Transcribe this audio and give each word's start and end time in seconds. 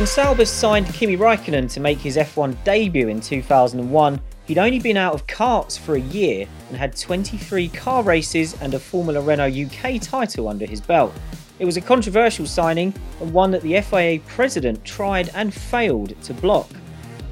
When 0.00 0.06
Sauber 0.06 0.46
signed 0.46 0.86
Kimi 0.94 1.18
Raikkonen 1.18 1.70
to 1.72 1.80
make 1.80 1.98
his 1.98 2.16
F1 2.16 2.56
debut 2.64 3.08
in 3.08 3.20
2001, 3.20 4.20
he'd 4.46 4.56
only 4.56 4.78
been 4.78 4.96
out 4.96 5.12
of 5.12 5.26
karts 5.26 5.78
for 5.78 5.94
a 5.94 6.00
year 6.00 6.46
and 6.68 6.78
had 6.78 6.96
23 6.96 7.68
car 7.68 8.02
races 8.02 8.56
and 8.62 8.72
a 8.72 8.78
Formula 8.78 9.20
Renault 9.20 9.52
UK 9.52 10.00
title 10.00 10.48
under 10.48 10.64
his 10.64 10.80
belt. 10.80 11.12
It 11.58 11.66
was 11.66 11.76
a 11.76 11.82
controversial 11.82 12.46
signing 12.46 12.94
and 13.20 13.32
one 13.32 13.50
that 13.50 13.60
the 13.60 13.78
FIA 13.82 14.20
president 14.20 14.82
tried 14.86 15.28
and 15.34 15.52
failed 15.52 16.14
to 16.22 16.32
block. 16.32 16.70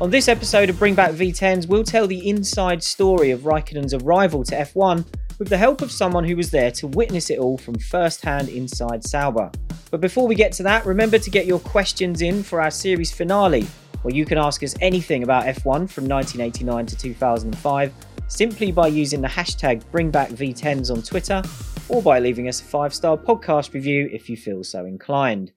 On 0.03 0.11
this 0.11 0.29
episode 0.29 0.69
of 0.69 0.79
Bring 0.79 0.95
Back 0.95 1.13
V10s, 1.13 1.67
we'll 1.67 1.85
tell 1.85 2.07
the 2.07 2.29
inside 2.29 2.83
story 2.83 3.31
of 3.31 3.41
Raikkonen's 3.41 3.95
arrival 3.95 4.45
to 4.45 4.55
F1 4.55 5.07
with 5.39 5.49
the 5.49 5.57
help 5.57 5.83
of 5.83 5.93
someone 5.93 6.25
who 6.25 6.37
was 6.37 6.51
there 6.51 6.71
to 6.73 6.87
witness 6.89 7.31
it 7.31 7.39
all 7.39 7.57
from 7.57 7.79
first 7.79 8.23
hand 8.23 8.49
inside 8.49 9.05
Sauber. 9.05 9.51
But 9.91 10.01
before 10.01 10.27
we 10.27 10.35
get 10.35 10.53
to 10.53 10.63
that, 10.65 10.85
remember 10.85 11.19
to 11.19 11.31
get 11.31 11.47
your 11.47 11.61
questions 11.61 12.23
in 12.23 12.43
for 12.43 12.61
our 12.61 12.71
series 12.71 13.13
finale, 13.13 13.67
where 14.03 14.15
you 14.15 14.25
can 14.25 14.39
ask 14.39 14.63
us 14.63 14.75
anything 14.81 15.23
about 15.23 15.45
F1 15.45 15.91
from 15.91 16.09
1989 16.09 16.87
to 16.87 16.97
2005 16.97 17.93
simply 18.29 18.71
by 18.71 18.87
using 18.87 19.23
the 19.23 19.29
hashtag 19.29 19.83
BringBackV10s 19.91 20.91
on 20.91 21.03
Twitter 21.03 21.43
or 21.89 22.03
by 22.03 22.19
leaving 22.19 22.49
us 22.49 22.61
a 22.61 22.65
five 22.65 22.93
star 22.93 23.17
podcast 23.17 23.73
review 23.73 24.09
if 24.13 24.29
you 24.29 24.37
feel 24.37 24.63
so 24.63 24.85
inclined. 24.85 25.53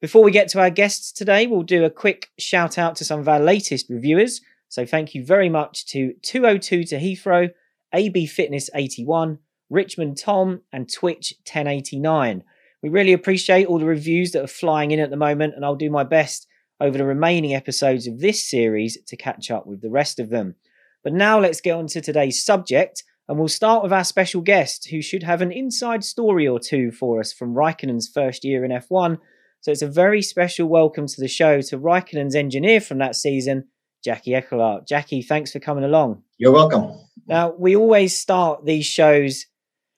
Before 0.00 0.22
we 0.22 0.30
get 0.30 0.48
to 0.48 0.60
our 0.60 0.70
guests 0.70 1.12
today, 1.12 1.46
we'll 1.46 1.62
do 1.62 1.84
a 1.84 1.90
quick 1.90 2.28
shout 2.38 2.78
out 2.78 2.96
to 2.96 3.04
some 3.04 3.20
of 3.20 3.28
our 3.28 3.40
latest 3.40 3.90
reviewers. 3.90 4.40
So 4.68 4.86
thank 4.86 5.14
you 5.14 5.24
very 5.24 5.48
much 5.48 5.86
to 5.86 6.14
202 6.22 6.84
to 6.84 6.98
Heathrow, 6.98 7.50
AB 7.96 8.26
Fitness 8.26 8.68
81, 8.74 9.38
Richmond 9.70 10.18
Tom, 10.18 10.60
and 10.70 10.92
Twitch 10.92 11.32
1089. 11.50 12.44
We 12.82 12.88
really 12.90 13.14
appreciate 13.14 13.66
all 13.66 13.78
the 13.78 13.86
reviews 13.86 14.32
that 14.32 14.44
are 14.44 14.48
flying 14.48 14.90
in 14.90 15.00
at 15.00 15.08
the 15.08 15.16
moment, 15.16 15.54
and 15.56 15.64
I'll 15.64 15.76
do 15.76 15.90
my 15.90 16.04
best 16.04 16.46
over 16.78 16.98
the 16.98 17.06
remaining 17.06 17.54
episodes 17.54 18.06
of 18.06 18.20
this 18.20 18.48
series 18.48 18.98
to 19.06 19.16
catch 19.16 19.50
up 19.50 19.66
with 19.66 19.80
the 19.80 19.90
rest 19.90 20.20
of 20.20 20.28
them. 20.28 20.56
But 21.02 21.14
now 21.14 21.40
let's 21.40 21.62
get 21.62 21.74
on 21.74 21.86
to 21.88 22.02
today's 22.02 22.44
subject, 22.44 23.02
and 23.28 23.38
we'll 23.38 23.48
start 23.48 23.82
with 23.82 23.94
our 23.94 24.04
special 24.04 24.42
guest, 24.42 24.88
who 24.90 25.00
should 25.00 25.22
have 25.22 25.40
an 25.40 25.50
inside 25.50 26.04
story 26.04 26.46
or 26.46 26.60
two 26.60 26.90
for 26.90 27.18
us 27.18 27.32
from 27.32 27.54
Raikkonen's 27.54 28.10
first 28.12 28.44
year 28.44 28.62
in 28.62 28.72
F1. 28.72 29.16
So 29.62 29.72
it's 29.72 29.82
a 29.82 29.88
very 29.88 30.20
special 30.20 30.68
welcome 30.68 31.06
to 31.06 31.20
the 31.20 31.28
show 31.28 31.62
to 31.62 31.78
Raikkonen's 31.78 32.36
engineer 32.36 32.82
from 32.82 32.98
that 32.98 33.16
season, 33.16 33.68
Jackie 34.04 34.32
Eeckelaert. 34.32 34.86
Jackie, 34.86 35.22
thanks 35.22 35.50
for 35.50 35.60
coming 35.60 35.82
along. 35.82 36.22
You're 36.36 36.52
welcome. 36.52 37.05
Now, 37.26 37.54
we 37.58 37.76
always 37.76 38.16
start 38.16 38.64
these 38.64 38.86
shows 38.86 39.46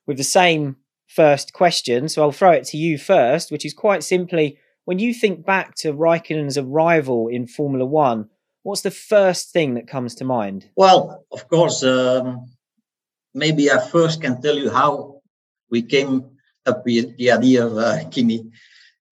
with 0.07 0.17
the 0.17 0.25
same 0.25 0.77
first 1.07 1.53
question. 1.53 2.09
So 2.09 2.23
I'll 2.23 2.33
throw 2.33 2.53
it 2.53 2.65
to 2.67 2.77
you 2.77 2.99
first, 2.99 3.51
which 3.51 3.65
is 3.65 3.75
quite 3.75 4.03
simply 4.03 4.59
when 4.89 4.99
you 4.99 5.13
think 5.13 5.45
back 5.45 5.75
to 5.81 5.93
Raikkonen's 5.93 6.57
arrival 6.57 7.29
in 7.29 7.47
Formula 7.47 7.85
One, 7.85 8.31
what's 8.63 8.81
the 8.81 8.91
first 8.91 9.53
thing 9.53 9.75
that 9.75 9.87
comes 9.87 10.15
to 10.15 10.25
mind? 10.25 10.71
Well, 10.77 11.27
of 11.31 11.47
course, 11.47 11.85
um, 11.85 12.49
maybe 13.35 13.71
I 13.71 13.87
first 13.87 14.23
can 14.23 14.41
tell 14.41 14.57
you 14.57 14.71
how 14.71 15.21
we 15.71 15.83
came 15.83 16.31
up 16.65 16.87
with 16.87 17.19
the 17.19 17.33
idea 17.33 17.67
of 17.67 17.77
uh, 17.77 18.09
Kimi. 18.09 18.51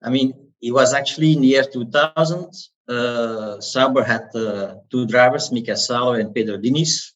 I 0.03 0.09
mean, 0.09 0.33
it 0.63 0.73
was 0.73 0.95
actually 0.95 1.35
in 1.35 1.43
the 1.43 1.49
year 1.49 1.65
2000. 1.65 2.49
Uh, 2.89 3.61
Sauber 3.61 4.03
had 4.03 4.35
uh, 4.35 4.77
two 4.91 5.07
drivers, 5.07 5.53
Mika 5.53 5.77
Salo 5.77 6.15
and 6.15 6.35
Pedro 6.35 6.57
Diniz. 6.57 7.13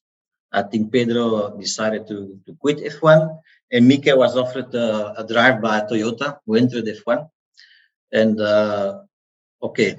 I 0.52 0.62
think 0.62 0.92
Pedro 0.92 1.56
decided 1.56 2.06
to, 2.08 2.38
to 2.46 2.54
quit 2.54 2.78
F1 2.78 3.38
and 3.72 3.86
Mika 3.86 4.16
was 4.16 4.36
offered 4.36 4.74
a, 4.74 5.20
a 5.20 5.26
drive 5.26 5.60
by 5.60 5.80
Toyota, 5.80 6.38
who 6.44 6.56
entered 6.56 6.86
F1. 6.86 7.28
And 8.12 8.40
uh, 8.40 9.02
okay, 9.62 9.96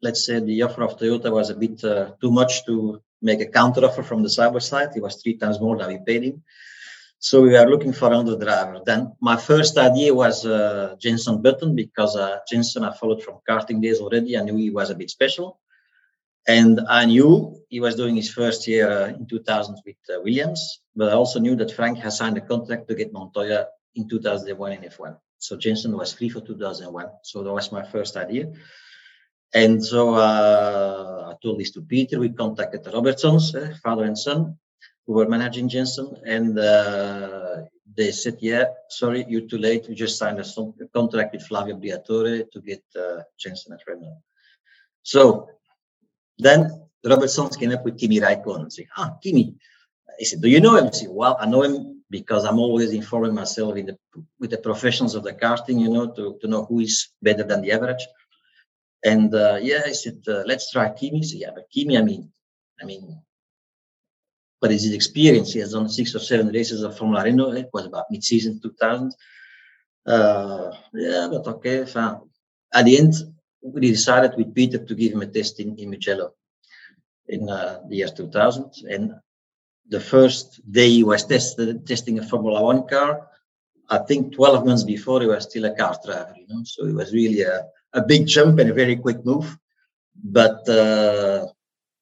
let's 0.00 0.24
say 0.24 0.38
the 0.38 0.62
offer 0.62 0.82
of 0.82 0.98
Toyota 0.98 1.30
was 1.32 1.50
a 1.50 1.54
bit 1.54 1.82
uh, 1.84 2.12
too 2.20 2.30
much 2.30 2.64
to 2.66 3.02
make 3.20 3.40
a 3.40 3.46
counter 3.46 3.84
offer 3.84 4.02
from 4.02 4.22
the 4.22 4.30
Sauber 4.30 4.60
side. 4.60 4.90
It 4.94 5.02
was 5.02 5.20
three 5.20 5.36
times 5.36 5.60
more 5.60 5.76
than 5.76 5.88
we 5.88 5.98
paid 5.98 6.22
him. 6.24 6.42
So 7.18 7.40
we 7.40 7.56
are 7.56 7.70
looking 7.70 7.92
for 7.92 8.08
another 8.08 8.36
driver. 8.36 8.80
Then 8.84 9.12
my 9.20 9.36
first 9.36 9.78
idea 9.78 10.12
was 10.12 10.44
uh, 10.44 10.96
Jenson 10.98 11.40
Button 11.40 11.76
because 11.76 12.16
uh, 12.16 12.38
Jenson 12.48 12.82
I 12.84 12.92
followed 12.92 13.22
from 13.22 13.38
karting 13.48 13.80
days 13.80 14.00
already. 14.00 14.36
I 14.36 14.42
knew 14.42 14.56
he 14.56 14.70
was 14.70 14.90
a 14.90 14.94
bit 14.96 15.10
special. 15.10 15.60
And 16.48 16.80
I 16.88 17.06
knew 17.06 17.61
he 17.72 17.80
was 17.80 17.94
doing 17.96 18.14
his 18.14 18.30
first 18.30 18.68
year 18.68 18.86
uh, 18.90 19.08
in 19.08 19.26
2000 19.26 19.80
with 19.86 19.96
uh, 20.10 20.20
Williams, 20.20 20.82
but 20.94 21.08
I 21.08 21.14
also 21.14 21.40
knew 21.40 21.56
that 21.56 21.72
Frank 21.72 21.96
had 21.96 22.12
signed 22.12 22.36
a 22.36 22.42
contract 22.42 22.86
to 22.88 22.94
get 22.94 23.14
Montoya 23.14 23.68
in 23.94 24.06
2001 24.10 24.72
in 24.72 24.82
F1. 24.82 25.16
So 25.38 25.56
Jenson 25.56 25.96
was 25.96 26.12
free 26.12 26.28
for 26.28 26.42
2001. 26.42 27.06
So 27.22 27.42
that 27.42 27.50
was 27.50 27.72
my 27.72 27.82
first 27.82 28.18
idea. 28.18 28.52
And 29.54 29.82
so 29.82 30.14
uh, 30.14 31.30
I 31.30 31.34
told 31.42 31.60
this 31.60 31.70
to 31.70 31.80
Peter. 31.80 32.20
We 32.20 32.28
contacted 32.28 32.84
the 32.84 32.90
Robertsons, 32.90 33.54
uh, 33.54 33.74
father 33.82 34.04
and 34.04 34.18
son, 34.18 34.58
who 35.06 35.14
were 35.14 35.26
managing 35.26 35.70
Jenson. 35.70 36.14
And 36.26 36.58
uh, 36.58 37.62
they 37.96 38.12
said, 38.12 38.36
yeah, 38.40 38.66
sorry, 38.90 39.24
you're 39.26 39.48
too 39.48 39.56
late. 39.56 39.86
We 39.88 39.94
just 39.94 40.18
signed 40.18 40.38
a 40.38 40.88
contract 40.88 41.32
with 41.32 41.46
Flavio 41.46 41.76
Briatore 41.76 42.50
to 42.52 42.60
get 42.60 42.82
uh, 42.94 43.22
Jenson 43.38 43.72
at 43.72 43.80
Renault. 43.86 44.20
So 45.02 45.48
then 46.38 46.82
Robertson 47.04 47.48
came 47.50 47.72
up 47.72 47.84
with 47.84 47.98
Kimi 47.98 48.20
Raikkonen, 48.20 48.70
saying, 48.70 48.88
ah, 48.96 49.16
Kimi. 49.22 49.54
He 50.18 50.24
said, 50.24 50.40
do 50.40 50.48
you 50.48 50.60
know 50.60 50.76
him? 50.76 50.86
I 50.86 50.90
said, 50.90 51.08
well, 51.10 51.36
I 51.40 51.46
know 51.46 51.62
him 51.62 52.04
because 52.10 52.44
I'm 52.44 52.58
always 52.58 52.92
informing 52.92 53.34
myself 53.34 53.76
in 53.76 53.86
the, 53.86 53.98
with 54.38 54.50
the 54.50 54.58
professionals 54.58 55.14
of 55.14 55.24
the 55.24 55.32
karting, 55.32 55.80
you 55.80 55.88
know, 55.88 56.10
to, 56.12 56.38
to 56.40 56.46
know 56.46 56.64
who 56.64 56.80
is 56.80 57.08
better 57.22 57.42
than 57.42 57.62
the 57.62 57.72
average. 57.72 58.06
And 59.04 59.34
uh, 59.34 59.58
yeah, 59.60 59.82
I 59.86 59.92
said, 59.92 60.22
uh, 60.28 60.42
let's 60.46 60.70
try 60.70 60.90
Kimi. 60.90 61.18
He 61.18 61.24
said, 61.24 61.40
yeah, 61.40 61.50
but 61.54 61.70
Kimi, 61.72 61.98
I 61.98 62.02
mean, 62.02 62.30
I 62.80 62.84
mean, 62.84 63.20
but 64.60 64.70
is 64.70 64.84
his 64.84 64.92
experience? 64.92 65.52
He 65.52 65.60
has 65.60 65.72
done 65.72 65.88
six 65.88 66.14
or 66.14 66.20
seven 66.20 66.48
races 66.48 66.82
of 66.82 66.96
Formula 66.96 67.24
Renault. 67.24 67.52
It 67.52 67.70
was 67.72 67.86
about 67.86 68.04
mid-season 68.10 68.60
2000. 68.60 69.12
Uh, 70.06 70.70
yeah, 70.94 71.28
but 71.30 71.46
okay, 71.46 71.84
fine. 71.84 72.20
At 72.72 72.84
the 72.84 72.98
end, 72.98 73.14
we 73.60 73.80
decided 73.80 74.34
with 74.36 74.54
Peter 74.54 74.78
to 74.78 74.94
give 74.94 75.12
him 75.12 75.22
a 75.22 75.26
test 75.26 75.58
in, 75.58 75.76
in 75.78 75.90
Mugello 75.90 76.34
in 77.28 77.48
uh, 77.48 77.80
the 77.88 77.96
year 77.96 78.08
2000. 78.08 78.70
And 78.88 79.14
the 79.88 80.00
first 80.00 80.60
day 80.70 80.88
he 80.88 81.04
was 81.04 81.24
tested, 81.24 81.86
testing 81.86 82.18
a 82.18 82.26
Formula 82.26 82.62
One 82.62 82.86
car, 82.88 83.28
I 83.90 83.98
think 83.98 84.34
12 84.34 84.66
months 84.66 84.84
before 84.84 85.20
he 85.20 85.26
was 85.26 85.44
still 85.44 85.66
a 85.66 85.74
kart 85.74 86.02
driver, 86.04 86.34
you 86.36 86.46
know. 86.48 86.62
So 86.64 86.86
it 86.86 86.94
was 86.94 87.12
really 87.12 87.42
a, 87.42 87.66
a 87.92 88.02
big 88.02 88.26
jump 88.26 88.58
and 88.58 88.70
a 88.70 88.74
very 88.74 88.96
quick 88.96 89.24
move. 89.24 89.56
But 90.24 90.66
uh, 90.68 91.46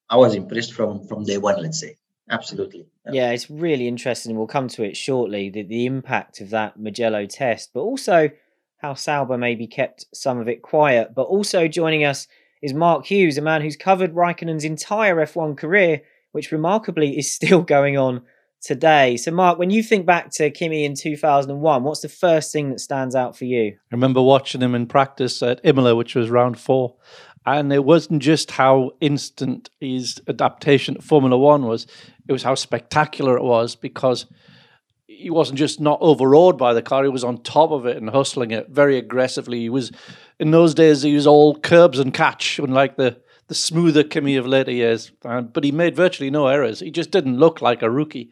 I 0.09 0.17
was 0.17 0.35
impressed 0.35 0.73
from 0.73 1.05
from 1.07 1.25
day 1.25 1.39
one, 1.39 1.61
let's 1.63 1.81
say. 1.81 1.97
Absolutely. 2.31 2.87
Yeah, 3.11 3.33
it's 3.33 3.51
really 3.51 3.89
interesting. 3.89 4.37
We'll 4.37 4.47
come 4.47 4.69
to 4.69 4.85
it 4.85 4.97
shortly. 4.97 5.51
The, 5.51 5.63
the 5.63 5.87
impact 5.87 6.41
of 6.41 6.51
that 6.51 6.79
Mugello 6.79 7.27
test, 7.27 7.71
but 7.75 7.81
also 7.81 8.31
how 8.77 8.95
Sauber 8.95 9.37
maybe 9.37 9.67
kept 9.67 10.07
some 10.15 10.39
of 10.39 10.49
it 10.49 10.63
quiet. 10.63 11.13
But 11.15 11.23
also 11.23 11.67
joining 11.67 12.05
us 12.05 12.29
is 12.63 12.75
Mark 12.75 13.07
Hughes, 13.07 13.39
a 13.39 13.43
man 13.43 13.63
who's 13.63 13.77
covered 13.77 14.15
Raikkonen's 14.15 14.65
entire 14.65 15.17
F1 15.17 15.57
career, 15.57 16.03
which 16.33 16.53
remarkably 16.53 17.19
is 17.19 17.33
still 17.33 17.63
going 17.77 17.97
on 17.97 18.23
today. 18.61 19.17
So, 19.17 19.31
Mark, 19.31 19.59
when 19.59 19.71
you 19.71 19.83
think 19.83 20.07
back 20.07 20.31
to 20.33 20.51
Kimi 20.51 20.85
in 20.85 20.95
2001, 20.95 21.83
what's 21.83 22.01
the 22.01 22.09
first 22.09 22.53
thing 22.53 22.71
that 22.71 22.81
stands 22.81 23.15
out 23.15 23.37
for 23.37 23.47
you? 23.47 23.73
I 23.91 23.95
remember 23.95 24.23
watching 24.23 24.61
him 24.61 24.75
in 24.75 24.87
practice 24.87 25.43
at 25.43 25.61
Imola, 25.65 25.97
which 25.97 26.15
was 26.15 26.31
round 26.31 26.59
four. 26.59 26.97
And 27.47 27.73
it 27.73 27.85
wasn't 27.85 28.23
just 28.23 28.51
how 28.51 28.91
instant 29.01 29.71
his 29.81 30.21
adaptation 30.29 30.97
to 30.97 31.03
Formula 31.03 31.39
One 31.39 31.65
was, 31.65 31.87
it 32.29 32.33
was 32.33 32.43
how 32.43 32.55
spectacular 32.55 33.37
it 33.37 33.43
was 33.43 33.75
because 33.77 34.27
he 35.07 35.31
wasn't 35.31 35.59
just 35.59 35.81
not 35.81 35.99
overawed 36.01 36.57
by 36.57 36.75
the 36.75 36.83
car; 36.83 37.03
he 37.03 37.09
was 37.09 37.25
on 37.25 37.43
top 37.43 37.71
of 37.73 37.87
it 37.87 37.97
and 37.97 38.09
hustling 38.09 38.53
it 38.53 38.69
very 38.69 38.99
aggressively. 38.99 39.59
He 39.61 39.69
was 39.69 39.91
in 40.41 40.51
those 40.51 40.75
days 40.75 41.03
he 41.03 41.15
was 41.15 41.27
all 41.27 41.55
curbs 41.55 41.99
and 41.99 42.13
catch, 42.13 42.59
unlike 42.59 42.97
the 42.97 43.21
the 43.47 43.55
smoother 43.57 44.05
Kimi 44.05 44.37
of 44.37 44.47
later 44.47 44.71
years. 44.71 45.11
but 45.23 45.65
he 45.65 45.73
made 45.73 45.97
virtually 45.97 46.31
no 46.31 46.47
errors. 46.47 46.79
He 46.79 46.93
just 46.93 47.11
didn't 47.11 47.37
look 47.37 47.61
like 47.61 47.83
a 47.83 47.91
rookie. 47.91 48.31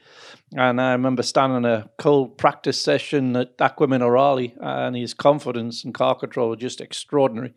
And 0.56 0.80
I 0.80 0.92
remember 0.92 1.24
standing 1.24 1.56
in 1.56 1.64
a 1.64 1.90
cold 1.98 2.38
practice 2.38 2.80
session 2.80 3.34
at 3.34 3.60
Acqua 3.60 3.88
Minerali, 3.88 4.56
and 4.60 4.94
his 4.94 5.14
confidence 5.14 5.82
and 5.82 5.92
car 5.92 6.14
control 6.14 6.50
were 6.50 6.56
just 6.56 6.80
extraordinary. 6.80 7.52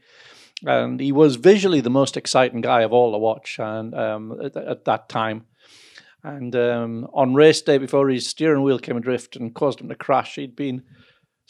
And 0.65 1.00
he 1.00 1.12
was 1.12 1.36
visually 1.36 1.81
the 1.81 1.92
most 1.92 2.18
exciting 2.18 2.62
guy 2.62 2.81
of 2.81 2.92
all 2.92 3.12
to 3.12 3.19
watch, 3.19 3.59
and 3.59 3.94
um, 3.94 4.42
at, 4.44 4.57
at 4.57 4.86
that 4.86 5.07
time. 5.07 5.45
And 6.24 6.56
um, 6.56 7.07
on 7.13 7.36
race 7.36 7.62
day, 7.62 7.77
before 7.77 8.09
his 8.09 8.27
steering 8.27 8.63
wheel 8.63 8.80
came 8.80 8.98
adrift 8.98 9.36
and 9.36 9.53
caused 9.53 9.81
him 9.81 9.89
to 9.89 9.95
crash, 9.95 10.33
he'd 10.33 10.56
been 10.56 10.81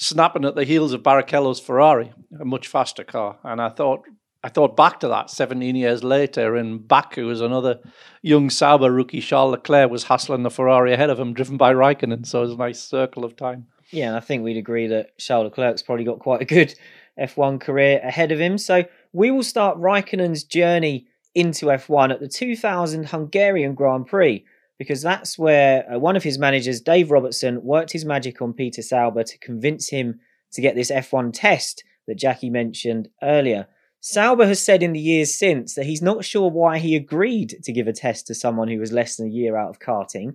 snapping 0.01 0.45
at 0.45 0.55
the 0.55 0.63
heels 0.63 0.93
of 0.93 1.03
Barrichello's 1.03 1.59
Ferrari, 1.59 2.11
a 2.39 2.43
much 2.43 2.67
faster 2.67 3.03
car. 3.03 3.37
And 3.43 3.61
I 3.61 3.69
thought, 3.69 4.01
I 4.43 4.49
thought 4.49 4.75
back 4.75 4.99
to 5.01 5.07
that 5.09 5.29
17 5.29 5.75
years 5.75 6.03
later 6.03 6.57
in 6.57 6.79
Baku 6.79 7.29
as 7.29 7.39
another 7.39 7.79
young 8.23 8.49
Sauber 8.49 8.91
rookie, 8.91 9.21
Charles 9.21 9.51
Leclerc, 9.51 9.91
was 9.91 10.05
hassling 10.05 10.41
the 10.41 10.49
Ferrari 10.49 10.91
ahead 10.91 11.11
of 11.11 11.19
him, 11.19 11.35
driven 11.35 11.55
by 11.55 11.71
Raikkonen. 11.71 12.25
So 12.25 12.39
it 12.39 12.45
was 12.45 12.53
a 12.53 12.57
nice 12.57 12.81
circle 12.81 13.23
of 13.23 13.35
time. 13.35 13.67
Yeah, 13.91 14.07
and 14.07 14.17
I 14.17 14.21
think 14.21 14.43
we'd 14.43 14.57
agree 14.57 14.87
that 14.87 15.19
Charles 15.19 15.43
Leclerc's 15.45 15.83
probably 15.83 16.05
got 16.05 16.17
quite 16.17 16.41
a 16.41 16.45
good 16.45 16.73
F1 17.19 17.61
career 17.61 18.01
ahead 18.03 18.31
of 18.31 18.39
him. 18.39 18.57
So 18.57 18.85
we 19.13 19.29
will 19.29 19.43
start 19.43 19.77
Raikkonen's 19.77 20.43
journey 20.43 21.05
into 21.35 21.67
F1 21.67 22.11
at 22.11 22.19
the 22.19 22.27
2000 22.27 23.05
Hungarian 23.05 23.75
Grand 23.75 24.07
Prix 24.07 24.45
because 24.81 25.03
that's 25.03 25.37
where 25.37 25.85
uh, 25.93 25.99
one 25.99 26.15
of 26.15 26.23
his 26.23 26.39
managers, 26.39 26.81
Dave 26.81 27.11
Robertson, 27.11 27.61
worked 27.61 27.91
his 27.91 28.03
magic 28.03 28.41
on 28.41 28.51
Peter 28.51 28.81
Sauber 28.81 29.23
to 29.23 29.37
convince 29.37 29.89
him 29.89 30.19
to 30.53 30.59
get 30.59 30.73
this 30.73 30.89
F1 30.89 31.33
test 31.35 31.83
that 32.07 32.17
Jackie 32.17 32.49
mentioned 32.49 33.07
earlier. 33.21 33.67
Sauber 33.99 34.47
has 34.47 34.59
said 34.59 34.81
in 34.81 34.93
the 34.93 34.99
years 34.99 35.37
since 35.37 35.75
that 35.75 35.85
he's 35.85 36.01
not 36.01 36.25
sure 36.25 36.49
why 36.49 36.79
he 36.79 36.95
agreed 36.95 37.59
to 37.61 37.71
give 37.71 37.87
a 37.87 37.93
test 37.93 38.25
to 38.25 38.33
someone 38.33 38.69
who 38.69 38.79
was 38.79 38.91
less 38.91 39.17
than 39.17 39.27
a 39.27 39.29
year 39.29 39.55
out 39.55 39.69
of 39.69 39.77
karting. 39.77 40.33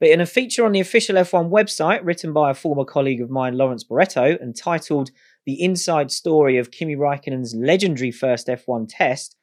But 0.00 0.08
in 0.08 0.20
a 0.20 0.26
feature 0.26 0.66
on 0.66 0.72
the 0.72 0.80
official 0.80 1.14
F1 1.14 1.48
website 1.48 2.00
written 2.02 2.32
by 2.32 2.50
a 2.50 2.54
former 2.54 2.84
colleague 2.84 3.20
of 3.20 3.30
mine, 3.30 3.56
Lawrence 3.56 3.84
Barretto, 3.84 4.36
and 4.42 4.56
titled 4.56 5.12
The 5.46 5.62
Inside 5.62 6.10
Story 6.10 6.58
of 6.58 6.72
Kimi 6.72 6.96
Raikkonen's 6.96 7.54
legendary 7.54 8.10
first 8.10 8.48
F1 8.48 8.88
test, 8.88 9.36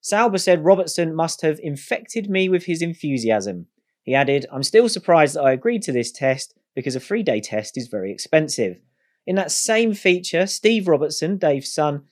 Sauber 0.00 0.38
said 0.38 0.64
Robertson 0.64 1.16
must 1.16 1.42
have 1.42 1.58
infected 1.60 2.30
me 2.30 2.48
with 2.48 2.66
his 2.66 2.80
enthusiasm. 2.80 3.66
He 4.08 4.14
added, 4.14 4.46
I'm 4.50 4.62
still 4.62 4.88
surprised 4.88 5.34
that 5.34 5.42
I 5.42 5.52
agreed 5.52 5.82
to 5.82 5.92
this 5.92 6.10
test 6.10 6.54
because 6.74 6.96
a 6.96 7.00
three 7.00 7.22
day 7.22 7.42
test 7.42 7.76
is 7.76 7.88
very 7.88 8.10
expensive. 8.10 8.80
In 9.26 9.36
that 9.36 9.50
same 9.50 9.92
feature, 9.92 10.46
Steve 10.46 10.88
Robertson, 10.88 11.36
Dave's 11.36 11.70
son, 11.70 12.04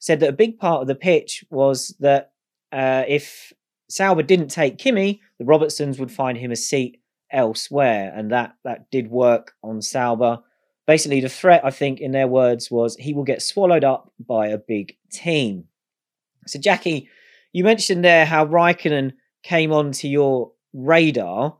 said 0.00 0.18
that 0.18 0.30
a 0.30 0.32
big 0.32 0.58
part 0.58 0.82
of 0.82 0.88
the 0.88 0.96
pitch 0.96 1.44
was 1.50 1.94
that 2.00 2.32
uh, 2.72 3.04
if 3.06 3.52
Sauber 3.88 4.24
didn't 4.24 4.48
take 4.48 4.78
Kimi, 4.78 5.20
the 5.38 5.44
Robertsons 5.44 6.00
would 6.00 6.10
find 6.10 6.36
him 6.36 6.50
a 6.50 6.56
seat 6.56 7.00
elsewhere, 7.30 8.12
and 8.16 8.32
that 8.32 8.56
that 8.64 8.90
did 8.90 9.08
work 9.08 9.52
on 9.62 9.80
Sauber. 9.80 10.40
Basically, 10.88 11.20
the 11.20 11.28
threat, 11.28 11.64
I 11.64 11.70
think, 11.70 12.00
in 12.00 12.10
their 12.10 12.26
words, 12.26 12.68
was 12.68 12.96
he 12.96 13.14
will 13.14 13.22
get 13.22 13.42
swallowed 13.42 13.84
up 13.84 14.12
by 14.18 14.48
a 14.48 14.58
big 14.58 14.96
team. 15.12 15.66
So, 16.48 16.58
Jackie, 16.58 17.08
you 17.52 17.62
mentioned 17.62 18.04
there 18.04 18.26
how 18.26 18.44
Raikkonen 18.44 19.12
came 19.44 19.72
onto 19.72 20.08
your 20.08 20.50
radar. 20.74 21.56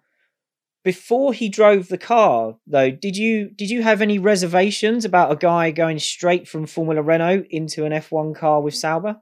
Before 0.82 1.32
he 1.32 1.48
drove 1.48 1.88
the 1.88 1.96
car, 1.96 2.56
though, 2.66 2.90
did 2.90 3.16
you 3.16 3.48
did 3.48 3.70
you 3.70 3.82
have 3.82 4.02
any 4.02 4.18
reservations 4.18 5.06
about 5.06 5.32
a 5.32 5.36
guy 5.36 5.70
going 5.70 5.98
straight 5.98 6.46
from 6.46 6.66
Formula 6.66 7.00
Renault 7.00 7.44
into 7.48 7.86
an 7.86 7.92
F1 7.92 8.36
car 8.36 8.60
with 8.60 8.74
Sauber? 8.74 9.16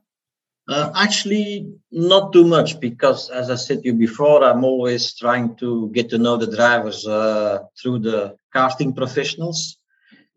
Uh, 0.68 0.90
actually, 0.96 1.72
not 1.90 2.32
too 2.32 2.44
much 2.44 2.80
because, 2.80 3.30
as 3.30 3.50
I 3.50 3.56
said 3.56 3.82
to 3.82 3.88
you 3.88 3.94
before, 3.94 4.42
I'm 4.42 4.64
always 4.64 5.14
trying 5.14 5.56
to 5.56 5.90
get 5.90 6.10
to 6.10 6.18
know 6.18 6.36
the 6.36 6.46
drivers 6.46 7.06
uh, 7.06 7.60
through 7.80 8.00
the 8.00 8.36
karting 8.54 8.96
professionals 8.96 9.76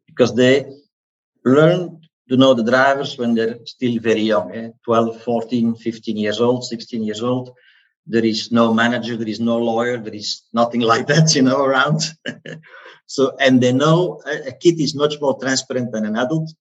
because 0.08 0.36
they 0.36 0.66
learn 1.44 2.02
to 2.30 2.38
know 2.38 2.54
the 2.54 2.64
drivers 2.64 3.18
when 3.18 3.36
they're 3.36 3.60
still 3.66 4.00
very 4.00 4.22
young 4.22 4.52
eh? 4.52 4.70
12, 4.84 5.22
14, 5.22 5.76
15 5.76 6.18
years 6.18 6.42
old, 6.42 6.64
16 6.64 7.04
years 7.04 7.22
old 7.22 7.52
there 8.08 8.26
is 8.26 8.52
no 8.52 8.74
manager 8.74 9.18
there 9.18 9.28
is 9.28 9.40
no 9.40 9.58
lawyer 9.58 9.98
there 9.98 10.14
is 10.14 10.44
nothing 10.54 10.82
like 10.92 11.08
that 11.08 11.36
you 11.36 11.42
know 11.42 11.64
around. 11.64 12.02
So 13.08 13.36
and 13.40 13.62
they 13.62 13.72
know 13.72 14.20
a, 14.26 14.52
kid 14.52 14.80
is 14.80 14.96
much 14.96 15.22
more 15.22 15.38
transparent 15.40 15.92
than 15.92 16.06
an 16.06 16.16
adult. 16.16 16.52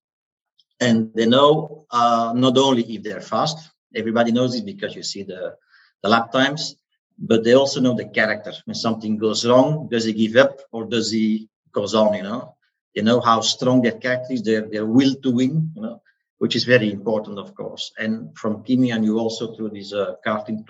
And 0.79 1.11
they 1.14 1.25
know 1.25 1.87
uh, 1.91 2.35
not 2.37 2.58
only 2.58 2.82
if 2.94 3.02
they're 3.02 3.23
fast 3.23 3.56
everybody 3.96 4.31
knows 4.32 4.55
it 4.55 4.67
because 4.67 4.94
you 4.94 5.02
see 5.02 5.23
the 5.23 5.55
the 6.02 6.08
lap 6.08 6.32
times 6.32 6.76
but 7.17 7.44
they 7.44 7.55
also 7.55 7.81
know 7.81 7.94
the 7.94 8.08
character 8.08 8.52
when 8.67 8.75
something 8.75 9.17
goes 9.17 9.46
wrong 9.46 9.88
does 9.91 10.05
he 10.05 10.12
give 10.12 10.37
up 10.37 10.61
or 10.73 10.85
does 10.85 11.11
he 11.11 11.49
goes 11.73 11.94
on 11.94 12.12
you 12.14 12.23
know? 12.23 12.56
They 12.94 13.02
know 13.02 13.20
how 13.20 13.41
strong 13.41 13.81
their 13.81 13.99
character 14.05 14.35
is 14.35 14.43
their 14.43 14.62
their 14.62 14.87
will 14.87 15.14
to 15.23 15.31
win 15.31 15.73
you 15.76 15.82
know 15.82 16.02
which 16.38 16.56
is 16.56 16.64
very 16.64 16.90
important, 16.90 17.38
of 17.38 17.54
course. 17.54 17.92
And 17.98 18.36
from 18.36 18.62
Kimi 18.64 18.90
and 18.90 19.04
you 19.04 19.19
also 19.19 19.54
through 19.54 19.70
these 19.70 19.92
uh, 19.92 20.14
karting 20.26 20.64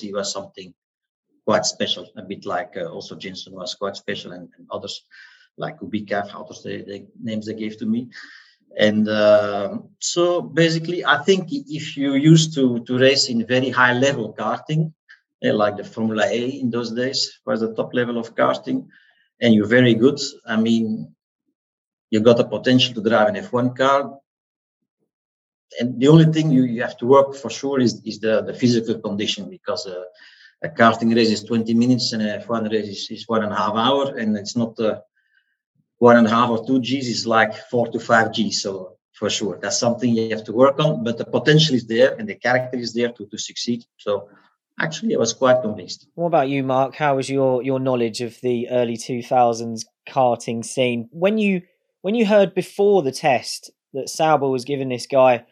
he 0.00 0.12
was 0.12 0.32
something 0.32 0.74
quite 1.44 1.66
special, 1.66 2.06
a 2.16 2.22
bit 2.22 2.46
like 2.46 2.74
uh, 2.76 2.86
also 2.86 3.16
Jenson 3.16 3.54
was 3.54 3.74
quite 3.74 3.96
special 3.96 4.32
and, 4.32 4.48
and 4.56 4.66
others 4.70 5.04
like 5.56 5.78
Kubica, 5.78 6.28
others 6.34 6.62
the, 6.62 6.82
the 6.82 7.06
names 7.22 7.46
they 7.46 7.54
gave 7.54 7.76
to 7.78 7.86
me. 7.86 8.08
And 8.78 9.08
uh, 9.08 9.78
so 9.98 10.40
basically, 10.40 11.04
I 11.04 11.22
think 11.22 11.48
if 11.50 11.96
you 11.96 12.14
used 12.14 12.54
to, 12.54 12.84
to 12.84 12.98
race 12.98 13.28
in 13.28 13.44
very 13.46 13.68
high 13.68 13.94
level 13.94 14.32
karting, 14.32 14.92
uh, 15.44 15.54
like 15.54 15.76
the 15.76 15.84
Formula 15.84 16.24
A 16.26 16.46
in 16.46 16.70
those 16.70 16.92
days 16.92 17.40
was 17.44 17.60
the 17.60 17.74
top 17.74 17.94
level 17.94 18.16
of 18.16 18.34
karting, 18.34 18.86
and 19.40 19.54
you're 19.54 19.66
very 19.66 19.94
good, 19.94 20.20
I 20.46 20.56
mean, 20.56 21.14
you 22.10 22.20
got 22.20 22.36
the 22.36 22.44
potential 22.44 22.94
to 22.94 23.08
drive 23.08 23.28
an 23.28 23.36
F1 23.36 23.76
car, 23.76 24.18
and 25.78 26.00
the 26.00 26.08
only 26.08 26.26
thing 26.26 26.50
you, 26.50 26.64
you 26.64 26.82
have 26.82 26.96
to 26.98 27.06
work 27.06 27.34
for 27.34 27.50
sure 27.50 27.80
is, 27.80 28.02
is 28.04 28.18
the, 28.20 28.42
the 28.42 28.54
physical 28.54 28.98
condition 28.98 29.48
because 29.48 29.86
uh, 29.86 30.02
a 30.62 30.68
karting 30.68 31.14
race 31.14 31.30
is 31.30 31.44
20 31.44 31.74
minutes 31.74 32.12
and 32.12 32.22
a 32.22 32.38
F1 32.40 32.70
race 32.70 32.88
is, 32.88 33.10
is 33.10 33.28
one 33.28 33.42
and 33.44 33.52
a 33.52 33.56
half 33.56 33.74
hour 33.74 34.16
and 34.16 34.36
it's 34.36 34.56
not 34.56 34.78
uh, 34.80 35.00
one 35.98 36.16
and 36.16 36.26
a 36.26 36.30
half 36.30 36.50
or 36.50 36.66
two 36.66 36.80
G's, 36.80 37.08
it's 37.08 37.26
like 37.26 37.54
four 37.68 37.86
to 37.88 38.00
five 38.00 38.32
G's. 38.32 38.62
So 38.62 38.96
for 39.12 39.30
sure, 39.30 39.58
that's 39.60 39.78
something 39.78 40.14
you 40.14 40.30
have 40.30 40.44
to 40.44 40.52
work 40.52 40.80
on, 40.80 41.04
but 41.04 41.18
the 41.18 41.26
potential 41.26 41.74
is 41.74 41.86
there 41.86 42.14
and 42.14 42.28
the 42.28 42.34
character 42.34 42.78
is 42.78 42.94
there 42.94 43.12
to, 43.12 43.26
to 43.26 43.38
succeed. 43.38 43.84
So 43.98 44.28
actually, 44.80 45.14
I 45.14 45.18
was 45.18 45.34
quite 45.34 45.62
convinced. 45.62 46.08
What 46.14 46.28
about 46.28 46.48
you, 46.48 46.62
Mark? 46.62 46.96
How 46.96 47.16
was 47.16 47.28
your, 47.28 47.62
your 47.62 47.78
knowledge 47.78 48.22
of 48.22 48.40
the 48.42 48.68
early 48.70 48.96
2000s 48.96 49.84
karting 50.08 50.64
scene? 50.64 51.08
When 51.12 51.38
you 51.38 51.62
when 52.02 52.14
you 52.14 52.24
heard 52.24 52.54
before 52.54 53.02
the 53.02 53.12
test 53.12 53.70
that 53.92 54.08
Sauber 54.08 54.48
was 54.48 54.64
giving 54.64 54.88
this 54.88 55.06
guy 55.06 55.44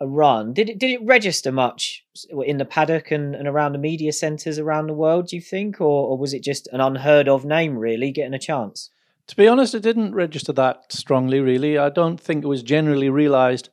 a 0.00 0.06
run. 0.06 0.52
Did 0.52 0.68
it 0.68 0.78
did 0.78 0.90
it 0.90 1.04
register 1.04 1.50
much 1.50 2.04
in 2.44 2.58
the 2.58 2.64
paddock 2.64 3.10
and, 3.10 3.34
and 3.34 3.48
around 3.48 3.72
the 3.72 3.78
media 3.78 4.12
centres 4.12 4.58
around 4.58 4.86
the 4.86 4.94
world? 4.94 5.28
Do 5.28 5.36
you 5.36 5.42
think, 5.42 5.80
or, 5.80 6.08
or 6.08 6.18
was 6.18 6.32
it 6.32 6.42
just 6.42 6.68
an 6.72 6.80
unheard 6.80 7.28
of 7.28 7.44
name 7.44 7.76
really 7.76 8.12
getting 8.12 8.34
a 8.34 8.38
chance? 8.38 8.90
To 9.28 9.36
be 9.36 9.48
honest, 9.48 9.74
it 9.74 9.82
didn't 9.82 10.14
register 10.14 10.52
that 10.54 10.92
strongly. 10.92 11.40
Really, 11.40 11.76
I 11.76 11.90
don't 11.90 12.20
think 12.20 12.44
it 12.44 12.48
was 12.48 12.62
generally 12.62 13.10
realised 13.10 13.70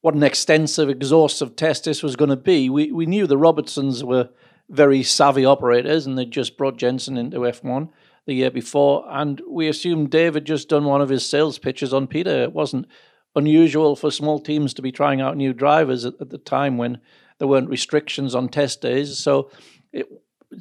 what 0.00 0.14
an 0.14 0.22
extensive, 0.22 0.88
exhaustive 0.88 1.54
test 1.54 1.84
this 1.84 2.02
was 2.02 2.16
going 2.16 2.30
to 2.30 2.36
be. 2.36 2.68
We 2.68 2.90
we 2.90 3.06
knew 3.06 3.26
the 3.26 3.38
Robertsons 3.38 4.02
were 4.02 4.30
very 4.68 5.02
savvy 5.02 5.44
operators, 5.44 6.06
and 6.06 6.18
they'd 6.18 6.30
just 6.30 6.56
brought 6.56 6.78
Jenson 6.78 7.16
into 7.16 7.46
F 7.46 7.62
one 7.62 7.90
the 8.26 8.34
year 8.34 8.50
before, 8.50 9.04
and 9.10 9.40
we 9.48 9.68
assumed 9.68 10.10
David 10.10 10.44
just 10.44 10.68
done 10.68 10.84
one 10.84 11.00
of 11.00 11.08
his 11.08 11.28
sales 11.28 11.58
pitches 11.58 11.92
on 11.92 12.06
Peter. 12.06 12.42
It 12.42 12.52
wasn't 12.52 12.86
unusual 13.34 13.96
for 13.96 14.10
small 14.10 14.38
teams 14.38 14.74
to 14.74 14.82
be 14.82 14.92
trying 14.92 15.20
out 15.20 15.36
new 15.36 15.52
drivers 15.52 16.04
at, 16.04 16.14
at 16.20 16.30
the 16.30 16.38
time 16.38 16.76
when 16.76 16.98
there 17.38 17.48
weren't 17.48 17.70
restrictions 17.70 18.34
on 18.34 18.48
test 18.48 18.80
days. 18.80 19.18
So 19.18 19.50
it, 19.92 20.06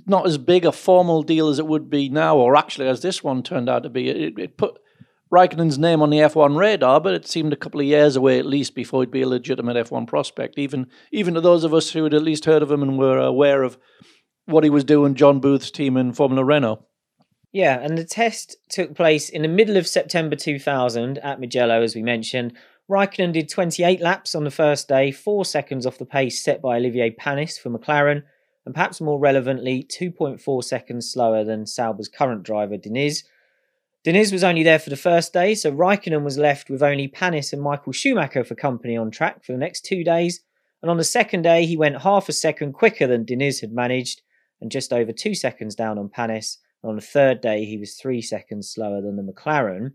not 0.06 0.26
as 0.26 0.38
big 0.38 0.66
a 0.66 0.72
formal 0.72 1.24
deal 1.24 1.50
as 1.50 1.60
it 1.60 1.68
would 1.68 1.90
be 1.90 2.10
now, 2.10 2.38
or 2.38 2.56
actually 2.56 2.88
as 2.88 3.02
this 3.02 3.24
one 3.24 3.44
turned 3.44 3.70
out 3.70 3.84
to 3.84 3.90
be. 3.90 4.10
It, 4.10 4.40
it 4.40 4.58
put 4.58 4.80
Raikkonen's 5.32 5.78
name 5.78 6.02
on 6.02 6.10
the 6.10 6.18
F1 6.18 6.58
radar, 6.58 7.00
but 7.00 7.14
it 7.14 7.28
seemed 7.28 7.54
a 7.54 7.58
couple 7.58 7.80
of 7.80 7.86
years 7.86 8.16
away 8.16 8.38
at 8.38 8.46
least 8.46 8.76
before 8.76 9.02
he'd 9.02 9.12
be 9.12 9.22
a 9.22 9.28
legitimate 9.28 9.78
F1 9.88 10.08
prospect. 10.08 10.58
Even 10.58 10.88
even 11.12 11.34
to 11.34 11.42
those 11.42 11.64
of 11.64 11.74
us 11.74 11.92
who 11.92 12.04
had 12.04 12.14
at 12.14 12.24
least 12.24 12.46
heard 12.46 12.62
of 12.62 12.72
him 12.72 12.82
and 12.82 12.98
were 12.98 13.18
aware 13.18 13.64
of 13.64 13.78
what 14.46 14.64
he 14.64 14.70
was 14.70 14.84
doing, 14.84 15.16
John 15.16 15.40
Booth's 15.40 15.72
team 15.72 15.96
in 15.98 16.14
Formula 16.14 16.44
Renault. 16.44 16.86
Yeah, 17.52 17.80
and 17.82 17.98
the 17.98 18.06
test 18.06 18.56
took 18.70 18.96
place 18.96 19.30
in 19.30 19.42
the 19.42 19.48
middle 19.50 19.76
of 19.76 19.88
September 19.88 20.38
2000 20.38 21.18
at 21.18 21.40
Mugello, 21.40 21.82
as 21.82 21.96
we 21.96 22.02
mentioned. 22.02 22.54
Raikkonen 22.90 23.34
did 23.34 23.50
28 23.50 24.00
laps 24.02 24.36
on 24.36 24.46
the 24.46 24.52
first 24.52 24.88
day, 24.88 25.12
four 25.12 25.44
seconds 25.44 25.86
off 25.86 25.98
the 25.98 26.06
pace 26.06 26.44
set 26.44 26.62
by 26.62 26.78
Olivier 26.78 27.12
Panis 27.12 27.58
for 27.58 27.70
McLaren, 27.70 28.24
and 28.66 28.74
perhaps 28.74 29.02
more 29.02 29.20
relevantly, 29.20 29.84
2.4 29.84 30.64
seconds 30.64 31.12
slower 31.12 31.44
than 31.44 31.66
Sauber's 31.66 32.08
current 32.08 32.44
driver, 32.44 32.78
Diniz. 32.78 33.24
Diniz 34.06 34.32
was 34.32 34.44
only 34.44 34.64
there 34.64 34.80
for 34.80 34.90
the 34.90 34.96
first 34.96 35.34
day, 35.34 35.54
so 35.54 35.72
Raikkonen 35.72 36.24
was 36.24 36.38
left 36.38 36.70
with 36.70 36.82
only 36.82 37.08
Panis 37.08 37.52
and 37.52 37.62
Michael 37.62 37.92
Schumacher 37.92 38.46
for 38.46 38.56
company 38.56 38.96
on 38.96 39.12
track 39.12 39.44
for 39.44 39.52
the 39.52 39.58
next 39.58 39.82
two 39.82 40.04
days. 40.04 40.42
And 40.82 40.90
on 40.90 40.98
the 40.98 41.04
second 41.04 41.42
day, 41.44 41.66
he 41.66 41.78
went 41.78 42.02
half 42.02 42.30
a 42.30 42.34
second 42.34 42.74
quicker 42.74 43.08
than 43.08 43.26
Diniz 43.26 43.60
had 43.60 43.74
managed, 43.74 44.22
and 44.62 44.72
just 44.72 44.94
over 44.94 45.12
two 45.12 45.36
seconds 45.36 45.76
down 45.76 45.98
on 45.98 46.08
Panis 46.08 46.60
on 46.84 46.96
the 46.96 47.02
third 47.02 47.42
day, 47.42 47.66
he 47.66 47.78
was 47.78 47.96
three 47.96 48.22
seconds 48.22 48.70
slower 48.70 49.02
than 49.02 49.16
the 49.16 49.24
McLaren. 49.24 49.94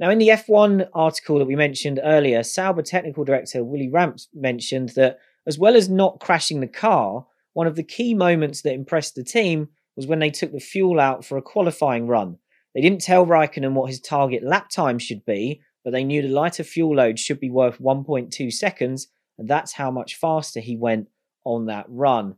Now, 0.00 0.10
in 0.10 0.18
the 0.18 0.28
F1 0.28 0.88
article 0.94 1.38
that 1.38 1.46
we 1.46 1.56
mentioned 1.56 2.00
earlier, 2.02 2.42
Sauber 2.42 2.82
technical 2.82 3.24
director 3.24 3.64
Willy 3.64 3.88
Rampf 3.88 4.28
mentioned 4.32 4.90
that 4.90 5.18
as 5.46 5.58
well 5.58 5.74
as 5.74 5.88
not 5.88 6.20
crashing 6.20 6.60
the 6.60 6.68
car, 6.68 7.26
one 7.54 7.66
of 7.66 7.74
the 7.74 7.82
key 7.82 8.14
moments 8.14 8.62
that 8.62 8.74
impressed 8.74 9.14
the 9.14 9.24
team 9.24 9.68
was 9.96 10.06
when 10.06 10.20
they 10.20 10.30
took 10.30 10.52
the 10.52 10.60
fuel 10.60 11.00
out 11.00 11.24
for 11.24 11.36
a 11.36 11.42
qualifying 11.42 12.06
run. 12.06 12.38
They 12.74 12.80
didn't 12.80 13.00
tell 13.00 13.26
Raikkonen 13.26 13.72
what 13.72 13.90
his 13.90 14.00
target 14.00 14.44
lap 14.44 14.68
time 14.68 14.98
should 14.98 15.24
be, 15.24 15.62
but 15.84 15.92
they 15.92 16.04
knew 16.04 16.22
the 16.22 16.28
lighter 16.28 16.62
fuel 16.62 16.94
load 16.94 17.18
should 17.18 17.40
be 17.40 17.50
worth 17.50 17.80
1.2 17.80 18.52
seconds, 18.52 19.08
and 19.38 19.48
that's 19.48 19.72
how 19.72 19.90
much 19.90 20.14
faster 20.14 20.60
he 20.60 20.76
went 20.76 21.08
on 21.44 21.66
that 21.66 21.86
run. 21.88 22.36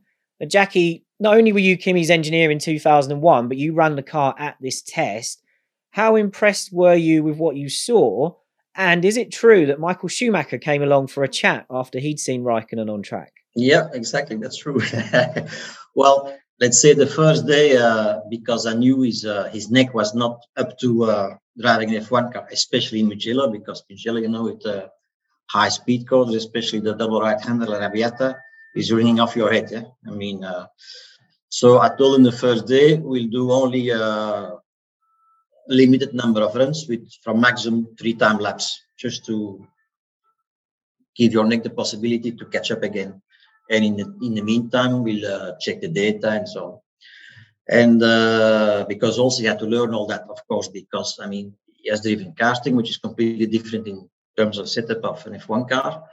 Jackie, 0.49 1.05
not 1.19 1.37
only 1.37 1.53
were 1.53 1.59
you 1.59 1.77
Kimi's 1.77 2.09
engineer 2.09 2.49
in 2.51 2.59
2001, 2.59 3.47
but 3.47 3.57
you 3.57 3.73
ran 3.73 3.95
the 3.95 4.03
car 4.03 4.35
at 4.37 4.57
this 4.59 4.81
test. 4.81 5.41
How 5.91 6.15
impressed 6.15 6.73
were 6.73 6.95
you 6.95 7.23
with 7.23 7.37
what 7.37 7.55
you 7.55 7.69
saw? 7.69 8.35
And 8.75 9.03
is 9.03 9.17
it 9.17 9.31
true 9.31 9.65
that 9.65 9.79
Michael 9.79 10.09
Schumacher 10.09 10.57
came 10.57 10.81
along 10.81 11.07
for 11.07 11.23
a 11.23 11.27
chat 11.27 11.65
after 11.69 11.99
he'd 11.99 12.19
seen 12.19 12.43
Raikkonen 12.43 12.91
on 12.91 13.01
track? 13.01 13.33
Yeah, 13.55 13.89
exactly. 13.93 14.37
That's 14.37 14.57
true. 14.57 14.81
well, 15.95 16.33
let's 16.61 16.81
say 16.81 16.93
the 16.93 17.07
first 17.07 17.45
day, 17.45 17.75
uh, 17.75 18.21
because 18.29 18.65
I 18.65 18.73
knew 18.73 19.01
his 19.01 19.25
uh, 19.25 19.49
his 19.51 19.69
neck 19.69 19.93
was 19.93 20.15
not 20.15 20.39
up 20.55 20.77
to 20.79 21.03
uh, 21.03 21.35
driving 21.59 21.93
an 21.93 22.03
F1 22.03 22.31
car, 22.31 22.47
especially 22.51 23.01
in 23.01 23.09
Mugello, 23.09 23.51
because 23.51 23.83
Mugello, 23.89 24.21
you 24.21 24.29
know, 24.29 24.43
with 24.43 24.65
uh, 24.65 24.87
high 25.49 25.69
speed 25.69 26.07
cars, 26.07 26.33
especially 26.33 26.79
the 26.79 26.93
double 26.93 27.19
right-hander 27.19 27.65
Arrabbiata, 27.65 28.35
is 28.75 28.91
ringing 28.91 29.19
off 29.19 29.35
your 29.35 29.51
head. 29.51 29.69
Yeah, 29.71 29.83
I 30.07 30.11
mean, 30.11 30.43
uh, 30.43 30.67
so 31.49 31.79
I 31.79 31.89
told 31.95 32.17
him 32.17 32.23
the 32.23 32.31
first 32.31 32.67
day 32.67 32.97
we'll 32.97 33.27
do 33.27 33.51
only 33.51 33.89
a 33.89 34.57
limited 35.67 36.13
number 36.13 36.41
of 36.41 36.55
runs 36.55 36.87
with 36.87 37.11
from 37.23 37.41
maximum 37.41 37.95
three 37.97 38.13
time 38.13 38.37
laps, 38.37 38.81
just 38.97 39.25
to 39.25 39.65
give 41.15 41.33
your 41.33 41.45
neck 41.45 41.63
the 41.63 41.69
possibility 41.69 42.31
to 42.31 42.45
catch 42.45 42.71
up 42.71 42.83
again. 42.83 43.21
And 43.69 43.85
in 43.85 43.95
the 43.97 44.05
in 44.21 44.33
the 44.35 44.41
meantime, 44.41 45.03
we'll 45.03 45.25
uh, 45.25 45.53
check 45.59 45.81
the 45.81 45.87
data 45.87 46.29
and 46.29 46.47
so 46.47 46.65
on. 46.65 46.79
And 47.69 48.03
uh, 48.03 48.85
because 48.87 49.17
also 49.19 49.41
he 49.41 49.47
had 49.47 49.59
to 49.59 49.65
learn 49.65 49.93
all 49.93 50.07
that, 50.07 50.25
of 50.29 50.45
course, 50.47 50.67
because 50.67 51.19
I 51.21 51.27
mean 51.27 51.53
he 51.81 51.89
has 51.89 52.01
driven 52.01 52.33
karting, 52.33 52.75
which 52.75 52.89
is 52.89 52.97
completely 52.97 53.45
different 53.45 53.87
in 53.87 54.09
terms 54.37 54.57
of 54.57 54.69
setup 54.69 55.03
of 55.03 55.25
an 55.25 55.39
F1 55.39 55.69
car. 55.69 56.03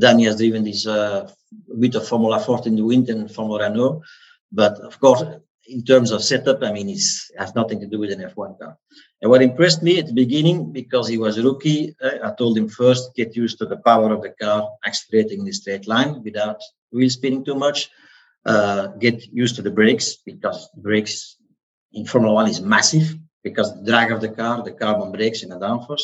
He 0.00 0.24
has 0.24 0.36
driven 0.36 0.64
this 0.64 0.86
uh, 0.86 1.30
bit 1.78 1.94
of 1.94 2.06
Formula 2.06 2.38
Ford 2.38 2.66
in 2.66 2.76
the 2.76 2.84
wind 2.84 3.08
and 3.08 3.30
Formula 3.30 3.68
Renault. 3.68 4.02
But 4.52 4.78
of 4.80 5.00
course, 5.00 5.22
in 5.68 5.84
terms 5.84 6.10
of 6.10 6.22
setup, 6.22 6.62
I 6.62 6.72
mean, 6.72 6.88
it 6.88 7.00
has 7.38 7.54
nothing 7.54 7.80
to 7.80 7.86
do 7.86 7.98
with 7.98 8.12
an 8.12 8.20
F1 8.20 8.58
car. 8.58 8.76
And 9.20 9.30
what 9.30 9.42
impressed 9.42 9.82
me 9.82 9.98
at 9.98 10.06
the 10.06 10.12
beginning, 10.12 10.72
because 10.72 11.08
he 11.08 11.18
was 11.18 11.38
a 11.38 11.42
rookie, 11.42 11.96
uh, 12.02 12.18
I 12.22 12.32
told 12.32 12.56
him 12.56 12.68
first 12.68 13.14
get 13.14 13.34
used 13.34 13.58
to 13.58 13.66
the 13.66 13.78
power 13.78 14.12
of 14.12 14.22
the 14.22 14.30
car 14.40 14.68
accelerating 14.86 15.40
in 15.40 15.48
a 15.48 15.52
straight 15.52 15.88
line 15.88 16.22
without 16.22 16.60
wheel 16.92 17.10
spinning 17.10 17.44
too 17.44 17.54
much. 17.54 17.90
Uh, 18.44 18.88
get 18.98 19.26
used 19.32 19.56
to 19.56 19.62
the 19.62 19.70
brakes 19.70 20.16
because 20.24 20.68
brakes 20.76 21.36
in 21.92 22.06
Formula 22.06 22.32
One 22.32 22.48
is 22.48 22.60
massive 22.60 23.16
because 23.42 23.74
the 23.74 23.90
drag 23.90 24.12
of 24.12 24.20
the 24.20 24.28
car, 24.28 24.62
the 24.62 24.72
carbon 24.72 25.10
brakes 25.10 25.42
in 25.42 25.48
the 25.48 25.58
downforce. 25.58 26.02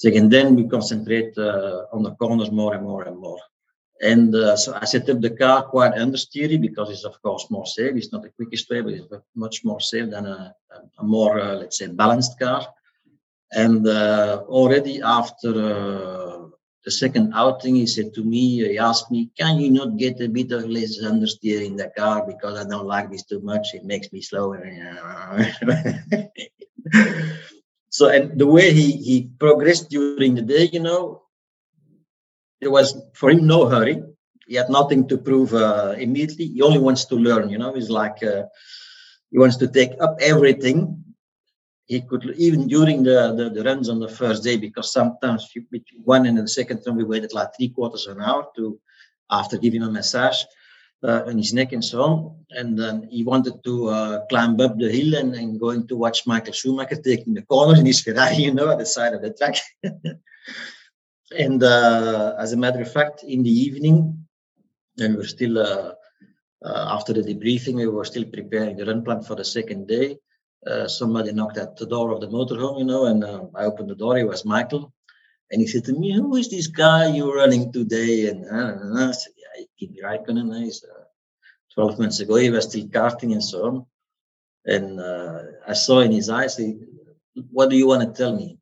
Second, 0.00 0.32
then 0.32 0.56
we 0.56 0.66
concentrate 0.66 1.36
uh, 1.36 1.84
on 1.92 2.02
the 2.02 2.12
corners 2.12 2.50
more 2.50 2.74
and 2.74 2.84
more 2.84 3.02
and 3.02 3.18
more. 3.18 3.38
And 4.00 4.34
uh, 4.34 4.56
so 4.56 4.74
I 4.80 4.86
set 4.86 5.10
up 5.10 5.20
the 5.20 5.28
car 5.28 5.64
quite 5.64 5.92
understeery 5.92 6.58
because 6.58 6.88
it's 6.88 7.04
of 7.04 7.20
course 7.20 7.50
more 7.50 7.66
safe. 7.66 7.96
It's 7.96 8.10
not 8.10 8.22
the 8.22 8.30
quickest 8.30 8.70
way, 8.70 8.80
but 8.80 8.94
it's 8.94 9.06
much 9.36 9.62
more 9.62 9.78
safe 9.78 10.08
than 10.08 10.24
a, 10.24 10.54
a 10.98 11.04
more, 11.04 11.38
uh, 11.38 11.56
let's 11.56 11.76
say, 11.76 11.88
balanced 11.88 12.38
car. 12.38 12.66
And 13.52 13.86
uh, 13.86 14.44
already 14.48 15.02
after 15.02 15.50
uh, 15.50 16.46
the 16.82 16.90
second 16.90 17.34
outing, 17.34 17.74
he 17.74 17.86
said 17.86 18.14
to 18.14 18.24
me, 18.24 18.70
he 18.70 18.78
asked 18.78 19.10
me, 19.10 19.28
can 19.36 19.58
you 19.58 19.70
not 19.70 19.98
get 19.98 20.18
a 20.22 20.30
bit 20.30 20.50
of 20.52 20.66
less 20.66 21.02
understeer 21.02 21.62
in 21.62 21.76
the 21.76 21.92
car 21.94 22.24
because 22.26 22.58
I 22.58 22.66
don't 22.66 22.86
like 22.86 23.10
this 23.10 23.24
too 23.24 23.40
much. 23.40 23.74
It 23.74 23.84
makes 23.84 24.10
me 24.12 24.22
slower. 24.22 24.64
so, 27.90 28.08
and 28.08 28.38
the 28.38 28.46
way 28.46 28.72
he, 28.72 28.92
he 28.92 29.30
progressed 29.38 29.90
during 29.90 30.36
the 30.36 30.42
day, 30.42 30.70
you 30.72 30.78
know, 30.78 31.22
there 32.60 32.70
was 32.70 32.96
for 33.14 33.30
him 33.30 33.46
no 33.46 33.68
hurry. 33.68 34.02
He 34.46 34.54
had 34.54 34.70
nothing 34.70 35.08
to 35.08 35.18
prove 35.18 35.52
uh, 35.54 35.94
immediately. 35.98 36.46
He 36.46 36.62
only 36.62 36.78
wants 36.78 37.04
to 37.06 37.16
learn. 37.16 37.50
You 37.50 37.58
know, 37.58 37.74
he's 37.74 37.90
like 37.90 38.22
uh, 38.22 38.44
he 39.30 39.38
wants 39.38 39.56
to 39.56 39.68
take 39.68 39.92
up 40.00 40.16
everything. 40.20 41.02
He 41.86 42.00
could 42.02 42.34
even 42.36 42.68
during 42.68 43.02
the, 43.02 43.34
the, 43.36 43.50
the 43.50 43.64
runs 43.64 43.88
on 43.88 43.98
the 43.98 44.08
first 44.08 44.44
day 44.44 44.56
because 44.56 44.92
sometimes 44.92 45.48
between 45.52 46.02
one 46.04 46.26
and 46.26 46.38
the 46.38 46.46
second 46.46 46.82
run 46.86 46.96
we 46.96 47.02
waited 47.04 47.32
like 47.32 47.48
three 47.56 47.70
quarters 47.70 48.06
of 48.06 48.18
an 48.18 48.22
hour 48.22 48.46
to 48.54 48.78
after 49.32 49.58
giving 49.58 49.82
a 49.82 49.90
massage 49.90 50.42
uh, 51.02 51.22
on 51.26 51.38
his 51.38 51.52
neck 51.52 51.72
and 51.72 51.84
so 51.84 52.02
on. 52.02 52.36
And 52.50 52.78
then 52.78 53.08
he 53.10 53.24
wanted 53.24 53.62
to 53.64 53.88
uh, 53.88 54.26
climb 54.26 54.60
up 54.60 54.78
the 54.78 54.90
hill 54.90 55.14
and, 55.14 55.34
and 55.34 55.60
going 55.60 55.86
to 55.88 55.96
watch 55.96 56.26
Michael 56.26 56.52
Schumacher 56.52 56.96
taking 56.96 57.34
the 57.34 57.42
corners 57.42 57.78
in 57.78 57.86
his 57.86 58.00
Ferrari, 58.00 58.36
you 58.46 58.54
know, 58.54 58.70
at 58.70 58.78
the 58.78 58.86
side 58.86 59.14
of 59.14 59.22
the 59.22 59.32
track. 59.32 59.56
And 61.36 61.62
uh, 61.62 62.34
as 62.38 62.52
a 62.52 62.56
matter 62.56 62.80
of 62.80 62.92
fact, 62.92 63.22
in 63.22 63.42
the 63.42 63.50
evening, 63.50 64.26
and 64.98 65.16
we're 65.16 65.24
still 65.24 65.58
uh, 65.58 65.92
uh, 66.64 66.86
after 66.90 67.12
the 67.12 67.22
debriefing, 67.22 67.76
we 67.76 67.86
were 67.86 68.04
still 68.04 68.24
preparing 68.24 68.76
the 68.76 68.84
run 68.84 69.04
plan 69.04 69.22
for 69.22 69.36
the 69.36 69.44
second 69.44 69.86
day. 69.86 70.18
Uh, 70.66 70.88
somebody 70.88 71.32
knocked 71.32 71.56
at 71.56 71.76
the 71.76 71.86
door 71.86 72.10
of 72.10 72.20
the 72.20 72.26
motorhome, 72.26 72.80
you 72.80 72.84
know, 72.84 73.06
and 73.06 73.24
I 73.54 73.64
opened 73.64 73.90
the 73.90 73.94
door. 73.94 74.18
It 74.18 74.26
was 74.26 74.44
Michael, 74.44 74.92
and 75.50 75.60
he 75.60 75.66
said 75.66 75.84
to 75.84 75.92
me, 75.92 76.12
"Who 76.12 76.36
is 76.36 76.50
this 76.50 76.66
guy 76.66 77.14
you're 77.14 77.36
running 77.36 77.72
today?" 77.72 78.28
And, 78.28 78.44
I 78.44 79.12
said, 79.12 79.32
"Yeah, 79.38 79.39
Kimi 79.80 80.00
Raikkonen. 80.04 80.62
He's 80.62 80.84
12 81.74 81.98
months 81.98 82.20
ago. 82.20 82.36
He 82.36 82.50
was 82.50 82.64
still 82.64 82.86
karting 82.86 83.32
and 83.32 83.42
so 83.42 83.66
on." 83.66 83.86
And 84.66 85.00
uh, 85.00 85.42
I 85.66 85.72
saw 85.72 86.00
in 86.00 86.12
his 86.12 86.28
eyes, 86.28 86.60
"What 87.50 87.70
do 87.70 87.76
you 87.76 87.86
want 87.88 88.02
to 88.02 88.22
tell 88.22 88.36
me?" 88.36 88.58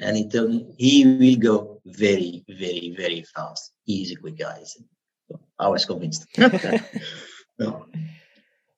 And 0.00 0.16
he 0.16 0.28
told 0.28 0.50
me 0.50 0.74
he 0.78 1.06
will 1.06 1.36
go 1.36 1.80
very, 1.86 2.44
very, 2.48 2.94
very 2.96 3.24
fast. 3.34 3.72
He's 3.84 4.10
a 4.12 4.16
quick 4.16 4.36
guy. 4.36 4.60
So 4.64 4.80
I 5.58 5.68
was 5.68 5.84
convinced. 5.84 6.26
no. 7.58 7.86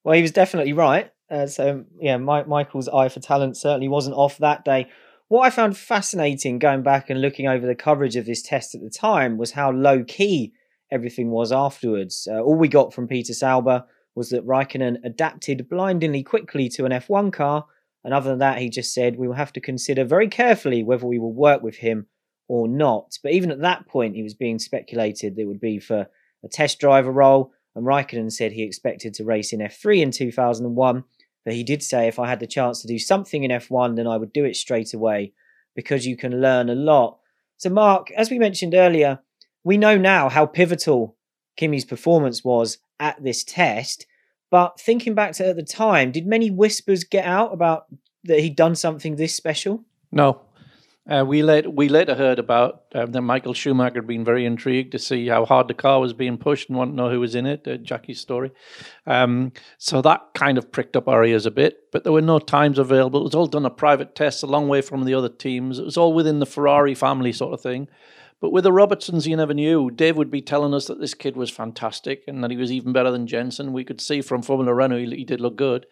Well, 0.05 0.15
he 0.15 0.23
was 0.23 0.33
definitely 0.33 0.75
right. 0.75 1.11
Uh, 1.31 1.47
so 1.47 1.85
yeah, 1.99 2.19
Mike, 2.19 2.47
Michael's 2.47 2.89
eye 2.89 3.09
for 3.09 3.21
talent 3.21 3.57
certainly 3.57 3.89
wasn't 3.89 4.17
off 4.17 4.37
that 4.39 4.65
day. 4.65 4.89
What 5.29 5.47
I 5.47 5.51
found 5.51 5.77
fascinating 5.77 6.59
going 6.59 6.83
back 6.83 7.09
and 7.09 7.21
looking 7.21 7.49
over 7.49 7.67
the 7.67 7.75
coverage 7.75 8.17
of 8.17 8.27
this 8.27 8.43
test 8.43 8.75
at 8.75 8.83
the 8.83 8.91
time 8.91 9.39
was 9.39 9.53
how 9.53 9.73
low 9.73 10.05
key 10.05 10.53
everything 10.95 11.31
was 11.31 11.53
afterwards. 11.53 12.27
Uh, 12.31 12.41
all 12.41 12.57
we 12.57 12.69
got 12.69 12.95
from 12.95 13.09
Peter 13.09 13.35
Sauber 13.35 13.85
was 14.15 14.31
that 14.31 14.47
Raikkonen 14.47 14.99
adapted 15.05 15.69
blindingly 15.69 16.23
quickly 16.23 16.69
to 16.71 16.85
an 16.85 16.93
F1 16.93 17.33
car 17.33 17.67
and 18.05 18.13
other 18.13 18.29
than 18.29 18.39
that, 18.41 18.59
he 18.59 18.69
just 18.69 18.93
said 18.93 19.17
we 19.17 19.27
will 19.27 19.35
have 19.35 19.53
to 19.55 19.61
consider 19.61 20.05
very 20.05 20.29
carefully 20.29 20.83
whether 20.83 21.07
we 21.07 21.19
will 21.19 21.33
work 21.33 21.63
with 21.63 21.77
him 21.77 22.07
or 22.49 22.69
not. 22.69 23.19
But 23.23 23.33
even 23.33 23.51
at 23.51 23.63
that 23.63 23.89
point, 23.89 24.15
he 24.15 24.23
was 24.23 24.35
being 24.35 24.59
speculated 24.59 25.35
that 25.35 25.43
it 25.43 25.47
would 25.47 25.61
be 25.61 25.79
for 25.79 26.07
a 26.45 26.49
test 26.49 26.79
driver 26.79 27.11
role. 27.11 27.53
And 27.75 27.87
Raikkonen 27.87 28.31
said 28.31 28.53
he 28.53 28.63
expected 28.63 29.15
to 29.15 29.25
race 29.25 29.53
in 29.53 29.61
F3 29.61 30.03
in 30.03 30.11
2001. 30.11 31.05
But 31.45 31.55
he 31.55 31.65
did 31.65 31.83
say 31.83 32.07
if 32.07 32.19
I 32.19 32.29
had 32.29 32.41
the 32.41 32.47
chance 32.47 32.83
to 32.83 32.89
do 32.89 32.99
something 32.99 33.43
in 33.43 33.51
F1, 33.51 33.97
then 33.97 34.07
I 34.07 34.19
would 34.19 34.33
do 34.33 34.45
it 34.45 34.57
straight 34.57 34.93
away 34.93 35.33
because 35.75 36.07
you 36.07 36.17
can 36.17 36.41
learn 36.41 36.69
a 36.69 36.75
lot. 36.75 37.19
So, 37.57 37.71
Mark, 37.71 38.11
as 38.13 38.31
we 38.31 38.39
mentioned 38.39 38.75
earlier, 38.75 39.21
we 39.65 39.79
know 39.79 39.97
now 39.97 40.29
how 40.29 40.47
pivotal 40.47 41.17
Kimi's 41.57 41.85
performance 41.85 42.45
was 42.45 42.79
at 43.01 43.23
this 43.23 43.43
test. 43.43 44.07
But 44.51 44.79
thinking 44.79 45.15
back 45.15 45.33
to 45.33 45.49
at 45.49 45.57
the 45.57 45.63
time, 45.63 46.13
did 46.13 46.27
many 46.27 46.51
whispers 46.51 47.03
get 47.03 47.25
out 47.25 47.53
about 47.53 47.87
that 48.25 48.41
he'd 48.41 48.57
done 48.57 48.75
something 48.75 49.17
this 49.17 49.35
special? 49.35 49.85
No. 50.13 50.43
Uh, 51.11 51.23
we 51.23 51.43
later 51.43 51.69
we 51.69 51.87
later 51.87 52.15
heard 52.15 52.39
about 52.39 52.85
um, 52.95 53.13
that 53.13 53.21
Michael 53.21 53.53
Schumacher 53.53 53.97
had 53.97 54.07
been 54.07 54.25
very 54.25 54.47
intrigued 54.47 54.93
to 54.93 54.99
see 54.99 55.27
how 55.27 55.45
hard 55.45 55.69
the 55.69 55.75
car 55.75 56.01
was 56.01 56.15
being 56.15 56.39
pushed 56.39 56.71
and 56.71 56.79
wanted 56.79 56.93
to 56.93 56.97
know 56.97 57.11
who 57.11 57.21
was 57.21 57.35
in 57.35 57.45
it. 57.45 57.69
Uh, 57.69 57.77
Jackie's 57.77 58.21
story, 58.21 58.53
um, 59.07 59.53
so 59.77 60.01
that 60.01 60.23
kind 60.35 60.57
of 60.57 60.73
pricked 60.73 60.97
up 60.97 61.07
our 61.07 61.23
ears 61.23 61.45
a 61.45 61.51
bit. 61.51 61.93
But 61.93 62.05
there 62.05 62.13
were 62.13 62.23
no 62.23 62.39
times 62.39 62.79
available. 62.79 63.21
It 63.21 63.25
was 63.25 63.35
all 63.35 63.47
done 63.47 63.67
a 63.67 63.71
private 63.71 64.15
test, 64.15 64.43
a 64.43 64.47
long 64.47 64.67
way 64.67 64.81
from 64.81 65.05
the 65.05 65.13
other 65.13 65.29
teams. 65.29 65.79
It 65.79 65.85
was 65.85 65.99
all 65.99 66.15
within 66.15 66.39
the 66.39 66.47
Ferrari 66.47 66.95
family 66.95 67.33
sort 67.33 67.53
of 67.53 67.61
thing. 67.61 67.87
But 68.45 68.53
with 68.53 68.65
the 68.65 68.73
Robertsons, 68.73 69.27
you 69.27 69.39
never 69.39 69.55
knew. 69.55 69.91
Dave 69.91 70.19
would 70.19 70.31
be 70.31 70.43
telling 70.43 70.75
us 70.75 70.85
that 70.89 71.01
this 71.01 71.15
kid 71.15 71.35
was 71.35 71.49
fantastic 71.49 72.25
and 72.29 72.45
that 72.45 72.51
he 72.51 72.59
was 72.59 72.71
even 72.71 72.93
better 72.93 73.11
than 73.11 73.27
Jenson. 73.27 73.73
We 73.73 73.85
could 73.85 74.03
see 74.03 74.21
from 74.21 74.43
Formula 74.43 74.75
Renault 74.75 74.99
he, 74.99 75.17
he 75.17 75.25
did 75.25 75.41
look 75.41 75.57
good. 75.57 75.87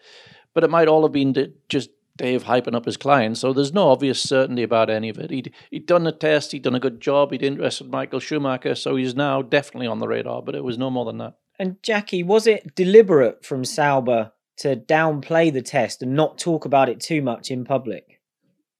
But 0.53 0.63
it 0.63 0.69
might 0.69 0.87
all 0.87 1.01
have 1.01 1.11
been 1.11 1.33
just 1.67 1.89
Dave 2.15 2.43
hyping 2.43 2.75
up 2.75 2.85
his 2.85 2.95
client. 2.95 3.39
So 3.39 3.53
there's 3.53 3.73
no 3.73 3.89
obvious 3.89 4.21
certainty 4.21 4.61
about 4.61 4.91
any 4.91 5.09
of 5.09 5.17
it. 5.17 5.31
He'd, 5.31 5.51
he'd 5.71 5.87
done 5.87 6.05
a 6.05 6.11
test, 6.11 6.51
he'd 6.51 6.61
done 6.61 6.75
a 6.75 6.79
good 6.79 7.01
job, 7.01 7.31
he'd 7.31 7.41
interested 7.41 7.89
Michael 7.89 8.19
Schumacher. 8.19 8.75
So 8.75 8.97
he's 8.97 9.15
now 9.15 9.41
definitely 9.41 9.87
on 9.87 9.97
the 9.97 10.07
radar, 10.07 10.43
but 10.43 10.53
it 10.53 10.63
was 10.63 10.77
no 10.77 10.91
more 10.91 11.05
than 11.05 11.17
that. 11.17 11.33
And 11.57 11.81
Jackie, 11.81 12.21
was 12.21 12.45
it 12.45 12.75
deliberate 12.75 13.43
from 13.43 13.65
Sauber 13.65 14.31
to 14.57 14.75
downplay 14.75 15.51
the 15.51 15.63
test 15.63 16.03
and 16.03 16.13
not 16.13 16.37
talk 16.37 16.65
about 16.65 16.87
it 16.87 16.99
too 16.99 17.23
much 17.23 17.49
in 17.49 17.65
public? 17.65 18.21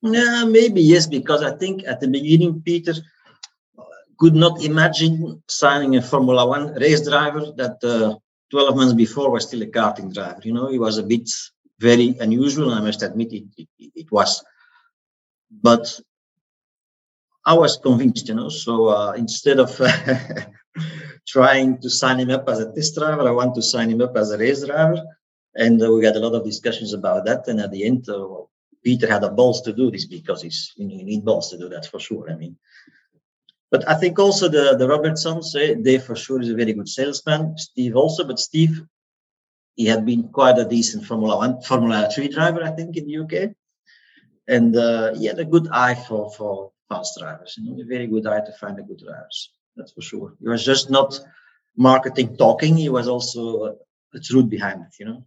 Yeah, 0.04 0.46
maybe 0.46 0.80
yes, 0.80 1.08
because 1.08 1.42
I 1.42 1.56
think 1.58 1.82
at 1.88 2.02
the 2.02 2.08
beginning, 2.08 2.62
Peter, 2.62 2.94
could 4.24 4.36
not 4.36 4.64
imagine 4.64 5.44
signing 5.50 5.98
a 5.98 6.02
Formula 6.02 6.48
One 6.48 6.74
race 6.76 7.06
driver 7.06 7.44
that 7.58 7.78
uh, 7.84 8.16
12 8.52 8.76
months 8.78 8.94
before 8.94 9.30
was 9.30 9.46
still 9.46 9.64
a 9.64 9.66
karting 9.66 10.14
driver. 10.14 10.40
You 10.46 10.54
know, 10.54 10.70
he 10.70 10.80
was 10.80 10.98
a 10.98 11.04
bit 11.04 11.30
very 11.78 12.16
unusual, 12.22 12.72
I 12.72 12.80
must 12.80 13.04
admit 13.04 13.34
it, 13.34 13.44
it, 13.58 13.68
it 13.78 14.12
was. 14.14 14.42
But 15.52 16.00
I 17.46 17.54
was 17.56 17.76
convinced, 17.76 18.30
you 18.30 18.36
know, 18.36 18.48
so 18.48 18.88
uh, 18.88 19.12
instead 19.18 19.60
of 19.60 19.70
trying 21.28 21.82
to 21.82 21.90
sign 21.90 22.22
him 22.22 22.30
up 22.30 22.48
as 22.48 22.60
a 22.60 22.72
test 22.72 22.96
driver, 22.96 23.28
I 23.28 23.32
want 23.32 23.56
to 23.56 23.62
sign 23.62 23.90
him 23.90 24.00
up 24.00 24.16
as 24.16 24.32
a 24.32 24.38
race 24.38 24.66
driver. 24.66 25.04
And 25.56 25.84
uh, 25.84 25.92
we 25.92 26.06
had 26.06 26.16
a 26.16 26.22
lot 26.22 26.34
of 26.34 26.46
discussions 26.46 26.94
about 26.94 27.26
that. 27.26 27.50
And 27.50 27.60
at 27.60 27.72
the 27.72 27.84
end, 27.84 28.08
uh, 28.08 28.44
Peter 28.86 29.06
had 29.06 29.24
the 29.24 29.32
balls 29.32 29.62
to 29.64 29.74
do 29.74 29.92
this 29.92 30.06
because 30.06 30.42
he's 30.44 30.72
you, 30.78 30.88
know, 30.88 30.96
you 30.96 31.04
need 31.04 31.26
balls 31.26 31.50
to 31.50 31.58
do 31.58 31.68
that 31.68 31.88
for 31.88 32.00
sure. 32.00 32.32
I 32.32 32.36
mean, 32.36 32.56
but 33.74 33.90
I 33.90 33.96
think 33.96 34.20
also 34.20 34.48
the 34.48 34.76
the 34.78 34.88
Robertsons, 34.88 35.56
eh, 35.56 35.74
Dave 35.74 36.04
for 36.04 36.16
sure 36.16 36.40
is 36.40 36.50
a 36.52 36.60
very 36.62 36.74
good 36.74 36.88
salesman. 36.88 37.58
Steve 37.58 37.96
also, 37.96 38.24
but 38.24 38.38
Steve, 38.38 38.86
he 39.76 39.86
had 39.88 40.06
been 40.06 40.30
quite 40.40 40.60
a 40.60 40.70
decent 40.76 41.06
Formula 41.06 41.38
One, 41.38 41.60
Formula 41.64 42.08
Three 42.14 42.28
driver, 42.28 42.64
I 42.64 42.70
think, 42.70 42.96
in 42.98 43.08
the 43.08 43.18
UK, 43.24 43.56
and 44.48 44.78
uh, 44.78 45.16
he 45.16 45.26
had 45.26 45.40
a 45.40 45.52
good 45.54 45.68
eye 45.72 45.96
for 45.96 46.30
for 46.38 46.72
fast 46.88 47.18
drivers. 47.20 47.56
You 47.58 47.64
know, 47.66 47.82
a 47.82 47.86
very 47.96 48.06
good 48.06 48.28
eye 48.28 48.42
to 48.46 48.54
find 48.62 48.78
the 48.78 48.84
good 48.84 49.00
drivers. 49.00 49.50
That's 49.76 49.94
for 49.94 50.04
sure. 50.04 50.36
He 50.40 50.48
was 50.48 50.64
just 50.64 50.92
not 50.92 51.20
marketing 51.76 52.38
talking. 52.38 52.78
He 52.78 52.90
was 52.90 53.08
also 53.08 53.80
the 54.14 54.20
truth 54.20 54.50
behind 54.52 54.82
it. 54.82 54.94
You 55.00 55.06
know. 55.08 55.26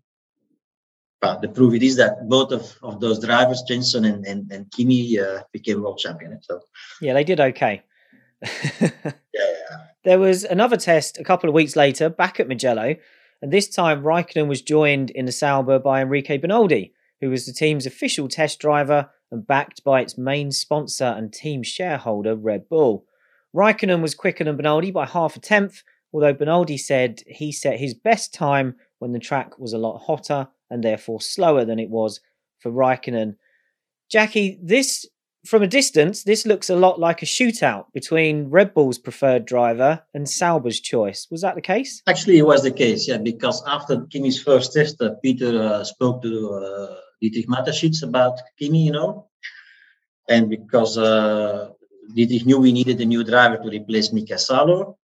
But 1.21 1.41
the 1.43 1.49
proof 1.49 1.75
it 1.75 1.83
is 1.83 1.97
that 1.97 2.29
both 2.29 2.53
of, 2.53 2.65
of 2.81 3.00
those 3.00 3.19
drivers, 3.19 3.65
Jenson 3.67 4.05
and, 4.05 4.25
and, 4.25 4.53
and 4.53 4.71
Kimi, 4.71 5.19
uh, 5.19 5.43
became 5.50 5.83
world 5.83 5.99
champion. 5.99 6.41
So 6.43 6.61
yeah, 7.00 7.15
they 7.15 7.25
did 7.25 7.41
okay. 7.41 7.83
There 10.05 10.19
was 10.21 10.45
another 10.45 10.76
test 10.76 11.19
a 11.19 11.25
couple 11.25 11.49
of 11.49 11.55
weeks 11.55 11.75
later 11.75 12.09
back 12.09 12.38
at 12.38 12.47
Mugello, 12.47 12.95
and 13.43 13.52
this 13.52 13.69
time 13.69 14.02
Raikkonen 14.05 14.47
was 14.47 14.62
joined 14.62 15.11
in 15.11 15.26
the 15.26 15.33
Sauber 15.33 15.81
by 15.81 16.00
Enrique 16.00 16.38
Bernoldi, 16.38 16.93
who 17.21 17.28
was 17.28 17.45
the 17.45 17.52
team's 17.52 17.87
official 17.87 18.28
test 18.28 18.61
driver 18.61 19.11
and 19.33 19.47
backed 19.47 19.83
by 19.83 20.00
its 20.00 20.16
main 20.16 20.52
sponsor 20.52 21.07
and 21.07 21.33
team 21.33 21.62
shareholder, 21.62 22.37
Red 22.37 22.69
Bull. 22.69 23.05
Raikkonen 23.55 24.00
was 24.00 24.14
quicker 24.14 24.45
than 24.45 24.57
Bernoldi 24.57 24.93
by 24.93 25.07
half 25.07 25.35
a 25.35 25.40
tenth, 25.40 25.83
although 26.12 26.35
Bernoldi 26.35 26.78
said 26.78 27.23
he 27.26 27.50
set 27.50 27.81
his 27.81 27.95
best 27.95 28.33
time 28.33 28.76
when 29.00 29.12
the 29.12 29.19
track 29.19 29.59
was 29.59 29.73
a 29.73 29.78
lot 29.78 29.99
hotter 29.99 30.49
and 30.71 30.85
therefore 30.85 31.21
slower 31.21 31.64
than 31.64 31.78
it 31.78 31.90
was 31.90 32.21
for 32.61 32.71
Raikkonen. 32.71 33.37
Jackie, 34.09 34.59
this 34.62 35.05
from 35.47 35.62
a 35.62 35.67
distance, 35.67 36.25
this 36.25 36.45
looks 36.45 36.69
a 36.69 36.76
lot 36.76 36.99
like 36.99 37.23
a 37.23 37.26
shootout 37.26 37.87
between 37.93 38.50
Red 38.50 38.75
Bull's 38.75 38.99
preferred 38.99 39.47
driver 39.47 40.03
and 40.12 40.29
Sauber's 40.29 40.81
choice. 40.81 41.26
Was 41.31 41.43
that 41.43 41.55
the 41.55 41.61
case? 41.61 42.03
Actually, 42.07 42.38
it 42.38 42.47
was 42.47 42.62
the 42.62 42.71
case, 42.71 43.09
yeah, 43.09 43.19
because 43.19 43.62
after 43.67 44.07
Kimi's 44.07 44.43
first 44.43 44.73
test, 44.73 45.00
uh, 45.00 45.11
Peter 45.23 45.62
uh, 45.62 45.85
spoke 45.85 46.23
to 46.23 46.50
uh, 46.50 46.97
Dietrich 47.21 47.49
Mateschitz 47.49 48.03
about 48.03 48.38
Kimi, 48.59 48.85
you 48.87 48.93
know, 48.93 49.29
and 50.29 50.50
because 50.50 50.99
uh, 50.99 51.71
Dietrich 52.15 52.45
knew 52.47 52.59
we 52.59 52.73
needed 52.73 53.00
a 53.00 53.05
new 53.05 53.25
driver 53.25 53.57
to 53.59 53.69
replace 53.69 54.12
Mika 54.12 54.38
Salo, 54.38 54.99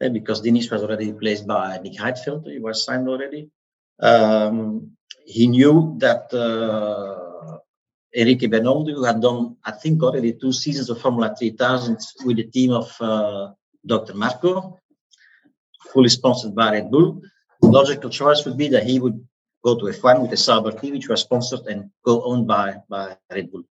and 0.00 0.12
because 0.12 0.42
Diniz 0.42 0.70
was 0.70 0.82
already 0.82 1.12
replaced 1.12 1.46
by 1.46 1.78
Nick 1.78 1.94
Heidfeld, 1.94 2.46
he 2.46 2.58
was 2.58 2.84
signed 2.84 3.08
already. 3.08 3.50
Um, 4.00 4.92
he 5.24 5.46
knew 5.46 5.96
that 5.98 6.32
uh, 6.34 7.31
Enrique 8.14 8.46
Bernoldi, 8.46 8.92
who 8.92 9.04
had 9.04 9.20
done, 9.20 9.56
I 9.64 9.72
think, 9.72 10.02
already 10.02 10.32
two 10.34 10.52
seasons 10.52 10.90
of 10.90 11.00
Formula 11.00 11.34
3000 11.38 11.98
with 12.24 12.36
the 12.36 12.44
team 12.44 12.72
of 12.72 12.94
uh, 13.00 13.52
Dr. 13.86 14.14
Marko, 14.14 14.78
fully 15.92 16.08
sponsored 16.08 16.54
by 16.54 16.72
Red 16.72 16.90
Bull, 16.90 17.22
the 17.60 17.68
logical 17.68 18.10
choice 18.10 18.44
would 18.44 18.56
be 18.56 18.68
that 18.68 18.84
he 18.84 19.00
would 19.00 19.18
go 19.64 19.78
to 19.78 19.84
F1 19.86 20.20
with 20.20 20.30
the 20.30 20.36
Sauber 20.36 20.72
team, 20.72 20.94
which 20.94 21.08
was 21.08 21.20
sponsored 21.20 21.66
and 21.66 21.90
co-owned 22.04 22.46
by, 22.46 22.76
by 22.88 23.16
Red 23.30 23.50
Bull. 23.50 23.64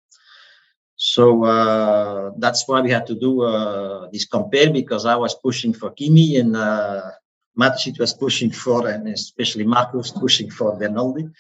So 0.96 1.44
uh, 1.44 2.32
that's 2.36 2.68
why 2.68 2.80
we 2.82 2.90
had 2.90 3.06
to 3.06 3.14
do 3.14 3.42
uh, 3.42 4.08
this 4.12 4.26
compare 4.26 4.70
because 4.70 5.06
I 5.06 5.16
was 5.16 5.34
pushing 5.34 5.72
for 5.72 5.90
Kimi 5.92 6.36
and 6.36 6.54
uh, 6.56 7.10
was 7.56 8.14
pushing 8.14 8.50
for, 8.50 8.86
and 8.86 9.08
especially 9.08 9.64
Marko's 9.64 10.10
pushing 10.10 10.50
for 10.50 10.78
Bernoldi. 10.78 11.30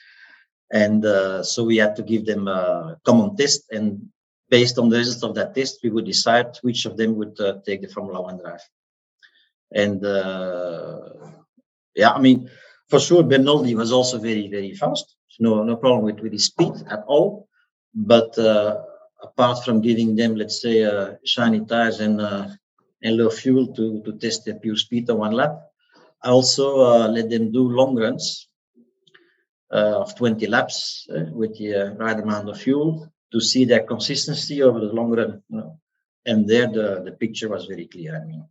And 0.72 1.04
uh, 1.04 1.42
so 1.42 1.64
we 1.64 1.76
had 1.76 1.96
to 1.96 2.02
give 2.02 2.26
them 2.26 2.46
a 2.48 2.96
common 3.04 3.36
test. 3.36 3.64
And 3.70 4.08
based 4.50 4.78
on 4.78 4.88
the 4.88 4.98
results 4.98 5.22
of 5.22 5.34
that 5.34 5.54
test, 5.54 5.80
we 5.82 5.90
would 5.90 6.04
decide 6.04 6.56
which 6.62 6.86
of 6.86 6.96
them 6.96 7.16
would 7.16 7.38
uh, 7.40 7.58
take 7.66 7.82
the 7.82 7.88
Formula 7.88 8.20
One 8.20 8.38
drive. 8.38 8.62
And 9.72 10.04
uh, 10.04 11.00
yeah, 11.94 12.10
I 12.10 12.20
mean, 12.20 12.50
for 12.88 13.00
sure, 13.00 13.22
Bernoldi 13.22 13.74
was 13.74 13.92
also 13.92 14.18
very, 14.18 14.48
very 14.48 14.74
fast. 14.74 15.16
No, 15.38 15.62
no 15.64 15.76
problem 15.76 16.04
with, 16.04 16.20
with 16.20 16.32
his 16.32 16.46
speed 16.46 16.72
at 16.90 17.02
all. 17.06 17.48
But 17.94 18.36
uh, 18.38 18.82
apart 19.22 19.64
from 19.64 19.80
giving 19.80 20.14
them, 20.14 20.36
let's 20.36 20.60
say, 20.60 20.84
uh, 20.84 21.14
shiny 21.24 21.64
tires 21.64 22.00
and 22.00 22.20
and 23.02 23.16
low 23.16 23.30
fuel 23.30 23.68
to 23.74 24.02
to 24.02 24.12
test 24.18 24.44
their 24.44 24.56
pure 24.56 24.76
speed 24.76 25.08
on 25.08 25.18
one 25.18 25.32
lap, 25.32 25.56
I 26.22 26.28
also 26.28 26.80
uh, 26.80 27.08
let 27.08 27.30
them 27.30 27.50
do 27.50 27.68
long 27.68 27.96
runs 27.96 28.49
of 29.78 30.16
20 30.16 30.46
laps 30.46 31.06
uh, 31.14 31.24
with 31.32 31.56
the 31.58 31.74
uh, 31.74 31.94
right 31.94 32.18
amount 32.18 32.48
of 32.48 32.60
fuel 32.60 33.10
to 33.32 33.40
see 33.40 33.64
their 33.64 33.84
consistency 33.84 34.62
over 34.62 34.80
the 34.80 34.92
long 34.92 35.10
run. 35.10 35.42
You 35.48 35.56
know? 35.56 35.78
And 36.26 36.48
there 36.48 36.66
the, 36.66 37.02
the 37.04 37.12
picture 37.12 37.48
was 37.48 37.66
very 37.66 37.86
clear. 37.86 38.20
I 38.20 38.24
mean, 38.24 38.44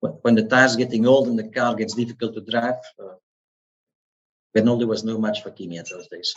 when, 0.00 0.34
the 0.34 0.44
tires 0.44 0.76
getting 0.76 1.06
old 1.06 1.28
and 1.28 1.38
the 1.38 1.48
car 1.48 1.74
gets 1.74 1.94
difficult 1.94 2.34
to 2.34 2.40
drive, 2.40 2.76
uh, 3.02 3.14
Bernoldi 4.54 4.86
was 4.86 5.04
no 5.04 5.18
match 5.18 5.42
for 5.42 5.50
Kimi 5.50 5.78
at 5.78 5.88
those 5.90 6.08
days. 6.08 6.32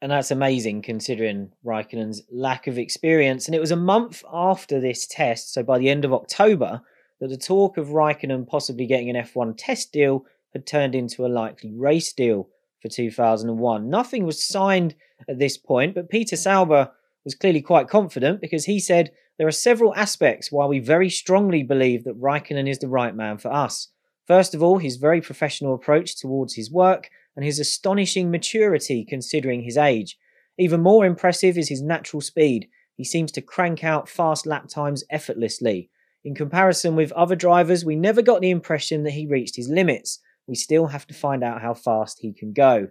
And 0.00 0.12
that's 0.12 0.30
amazing 0.30 0.82
considering 0.82 1.52
Raikkonen's 1.64 2.22
lack 2.30 2.66
of 2.66 2.78
experience. 2.78 3.46
And 3.46 3.54
it 3.54 3.60
was 3.60 3.70
a 3.70 3.76
month 3.76 4.24
after 4.32 4.80
this 4.80 5.06
test, 5.06 5.52
so 5.52 5.62
by 5.62 5.78
the 5.78 5.88
end 5.88 6.04
of 6.04 6.12
October, 6.12 6.82
that 7.20 7.28
the 7.28 7.36
talk 7.36 7.76
of 7.76 7.88
Raikkonen 7.88 8.46
possibly 8.46 8.86
getting 8.86 9.10
an 9.10 9.16
F1 9.16 9.54
test 9.56 9.92
deal 9.92 10.24
had 10.52 10.66
turned 10.66 10.94
into 10.94 11.26
a 11.26 11.28
likely 11.28 11.72
race 11.74 12.12
deal 12.12 12.48
for 12.80 12.88
2001. 12.88 13.88
Nothing 13.88 14.24
was 14.24 14.46
signed 14.46 14.94
at 15.28 15.38
this 15.38 15.56
point, 15.56 15.94
but 15.94 16.10
Peter 16.10 16.36
Sauber 16.36 16.90
was 17.24 17.34
clearly 17.34 17.60
quite 17.60 17.88
confident 17.88 18.40
because 18.40 18.64
he 18.64 18.80
said 18.80 19.10
there 19.38 19.46
are 19.46 19.52
several 19.52 19.94
aspects 19.94 20.50
why 20.50 20.66
we 20.66 20.78
very 20.78 21.08
strongly 21.08 21.62
believe 21.62 22.04
that 22.04 22.20
Raikkonen 22.20 22.68
is 22.68 22.78
the 22.78 22.88
right 22.88 23.14
man 23.14 23.38
for 23.38 23.52
us. 23.52 23.88
First 24.26 24.54
of 24.54 24.62
all, 24.62 24.78
his 24.78 24.96
very 24.96 25.20
professional 25.20 25.74
approach 25.74 26.16
towards 26.16 26.54
his 26.54 26.70
work 26.70 27.08
and 27.36 27.44
his 27.44 27.58
astonishing 27.58 28.30
maturity 28.30 29.04
considering 29.04 29.62
his 29.62 29.76
age. 29.76 30.18
Even 30.58 30.80
more 30.80 31.06
impressive 31.06 31.56
is 31.56 31.68
his 31.68 31.80
natural 31.80 32.20
speed. 32.20 32.68
He 32.96 33.04
seems 33.04 33.30
to 33.32 33.40
crank 33.40 33.84
out 33.84 34.08
fast 34.08 34.44
lap 34.44 34.68
times 34.68 35.04
effortlessly. 35.08 35.88
In 36.24 36.34
comparison 36.34 36.96
with 36.96 37.12
other 37.12 37.36
drivers, 37.36 37.84
we 37.84 37.94
never 37.94 38.22
got 38.22 38.40
the 38.40 38.50
impression 38.50 39.04
that 39.04 39.12
he 39.12 39.26
reached 39.26 39.54
his 39.54 39.68
limits. 39.68 40.18
We 40.48 40.56
still 40.56 40.88
have 40.88 41.06
to 41.06 41.14
find 41.14 41.44
out 41.44 41.62
how 41.62 41.74
fast 41.74 42.18
he 42.20 42.32
can 42.32 42.52
go. 42.52 42.88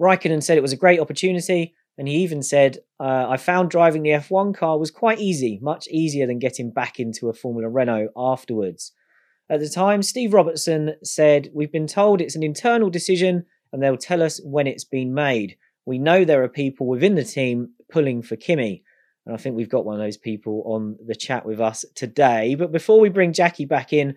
Raikkonen 0.00 0.42
said 0.42 0.56
it 0.56 0.62
was 0.62 0.72
a 0.72 0.76
great 0.76 1.00
opportunity, 1.00 1.74
and 1.98 2.06
he 2.06 2.14
even 2.16 2.42
said, 2.42 2.78
uh, 3.00 3.26
I 3.28 3.36
found 3.36 3.70
driving 3.70 4.02
the 4.02 4.10
F1 4.10 4.54
car 4.54 4.78
was 4.78 4.90
quite 4.90 5.18
easy, 5.18 5.58
much 5.60 5.88
easier 5.88 6.26
than 6.26 6.38
getting 6.38 6.70
back 6.70 7.00
into 7.00 7.28
a 7.28 7.34
Formula 7.34 7.68
Renault 7.68 8.08
afterwards. 8.16 8.92
At 9.50 9.60
the 9.60 9.68
time, 9.68 10.02
Steve 10.02 10.32
Robertson 10.32 10.94
said, 11.02 11.50
We've 11.52 11.72
been 11.72 11.88
told 11.88 12.20
it's 12.20 12.36
an 12.36 12.42
internal 12.44 12.88
decision 12.88 13.44
and 13.72 13.82
they'll 13.82 13.96
tell 13.96 14.22
us 14.22 14.40
when 14.44 14.66
it's 14.68 14.84
been 14.84 15.12
made. 15.12 15.56
We 15.84 15.98
know 15.98 16.24
there 16.24 16.44
are 16.44 16.48
people 16.48 16.86
within 16.86 17.16
the 17.16 17.24
team 17.24 17.70
pulling 17.90 18.22
for 18.22 18.36
Kimi. 18.36 18.84
And 19.26 19.34
I 19.34 19.38
think 19.38 19.56
we've 19.56 19.68
got 19.68 19.84
one 19.84 19.96
of 19.96 20.00
those 20.00 20.16
people 20.16 20.62
on 20.66 20.96
the 21.04 21.14
chat 21.14 21.44
with 21.44 21.60
us 21.60 21.84
today. 21.94 22.54
But 22.54 22.72
before 22.72 23.00
we 23.00 23.08
bring 23.08 23.32
Jackie 23.32 23.64
back 23.64 23.92
in, 23.92 24.14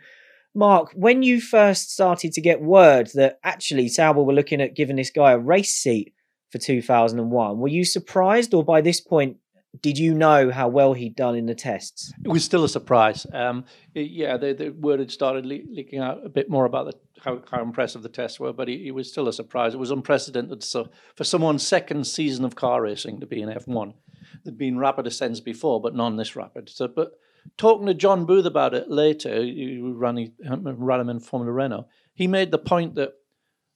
Mark, 0.56 0.92
when 0.94 1.24
you 1.24 1.42
first 1.42 1.92
started 1.92 2.32
to 2.34 2.42
get 2.42 2.62
word 2.62 3.10
that 3.16 3.40
actually 3.44 3.88
Sauber 3.88 4.22
were 4.22 4.34
looking 4.34 4.62
at 4.62 4.76
giving 4.76 4.98
this 4.98 5.10
guy 5.10 5.32
a 5.32 5.38
race 5.38 5.72
seat 5.72 6.14
for 6.52 6.60
2001, 6.60 7.58
were 7.58 7.68
you 7.68 7.84
surprised, 7.84 8.54
or 8.54 8.64
by 8.64 8.80
this 8.80 9.02
point, 9.02 9.38
did 9.82 9.98
you 9.98 10.14
know 10.14 10.52
how 10.52 10.68
well 10.68 10.94
he'd 10.94 11.16
done 11.16 11.36
in 11.36 11.48
the 11.48 11.56
tests? 11.56 12.14
It 12.24 12.28
was 12.28 12.44
still 12.44 12.64
a 12.64 12.70
surprise. 12.70 13.26
Um, 13.34 13.66
it, 13.96 14.12
yeah, 14.12 14.38
the, 14.38 14.54
the, 14.54 14.70
word 14.70 15.00
had 15.00 15.10
started 15.10 15.48
le- 15.48 15.68
leaking 15.72 16.00
out 16.00 16.24
a 16.24 16.30
bit 16.30 16.48
more 16.48 16.66
about 16.66 16.86
the, 16.86 17.22
how, 17.22 17.42
how 17.50 17.64
impressive 17.64 18.04
the 18.04 18.10
tests 18.10 18.40
were, 18.40 18.54
but 18.54 18.70
it, 18.70 18.86
it, 18.86 18.92
was 18.92 19.12
still 19.12 19.28
a 19.28 19.34
surprise. 19.34 19.74
It 19.74 19.80
was 19.80 19.90
unprecedented 19.90 20.64
so, 20.64 20.90
for 21.16 21.24
someone's 21.24 21.66
second 21.66 22.06
season 22.06 22.46
of 22.46 22.56
car 22.56 22.84
racing 22.84 23.20
to 23.22 23.26
be 23.26 23.42
in 23.42 23.50
F1. 23.50 23.96
There'd 24.44 24.60
been 24.60 24.78
rapid 24.78 25.08
ascents 25.08 25.40
before, 25.40 25.82
but 25.82 25.96
none 25.96 26.18
this 26.18 26.36
rapid. 26.36 26.70
So, 26.70 26.88
but 26.88 27.14
talking 27.58 27.88
to 27.88 27.94
John 27.94 28.26
Booth 28.26 28.46
about 28.46 28.74
it 28.74 28.90
later, 28.90 29.44
who 29.44 29.94
ran, 29.94 30.32
ran 30.40 31.00
him 31.00 31.10
in 31.10 31.20
Formula 31.20 31.52
Renault, 31.52 31.88
he 32.14 32.28
made 32.28 32.52
the 32.52 32.58
point 32.58 32.96
that 32.96 33.14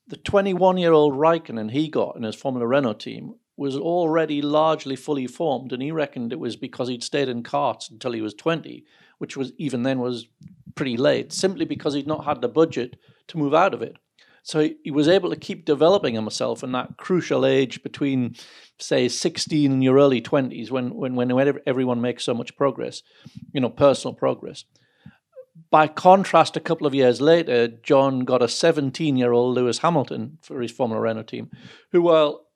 the 0.06 0.16
21 0.16 0.78
year 0.78 0.92
old 0.92 1.14
Raikkonen 1.14 1.70
he 1.70 1.88
got 1.88 2.16
in 2.16 2.22
his 2.22 2.34
Formula 2.34 2.66
Renault 2.66 2.94
team 2.94 3.34
was 3.56 3.76
already 3.76 4.40
largely 4.40 4.96
fully 4.96 5.26
formed, 5.26 5.72
and 5.72 5.82
he 5.82 5.90
reckoned 5.90 6.32
it 6.32 6.38
was 6.38 6.56
because 6.56 6.88
he'd 6.88 7.02
stayed 7.02 7.28
in 7.28 7.42
karts 7.42 7.90
until 7.90 8.12
he 8.12 8.20
was 8.20 8.32
20, 8.34 8.84
which 9.18 9.36
was 9.36 9.52
even 9.58 9.82
then 9.82 9.98
was 9.98 10.28
pretty 10.76 10.96
late, 10.96 11.32
simply 11.32 11.64
because 11.64 11.94
he'd 11.94 12.06
not 12.06 12.24
had 12.24 12.40
the 12.40 12.48
budget 12.48 12.96
to 13.26 13.36
move 13.36 13.52
out 13.52 13.74
of 13.74 13.82
it. 13.82 13.96
So 14.48 14.70
he 14.82 14.90
was 14.90 15.08
able 15.08 15.28
to 15.28 15.36
keep 15.36 15.66
developing 15.66 16.14
himself 16.14 16.64
in 16.64 16.72
that 16.72 16.96
crucial 16.96 17.44
age 17.44 17.82
between, 17.82 18.34
say, 18.78 19.06
16 19.06 19.70
and 19.70 19.84
your 19.84 19.96
early 19.96 20.22
20s, 20.22 20.70
when, 20.70 20.94
when, 20.94 21.16
when 21.16 21.60
everyone 21.66 22.00
makes 22.00 22.24
so 22.24 22.32
much 22.32 22.56
progress, 22.56 23.02
you 23.52 23.60
know, 23.60 23.68
personal 23.68 24.14
progress. 24.14 24.64
By 25.70 25.86
contrast, 25.86 26.56
a 26.56 26.60
couple 26.60 26.86
of 26.86 26.94
years 26.94 27.20
later, 27.20 27.68
John 27.68 28.20
got 28.20 28.40
a 28.40 28.48
17 28.48 29.18
year 29.18 29.32
old 29.32 29.54
Lewis 29.54 29.80
Hamilton 29.80 30.38
for 30.40 30.62
his 30.62 30.72
Formula 30.72 30.98
Renault 30.98 31.24
team, 31.24 31.50
who, 31.92 32.00
while 32.00 32.46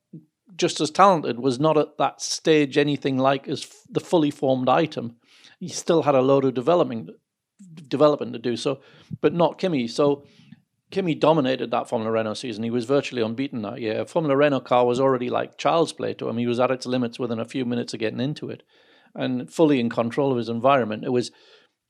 just 0.57 0.81
as 0.81 0.91
talented, 0.91 1.41
was 1.41 1.61
not 1.61 1.77
at 1.77 1.99
that 1.99 2.23
stage 2.23 2.79
anything 2.79 3.19
like 3.19 3.47
as 3.49 3.71
the 3.91 4.01
fully 4.01 4.31
formed 4.31 4.71
item. 4.71 5.17
He 5.61 5.69
still 5.69 6.05
had 6.05 6.15
a 6.15 6.23
load 6.23 6.47
of 6.47 6.55
developing 6.55 7.11
development 7.87 8.33
to 8.33 8.39
do 8.39 8.57
so, 8.57 8.81
but 9.21 9.35
not 9.35 9.59
Kimi. 9.59 9.89
So 9.89 10.25
Kimi 10.93 11.15
dominated 11.15 11.71
that 11.71 11.89
Formula 11.89 12.13
Renault 12.13 12.35
season. 12.35 12.63
He 12.63 12.71
was 12.71 12.85
virtually 12.85 13.23
unbeaten 13.23 13.63
that 13.63 13.81
year. 13.81 14.05
Formula 14.05 14.37
Renault 14.37 14.61
car 14.61 14.87
was 14.87 15.01
already 15.01 15.31
like 15.31 15.59
child's 15.59 15.93
play 15.93 16.15
to 16.15 16.29
him. 16.29 16.37
He 16.37 16.47
was 16.47 16.61
at 16.61 16.71
its 16.71 16.87
limits 16.87 17.19
within 17.19 17.41
a 17.41 17.47
few 17.47 17.65
minutes 17.65 17.95
of 17.95 18.01
getting 18.01 18.21
into 18.21 18.51
it, 18.51 18.63
and 19.15 19.53
fully 19.53 19.81
in 19.81 19.89
control 19.89 20.31
of 20.31 20.39
his 20.39 20.51
environment. 20.51 21.05
It 21.05 21.11
was 21.11 21.33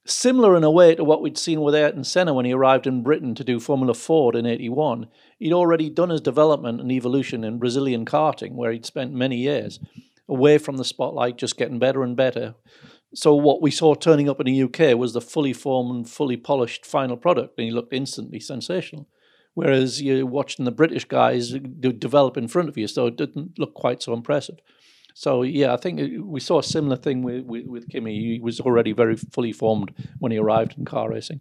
similar 0.06 0.56
in 0.56 0.64
a 0.64 0.70
way 0.70 0.94
to 0.94 1.04
what 1.04 1.20
we'd 1.20 1.36
seen 1.36 1.60
with 1.60 1.74
Ayrton 1.74 2.04
Senna 2.04 2.32
when 2.32 2.44
he 2.44 2.52
arrived 2.52 2.86
in 2.86 3.02
Britain 3.02 3.34
to 3.34 3.44
do 3.44 3.60
Formula 3.60 3.92
Ford 3.92 4.36
in 4.36 4.46
81. 4.46 5.08
He'd 5.38 5.52
already 5.52 5.90
done 5.90 6.10
his 6.10 6.20
development 6.20 6.80
and 6.80 6.90
evolution 6.90 7.44
in 7.44 7.58
Brazilian 7.58 8.04
karting, 8.04 8.52
where 8.52 8.72
he'd 8.72 8.86
spent 8.86 9.12
many 9.12 9.36
years 9.36 9.80
away 10.28 10.58
from 10.58 10.76
the 10.76 10.84
spotlight, 10.84 11.36
just 11.36 11.56
getting 11.56 11.78
better 11.78 12.04
and 12.04 12.16
better. 12.16 12.54
So 13.14 13.34
what 13.34 13.60
we 13.60 13.70
saw 13.70 13.94
turning 13.94 14.28
up 14.28 14.40
in 14.40 14.46
the 14.46 14.62
UK 14.62 14.96
was 14.96 15.12
the 15.12 15.20
fully 15.20 15.52
formed, 15.52 15.94
and 15.94 16.08
fully 16.08 16.36
polished 16.36 16.86
final 16.86 17.16
product, 17.16 17.58
and 17.58 17.66
he 17.66 17.70
looked 17.70 17.92
instantly 17.92 18.40
sensational. 18.40 19.06
Whereas 19.54 20.00
you're 20.00 20.24
watching 20.24 20.64
the 20.64 20.70
British 20.70 21.04
guys 21.04 21.50
develop 21.50 22.38
in 22.38 22.48
front 22.48 22.70
of 22.70 22.78
you, 22.78 22.88
so 22.88 23.06
it 23.06 23.16
didn't 23.16 23.58
look 23.58 23.74
quite 23.74 24.02
so 24.02 24.14
impressive. 24.14 24.58
So 25.14 25.42
yeah, 25.42 25.74
I 25.74 25.76
think 25.76 26.00
uh, 26.00 26.24
we 26.24 26.40
saw 26.40 26.60
a 26.60 26.62
similar 26.62 26.96
thing 26.96 27.22
with, 27.22 27.44
with, 27.44 27.66
with 27.66 27.88
Kimi. 27.90 28.18
He 28.18 28.40
was 28.40 28.60
already 28.60 28.92
very 28.92 29.16
fully 29.16 29.52
formed 29.52 29.92
when 30.18 30.32
he 30.32 30.38
arrived 30.38 30.78
in 30.78 30.86
car 30.86 31.10
racing. 31.10 31.40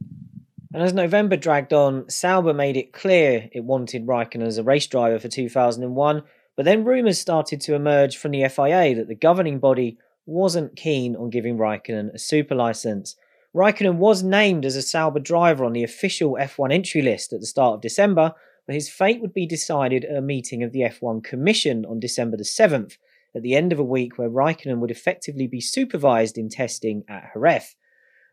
And 0.74 0.84
as 0.84 0.94
November 0.94 1.36
dragged 1.36 1.74
on, 1.74 2.10
Sauber 2.10 2.54
made 2.54 2.78
it 2.78 2.94
clear 2.94 3.50
it 3.52 3.64
wanted 3.64 4.08
Raikkonen 4.08 4.48
as 4.48 4.58
a 4.58 4.64
race 4.64 4.88
driver 4.88 5.20
for 5.20 5.28
2001, 5.28 6.24
but 6.56 6.66
then 6.66 6.86
rumours 6.86 7.20
started 7.20 7.60
to 7.62 7.76
emerge 7.76 8.18
from 8.18 8.32
the 8.32 8.48
FIA 8.48 8.96
that 8.96 9.08
the 9.08 9.16
governing 9.16 9.60
body 9.60 9.98
wasn't 10.32 10.76
keen 10.76 11.16
on 11.16 11.30
giving 11.30 11.58
Raikkonen 11.58 12.14
a 12.14 12.20
super 12.20 12.56
license. 12.56 13.16
Raikkonen 13.56 13.98
was 13.98 14.24
named 14.24 14.66
as 14.66 14.76
a 14.76 14.82
Sauber 14.82 15.20
driver 15.20 15.66
on 15.66 15.74
the 15.74 15.84
official 15.84 16.38
F1 16.40 16.74
entry 16.74 17.02
list 17.02 17.34
at 17.34 17.42
the 17.42 17.46
start 17.46 17.76
of 17.76 17.82
December, 17.82 18.34
but 18.66 18.76
his 18.76 18.90
fate 18.90 19.22
would 19.22 19.34
be 19.34 19.46
decided 19.46 20.06
at 20.06 20.18
a 20.18 20.22
meeting 20.22 20.64
of 20.64 20.72
the 20.72 20.82
F1 20.82 21.24
Commission 21.24 21.86
on 21.86 22.00
December 22.00 22.38
the 22.38 22.44
7th, 22.44 22.98
at 23.36 23.42
the 23.42 23.56
end 23.56 23.74
of 23.74 23.80
a 23.80 23.84
week 23.84 24.18
where 24.18 24.30
Raikkonen 24.30 24.80
would 24.80 24.92
effectively 24.92 25.48
be 25.48 25.62
supervised 25.62 26.38
in 26.38 26.50
testing 26.50 27.04
at 27.10 27.32
Jerez. 27.34 27.76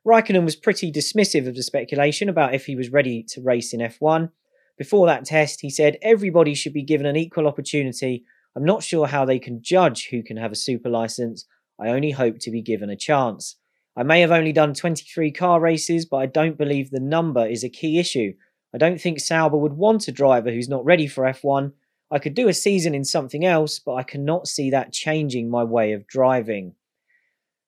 Raikkonen 0.06 0.44
was 0.44 0.56
pretty 0.56 0.92
dismissive 0.92 1.48
of 1.48 1.54
the 1.54 1.62
speculation 1.62 2.28
about 2.28 2.54
if 2.54 2.66
he 2.66 2.76
was 2.76 2.92
ready 2.92 3.24
to 3.30 3.42
race 3.42 3.72
in 3.72 3.80
F1. 3.80 4.30
Before 4.76 5.06
that 5.06 5.24
test, 5.24 5.60
he 5.60 5.70
said 5.70 5.98
everybody 6.02 6.54
should 6.54 6.72
be 6.72 6.84
given 6.84 7.06
an 7.06 7.16
equal 7.16 7.48
opportunity. 7.48 8.24
I'm 8.54 8.64
not 8.64 8.84
sure 8.84 9.08
how 9.08 9.24
they 9.24 9.38
can 9.38 9.62
judge 9.62 10.08
who 10.10 10.22
can 10.22 10.36
have 10.36 10.52
a 10.52 10.56
super 10.56 10.88
license. 10.88 11.46
I 11.80 11.88
only 11.88 12.10
hope 12.10 12.38
to 12.40 12.50
be 12.50 12.62
given 12.62 12.90
a 12.90 12.96
chance. 12.96 13.56
I 13.96 14.02
may 14.02 14.20
have 14.20 14.30
only 14.30 14.52
done 14.52 14.74
23 14.74 15.32
car 15.32 15.60
races, 15.60 16.06
but 16.06 16.18
I 16.18 16.26
don't 16.26 16.58
believe 16.58 16.90
the 16.90 17.00
number 17.00 17.46
is 17.46 17.64
a 17.64 17.68
key 17.68 17.98
issue. 17.98 18.34
I 18.74 18.78
don't 18.78 19.00
think 19.00 19.20
Sauber 19.20 19.56
would 19.56 19.72
want 19.72 20.08
a 20.08 20.12
driver 20.12 20.50
who's 20.50 20.68
not 20.68 20.84
ready 20.84 21.06
for 21.06 21.24
F1, 21.24 21.72
I 22.10 22.18
could 22.18 22.34
do 22.34 22.48
a 22.48 22.54
season 22.54 22.94
in 22.94 23.04
something 23.04 23.44
else, 23.44 23.78
but 23.78 23.94
I 23.94 24.02
cannot 24.02 24.48
see 24.48 24.70
that 24.70 24.92
changing 24.92 25.50
my 25.50 25.62
way 25.62 25.92
of 25.92 26.06
driving. 26.06 26.74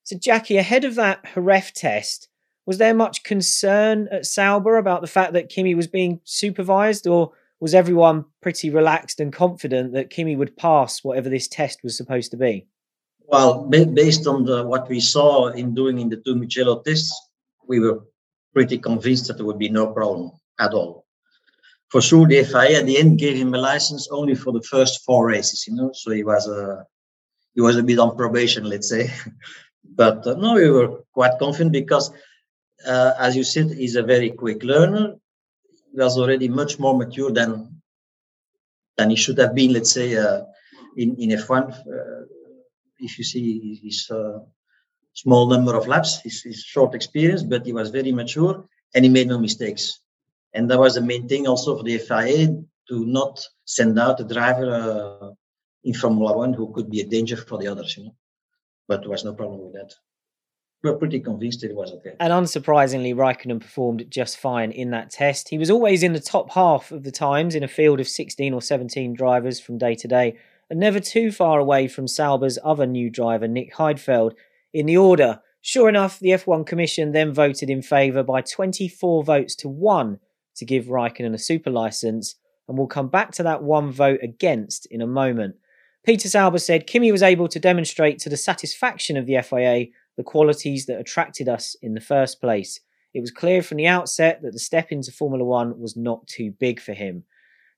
So, 0.05 0.17
Jackie, 0.17 0.57
ahead 0.57 0.85
of 0.85 0.95
that 0.95 1.35
Jerez 1.35 1.73
test, 1.73 2.29
was 2.65 2.79
there 2.79 2.95
much 2.95 3.23
concern 3.23 4.09
at 4.11 4.25
Sauber 4.25 4.79
about 4.79 5.03
the 5.03 5.07
fact 5.07 5.35
that 5.35 5.51
Kimi 5.51 5.75
was 5.75 5.87
being 5.87 6.21
supervised, 6.25 7.07
or 7.07 7.33
was 7.61 7.75
everyone 7.75 8.25
pretty 8.41 8.71
relaxed 8.71 9.21
and 9.21 9.33
confident 9.33 9.93
that 9.93 10.11
Kimi 10.11 10.37
would 10.37 10.57
pass 10.57 11.05
whatever 11.05 11.29
this 11.29 11.47
test 11.47 11.81
was 11.83 11.97
supposed 11.97 12.31
to 12.31 12.37
be? 12.39 12.67
Well, 13.31 13.65
based 13.69 14.27
on 14.27 14.45
the, 14.45 14.67
what 14.67 14.89
we 14.89 15.01
saw 15.01 15.49
in 15.49 15.75
doing 15.75 15.99
in 15.99 16.09
the 16.09 16.17
two 16.17 16.35
Mugello 16.35 16.83
tests, 16.83 17.15
we 17.67 17.79
were 17.79 18.01
pretty 18.53 18.79
convinced 18.79 19.29
that 19.29 19.37
there 19.37 19.47
would 19.47 19.59
be 19.59 19.69
no 19.69 19.93
problem 19.93 20.33
at 20.59 20.75
all 20.75 21.07
for 21.91 22.01
sure 22.01 22.27
the 22.27 22.45
FIA 22.45 22.79
at 22.79 22.87
the 22.87 22.99
end 22.99 23.19
gave 23.19 23.37
him 23.37 23.53
a 23.55 23.59
license 23.59 24.09
only 24.11 24.35
for 24.35 24.53
the 24.53 24.63
first 24.63 25.05
four 25.05 25.27
races, 25.27 25.67
you 25.67 25.75
know. 25.75 25.91
So 25.93 26.13
he 26.13 26.23
was 26.23 26.47
a 26.47 26.87
he 27.55 27.61
was 27.61 27.77
a 27.77 27.83
bit 27.83 27.99
on 27.99 28.17
probation, 28.17 28.65
let's 28.65 28.89
say. 28.89 29.11
but 29.85 30.27
uh, 30.27 30.35
no, 30.35 30.55
we 30.55 30.71
were 30.71 31.03
quite 31.13 31.39
confident 31.39 31.73
because, 31.73 32.13
uh, 32.87 33.13
as 33.19 33.37
you 33.37 33.43
said, 33.43 33.73
he's 33.73 33.97
a 33.97 34.05
very 34.05 34.31
quick 34.31 34.63
learner. 34.63 35.17
He 35.93 35.99
was 35.99 36.17
already 36.17 36.49
much 36.49 36.79
more 36.79 36.97
mature 36.97 37.33
than 37.33 37.83
than 38.97 39.11
he 39.11 39.17
should 39.17 39.39
have 39.39 39.55
been, 39.55 39.73
let's 39.73 39.93
say, 39.93 40.17
uh, 40.17 40.43
in 40.97 41.17
in 41.17 41.31
F1. 41.31 41.75
If 43.01 43.19
you 43.19 43.25
see 43.25 43.81
his 43.83 44.11
uh, 44.11 44.41
small 45.15 45.49
number 45.49 45.77
of 45.77 45.89
laps, 45.89 46.21
his, 46.21 46.43
his 46.43 46.63
short 46.63 46.95
experience, 46.95 47.43
but 47.43 47.67
he 47.67 47.73
was 47.73 47.91
very 47.91 48.13
mature 48.13 48.65
and 48.95 49.05
he 49.05 49.11
made 49.11 49.29
no 49.29 49.39
mistakes. 49.39 50.01
And 50.55 50.71
that 50.71 50.79
was 50.79 50.95
the 50.95 51.01
main 51.01 51.29
thing 51.29 51.47
also 51.47 51.77
for 51.77 51.85
the 51.85 51.99
FIA 51.99 52.63
to 52.89 53.07
not 53.07 53.45
send 53.65 53.99
out 53.99 54.21
a 54.21 54.25
driver 54.25 54.71
uh, 54.71 55.31
in 55.85 55.95
Formula 55.95 56.37
One 56.37 56.53
who 56.53 56.73
could 56.73 56.91
be 56.91 57.01
a 57.01 57.07
danger 57.07 57.37
for 57.37 57.59
the 57.59 57.69
others, 57.69 57.97
you 57.97 58.05
know. 58.05 58.15
But 58.89 59.03
there 59.03 59.11
was 59.11 59.25
no 59.25 59.35
problem 59.35 59.61
with 59.61 59.75
that. 59.75 59.95
We're 60.83 60.97
pretty 60.97 61.21
convinced 61.21 61.63
it 61.63 61.77
was 61.77 61.93
okay. 61.93 62.15
And 62.19 62.33
unsurprisingly, 62.33 63.15
Raikkonen 63.15 63.61
performed 63.61 64.07
just 64.09 64.39
fine 64.39 64.73
in 64.73 64.91
that 64.91 65.11
test. 65.11 65.51
He 65.51 65.59
was 65.59 65.71
always 65.71 66.03
in 66.03 66.15
the 66.15 66.21
top 66.21 66.51
half 66.51 66.91
of 66.91 67.03
the 67.05 67.13
times 67.13 67.55
in 67.55 67.63
a 67.63 67.69
field 67.69 68.01
of 68.01 68.09
16 68.09 68.55
or 68.55 68.63
17 68.63 69.13
drivers 69.13 69.61
from 69.61 69.77
day 69.77 69.95
to 69.95 70.09
day, 70.09 70.39
and 70.71 70.79
never 70.79 71.01
too 71.01 71.33
far 71.33 71.59
away 71.59 71.89
from 71.89 72.07
Sauber's 72.07 72.59
other 72.65 72.87
new 72.87 73.11
driver, 73.11 73.49
Nick 73.49 73.75
Heidfeld, 73.75 74.35
in 74.73 74.87
the 74.87 74.97
order. 74.97 75.41
Sure 75.61 75.89
enough, 75.89 76.19
the 76.21 76.29
F1 76.29 76.65
Commission 76.67 77.13
then 77.13 77.35
voted 77.35 77.69
in 77.69 77.83
favour 77.83 78.23
by 78.23 78.41
24 78.41 79.25
votes 79.25 79.55
to 79.57 79.69
1 79.69 80.21
to 80.55 80.65
give 80.65 80.87
Raikkonen 80.87 81.35
a 81.35 81.39
super 81.39 81.71
license, 81.71 82.37
and 82.69 82.79
we'll 82.79 82.87
come 82.87 83.09
back 83.09 83.33
to 83.33 83.43
that 83.43 83.63
one 83.63 83.91
vote 83.91 84.21
against 84.23 84.87
in 84.87 85.03
a 85.03 85.07
moment. 85.07 85.57
Peter 86.05 86.29
Sauber 86.29 86.59
said 86.59 86.87
Kimi 86.87 87.13
was 87.13 87.23
able 87.23 87.49
to 87.49 87.59
demonstrate 87.59 88.19
to 88.21 88.31
the 88.31 88.37
satisfaction 88.37 89.17
of 89.17 89.27
the 89.27 89.43
FIA 89.43 89.87
the 90.17 90.23
qualities 90.23 90.87
that 90.87 90.99
attracted 90.99 91.49
us 91.49 91.77
in 91.83 91.95
the 91.95 92.01
first 92.01 92.41
place. 92.41 92.81
It 93.13 93.21
was 93.21 93.31
clear 93.31 93.63
from 93.63 93.79
the 93.79 93.87
outset 93.87 94.41
that 94.43 94.53
the 94.53 94.59
step 94.59 94.93
into 94.93 95.13
Formula 95.13 95.45
One 95.45 95.79
was 95.81 95.97
not 95.97 96.27
too 96.27 96.53
big 96.59 96.81
for 96.81 96.93
him. 96.93 97.25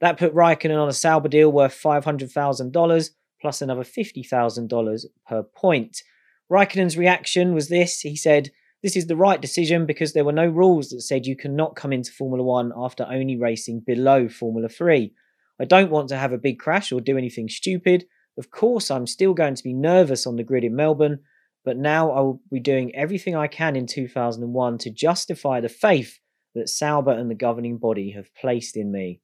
That 0.02 0.18
put 0.18 0.34
Raikkonen 0.34 0.82
on 0.82 0.88
a 0.88 0.92
Sauber 0.92 1.28
deal 1.28 1.52
worth 1.52 1.80
$500,000 1.80 3.10
plus 3.40 3.62
another 3.62 3.84
$50,000 3.84 5.04
per 5.28 5.42
point. 5.44 6.02
Raikkonen's 6.50 6.98
reaction 6.98 7.54
was 7.54 7.68
this 7.68 8.00
he 8.00 8.16
said, 8.16 8.50
this 8.82 8.96
is 8.96 9.06
the 9.06 9.16
right 9.16 9.40
decision 9.40 9.86
because 9.86 10.12
there 10.12 10.24
were 10.24 10.32
no 10.32 10.48
rules 10.48 10.88
that 10.88 11.02
said 11.02 11.24
you 11.24 11.36
cannot 11.36 11.76
come 11.76 11.92
into 11.92 12.10
Formula 12.10 12.42
One 12.42 12.72
after 12.76 13.06
only 13.08 13.38
racing 13.38 13.84
below 13.86 14.28
Formula 14.28 14.68
3. 14.68 15.14
I 15.60 15.64
don't 15.64 15.90
want 15.92 16.08
to 16.08 16.16
have 16.16 16.32
a 16.32 16.38
big 16.38 16.58
crash 16.58 16.90
or 16.90 17.00
do 17.00 17.16
anything 17.16 17.48
stupid. 17.48 18.04
Of 18.36 18.50
course, 18.50 18.90
I'm 18.90 19.06
still 19.06 19.34
going 19.34 19.54
to 19.54 19.62
be 19.62 19.72
nervous 19.72 20.26
on 20.26 20.34
the 20.34 20.42
grid 20.42 20.64
in 20.64 20.74
Melbourne, 20.74 21.20
but 21.64 21.76
now 21.76 22.10
I 22.10 22.20
will 22.22 22.40
be 22.50 22.58
doing 22.58 22.92
everything 22.96 23.36
I 23.36 23.46
can 23.46 23.76
in 23.76 23.86
2001 23.86 24.78
to 24.78 24.90
justify 24.90 25.60
the 25.60 25.68
faith 25.68 26.18
that 26.56 26.68
Sauber 26.68 27.12
and 27.12 27.30
the 27.30 27.36
governing 27.36 27.78
body 27.78 28.10
have 28.10 28.34
placed 28.34 28.76
in 28.76 28.90
me. 28.90 29.20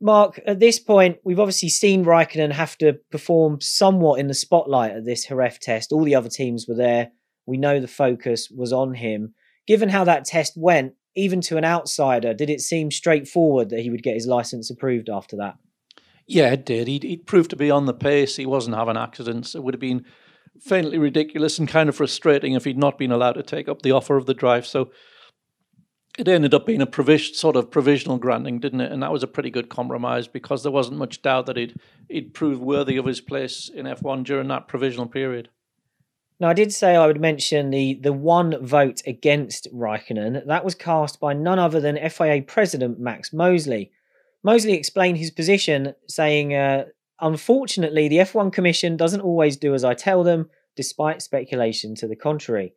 Mark, 0.00 0.40
at 0.46 0.60
this 0.60 0.78
point, 0.78 1.18
we've 1.24 1.40
obviously 1.40 1.68
seen 1.68 2.04
Raikkonen 2.04 2.52
have 2.52 2.78
to 2.78 2.94
perform 3.10 3.60
somewhat 3.60 4.20
in 4.20 4.28
the 4.28 4.34
spotlight 4.34 4.92
at 4.92 5.04
this 5.04 5.26
Jerez 5.26 5.58
test. 5.58 5.92
All 5.92 6.04
the 6.04 6.14
other 6.14 6.28
teams 6.28 6.66
were 6.68 6.76
there. 6.76 7.10
We 7.46 7.56
know 7.56 7.80
the 7.80 7.88
focus 7.88 8.48
was 8.50 8.72
on 8.72 8.94
him. 8.94 9.34
Given 9.66 9.88
how 9.88 10.04
that 10.04 10.24
test 10.24 10.52
went, 10.56 10.94
even 11.16 11.40
to 11.42 11.56
an 11.56 11.64
outsider, 11.64 12.32
did 12.32 12.48
it 12.48 12.60
seem 12.60 12.90
straightforward 12.90 13.70
that 13.70 13.80
he 13.80 13.90
would 13.90 14.04
get 14.04 14.14
his 14.14 14.26
license 14.26 14.70
approved 14.70 15.08
after 15.10 15.36
that? 15.36 15.56
Yeah, 16.26 16.52
it 16.52 16.64
did. 16.64 16.86
He'd, 16.86 17.02
he'd 17.02 17.26
proved 17.26 17.50
to 17.50 17.56
be 17.56 17.70
on 17.70 17.86
the 17.86 17.94
pace. 17.94 18.36
He 18.36 18.46
wasn't 18.46 18.76
having 18.76 18.96
accidents. 18.96 19.54
It 19.54 19.64
would 19.64 19.74
have 19.74 19.80
been 19.80 20.04
faintly 20.60 20.98
ridiculous 20.98 21.58
and 21.58 21.68
kind 21.68 21.88
of 21.88 21.96
frustrating 21.96 22.52
if 22.52 22.64
he'd 22.64 22.78
not 22.78 22.98
been 22.98 23.10
allowed 23.10 23.32
to 23.32 23.42
take 23.42 23.68
up 23.68 23.82
the 23.82 23.92
offer 23.92 24.16
of 24.16 24.26
the 24.26 24.34
drive. 24.34 24.66
So 24.66 24.90
it 26.18 26.26
ended 26.26 26.52
up 26.52 26.66
being 26.66 26.82
a 26.82 26.86
provision, 26.86 27.34
sort 27.34 27.54
of 27.54 27.70
provisional 27.70 28.18
granting, 28.18 28.58
didn't 28.58 28.80
it? 28.80 28.90
And 28.90 29.02
that 29.02 29.12
was 29.12 29.22
a 29.22 29.28
pretty 29.28 29.50
good 29.50 29.68
compromise 29.68 30.26
because 30.26 30.64
there 30.64 30.72
wasn't 30.72 30.98
much 30.98 31.22
doubt 31.22 31.46
that 31.46 31.56
he'd 31.56 31.78
he'd 32.08 32.34
proved 32.34 32.60
worthy 32.60 32.96
of 32.96 33.06
his 33.06 33.20
place 33.20 33.70
in 33.72 33.86
F1 33.86 34.24
during 34.24 34.48
that 34.48 34.66
provisional 34.66 35.06
period. 35.06 35.48
Now, 36.40 36.48
I 36.48 36.54
did 36.54 36.72
say 36.72 36.94
I 36.94 37.06
would 37.06 37.20
mention 37.20 37.70
the, 37.70 37.94
the 37.94 38.12
one 38.12 38.64
vote 38.64 39.02
against 39.06 39.72
Raikkonen. 39.74 40.46
That 40.46 40.64
was 40.64 40.74
cast 40.74 41.18
by 41.18 41.32
none 41.32 41.58
other 41.58 41.80
than 41.80 42.10
FIA 42.10 42.42
President 42.42 43.00
Max 43.00 43.32
Mosley. 43.32 43.90
Mosley 44.44 44.74
explained 44.74 45.18
his 45.18 45.32
position, 45.32 45.94
saying, 46.06 46.54
uh, 46.54 46.84
Unfortunately, 47.20 48.06
the 48.06 48.18
F1 48.18 48.52
Commission 48.52 48.96
doesn't 48.96 49.20
always 49.20 49.56
do 49.56 49.74
as 49.74 49.82
I 49.82 49.94
tell 49.94 50.22
them, 50.22 50.48
despite 50.76 51.22
speculation 51.22 51.96
to 51.96 52.06
the 52.06 52.14
contrary. 52.14 52.74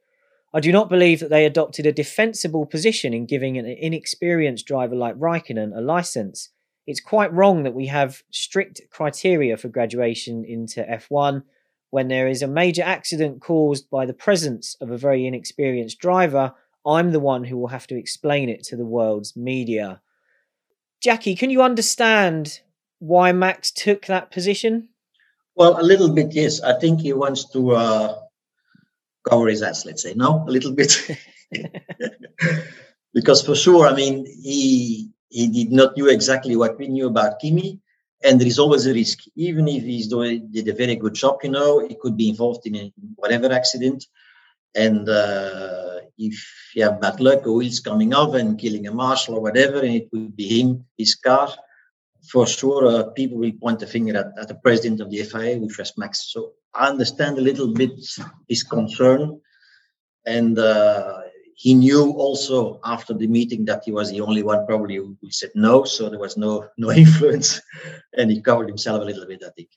I 0.53 0.59
do 0.59 0.71
not 0.71 0.89
believe 0.89 1.21
that 1.21 1.29
they 1.29 1.45
adopted 1.45 1.85
a 1.85 1.93
defensible 1.93 2.65
position 2.65 3.13
in 3.13 3.25
giving 3.25 3.57
an 3.57 3.65
inexperienced 3.65 4.65
driver 4.65 4.95
like 4.95 5.15
Raikkonen 5.15 5.75
a 5.75 5.81
license. 5.81 6.49
it's 6.87 6.99
quite 6.99 7.31
wrong 7.31 7.63
that 7.63 7.75
we 7.75 7.85
have 7.87 8.23
strict 8.31 8.81
criteria 8.89 9.55
for 9.55 9.69
graduation 9.69 10.43
into 10.43 10.83
F1 10.83 11.43
when 11.91 12.07
there 12.07 12.27
is 12.27 12.41
a 12.41 12.47
major 12.47 12.81
accident 12.81 13.39
caused 13.39 13.89
by 13.89 14.05
the 14.05 14.13
presence 14.13 14.75
of 14.81 14.89
a 14.91 14.97
very 14.97 15.25
inexperienced 15.25 15.99
driver. 15.99 16.53
I'm 16.85 17.11
the 17.11 17.19
one 17.19 17.43
who 17.45 17.57
will 17.57 17.67
have 17.67 17.87
to 17.87 17.97
explain 17.97 18.49
it 18.49 18.63
to 18.65 18.75
the 18.75 18.85
world's 18.85 19.35
media. 19.37 20.01
Jackie, 21.01 21.35
can 21.35 21.49
you 21.49 21.61
understand 21.61 22.61
why 22.99 23.31
Max 23.31 23.71
took 23.71 24.05
that 24.07 24.31
position? 24.31 24.89
Well, 25.55 25.79
a 25.79 25.83
little 25.83 26.09
bit, 26.09 26.33
yes. 26.33 26.61
I 26.61 26.79
think 26.79 27.01
he 27.01 27.13
wants 27.13 27.49
to 27.51 27.71
uh, 27.71 28.19
cover 29.27 29.47
his 29.47 29.61
ass, 29.61 29.85
let's 29.85 30.03
say. 30.03 30.13
No, 30.13 30.45
a 30.47 30.51
little 30.51 30.73
bit. 30.73 30.95
because 33.13 33.41
for 33.41 33.55
sure, 33.55 33.87
I 33.87 33.93
mean, 33.93 34.25
he 34.25 35.09
he 35.29 35.47
did 35.47 35.71
not 35.71 35.95
knew 35.95 36.09
exactly 36.09 36.55
what 36.55 36.77
we 36.77 36.87
knew 36.87 37.07
about 37.07 37.39
Kimi, 37.39 37.79
and 38.23 38.39
there 38.39 38.47
is 38.47 38.59
always 38.59 38.85
a 38.85 38.93
risk. 38.93 39.19
Even 39.35 39.67
if 39.67 39.83
he's 39.83 40.07
doing 40.07 40.49
did 40.51 40.67
a 40.67 40.73
very 40.73 40.95
good 40.95 41.13
job, 41.13 41.39
you 41.43 41.49
know, 41.49 41.85
he 41.87 41.95
could 41.95 42.17
be 42.17 42.29
involved 42.29 42.65
in 42.65 42.75
a, 42.75 42.93
whatever 43.15 43.51
accident, 43.51 44.05
and 44.75 45.07
uh, 45.07 45.99
if 46.17 46.35
you 46.75 46.83
have 46.83 47.01
bad 47.01 47.19
luck, 47.19 47.45
a 47.45 47.51
wheel's 47.51 47.79
coming 47.79 48.13
off 48.13 48.35
and 48.35 48.59
killing 48.59 48.87
a 48.87 48.93
marshal 48.93 49.35
or 49.35 49.41
whatever, 49.41 49.79
and 49.79 49.95
it 49.95 50.09
would 50.11 50.35
be 50.35 50.61
him, 50.61 50.85
his 50.97 51.15
car. 51.15 51.49
For 52.29 52.45
sure, 52.45 52.85
uh, 52.85 53.03
people 53.11 53.39
will 53.39 53.51
point 53.53 53.79
the 53.79 53.87
finger 53.87 54.15
at, 54.15 54.27
at 54.39 54.47
the 54.47 54.55
president 54.55 55.01
of 55.01 55.09
the 55.09 55.23
FIA, 55.23 55.57
which 55.57 55.77
was 55.79 55.97
Max. 55.97 56.31
So 56.31 56.53
understand 56.75 57.37
a 57.37 57.41
little 57.41 57.73
bit 57.73 57.91
his 58.47 58.63
concern, 58.63 59.39
and 60.25 60.57
uh, 60.57 61.19
he 61.55 61.73
knew 61.73 62.11
also 62.11 62.79
after 62.83 63.13
the 63.13 63.27
meeting 63.27 63.65
that 63.65 63.83
he 63.85 63.91
was 63.91 64.09
the 64.11 64.21
only 64.21 64.43
one 64.43 64.65
probably 64.65 64.95
who 64.95 65.15
said 65.29 65.51
no, 65.55 65.83
so 65.83 66.09
there 66.09 66.19
was 66.19 66.37
no 66.37 66.67
no 66.77 66.91
influence, 67.03 67.61
and 68.17 68.31
he 68.31 68.41
covered 68.41 68.67
himself 68.67 69.01
a 69.01 69.05
little 69.05 69.25
bit. 69.25 69.43
I 69.45 69.49
think. 69.55 69.69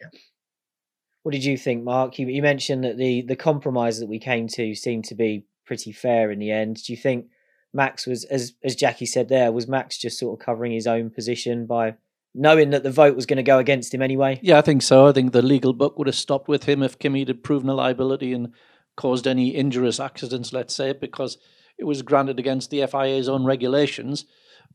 What 1.23 1.33
did 1.33 1.45
you 1.45 1.57
think, 1.57 1.85
Mark? 1.85 2.19
You, 2.19 2.27
you 2.29 2.43
mentioned 2.43 2.85
that 2.85 2.99
the 2.99 3.23
the 3.23 3.37
compromise 3.37 3.99
that 3.99 4.09
we 4.09 4.19
came 4.19 4.47
to 4.49 4.75
seemed 4.75 5.05
to 5.07 5.15
be 5.15 5.47
pretty 5.67 5.93
fair 5.93 6.31
in 6.31 6.39
the 6.39 6.51
end. 6.51 6.83
Do 6.85 6.93
you 6.93 6.97
think 6.97 7.27
Max 7.73 8.07
was, 8.07 8.25
as 8.25 8.53
as 8.63 8.77
Jackie 8.77 9.07
said 9.07 9.29
there, 9.29 9.51
was 9.51 9.67
Max 9.67 9.99
just 9.99 10.19
sort 10.19 10.39
of 10.39 10.45
covering 10.45 10.73
his 10.73 10.87
own 10.87 11.11
position 11.11 11.67
by 11.67 11.95
knowing 12.35 12.71
that 12.71 12.83
the 12.83 12.91
vote 12.91 13.15
was 13.15 13.27
going 13.27 13.37
to 13.37 13.43
go 13.43 13.59
against 13.59 13.95
him 13.95 14.03
anyway? 14.03 14.41
Yeah, 14.43 14.59
I 14.59 14.63
think 14.63 14.83
so. 14.83 15.07
I 15.07 15.13
think 15.13 15.33
the 15.33 15.43
legal 15.43 15.73
book 15.73 15.99
would 15.99 16.09
have 16.09 16.17
stopped 16.17 16.49
with 16.49 16.65
him 16.65 16.83
if 16.83 16.99
Kimi 16.99 17.25
had 17.25 17.45
proven 17.45 17.69
a 17.69 17.75
liability 17.75 18.33
and 18.33 18.53
caused 18.97 19.27
any 19.27 19.55
injurious 19.55 20.01
accidents, 20.01 20.53
let's 20.53 20.75
say, 20.75 20.93
because 20.93 21.39
it 21.79 21.85
was 21.85 22.03
granted 22.03 22.39
against 22.39 22.71
the 22.71 22.87
FIA's 22.87 23.29
own 23.29 23.45
regulations. 23.45 24.25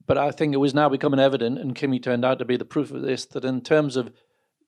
But 0.05 0.17
I 0.17 0.31
think 0.31 0.53
it 0.53 0.57
was 0.57 0.73
now 0.73 0.89
becoming 0.89 1.19
evident, 1.19 1.59
and 1.59 1.75
Kimi 1.75 1.99
turned 1.99 2.25
out 2.25 2.39
to 2.39 2.45
be 2.45 2.57
the 2.57 2.65
proof 2.65 2.91
of 2.91 3.01
this, 3.01 3.25
that 3.27 3.45
in 3.45 3.61
terms 3.61 3.95
of 3.95 4.11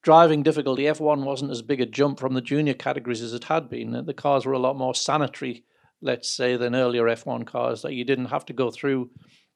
driving 0.04 0.44
difficulty, 0.44 0.84
F1 0.84 1.24
wasn't 1.24 1.52
as 1.52 1.62
big 1.62 1.82
a 1.82 1.86
jump 1.86 2.20
from 2.20 2.34
the 2.34 2.42
junior 2.42 2.74
categories 2.74 3.22
as 3.22 3.34
it 3.34 3.46
had 3.46 3.70
been. 3.70 4.06
The 4.06 4.14
cars 4.14 4.46
were 4.46 4.54
a 4.54 4.60
lot 4.60 4.78
more 4.78 4.96
sanitary, 4.96 5.64
let's 6.02 6.30
say, 6.30 6.58
than 6.58 6.76
earlier 6.76 7.04
F1 7.04 7.46
cars, 7.46 7.82
that 7.82 7.94
you 7.94 8.04
didn't 8.04 8.26
have 8.26 8.46
to 8.48 8.54
go 8.54 8.72
through 8.72 9.10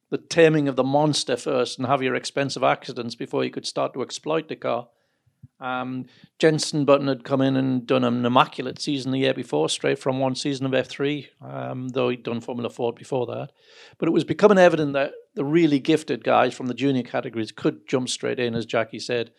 the 0.09 0.17
taming 0.17 0.67
of 0.67 0.75
the 0.75 0.83
monster 0.83 1.35
first 1.35 1.77
and 1.77 1.87
have 1.87 2.01
your 2.01 2.15
expensive 2.15 2.63
accidents 2.63 3.15
before 3.15 3.43
you 3.43 3.51
could 3.51 3.65
start 3.65 3.93
to 3.93 4.01
exploit 4.01 4.47
the 4.47 4.55
car. 4.55 4.87
Um, 5.59 6.05
Jenson 6.37 6.85
Button 6.85 7.07
had 7.07 7.23
come 7.23 7.41
in 7.41 7.55
and 7.55 7.87
done 7.87 8.03
an 8.03 8.25
immaculate 8.25 8.81
season 8.81 9.11
the 9.11 9.19
year 9.19 9.33
before, 9.33 9.69
straight 9.69 9.99
from 9.99 10.19
one 10.19 10.35
season 10.35 10.65
of 10.65 10.71
F3, 10.73 11.27
um, 11.41 11.89
though 11.89 12.09
he'd 12.09 12.23
done 12.23 12.41
Formula 12.41 12.69
Ford 12.69 12.95
before 12.95 13.25
that. 13.27 13.51
But 13.97 14.07
it 14.07 14.11
was 14.11 14.23
becoming 14.23 14.57
evident 14.57 14.93
that 14.93 15.13
the 15.33 15.45
really 15.45 15.79
gifted 15.79 16.23
guys 16.23 16.53
from 16.53 16.67
the 16.67 16.73
junior 16.73 17.03
categories 17.03 17.51
could 17.51 17.87
jump 17.87 18.09
straight 18.09 18.39
in, 18.39 18.53
as 18.55 18.65
Jackie 18.65 18.99
said, 18.99 19.31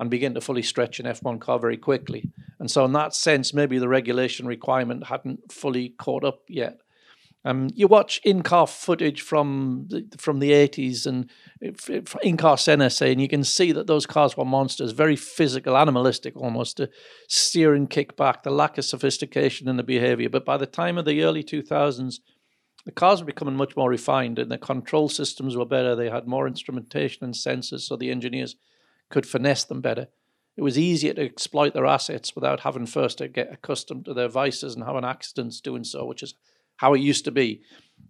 and 0.00 0.10
begin 0.10 0.34
to 0.34 0.40
fully 0.40 0.62
stretch 0.62 1.00
an 1.00 1.06
F1 1.06 1.40
car 1.40 1.58
very 1.58 1.76
quickly. 1.76 2.30
And 2.58 2.70
so, 2.70 2.84
in 2.84 2.92
that 2.92 3.14
sense, 3.14 3.52
maybe 3.52 3.78
the 3.78 3.88
regulation 3.88 4.46
requirement 4.46 5.06
hadn't 5.06 5.52
fully 5.52 5.90
caught 5.90 6.24
up 6.24 6.42
yet. 6.48 6.80
Um, 7.44 7.68
you 7.72 7.86
watch 7.86 8.20
in-car 8.24 8.66
footage 8.66 9.22
from 9.22 9.86
the, 9.88 10.06
from 10.18 10.40
the 10.40 10.50
80s 10.50 11.06
and 11.06 11.30
in-car 12.22 12.58
Senna, 12.58 12.90
say, 12.90 13.12
and 13.12 13.20
you 13.20 13.28
can 13.28 13.44
see 13.44 13.70
that 13.72 13.86
those 13.86 14.06
cars 14.06 14.36
were 14.36 14.44
monsters, 14.44 14.92
very 14.92 15.16
physical, 15.16 15.76
animalistic 15.76 16.36
almost, 16.36 16.76
to 16.78 16.90
steer 17.28 17.74
and 17.74 17.88
kick 17.88 18.16
back, 18.16 18.42
the 18.42 18.50
lack 18.50 18.76
of 18.76 18.84
sophistication 18.84 19.68
in 19.68 19.76
the 19.76 19.82
behavior. 19.82 20.28
But 20.28 20.44
by 20.44 20.56
the 20.56 20.66
time 20.66 20.98
of 20.98 21.04
the 21.04 21.22
early 21.22 21.44
2000s, 21.44 22.18
the 22.84 22.92
cars 22.92 23.20
were 23.20 23.26
becoming 23.26 23.56
much 23.56 23.76
more 23.76 23.88
refined 23.88 24.38
and 24.38 24.50
the 24.50 24.58
control 24.58 25.08
systems 25.08 25.56
were 25.56 25.64
better. 25.64 25.94
They 25.94 26.10
had 26.10 26.26
more 26.26 26.46
instrumentation 26.46 27.24
and 27.24 27.34
sensors, 27.34 27.80
so 27.80 27.96
the 27.96 28.10
engineers 28.10 28.56
could 29.10 29.26
finesse 29.26 29.64
them 29.64 29.80
better. 29.80 30.08
It 30.56 30.62
was 30.62 30.78
easier 30.78 31.14
to 31.14 31.24
exploit 31.24 31.72
their 31.72 31.86
assets 31.86 32.34
without 32.34 32.60
having 32.60 32.86
first 32.86 33.18
to 33.18 33.28
get 33.28 33.52
accustomed 33.52 34.06
to 34.06 34.14
their 34.14 34.28
vices 34.28 34.74
and 34.74 34.84
having 34.84 35.04
accidents 35.04 35.60
doing 35.60 35.84
so, 35.84 36.04
which 36.04 36.22
is 36.22 36.34
how 36.78 36.94
it 36.94 37.00
used 37.00 37.24
to 37.26 37.30
be. 37.30 37.60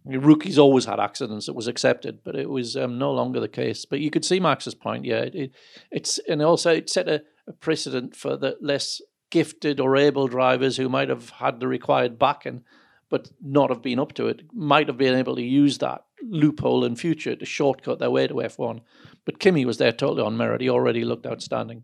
rookies 0.04 0.58
always 0.58 0.86
had 0.86 1.00
accidents; 1.00 1.48
it 1.48 1.54
was 1.54 1.66
accepted, 1.66 2.20
but 2.24 2.36
it 2.36 2.48
was 2.48 2.76
um, 2.76 2.98
no 2.98 3.12
longer 3.12 3.40
the 3.40 3.48
case. 3.48 3.84
But 3.84 4.00
you 4.00 4.10
could 4.10 4.24
see 4.24 4.40
Max's 4.40 4.74
point. 4.74 5.04
Yeah, 5.04 5.22
it, 5.22 5.52
it's 5.90 6.18
and 6.28 6.40
also 6.40 6.72
it 6.72 6.88
set 6.88 7.08
a, 7.08 7.22
a, 7.46 7.52
precedent 7.52 8.14
for 8.14 8.36
the 8.36 8.56
less 8.60 9.02
gifted 9.30 9.80
or 9.80 9.96
able 9.96 10.28
drivers 10.28 10.76
who 10.76 10.88
might 10.88 11.08
have 11.08 11.30
had 11.30 11.60
the 11.60 11.68
required 11.68 12.18
backing, 12.18 12.62
but 13.10 13.30
not 13.42 13.70
have 13.70 13.82
been 13.82 13.98
up 13.98 14.14
to 14.14 14.28
it. 14.28 14.42
Might 14.52 14.88
have 14.88 14.98
been 14.98 15.14
able 15.14 15.36
to 15.36 15.42
use 15.42 15.78
that 15.78 16.04
loophole 16.22 16.84
in 16.84 16.96
future 16.96 17.36
to 17.36 17.44
shortcut 17.44 17.98
their 17.98 18.10
way 18.10 18.26
to 18.26 18.34
F1. 18.34 18.80
But 19.24 19.38
Kimi 19.38 19.64
was 19.64 19.78
there 19.78 19.92
totally 19.92 20.22
on 20.22 20.36
merit. 20.36 20.60
He 20.60 20.70
already 20.70 21.04
looked 21.04 21.26
outstanding. 21.26 21.82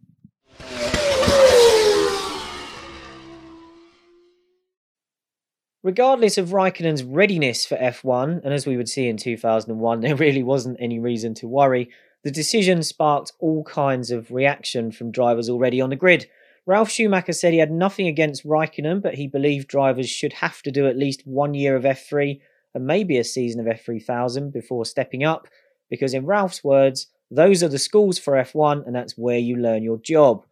Regardless 5.85 6.39
of 6.39 6.49
Raikkonen's 6.49 7.05
readiness 7.05 7.67
for 7.67 7.77
F1, 7.77 8.43
and 8.43 8.55
as 8.55 8.67
we 8.67 8.79
would 8.79 8.89
see 8.89 9.07
in 9.07 9.19
2001, 9.19 10.01
there 10.01 10.17
really 10.17 10.43
wasn't 10.43 10.79
any 10.81 10.99
reason 10.99 11.35
to 11.35 11.47
worry, 11.47 11.91
the 12.23 12.31
decision 12.31 12.83
sparked 12.83 13.33
all 13.39 13.63
kinds 13.65 14.11
of 14.11 14.31
reaction 14.31 14.91
from 14.91 15.13
drivers 15.13 15.51
already 15.51 15.83
on 15.83 15.91
the 15.91 15.97
grid. 15.97 16.27
Ralf 16.65 16.89
Schumacher 16.89 17.35
said 17.35 17.53
he 17.53 17.59
had 17.59 17.71
nothing 17.71 18.07
against 18.07 18.47
Raikkonen, 18.47 19.03
but 19.03 19.17
he 19.17 19.27
believed 19.27 19.69
drivers 19.69 20.09
should 20.09 20.33
have 20.33 20.63
to 20.63 20.71
do 20.71 20.87
at 20.87 20.97
least 20.97 21.27
one 21.27 21.53
year 21.53 21.77
of 21.77 21.83
F3 21.83 22.41
and 22.73 22.87
maybe 22.87 23.19
a 23.19 23.25
season 23.25 23.61
of 23.61 23.67
F3000 23.67 24.51
before 24.51 24.87
stepping 24.87 25.23
up, 25.23 25.49
because 25.91 26.15
in 26.15 26.25
Ralf's 26.25 26.65
words, 26.65 27.09
those 27.31 27.63
are 27.63 27.69
the 27.69 27.79
schools 27.79 28.19
for 28.19 28.33
F1 28.33 28.87
and 28.87 28.97
that's 28.97 29.19
where 29.19 29.37
you 29.37 29.57
learn 29.57 29.83
your 29.83 29.99
job. 29.99 30.47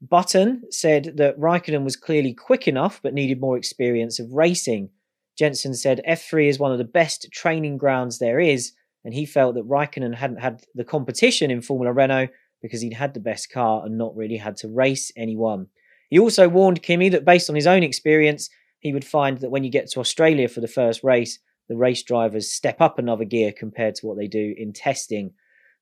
Button 0.00 0.62
said 0.70 1.14
that 1.16 1.38
Raikkonen 1.38 1.84
was 1.84 1.96
clearly 1.96 2.32
quick 2.32 2.66
enough 2.66 3.00
but 3.02 3.14
needed 3.14 3.40
more 3.40 3.56
experience 3.56 4.18
of 4.18 4.32
racing. 4.32 4.90
Jenson 5.36 5.74
said 5.74 6.02
F3 6.08 6.48
is 6.48 6.58
one 6.58 6.72
of 6.72 6.78
the 6.78 6.84
best 6.84 7.30
training 7.32 7.78
grounds 7.78 8.18
there 8.18 8.40
is, 8.40 8.72
and 9.04 9.14
he 9.14 9.26
felt 9.26 9.54
that 9.54 9.68
Raikkonen 9.68 10.14
hadn't 10.14 10.40
had 10.40 10.62
the 10.74 10.84
competition 10.84 11.50
in 11.50 11.62
Formula 11.62 11.92
Renault 11.92 12.28
because 12.62 12.80
he'd 12.80 12.94
had 12.94 13.14
the 13.14 13.20
best 13.20 13.50
car 13.50 13.84
and 13.84 13.96
not 13.96 14.16
really 14.16 14.36
had 14.36 14.56
to 14.58 14.68
race 14.68 15.12
anyone. 15.16 15.66
He 16.08 16.18
also 16.18 16.48
warned 16.48 16.82
Kimi 16.82 17.08
that 17.10 17.24
based 17.24 17.48
on 17.48 17.56
his 17.56 17.66
own 17.66 17.82
experience, 17.82 18.50
he 18.80 18.92
would 18.92 19.04
find 19.04 19.38
that 19.38 19.50
when 19.50 19.64
you 19.64 19.70
get 19.70 19.90
to 19.90 20.00
Australia 20.00 20.48
for 20.48 20.60
the 20.60 20.68
first 20.68 21.04
race, 21.04 21.38
the 21.68 21.76
race 21.76 22.02
drivers 22.02 22.50
step 22.50 22.80
up 22.80 22.98
another 22.98 23.24
gear 23.24 23.52
compared 23.52 23.94
to 23.96 24.06
what 24.06 24.18
they 24.18 24.26
do 24.26 24.54
in 24.56 24.72
testing. 24.72 25.32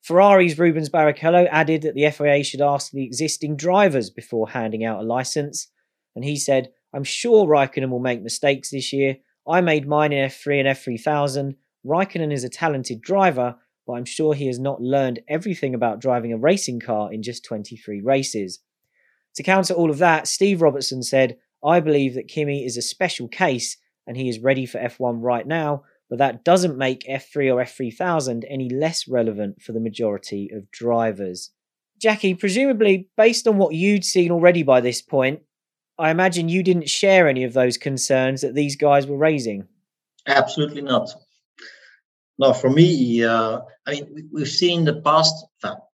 Ferrari's 0.02 0.58
Rubens 0.58 0.88
Barrichello 0.88 1.48
added 1.50 1.82
that 1.82 1.94
the 1.94 2.10
FIA 2.10 2.42
should 2.42 2.60
ask 2.60 2.90
the 2.90 3.04
existing 3.04 3.56
drivers 3.56 4.10
before 4.10 4.50
handing 4.50 4.84
out 4.84 5.00
a 5.00 5.06
license. 5.06 5.68
And 6.14 6.24
he 6.24 6.36
said, 6.36 6.70
I'm 6.94 7.04
sure 7.04 7.46
Raikkonen 7.46 7.90
will 7.90 7.98
make 7.98 8.22
mistakes 8.22 8.70
this 8.70 8.92
year. 8.92 9.18
I 9.46 9.60
made 9.60 9.86
mine 9.86 10.12
in 10.12 10.28
F3 10.28 10.60
and 10.60 10.68
F3000. 10.68 11.56
Raikkonen 11.84 12.32
is 12.32 12.44
a 12.44 12.48
talented 12.48 13.00
driver, 13.00 13.56
but 13.86 13.94
I'm 13.94 14.04
sure 14.04 14.34
he 14.34 14.46
has 14.46 14.58
not 14.58 14.80
learned 14.80 15.20
everything 15.28 15.74
about 15.74 16.00
driving 16.00 16.32
a 16.32 16.38
racing 16.38 16.80
car 16.80 17.12
in 17.12 17.22
just 17.22 17.44
23 17.44 18.00
races. 18.00 18.60
To 19.36 19.42
counter 19.42 19.74
all 19.74 19.90
of 19.90 19.98
that, 19.98 20.26
Steve 20.26 20.62
Robertson 20.62 21.02
said, 21.02 21.38
I 21.64 21.80
believe 21.80 22.14
that 22.14 22.28
Kimi 22.28 22.64
is 22.64 22.76
a 22.76 22.82
special 22.82 23.28
case 23.28 23.76
and 24.06 24.16
he 24.16 24.28
is 24.28 24.40
ready 24.40 24.66
for 24.66 24.78
F1 24.78 25.22
right 25.22 25.46
now, 25.46 25.84
but 26.08 26.18
that 26.18 26.44
doesn't 26.44 26.78
make 26.78 27.06
F3 27.08 27.52
or 27.52 27.62
F3000 27.62 28.44
any 28.48 28.68
less 28.68 29.06
relevant 29.06 29.62
for 29.62 29.72
the 29.72 29.80
majority 29.80 30.50
of 30.52 30.70
drivers. 30.70 31.50
Jackie, 32.00 32.34
presumably 32.34 33.08
based 33.16 33.46
on 33.46 33.58
what 33.58 33.74
you'd 33.74 34.04
seen 34.04 34.30
already 34.30 34.62
by 34.62 34.80
this 34.80 35.02
point, 35.02 35.40
I 35.98 36.10
imagine 36.10 36.48
you 36.48 36.62
didn't 36.62 36.88
share 36.88 37.28
any 37.28 37.44
of 37.44 37.52
those 37.52 37.76
concerns 37.76 38.42
that 38.42 38.54
these 38.54 38.76
guys 38.76 39.06
were 39.06 39.16
raising. 39.16 39.66
Absolutely 40.26 40.82
not. 40.82 41.10
No, 42.38 42.52
for 42.52 42.70
me, 42.70 43.24
uh, 43.24 43.60
I 43.86 43.90
mean, 43.90 44.28
we've 44.32 44.48
seen 44.48 44.84
the 44.84 45.00
past, 45.00 45.34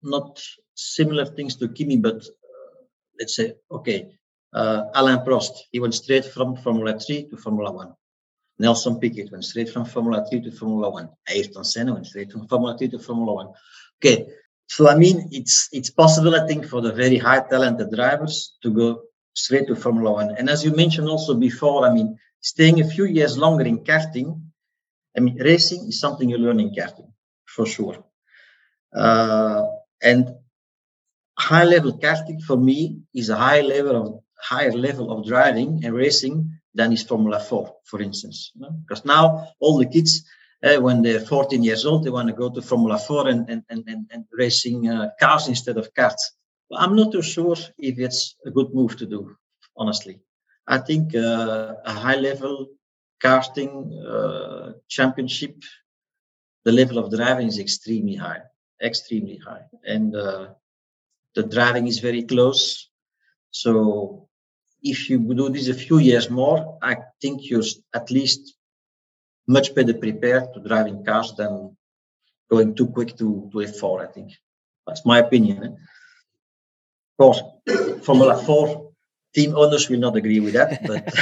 not 0.03 0.41
similar 0.75 1.25
things 1.25 1.55
to 1.57 1.69
Kimi, 1.69 1.97
but 1.97 2.17
uh, 2.17 2.83
let's 3.17 3.35
say, 3.37 3.53
okay, 3.71 4.11
uh, 4.53 4.83
Alain 4.93 5.19
Prost, 5.19 5.53
he 5.71 5.79
went 5.79 5.93
straight 5.93 6.25
from 6.25 6.57
Formula 6.57 6.99
3 6.99 7.29
to 7.29 7.37
Formula 7.37 7.71
1. 7.71 7.93
Nelson 8.59 8.99
Piquet 8.99 9.29
went 9.31 9.45
straight 9.45 9.69
from 9.69 9.85
Formula 9.85 10.25
3 10.29 10.41
to 10.41 10.51
Formula 10.51 10.89
1. 10.89 11.09
Ayrton 11.29 11.63
Senna 11.63 11.93
went 11.93 12.07
straight 12.07 12.31
from 12.31 12.47
Formula 12.47 12.77
3 12.77 12.87
to 12.89 12.99
Formula 12.99 13.33
1. 13.33 13.47
Okay, 13.97 14.27
so 14.67 14.89
I 14.89 14.95
mean, 14.95 15.29
it's 15.31 15.69
it's 15.71 15.89
possible, 15.89 16.35
I 16.35 16.47
think, 16.47 16.65
for 16.65 16.81
the 16.81 16.91
very 16.91 17.17
high 17.17 17.41
talented 17.41 17.91
drivers 17.91 18.57
to 18.63 18.69
go 18.71 19.01
straight 19.33 19.67
to 19.67 19.75
Formula 19.75 20.11
One. 20.11 20.35
And 20.37 20.49
as 20.49 20.63
you 20.63 20.75
mentioned 20.75 21.07
also 21.07 21.33
before, 21.33 21.85
I 21.85 21.93
mean, 21.93 22.17
staying 22.41 22.81
a 22.81 22.87
few 22.87 23.05
years 23.05 23.37
longer 23.37 23.65
in 23.65 23.79
karting, 23.79 24.41
I 25.17 25.19
mean, 25.19 25.37
racing 25.41 25.87
is 25.87 25.99
something 25.99 26.29
you 26.29 26.37
learn 26.37 26.59
in 26.59 26.71
karting 26.71 27.11
for 27.45 27.65
sure. 27.65 28.03
Uh, 28.95 29.65
and 30.01 30.35
high 31.37 31.63
level 31.63 31.97
karting 31.97 32.41
for 32.43 32.57
me 32.57 32.99
is 33.13 33.29
a 33.29 33.35
high 33.35 33.61
level 33.61 33.95
of 33.95 34.23
higher 34.39 34.71
level 34.71 35.11
of 35.11 35.25
driving 35.25 35.81
and 35.83 35.93
racing 35.93 36.59
than 36.73 36.91
is 36.91 37.03
Formula 37.03 37.39
4, 37.39 37.75
for 37.85 38.01
instance. 38.01 38.51
Because 38.81 39.05
now 39.05 39.49
all 39.59 39.77
the 39.77 39.85
kids, 39.85 40.25
uh, 40.63 40.77
when 40.77 41.01
they're 41.01 41.19
14 41.19 41.63
years 41.63 41.85
old, 41.85 42.03
they 42.03 42.09
want 42.09 42.29
to 42.29 42.33
go 42.33 42.49
to 42.49 42.61
Formula 42.61 42.97
4 42.97 43.27
and, 43.27 43.49
and, 43.49 43.63
and, 43.69 43.85
and 44.11 44.25
racing 44.31 44.89
uh, 44.89 45.09
cars 45.19 45.47
instead 45.47 45.77
of 45.77 45.93
karts. 45.93 46.31
I'm 46.75 46.95
not 46.95 47.11
too 47.11 47.21
sure 47.21 47.55
if 47.77 47.99
it's 47.99 48.35
a 48.45 48.51
good 48.51 48.73
move 48.73 48.97
to 48.97 49.05
do, 49.05 49.35
honestly. 49.77 50.19
I 50.67 50.77
think 50.79 51.15
uh, 51.15 51.75
a 51.85 51.91
high 51.91 52.15
level 52.15 52.67
karting 53.23 53.91
uh, 54.05 54.73
championship, 54.87 55.55
the 56.63 56.71
level 56.71 56.97
of 56.97 57.11
driving 57.11 57.47
is 57.47 57.59
extremely 57.59 58.15
high, 58.15 58.41
extremely 58.81 59.37
high. 59.37 59.65
And 59.85 60.15
uh, 60.15 60.49
the 61.35 61.43
driving 61.43 61.87
is 61.87 61.99
very 61.99 62.23
close. 62.23 62.89
So 63.51 64.29
if 64.83 65.09
you 65.09 65.19
do 65.19 65.49
this 65.49 65.69
a 65.69 65.73
few 65.73 65.97
years 65.99 66.29
more, 66.29 66.77
I 66.81 66.97
think 67.21 67.49
you're 67.49 67.63
at 67.93 68.11
least 68.11 68.55
much 69.47 69.73
better 69.73 69.93
prepared 69.93 70.53
to 70.53 70.59
drive 70.59 70.87
in 70.87 71.03
cars 71.05 71.33
than 71.37 71.75
going 72.49 72.75
too 72.75 72.87
quick 72.87 73.17
to, 73.17 73.49
to 73.51 73.57
F4, 73.57 74.07
I 74.07 74.11
think. 74.11 74.33
That's 74.85 75.05
my 75.05 75.19
opinion. 75.19 75.63
Eh? 75.63 75.67
Of 75.67 77.17
course, 77.17 77.41
Formula 78.05 78.41
4 78.43 78.91
team 79.33 79.55
owners 79.55 79.89
will 79.89 79.99
not 79.99 80.15
agree 80.15 80.39
with 80.39 80.53
that, 80.53 80.85
but 80.85 81.13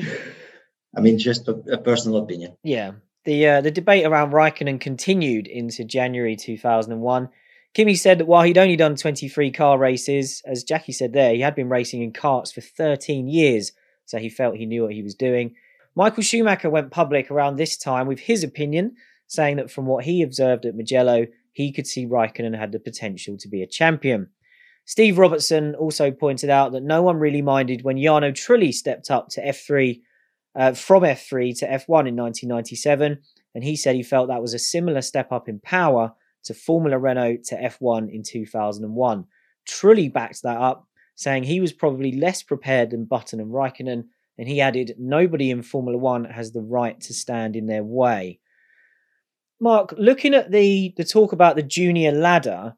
I 0.96 1.00
mean, 1.00 1.18
just 1.18 1.48
a, 1.48 1.52
a, 1.72 1.78
personal 1.78 2.18
opinion. 2.22 2.56
Yeah. 2.62 2.92
The, 3.24 3.46
uh, 3.46 3.60
the 3.60 3.70
debate 3.70 4.04
around 4.04 4.32
Raikkonen 4.32 4.80
continued 4.80 5.46
into 5.46 5.84
January 5.84 6.36
2001 6.36 7.28
Kimi 7.74 7.94
said 7.94 8.18
that 8.18 8.26
while 8.26 8.42
he'd 8.42 8.58
only 8.58 8.76
done 8.76 8.96
23 8.96 9.50
car 9.50 9.78
races, 9.78 10.42
as 10.44 10.62
Jackie 10.62 10.92
said 10.92 11.12
there, 11.12 11.34
he 11.34 11.40
had 11.40 11.54
been 11.54 11.70
racing 11.70 12.02
in 12.02 12.12
karts 12.12 12.52
for 12.52 12.60
13 12.60 13.28
years, 13.28 13.72
so 14.04 14.18
he 14.18 14.28
felt 14.28 14.56
he 14.56 14.66
knew 14.66 14.82
what 14.82 14.92
he 14.92 15.02
was 15.02 15.14
doing. 15.14 15.54
Michael 15.94 16.22
Schumacher 16.22 16.68
went 16.68 16.90
public 16.90 17.30
around 17.30 17.56
this 17.56 17.76
time 17.76 18.06
with 18.06 18.20
his 18.20 18.44
opinion, 18.44 18.94
saying 19.26 19.56
that 19.56 19.70
from 19.70 19.86
what 19.86 20.04
he 20.04 20.22
observed 20.22 20.66
at 20.66 20.74
Mugello, 20.74 21.26
he 21.52 21.72
could 21.72 21.86
see 21.86 22.06
Raikkonen 22.06 22.58
had 22.58 22.72
the 22.72 22.78
potential 22.78 23.36
to 23.38 23.48
be 23.48 23.62
a 23.62 23.66
champion. 23.66 24.28
Steve 24.84 25.16
Robertson 25.16 25.74
also 25.74 26.10
pointed 26.10 26.50
out 26.50 26.72
that 26.72 26.82
no 26.82 27.02
one 27.02 27.16
really 27.16 27.42
minded 27.42 27.84
when 27.84 27.96
Jarno 27.96 28.32
Trulli 28.32 28.72
stepped 28.72 29.10
up 29.10 29.28
to 29.30 29.42
F3 29.42 30.00
uh, 30.54 30.72
from 30.72 31.04
F3 31.04 31.58
to 31.60 31.66
F1 31.66 32.08
in 32.08 32.16
1997, 32.16 33.18
and 33.54 33.64
he 33.64 33.76
said 33.76 33.94
he 33.94 34.02
felt 34.02 34.28
that 34.28 34.42
was 34.42 34.52
a 34.52 34.58
similar 34.58 35.00
step 35.00 35.32
up 35.32 35.48
in 35.48 35.60
power 35.60 36.14
to 36.44 36.54
Formula 36.54 36.98
Renault 36.98 37.38
to 37.46 37.56
F1 37.56 38.12
in 38.12 38.22
2001. 38.22 39.24
Trulli 39.68 40.12
backed 40.12 40.42
that 40.42 40.58
up, 40.58 40.86
saying 41.14 41.44
he 41.44 41.60
was 41.60 41.72
probably 41.72 42.12
less 42.12 42.42
prepared 42.42 42.90
than 42.90 43.04
Button 43.04 43.40
and 43.40 43.52
Raikkonen, 43.52 44.04
and 44.38 44.48
he 44.48 44.60
added, 44.60 44.94
Nobody 44.98 45.50
in 45.50 45.62
Formula 45.62 45.98
One 45.98 46.24
has 46.24 46.52
the 46.52 46.62
right 46.62 47.00
to 47.02 47.14
stand 47.14 47.54
in 47.54 47.66
their 47.66 47.84
way. 47.84 48.40
Mark, 49.60 49.94
looking 49.96 50.34
at 50.34 50.50
the, 50.50 50.92
the 50.96 51.04
talk 51.04 51.32
about 51.32 51.54
the 51.54 51.62
junior 51.62 52.10
ladder, 52.10 52.74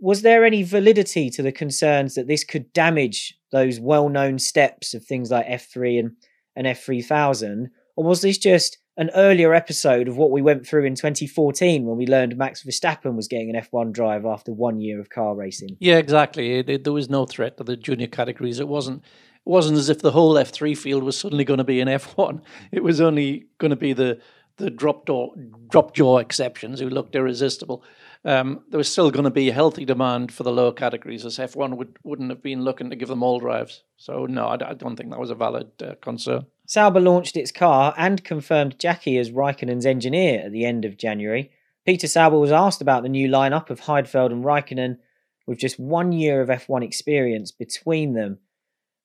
was 0.00 0.22
there 0.22 0.44
any 0.44 0.62
validity 0.62 1.30
to 1.30 1.42
the 1.42 1.52
concerns 1.52 2.14
that 2.14 2.28
this 2.28 2.44
could 2.44 2.70
damage 2.72 3.34
those 3.52 3.80
well 3.80 4.08
known 4.08 4.38
steps 4.38 4.92
of 4.92 5.04
things 5.04 5.30
like 5.30 5.46
F3 5.46 6.00
and, 6.00 6.10
and 6.54 6.66
F3000? 6.66 7.68
Or 7.96 8.04
was 8.04 8.20
this 8.20 8.36
just 8.36 8.76
an 8.96 9.10
earlier 9.14 9.52
episode 9.52 10.08
of 10.08 10.16
what 10.16 10.30
we 10.30 10.40
went 10.40 10.66
through 10.66 10.84
in 10.84 10.94
2014 10.94 11.84
when 11.84 11.96
we 11.96 12.06
learned 12.06 12.36
Max 12.36 12.62
Verstappen 12.62 13.14
was 13.14 13.28
getting 13.28 13.54
an 13.54 13.62
F1 13.62 13.92
drive 13.92 14.24
after 14.24 14.52
one 14.52 14.80
year 14.80 15.00
of 15.00 15.10
car 15.10 15.34
racing. 15.34 15.76
Yeah, 15.80 15.98
exactly. 15.98 16.58
It, 16.58 16.68
it, 16.68 16.84
there 16.84 16.92
was 16.92 17.10
no 17.10 17.26
threat 17.26 17.58
to 17.58 17.64
the 17.64 17.76
junior 17.76 18.06
categories. 18.06 18.58
It 18.58 18.68
wasn't. 18.68 19.02
It 19.02 19.50
wasn't 19.50 19.78
as 19.78 19.88
if 19.88 20.00
the 20.00 20.10
whole 20.10 20.34
F3 20.34 20.76
field 20.76 21.04
was 21.04 21.16
suddenly 21.16 21.44
going 21.44 21.58
to 21.58 21.64
be 21.64 21.80
an 21.80 21.88
F1. 21.88 22.40
It 22.72 22.82
was 22.82 23.00
only 23.00 23.46
going 23.58 23.70
to 23.70 23.76
be 23.76 23.92
the 23.92 24.18
the 24.56 24.70
drop 24.70 25.04
door, 25.04 25.34
drop 25.68 25.94
jaw 25.94 26.18
exceptions 26.18 26.80
who 26.80 26.88
looked 26.88 27.14
irresistible. 27.14 27.84
Um, 28.24 28.64
there 28.70 28.78
was 28.78 28.90
still 28.90 29.10
going 29.10 29.24
to 29.24 29.30
be 29.30 29.50
healthy 29.50 29.84
demand 29.84 30.32
for 30.32 30.42
the 30.42 30.52
lower 30.52 30.72
categories, 30.72 31.24
as 31.24 31.36
F1 31.36 31.76
would, 31.76 31.98
wouldn't 32.02 32.30
have 32.30 32.42
been 32.42 32.62
looking 32.62 32.90
to 32.90 32.96
give 32.96 33.08
them 33.08 33.22
all 33.22 33.38
drives. 33.38 33.82
So 33.96 34.26
no, 34.26 34.46
I, 34.46 34.54
I 34.54 34.74
don't 34.74 34.96
think 34.96 35.10
that 35.10 35.20
was 35.20 35.30
a 35.30 35.34
valid 35.34 35.70
uh, 35.82 35.94
concern. 36.00 36.46
Sauber 36.66 37.00
launched 37.00 37.36
its 37.36 37.52
car 37.52 37.94
and 37.96 38.24
confirmed 38.24 38.78
Jackie 38.78 39.18
as 39.18 39.30
Raikkonen's 39.30 39.86
engineer 39.86 40.42
at 40.44 40.52
the 40.52 40.64
end 40.64 40.84
of 40.84 40.96
January. 40.96 41.50
Peter 41.84 42.08
Sauber 42.08 42.38
was 42.38 42.50
asked 42.50 42.82
about 42.82 43.04
the 43.04 43.08
new 43.08 43.28
lineup 43.28 43.70
of 43.70 43.82
Heidfeld 43.82 44.32
and 44.32 44.44
Raikkonen, 44.44 44.98
with 45.46 45.58
just 45.58 45.78
one 45.78 46.10
year 46.10 46.40
of 46.40 46.48
F1 46.48 46.82
experience 46.82 47.52
between 47.52 48.14
them. 48.14 48.38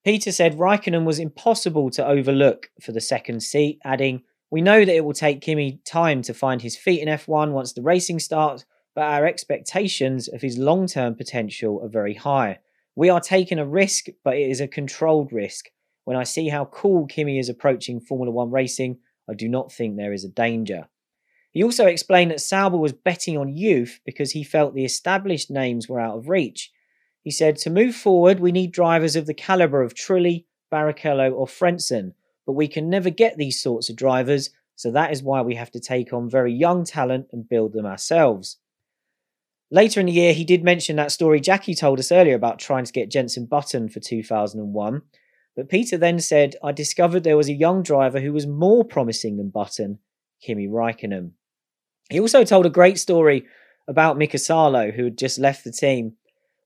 Peter 0.03 0.31
said 0.31 0.57
Raikkonen 0.57 1.05
was 1.05 1.19
impossible 1.19 1.91
to 1.91 2.05
overlook 2.05 2.71
for 2.81 2.91
the 2.91 2.99
second 2.99 3.41
seat, 3.43 3.79
adding, 3.83 4.23
We 4.49 4.61
know 4.61 4.83
that 4.83 4.95
it 4.95 5.05
will 5.05 5.13
take 5.13 5.41
Kimi 5.41 5.79
time 5.85 6.23
to 6.23 6.33
find 6.33 6.63
his 6.63 6.75
feet 6.75 7.01
in 7.01 7.07
F1 7.07 7.51
once 7.51 7.73
the 7.73 7.83
racing 7.83 8.19
starts, 8.19 8.65
but 8.95 9.03
our 9.03 9.27
expectations 9.27 10.27
of 10.27 10.41
his 10.41 10.57
long 10.57 10.87
term 10.87 11.13
potential 11.13 11.79
are 11.83 11.89
very 11.89 12.15
high. 12.15 12.57
We 12.95 13.09
are 13.09 13.21
taking 13.21 13.59
a 13.59 13.67
risk, 13.67 14.07
but 14.23 14.35
it 14.35 14.49
is 14.49 14.59
a 14.59 14.67
controlled 14.67 15.31
risk. 15.31 15.69
When 16.11 16.19
I 16.19 16.23
see 16.23 16.49
how 16.49 16.65
cool 16.65 17.07
Kimi 17.07 17.39
is 17.39 17.47
approaching 17.47 18.01
Formula 18.01 18.29
One 18.29 18.51
racing, 18.51 18.97
I 19.29 19.33
do 19.33 19.47
not 19.47 19.71
think 19.71 19.95
there 19.95 20.11
is 20.11 20.25
a 20.25 20.27
danger. 20.27 20.89
He 21.51 21.63
also 21.63 21.85
explained 21.85 22.31
that 22.31 22.41
Sauber 22.41 22.77
was 22.77 22.91
betting 22.91 23.37
on 23.37 23.55
youth 23.55 24.01
because 24.05 24.31
he 24.31 24.43
felt 24.43 24.75
the 24.75 24.83
established 24.83 25.49
names 25.49 25.87
were 25.87 26.01
out 26.01 26.17
of 26.17 26.27
reach. 26.27 26.69
He 27.21 27.31
said, 27.31 27.55
To 27.55 27.69
move 27.69 27.95
forward, 27.95 28.41
we 28.41 28.51
need 28.51 28.73
drivers 28.73 29.15
of 29.15 29.25
the 29.25 29.33
calibre 29.33 29.85
of 29.85 29.93
Trulli, 29.93 30.43
Barrichello, 30.69 31.31
or 31.31 31.47
Frentzen, 31.47 32.11
but 32.45 32.55
we 32.55 32.67
can 32.67 32.89
never 32.89 33.09
get 33.09 33.37
these 33.37 33.63
sorts 33.63 33.89
of 33.89 33.95
drivers, 33.95 34.49
so 34.75 34.91
that 34.91 35.13
is 35.13 35.23
why 35.23 35.41
we 35.41 35.55
have 35.55 35.71
to 35.71 35.79
take 35.79 36.11
on 36.11 36.29
very 36.29 36.51
young 36.51 36.83
talent 36.83 37.27
and 37.31 37.47
build 37.47 37.71
them 37.71 37.85
ourselves. 37.85 38.57
Later 39.69 40.01
in 40.01 40.07
the 40.07 40.11
year, 40.11 40.33
he 40.33 40.43
did 40.43 40.61
mention 40.61 40.97
that 40.97 41.13
story 41.13 41.39
Jackie 41.39 41.73
told 41.73 41.99
us 41.99 42.11
earlier 42.11 42.35
about 42.35 42.59
trying 42.59 42.83
to 42.83 42.91
get 42.91 43.09
Jenson 43.09 43.45
Button 43.45 43.87
for 43.87 44.01
2001. 44.01 45.03
But 45.55 45.69
Peter 45.69 45.97
then 45.97 46.19
said, 46.19 46.55
I 46.63 46.71
discovered 46.71 47.23
there 47.23 47.37
was 47.37 47.49
a 47.49 47.53
young 47.53 47.83
driver 47.83 48.19
who 48.19 48.33
was 48.33 48.47
more 48.47 48.85
promising 48.85 49.37
than 49.37 49.49
Button, 49.49 49.99
Kimi 50.41 50.67
Raikkonen. 50.67 51.31
He 52.09 52.19
also 52.19 52.43
told 52.43 52.65
a 52.65 52.69
great 52.69 52.97
story 52.99 53.45
about 53.87 54.17
Mika 54.17 54.37
Salo, 54.37 54.91
who 54.91 55.05
had 55.05 55.17
just 55.17 55.39
left 55.39 55.63
the 55.63 55.71
team. 55.71 56.13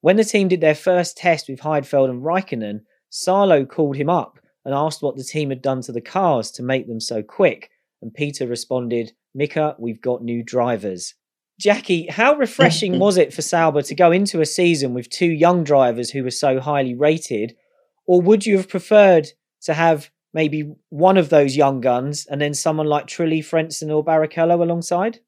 When 0.02 0.18
the 0.18 0.24
team 0.24 0.48
did 0.48 0.62
their 0.62 0.76
first 0.76 1.18
test 1.18 1.50
with 1.50 1.62
Heidfeld 1.62 2.10
and 2.10 2.24
Raikkonen, 2.24 2.82
Salo 3.10 3.66
called 3.66 3.96
him 3.96 4.10
up 4.10 4.40
and 4.64 4.74
asked 4.74 5.02
what 5.02 5.16
the 5.16 5.24
team 5.24 5.50
had 5.50 5.62
done 5.62 5.82
to 5.82 5.92
the 5.92 6.02
cars 6.02 6.52
to 6.52 6.64
make 6.64 6.88
them 6.88 7.00
so 7.00 7.24
quick. 7.24 7.70
And 8.02 8.14
Peter 8.14 8.48
responded, 8.48 9.14
Mika, 9.34 9.76
we've 9.80 10.02
got 10.02 10.24
new 10.24 10.44
drivers. 10.44 11.16
Jackie, 11.60 12.08
how 12.08 12.36
refreshing 12.36 13.00
was 13.00 13.18
it 13.18 13.34
for 13.34 13.42
Sauber 13.42 13.82
to 13.84 13.96
go 13.96 14.12
into 14.12 14.42
a 14.42 14.46
season 14.46 14.94
with 14.94 15.10
two 15.10 15.32
young 15.32 15.64
drivers 15.64 16.12
who 16.12 16.24
were 16.24 16.32
so 16.32 16.60
highly 16.60 16.94
rated 16.94 17.56
or 18.06 18.22
would 18.22 18.46
you 18.46 18.58
have 18.58 18.70
preferred 18.70 19.28
to 19.64 19.74
have 19.74 20.10
maybe 20.34 20.76
one 20.90 21.18
of 21.18 21.30
those 21.30 21.56
young 21.56 21.82
guns 21.82 22.26
and 22.26 22.42
then 22.42 22.54
someone 22.54 22.88
like 22.88 23.08
Trulli, 23.08 23.40
Frentzen, 23.40 23.90
or 23.90 24.04
Barrichello 24.04 24.62
alongside? 24.62 25.20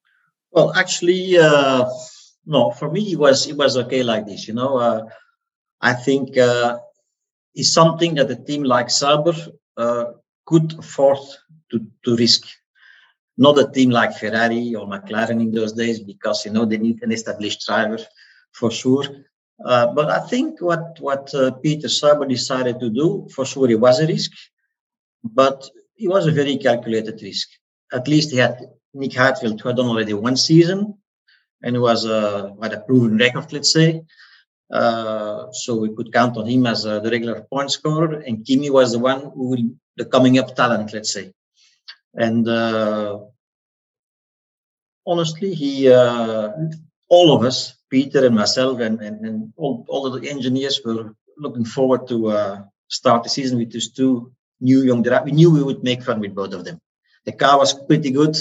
Well, 0.51 0.73
actually, 0.75 1.37
uh, 1.37 1.85
no. 2.45 2.71
For 2.71 2.91
me, 2.91 3.13
it 3.13 3.19
was 3.19 3.47
it 3.47 3.57
was 3.57 3.77
okay 3.77 4.03
like 4.03 4.25
this. 4.25 4.47
You 4.47 4.53
know, 4.53 4.78
uh, 4.78 5.05
I 5.82 5.93
think 5.93 6.38
uh, 6.38 6.78
it's 7.55 7.71
something 7.71 8.15
that 8.15 8.32
a 8.32 8.36
team 8.36 8.63
like 8.63 8.89
Sauber 8.89 9.36
uh, 9.78 10.05
could 10.45 10.78
afford 10.80 11.19
to 11.71 11.86
to 12.05 12.15
risk. 12.15 12.47
Not 13.38 13.59
a 13.59 13.71
team 13.71 13.91
like 13.91 14.17
Ferrari 14.17 14.73
or 14.73 14.88
McLaren 14.88 15.41
in 15.41 15.51
those 15.51 15.73
days, 15.73 15.99
because 15.99 16.45
you 16.45 16.51
know 16.51 16.65
they 16.65 16.78
need 16.78 17.03
an 17.03 17.11
established 17.11 17.65
driver 17.65 17.99
for 18.51 18.71
sure. 18.71 19.05
Uh, 19.64 19.88
but 19.93 20.10
I 20.10 20.20
think 20.28 20.62
what 20.62 20.99
what 20.99 21.34
uh, 21.34 21.51
Peter 21.51 21.89
Sauber 21.89 22.26
decided 22.26 22.80
to 22.80 22.89
do, 22.89 23.28
for 23.34 23.45
sure, 23.45 23.70
it 23.70 23.80
was 23.80 23.99
a 23.99 24.08
risk, 24.08 24.32
but 25.24 25.68
it 25.97 26.08
was 26.08 26.28
a 26.28 26.32
very 26.32 26.58
calculated 26.58 27.22
risk. 27.22 27.49
At 27.91 28.08
least 28.08 28.32
he 28.32 28.38
had 28.38 28.60
Nick 28.93 29.12
Heidfeld, 29.12 29.60
who 29.60 29.70
had 29.70 29.78
done 29.78 29.88
already 29.88 30.14
one 30.14 30.38
season, 30.38 30.95
and 31.64 31.76
he 31.76 31.80
was 31.80 32.05
uh, 32.05 32.51
had 32.62 32.74
a 32.74 32.82
proven 32.82 33.18
record, 33.18 33.51
let's 33.51 33.74
say. 33.74 34.03
Uh, 34.72 35.51
so 35.51 35.76
we 35.76 35.95
could 35.95 36.12
count 36.14 36.38
on 36.38 36.45
him 36.45 36.66
as 36.68 36.86
uh, 36.86 36.99
the 36.99 37.10
regular 37.10 37.41
point 37.41 37.72
scorer, 37.72 38.20
and 38.20 38.45
Kimi 38.45 38.70
was 38.70 38.91
the 38.91 38.99
one 38.99 39.32
who 39.34 39.49
will 39.49 39.64
the 39.95 40.05
coming 40.05 40.38
up 40.38 40.55
talent, 40.55 40.93
let's 40.93 41.12
say. 41.12 41.32
And 42.14 42.47
uh, 42.47 43.20
honestly, 45.05 45.53
he 45.55 45.91
all 47.10 47.36
of 47.36 47.43
us, 47.43 47.76
Peter 47.89 48.26
and 48.26 48.36
myself, 48.36 48.80
and, 48.80 49.01
and, 49.01 49.26
and 49.26 49.53
all, 49.55 49.86
all 49.88 50.10
the 50.10 50.30
engineers 50.30 50.82
were 50.84 51.14
looking 51.38 51.66
forward 51.66 52.08
to 52.08 52.28
uh, 52.28 52.62
start 52.88 53.24
the 53.24 53.30
season 53.30 53.58
with 53.58 53.72
these 53.72 53.91
two 53.91 54.32
new 54.60 54.82
young 54.82 55.03
drivers. 55.03 55.26
We 55.26 55.32
knew 55.32 55.51
we 55.51 55.64
would 55.64 55.84
make 55.84 56.03
fun 56.03 56.20
with 56.20 56.36
both 56.36 56.53
of 56.53 56.66
them. 56.66 56.80
The 57.26 57.32
car 57.32 57.58
was 57.58 57.74
pretty 57.74 58.12
good. 58.12 58.38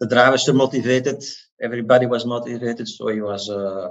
The 0.00 0.08
drivers 0.08 0.46
were 0.48 0.54
motivated. 0.54 1.22
Everybody 1.60 2.06
was 2.06 2.26
motivated. 2.26 2.88
So 2.88 3.08
it 3.08 3.20
was 3.20 3.48
uh, 3.48 3.90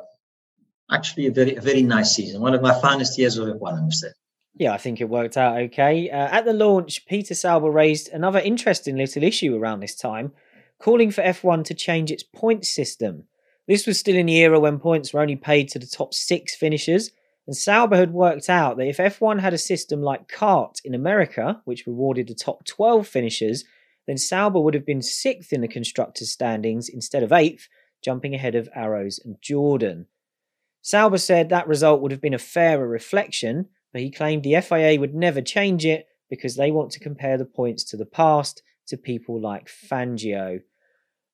actually 0.92 1.28
a 1.28 1.32
very, 1.32 1.56
a 1.56 1.62
very 1.62 1.84
nice 1.84 2.16
season. 2.16 2.42
One 2.42 2.54
of 2.54 2.62
my 2.62 2.80
finest 2.80 3.18
years 3.18 3.38
of 3.38 3.48
F1, 3.48 3.78
I 3.78 3.82
must 3.82 4.00
say. 4.00 4.10
Yeah, 4.56 4.74
I 4.74 4.78
think 4.78 5.00
it 5.00 5.10
worked 5.10 5.38
out 5.38 5.58
okay. 5.58 6.10
Uh, 6.10 6.28
at 6.28 6.46
the 6.46 6.54
launch, 6.54 7.06
Peter 7.06 7.34
Sauber 7.34 7.72
raised 7.72 8.10
another 8.10 8.40
interesting 8.40 8.98
little 8.98 9.24
issue 9.24 9.56
around 9.56 9.80
this 9.80 9.96
time, 9.96 10.34
calling 10.78 11.12
for 11.12 11.22
F1 11.22 11.64
to 11.66 11.74
change 11.74 12.12
its 12.12 12.24
points 12.24 12.70
system. 12.70 13.24
This 13.68 13.86
was 13.86 14.00
still 14.00 14.16
in 14.16 14.26
the 14.26 14.38
era 14.38 14.60
when 14.60 14.80
points 14.80 15.14
were 15.14 15.22
only 15.22 15.36
paid 15.36 15.70
to 15.70 15.80
the 15.80 15.88
top 15.88 16.14
six 16.14 16.56
finishers, 16.56 17.12
and 17.48 17.56
Sauber 17.56 17.98
had 17.98 18.14
worked 18.14 18.50
out 18.50 18.78
that 18.78 18.88
if 18.88 18.98
F1 18.98 19.40
had 19.40 19.54
a 19.54 19.58
system 19.58 20.02
like 20.02 20.28
CART 20.28 20.80
in 20.84 20.94
America, 20.94 21.62
which 21.66 21.88
rewarded 21.88 22.28
the 22.28 22.36
top 22.36 22.66
12 22.66 23.08
finishers, 23.08 23.64
then 24.08 24.18
Sauber 24.18 24.60
would 24.60 24.74
have 24.74 24.86
been 24.86 25.02
sixth 25.02 25.54
in 25.54 25.62
the 25.62 25.68
constructors' 25.68 26.32
standings 26.32 26.90
instead 26.90 27.24
of 27.24 27.32
eighth, 27.32 27.68
jumping 28.04 28.34
ahead 28.34 28.56
of 28.56 28.70
Arrows 28.76 29.20
and 29.24 29.42
Jordan. 29.42 30.08
Sauber 30.82 31.18
said 31.18 31.50
that 31.50 31.68
result 31.68 32.02
would 32.02 32.12
have 32.12 32.22
been 32.22 32.34
a 32.34 32.40
fairer 32.40 32.88
reflection, 32.88 33.70
but 33.94 34.02
he 34.02 34.10
claimed 34.10 34.44
the 34.44 34.60
FIA 34.62 35.00
would 35.00 35.14
never 35.14 35.42
change 35.42 35.86
it 35.86 36.08
because 36.30 36.56
they 36.56 36.72
want 36.72 36.92
to 36.92 37.00
compare 37.00 37.38
the 37.38 37.46
points 37.46 37.84
to 37.84 37.98
the 37.98 38.06
past 38.06 38.64
to 38.88 38.98
people 38.98 39.40
like 39.40 39.68
Fangio. 39.68 40.62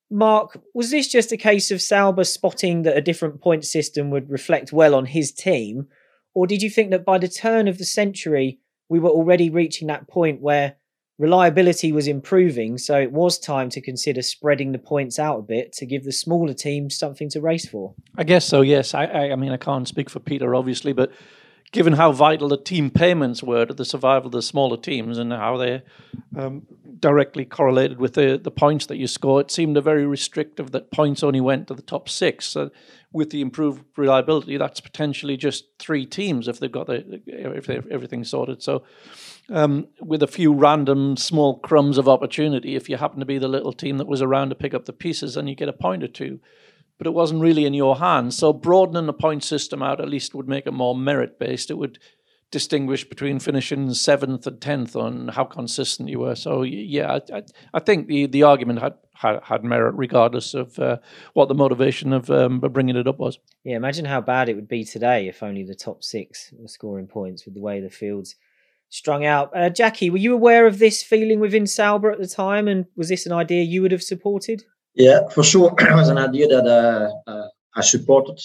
Mark, 0.09 0.61
was 0.73 0.91
this 0.91 1.07
just 1.07 1.31
a 1.31 1.37
case 1.37 1.69
of 1.69 1.81
Sauber 1.81 2.23
spotting 2.23 2.83
that 2.83 2.97
a 2.97 3.01
different 3.01 3.41
point 3.41 3.65
system 3.65 4.09
would 4.09 4.29
reflect 4.29 4.71
well 4.71 4.95
on 4.95 5.05
his 5.05 5.31
team? 5.31 5.87
Or 6.33 6.47
did 6.47 6.61
you 6.61 6.69
think 6.69 6.91
that 6.91 7.05
by 7.05 7.17
the 7.17 7.27
turn 7.27 7.67
of 7.67 7.77
the 7.77 7.85
century, 7.85 8.59
we 8.89 8.99
were 8.99 9.09
already 9.09 9.49
reaching 9.49 9.87
that 9.87 10.07
point 10.07 10.41
where 10.41 10.75
reliability 11.17 11.91
was 11.91 12.07
improving, 12.07 12.77
so 12.77 12.99
it 12.99 13.11
was 13.11 13.39
time 13.39 13.69
to 13.71 13.81
consider 13.81 14.21
spreading 14.21 14.71
the 14.71 14.77
points 14.77 15.17
out 15.17 15.39
a 15.39 15.41
bit 15.41 15.73
to 15.73 15.85
give 15.85 16.03
the 16.03 16.11
smaller 16.11 16.53
teams 16.53 16.97
something 16.97 17.29
to 17.29 17.41
race 17.41 17.67
for? 17.67 17.95
I 18.17 18.23
guess 18.23 18.45
so, 18.45 18.61
yes. 18.61 18.93
I, 18.93 19.05
I, 19.05 19.31
I 19.31 19.35
mean, 19.35 19.51
I 19.51 19.57
can't 19.57 19.87
speak 19.87 20.09
for 20.09 20.19
Peter, 20.19 20.53
obviously, 20.55 20.93
but 20.93 21.11
given 21.71 21.93
how 21.93 22.11
vital 22.11 22.47
the 22.47 22.57
team 22.57 22.89
payments 22.89 23.43
were 23.43 23.65
to 23.65 23.73
the 23.73 23.85
survival 23.85 24.27
of 24.27 24.31
the 24.31 24.41
smaller 24.41 24.77
teams 24.77 25.17
and 25.17 25.33
how 25.33 25.57
they 25.57 25.81
um, 26.37 26.65
directly 26.99 27.45
correlated 27.45 27.99
with 27.99 28.13
the, 28.13 28.39
the 28.41 28.51
points 28.51 28.85
that 28.85 28.97
you 28.97 29.07
score, 29.07 29.41
it 29.41 29.51
seemed 29.51 29.81
very 29.83 30.05
restrictive 30.05 30.71
that 30.71 30.91
points 30.91 31.23
only 31.23 31.41
went 31.41 31.67
to 31.67 31.73
the 31.73 31.81
top 31.81 32.07
six. 32.07 32.47
So 32.47 32.71
with 33.11 33.31
the 33.31 33.41
improved 33.41 33.83
reliability, 33.97 34.57
that's 34.57 34.79
potentially 34.79 35.37
just 35.37 35.65
three 35.77 36.05
teams 36.05 36.47
if 36.47 36.59
they've 36.59 36.71
got 36.71 36.87
the, 36.87 37.21
if 37.25 37.67
they 37.67 37.81
everything 37.91 38.23
sorted. 38.23 38.63
So 38.63 38.83
um, 39.49 39.87
with 39.99 40.23
a 40.23 40.27
few 40.27 40.53
random 40.53 41.17
small 41.17 41.59
crumbs 41.59 41.97
of 41.97 42.07
opportunity, 42.07 42.75
if 42.75 42.89
you 42.89 42.97
happen 42.97 43.19
to 43.19 43.25
be 43.25 43.37
the 43.37 43.47
little 43.47 43.73
team 43.73 43.97
that 43.97 44.07
was 44.07 44.21
around 44.21 44.49
to 44.49 44.55
pick 44.55 44.73
up 44.73 44.85
the 44.85 44.93
pieces, 44.93 45.35
then 45.35 45.47
you 45.47 45.55
get 45.55 45.69
a 45.69 45.73
point 45.73 46.03
or 46.03 46.07
two 46.07 46.39
but 46.97 47.07
it 47.07 47.13
wasn't 47.13 47.41
really 47.41 47.65
in 47.65 47.73
your 47.73 47.97
hands. 47.97 48.37
So 48.37 48.53
broadening 48.53 49.05
the 49.05 49.13
point 49.13 49.43
system 49.43 49.81
out 49.83 50.01
at 50.01 50.09
least 50.09 50.35
would 50.35 50.47
make 50.47 50.65
it 50.65 50.73
more 50.73 50.95
merit 50.95 51.39
based. 51.39 51.69
It 51.69 51.77
would 51.77 51.99
distinguish 52.49 53.07
between 53.07 53.39
finishing 53.39 53.93
seventh 53.93 54.47
and 54.47 54.61
tenth 54.61 54.95
on 54.95 55.27
how 55.29 55.43
consistent 55.43 56.09
you 56.09 56.19
were. 56.19 56.35
So 56.35 56.63
yeah, 56.63 57.19
I, 57.33 57.43
I 57.73 57.79
think 57.79 58.07
the, 58.07 58.25
the 58.25 58.43
argument 58.43 58.79
had, 58.79 58.93
had, 59.13 59.41
had 59.43 59.63
merit 59.63 59.95
regardless 59.97 60.53
of 60.53 60.79
uh, 60.79 60.97
what 61.33 61.49
the 61.49 61.55
motivation 61.55 62.13
of 62.13 62.29
um, 62.31 62.59
bringing 62.59 62.95
it 62.95 63.07
up 63.07 63.19
was. 63.19 63.37
Yeah, 63.63 63.75
imagine 63.75 64.05
how 64.05 64.21
bad 64.21 64.47
it 64.47 64.55
would 64.55 64.69
be 64.69 64.85
today 64.85 65.27
if 65.27 65.43
only 65.43 65.63
the 65.63 65.75
top 65.75 66.03
six 66.03 66.53
were 66.57 66.67
scoring 66.67 67.07
points 67.07 67.45
with 67.45 67.53
the 67.53 67.61
way 67.61 67.81
the 67.81 67.89
fields 67.89 68.35
strung 68.89 69.25
out. 69.25 69.51
Uh, 69.55 69.69
Jackie, 69.69 70.09
were 70.09 70.17
you 70.17 70.33
aware 70.33 70.65
of 70.65 70.79
this 70.79 71.03
feeling 71.03 71.41
within 71.41 71.67
Sauber 71.67 72.11
at 72.11 72.19
the 72.19 72.27
time, 72.27 72.69
and 72.69 72.85
was 72.95 73.09
this 73.09 73.25
an 73.25 73.33
idea 73.33 73.63
you 73.63 73.81
would 73.81 73.91
have 73.91 74.03
supported? 74.03 74.63
Yeah, 74.97 75.29
for 75.29 75.43
sure. 75.43 75.73
it 75.79 75.95
was 75.95 76.09
an 76.09 76.17
idea 76.17 76.47
that 76.47 76.65
uh, 76.65 77.29
uh, 77.31 77.47
I 77.75 77.81
supported 77.81 78.39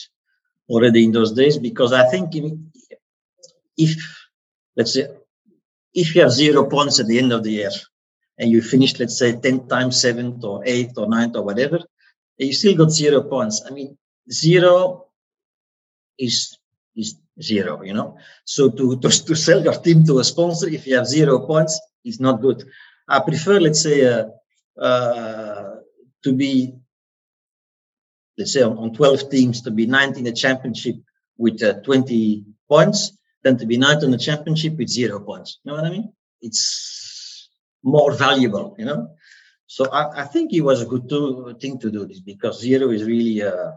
already 0.68 1.04
in 1.04 1.12
those 1.12 1.32
days 1.32 1.58
because 1.58 1.92
I 1.92 2.04
think 2.10 2.34
if, 3.76 3.92
let's 4.76 4.92
say, 4.94 5.08
if 5.94 6.14
you 6.14 6.22
have 6.22 6.30
zero 6.32 6.68
points 6.68 7.00
at 7.00 7.06
the 7.06 7.18
end 7.18 7.32
of 7.32 7.42
the 7.42 7.52
year 7.52 7.70
and 8.38 8.50
you 8.50 8.60
finish, 8.62 8.98
let's 8.98 9.18
say, 9.18 9.32
10 9.36 9.66
times 9.68 10.00
seventh 10.00 10.44
or 10.44 10.62
eighth 10.66 10.98
or 10.98 11.08
ninth 11.08 11.36
or 11.36 11.42
whatever, 11.42 11.80
you 12.38 12.52
still 12.52 12.76
got 12.76 12.90
zero 12.90 13.22
points. 13.22 13.62
I 13.66 13.70
mean, 13.70 13.96
zero 14.30 15.06
is 16.18 16.58
is 16.94 17.16
zero, 17.40 17.82
you 17.82 17.94
know. 17.94 18.16
So 18.44 18.68
to, 18.70 18.98
to, 19.00 19.08
to 19.28 19.34
sell 19.34 19.62
your 19.62 19.74
team 19.74 20.04
to 20.04 20.18
a 20.18 20.24
sponsor 20.24 20.68
if 20.68 20.86
you 20.86 20.96
have 20.96 21.06
zero 21.06 21.46
points 21.46 21.80
is 22.04 22.20
not 22.20 22.42
good. 22.42 22.64
I 23.08 23.20
prefer, 23.20 23.58
let's 23.60 23.82
say, 23.82 23.98
uh, 24.06 24.26
uh, 24.80 25.61
to 26.24 26.32
be, 26.32 26.74
let's 28.38 28.52
say, 28.52 28.62
on, 28.62 28.78
on 28.78 28.92
12 28.92 29.30
teams, 29.30 29.62
to 29.62 29.70
be 29.70 29.86
ninth 29.86 30.16
in 30.18 30.24
the 30.24 30.32
championship 30.32 30.96
with 31.36 31.62
uh, 31.62 31.74
20 31.82 32.44
points 32.68 33.16
than 33.42 33.58
to 33.58 33.66
be 33.66 33.76
ninth 33.76 34.02
in 34.02 34.10
the 34.10 34.18
championship 34.18 34.76
with 34.76 34.88
zero 34.88 35.20
points. 35.20 35.58
You 35.64 35.70
know 35.70 35.76
what 35.76 35.86
I 35.86 35.90
mean? 35.90 36.12
It's 36.40 37.50
more 37.82 38.12
valuable, 38.12 38.76
you 38.78 38.84
know? 38.84 39.10
So 39.66 39.88
I, 39.90 40.22
I 40.22 40.24
think 40.24 40.52
it 40.52 40.60
was 40.60 40.82
a 40.82 40.86
good 40.86 41.08
to, 41.08 41.56
thing 41.60 41.78
to 41.80 41.90
do 41.90 42.06
this 42.06 42.20
because 42.20 42.60
zero 42.60 42.90
is 42.90 43.04
really, 43.04 43.42
uh, 43.42 43.72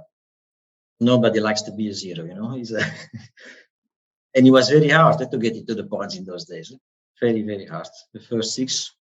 nobody 1.00 1.40
likes 1.40 1.64
to 1.64 1.72
be 1.72 1.90
a 1.90 1.94
zero, 1.94 2.26
you 2.26 2.36
know? 2.36 2.52
He's 2.52 2.72
a 2.72 2.82
and 4.36 4.46
it 4.46 4.52
was 4.52 4.70
very 4.70 4.90
hard 4.90 5.18
to 5.20 5.38
get 5.38 5.56
it 5.56 5.68
to 5.68 5.76
the 5.76 5.86
points 5.86 6.16
in 6.16 6.26
those 6.26 6.46
days. 6.46 6.74
Very, 7.22 7.42
very 7.44 7.66
hard. 7.66 7.88
The 8.14 8.20
first 8.20 8.54
six, 8.54 8.94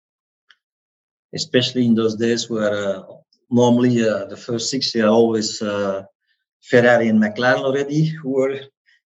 especially 1.35 1.87
in 1.87 1.95
those 1.95 2.17
days 2.17 2.51
where 2.51 2.99
uh, 2.99 3.03
normally 3.53 4.09
uh, 4.09 4.25
the 4.25 4.37
first 4.37 4.71
six 4.71 4.95
are 4.97 5.07
always 5.07 5.63
uh, 5.63 6.03
Ferrari 6.63 7.09
and 7.09 7.23
McLaren 7.23 7.61
already 7.61 8.07
who 8.07 8.31
were 8.31 8.59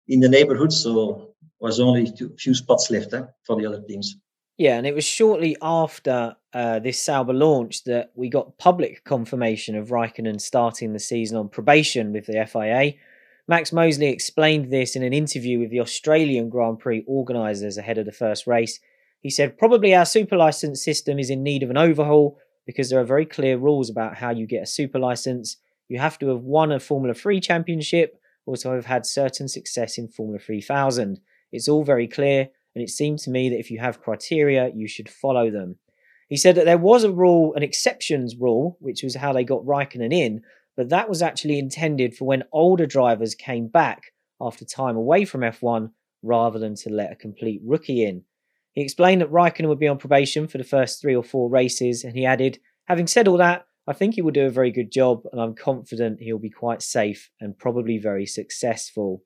in 0.09 0.21
the 0.21 0.29
neighborhood. 0.29 0.73
So 0.73 1.35
was 1.65 1.81
only 1.81 2.03
a 2.03 2.37
few 2.37 2.55
spots 2.55 2.91
left 2.91 3.15
eh, 3.15 3.23
for 3.47 3.57
the 3.57 3.67
other 3.67 3.81
teams. 3.81 4.17
Yeah, 4.59 4.77
and 4.77 4.87
it 4.87 4.95
was 4.95 5.05
shortly 5.05 5.57
after 5.63 6.37
uh, 6.53 6.79
this 6.79 7.03
Sauber 7.03 7.33
launch 7.33 7.85
that 7.85 8.13
we 8.15 8.29
got 8.29 8.57
public 8.59 9.03
confirmation 9.05 9.75
of 9.75 9.89
Raikkonen 9.89 10.41
starting 10.41 10.93
the 10.93 11.01
season 11.01 11.39
on 11.39 11.49
probation 11.49 12.13
with 12.13 12.27
the 12.27 12.47
FIA. 12.47 12.95
Max 13.49 13.73
Mosley 13.73 14.09
explained 14.09 14.71
this 14.71 14.95
in 14.95 15.03
an 15.03 15.13
interview 15.13 15.59
with 15.59 15.71
the 15.71 15.81
Australian 15.81 16.51
Grand 16.51 16.79
Prix 16.79 17.03
organisers 17.07 17.79
ahead 17.79 17.99
of 17.99 18.07
the 18.07 18.13
first 18.13 18.47
race. 18.47 18.79
He 19.21 19.31
said, 19.31 19.59
Probably 19.59 19.95
our 19.95 20.05
super 20.05 20.37
license 20.37 20.85
system 20.85 21.19
is 21.19 21.31
in 21.31 21.43
need 21.43 21.63
of 21.63 21.71
an 21.71 21.79
overhaul 21.79 22.39
because 22.67 22.91
there 22.91 23.01
are 23.01 23.05
very 23.05 23.27
clear 23.27 23.57
rules 23.57 23.91
about 23.91 24.17
how 24.17 24.31
you 24.31 24.47
get 24.47 24.63
a 24.63 24.67
super 24.67 24.99
license. 24.99 25.57
You 25.89 25.99
have 25.99 26.19
to 26.21 26.29
have 26.29 26.43
won 26.43 26.73
a 26.73 26.81
Formula 26.81 27.15
3 27.15 27.41
championship 27.41 28.19
or 28.47 28.57
to 28.57 28.71
have 28.71 28.87
had 28.87 29.07
certain 29.07 29.49
success 29.49 29.99
in 29.99 30.09
Formula 30.09 30.39
3000. 30.39 31.21
It's 31.53 31.69
all 31.69 31.85
very 31.85 32.09
clear, 32.09 32.49
and 32.75 32.83
it 32.83 32.91
seemed 32.91 33.21
to 33.21 33.31
me 33.31 33.49
that 33.49 33.59
if 33.59 33.71
you 33.71 33.79
have 33.79 34.03
criteria, 34.03 34.71
you 34.75 34.89
should 34.89 35.09
follow 35.09 35.51
them. 35.51 35.77
He 36.29 36.37
said 36.37 36.55
that 36.57 36.65
there 36.65 36.79
was 36.79 37.05
a 37.05 37.13
rule, 37.13 37.55
an 37.55 37.63
exceptions 37.63 38.37
rule, 38.37 38.77
which 38.81 39.03
was 39.03 39.17
how 39.17 39.33
they 39.33 39.45
got 39.45 39.65
Raikkonen 39.65 40.13
in, 40.13 40.43
but 40.77 40.89
that 40.89 41.09
was 41.09 41.23
actually 41.23 41.59
intended 41.59 42.17
for 42.17 42.25
when 42.25 42.45
older 42.53 42.87
drivers 42.87 43.35
came 43.35 43.69
back 43.69 44.13
after 44.41 44.65
time 44.65 44.97
away 44.97 45.25
from 45.25 45.43
F1 45.43 45.91
rather 46.23 46.59
than 46.59 46.75
to 46.75 46.91
let 46.91 47.13
a 47.13 47.17
complete 47.17 47.61
rookie 47.65 48.05
in. 48.05 48.25
He 48.75 48.83
explained 48.83 49.21
that 49.21 49.31
Raikkonen 49.31 49.69
would 49.69 49.79
be 49.79 49.89
on 49.89 49.99
probation 49.99 50.49
for 50.49 50.59
the 50.59 50.65
first 50.65 51.01
three 51.01 51.15
or 51.15 51.23
four 51.23 51.49
races, 51.49 52.05
and 52.05 52.17
he 52.17 52.27
added, 52.27 52.59
Having 52.87 53.07
said 53.07 53.29
all 53.29 53.39
that, 53.39 53.67
I 53.87 53.93
think 53.93 54.15
he 54.15 54.23
will 54.23 54.33
do 54.33 54.47
a 54.47 54.51
very 54.51 54.71
good 54.71 54.91
job, 54.91 55.23
and 55.31 55.41
I'm 55.41 55.55
confident 55.55 56.21
he'll 56.21 56.39
be 56.39 56.51
quite 56.51 56.83
safe 56.83 57.31
and 57.41 57.57
probably 57.57 57.99
very 57.99 58.27
successful. 58.27 59.23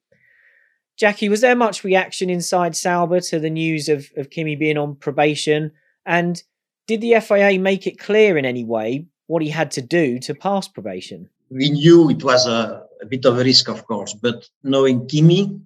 Jackie, 0.98 1.28
was 1.28 1.40
there 1.40 1.54
much 1.54 1.84
reaction 1.84 2.28
inside 2.28 2.76
Sauber 2.76 3.20
to 3.20 3.38
the 3.38 3.50
news 3.50 3.88
of, 3.88 4.10
of 4.16 4.30
Kimi 4.30 4.56
being 4.56 4.76
on 4.76 4.96
probation? 4.96 5.70
And 6.04 6.42
did 6.88 7.00
the 7.00 7.20
FIA 7.20 7.58
make 7.58 7.86
it 7.86 7.98
clear 7.98 8.36
in 8.36 8.44
any 8.44 8.64
way 8.64 9.06
what 9.28 9.42
he 9.42 9.48
had 9.48 9.70
to 9.72 9.82
do 9.82 10.18
to 10.20 10.34
pass 10.34 10.66
probation? 10.66 11.30
We 11.50 11.70
knew 11.70 12.10
it 12.10 12.24
was 12.24 12.46
a, 12.46 12.84
a 13.00 13.06
bit 13.06 13.24
of 13.24 13.38
a 13.38 13.44
risk, 13.44 13.68
of 13.68 13.86
course, 13.86 14.12
but 14.12 14.48
knowing 14.62 15.06
Kimi, 15.06 15.60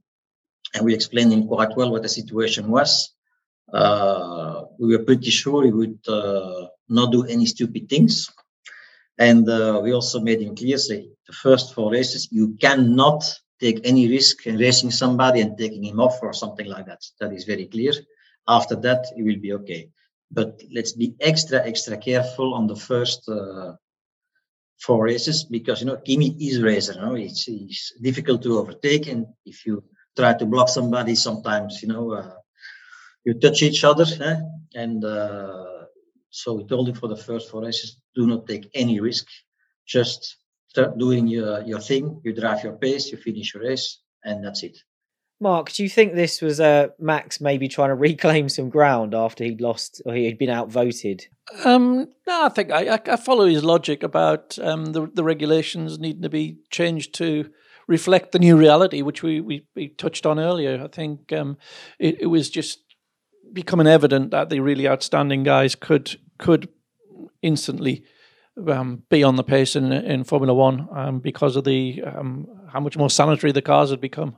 and 0.75 0.85
we 0.85 0.95
explained 0.95 1.33
him 1.33 1.49
quite 1.49 1.77
well 1.77 1.91
what 1.91 2.03
the 2.03 2.09
situation 2.09 2.69
was, 2.69 3.13
uh, 3.73 4.63
we 4.79 4.97
were 4.97 5.05
pretty 5.05 5.31
sure 5.31 5.65
he 5.65 5.71
would 5.73 5.99
uh, 6.09 6.67
not 6.89 7.13
do 7.13 7.25
any 7.25 7.47
stupid 7.47 7.89
things. 7.89 8.31
And 9.19 9.49
uh, 9.49 9.81
we 9.83 9.93
also 9.93 10.21
made 10.21 10.41
him 10.41 10.57
clear, 10.57 10.79
say, 10.79 11.09
the 11.27 11.33
first 11.33 11.75
four 11.75 11.93
races, 11.93 12.29
you 12.31 12.57
cannot 12.61 13.23
take 13.61 13.81
any 13.85 14.09
risk 14.09 14.47
in 14.47 14.57
racing 14.57 14.91
somebody 14.91 15.41
and 15.41 15.57
taking 15.57 15.85
him 15.85 16.01
off 16.01 16.19
or 16.23 16.33
something 16.33 16.67
like 16.67 16.87
that. 16.87 17.01
That 17.21 17.33
is 17.33 17.45
very 17.45 17.67
clear. 17.67 17.93
After 18.49 18.75
that, 18.77 19.07
it 19.17 19.23
will 19.23 19.41
be 19.41 19.53
okay. 19.55 19.89
But 20.31 20.61
let's 20.75 20.93
be 20.93 21.15
extra, 21.21 21.65
extra 21.65 21.97
careful 21.97 22.55
on 22.55 22.67
the 22.67 22.77
first 22.77 23.29
uh, 23.29 23.75
four 24.81 25.05
races 25.05 25.45
because 25.45 25.81
you 25.81 25.87
know 25.87 25.97
Kimi 25.99 26.37
is 26.41 26.59
a 26.59 26.65
racer. 26.65 26.95
You 26.95 27.01
know, 27.01 27.15
it's, 27.15 27.47
it's 27.49 27.93
difficult 28.01 28.43
to 28.43 28.59
overtake, 28.59 29.07
and 29.07 29.27
if 29.47 29.65
you 29.67 29.85
try 30.17 30.35
to 30.35 30.47
block 30.47 30.69
somebody, 30.69 31.15
sometimes 31.15 31.83
you 31.83 31.89
know 31.89 32.13
uh, 32.13 32.31
you 33.25 33.35
touch 33.35 33.63
each 33.63 33.85
other, 33.85 34.05
eh? 34.21 34.37
and 34.75 35.05
uh, 35.05 35.85
so 36.31 36.55
we 36.55 36.65
told 36.65 36.89
him 36.89 36.95
for 36.95 37.09
the 37.09 37.17
first 37.17 37.51
four 37.51 37.63
races, 37.63 37.97
do 38.15 38.27
not 38.27 38.47
take 38.47 38.69
any 38.75 39.01
risk, 39.01 39.27
just 39.87 40.37
start 40.69 40.99
doing 40.99 41.27
your 41.29 41.63
your 41.63 41.81
thing. 41.81 42.21
You 42.25 42.35
drive 42.35 42.65
your 42.65 42.77
pace, 42.77 43.11
you 43.13 43.19
finish 43.19 43.55
your 43.55 43.63
race, 43.63 44.01
and 44.25 44.45
that's 44.45 44.63
it. 44.63 44.79
Mark, 45.41 45.73
do 45.73 45.83
you 45.83 45.89
think 45.89 46.15
this 46.15 46.41
was 46.41 46.61
uh, 46.61 46.89
Max 47.01 47.41
maybe 47.41 47.67
trying 47.67 47.89
to 47.89 47.95
reclaim 48.11 48.49
some 48.49 48.71
ground 48.71 49.15
after 49.15 49.45
he'd 49.45 49.61
lost 49.61 50.01
or 50.07 50.15
he 50.15 50.25
had 50.25 50.39
been 50.39 50.51
outvoted? 50.51 51.27
Um, 51.65 52.09
no, 52.27 52.47
I 52.47 52.49
think 52.49 52.71
I, 52.71 53.01
I 53.07 53.17
follow 53.17 53.47
his 53.47 53.65
logic 53.65 54.03
about 54.03 54.59
um, 54.61 54.87
the 54.87 55.11
the 55.13 55.25
regulations 55.25 55.99
needing 55.99 56.23
to 56.23 56.29
be 56.29 56.59
changed 56.71 57.15
to 57.17 57.51
reflect 57.89 58.33
the 58.33 58.39
new 58.39 58.57
reality, 58.57 59.03
which 59.03 59.23
we 59.23 59.41
we, 59.41 59.67
we 59.75 59.89
touched 59.89 60.27
on 60.27 60.39
earlier. 60.39 60.81
I 60.83 60.89
think 60.89 61.33
um, 61.33 61.59
it, 61.99 62.23
it 62.23 62.27
was 62.27 62.49
just 62.49 62.79
becoming 63.53 63.87
evident 63.87 64.31
that 64.31 64.51
the 64.51 64.61
really 64.61 64.89
outstanding 64.89 65.43
guys 65.43 65.75
could 65.75 66.19
could 66.39 66.69
instantly 67.43 68.05
um, 68.69 69.03
be 69.11 69.23
on 69.23 69.37
the 69.37 69.45
pace 69.45 69.77
in 69.77 69.93
in 69.93 70.25
Formula 70.25 70.55
One 70.55 70.89
um, 70.93 71.21
because 71.21 71.57
of 71.57 71.65
the 71.65 72.03
um, 72.03 72.47
how 72.73 72.81
much 72.81 72.97
more 72.97 73.11
sanitary 73.11 73.53
the 73.53 73.63
cars 73.63 73.91
had 73.91 74.01
become. 74.01 74.37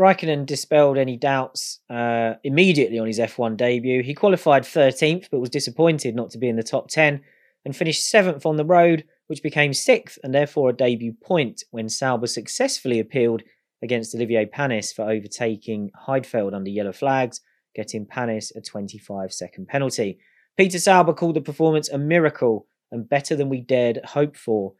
Raikkonen 0.00 0.46
dispelled 0.46 0.96
any 0.96 1.16
doubts 1.16 1.80
uh, 1.90 2.34
immediately 2.42 2.98
on 2.98 3.06
his 3.06 3.18
F1 3.18 3.56
debut. 3.56 4.02
He 4.02 4.14
qualified 4.14 4.62
13th, 4.62 5.28
but 5.30 5.38
was 5.38 5.50
disappointed 5.50 6.16
not 6.16 6.30
to 6.30 6.38
be 6.38 6.48
in 6.48 6.56
the 6.56 6.62
top 6.62 6.88
10 6.88 7.20
and 7.64 7.76
finished 7.76 8.12
7th 8.12 8.46
on 8.46 8.56
the 8.56 8.64
road, 8.64 9.04
which 9.26 9.42
became 9.42 9.72
6th 9.72 10.18
and 10.24 10.34
therefore 10.34 10.70
a 10.70 10.76
debut 10.76 11.12
point 11.22 11.64
when 11.70 11.88
Sauber 11.88 12.26
successfully 12.26 12.98
appealed 13.00 13.42
against 13.82 14.14
Olivier 14.14 14.46
Panis 14.46 14.92
for 14.92 15.02
overtaking 15.02 15.90
Heidfeld 16.06 16.54
under 16.54 16.70
yellow 16.70 16.92
flags, 16.92 17.40
getting 17.74 18.06
Panis 18.06 18.52
a 18.54 18.60
25 18.60 19.32
second 19.32 19.68
penalty. 19.68 20.18
Peter 20.56 20.78
Sauber 20.78 21.14
called 21.14 21.36
the 21.36 21.40
performance 21.40 21.88
a 21.88 21.98
miracle 21.98 22.66
and 22.90 23.08
better 23.08 23.34
than 23.34 23.48
we 23.48 23.60
dared 23.60 24.00
hope 24.04 24.36
for. 24.36 24.74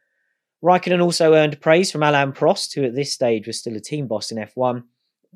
Raikkonen 0.63 1.03
also 1.03 1.35
earned 1.35 1.61
praise 1.61 1.91
from 1.91 2.03
Alain 2.03 2.33
Prost, 2.33 2.75
who 2.75 2.85
at 2.85 2.95
this 2.95 3.13
stage 3.13 3.47
was 3.47 3.59
still 3.59 3.77
a 3.77 3.81
team 3.81 4.07
boss 4.07 4.31
in 4.31 4.39
F1 4.39 4.85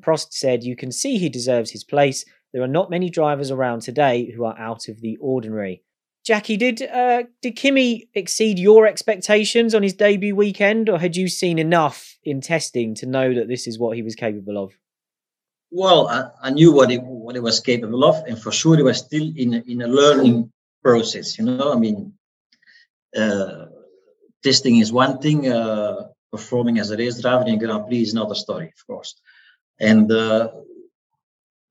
Prost 0.01 0.27
said, 0.31 0.63
You 0.63 0.75
can 0.75 0.91
see 0.91 1.17
he 1.17 1.29
deserves 1.29 1.71
his 1.71 1.83
place. 1.83 2.25
There 2.53 2.61
are 2.61 2.67
not 2.67 2.89
many 2.89 3.09
drivers 3.09 3.51
around 3.51 3.81
today 3.81 4.31
who 4.31 4.45
are 4.45 4.57
out 4.57 4.87
of 4.87 5.01
the 5.01 5.17
ordinary. 5.17 5.83
Jackie, 6.25 6.57
did 6.57 6.81
uh, 6.81 7.23
did 7.41 7.55
Kimi 7.55 8.09
exceed 8.13 8.59
your 8.59 8.85
expectations 8.85 9.73
on 9.73 9.81
his 9.81 9.93
debut 9.93 10.35
weekend, 10.35 10.89
or 10.89 10.99
had 10.99 11.15
you 11.15 11.27
seen 11.29 11.57
enough 11.57 12.17
in 12.23 12.41
testing 12.41 12.93
to 12.95 13.05
know 13.05 13.33
that 13.33 13.47
this 13.47 13.65
is 13.65 13.79
what 13.79 13.95
he 13.95 14.03
was 14.03 14.15
capable 14.15 14.61
of? 14.61 14.73
Well, 15.71 16.07
I, 16.07 16.47
I 16.47 16.49
knew 16.51 16.71
what 16.71 16.91
it 16.91 17.01
what 17.03 17.35
he 17.35 17.41
was 17.41 17.59
capable 17.59 18.03
of, 18.05 18.15
and 18.25 18.41
for 18.41 18.51
sure 18.51 18.79
it 18.79 18.83
was 18.83 18.99
still 18.99 19.27
in 19.35 19.53
a, 19.55 19.63
in 19.67 19.81
a 19.81 19.87
learning 19.87 20.51
process. 20.81 21.37
You 21.37 21.45
know, 21.45 21.73
I 21.73 21.75
mean, 21.77 22.13
uh, 23.15 23.65
testing 24.43 24.77
is 24.77 24.93
one 24.93 25.19
thing, 25.19 25.49
uh, 25.49 26.07
performing 26.31 26.79
as 26.79 26.91
a 26.91 26.97
race 26.97 27.19
driver 27.21 27.47
in 27.47 27.59
Grand 27.59 27.85
Prix 27.87 28.01
is 28.01 28.13
another 28.13 28.35
story, 28.35 28.67
of 28.67 28.87
course. 28.87 29.15
And 29.79 30.11
uh, 30.11 30.51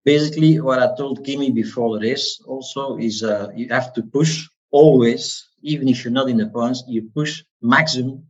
basically, 0.05 0.61
what 0.61 0.79
I 0.79 0.95
told 0.97 1.25
Kimi 1.25 1.51
before 1.51 1.99
the 1.99 2.07
race 2.07 2.41
also 2.47 2.99
is 2.99 3.23
uh, 3.23 3.49
you 3.55 3.69
have 3.71 3.93
to 3.95 4.03
push 4.03 4.47
always, 4.71 5.49
even 5.63 5.89
if 5.89 6.05
you're 6.05 6.13
not 6.13 6.29
in 6.29 6.37
the 6.37 6.47
points, 6.47 6.85
you 6.87 7.11
push 7.15 7.43
maximum 7.63 8.27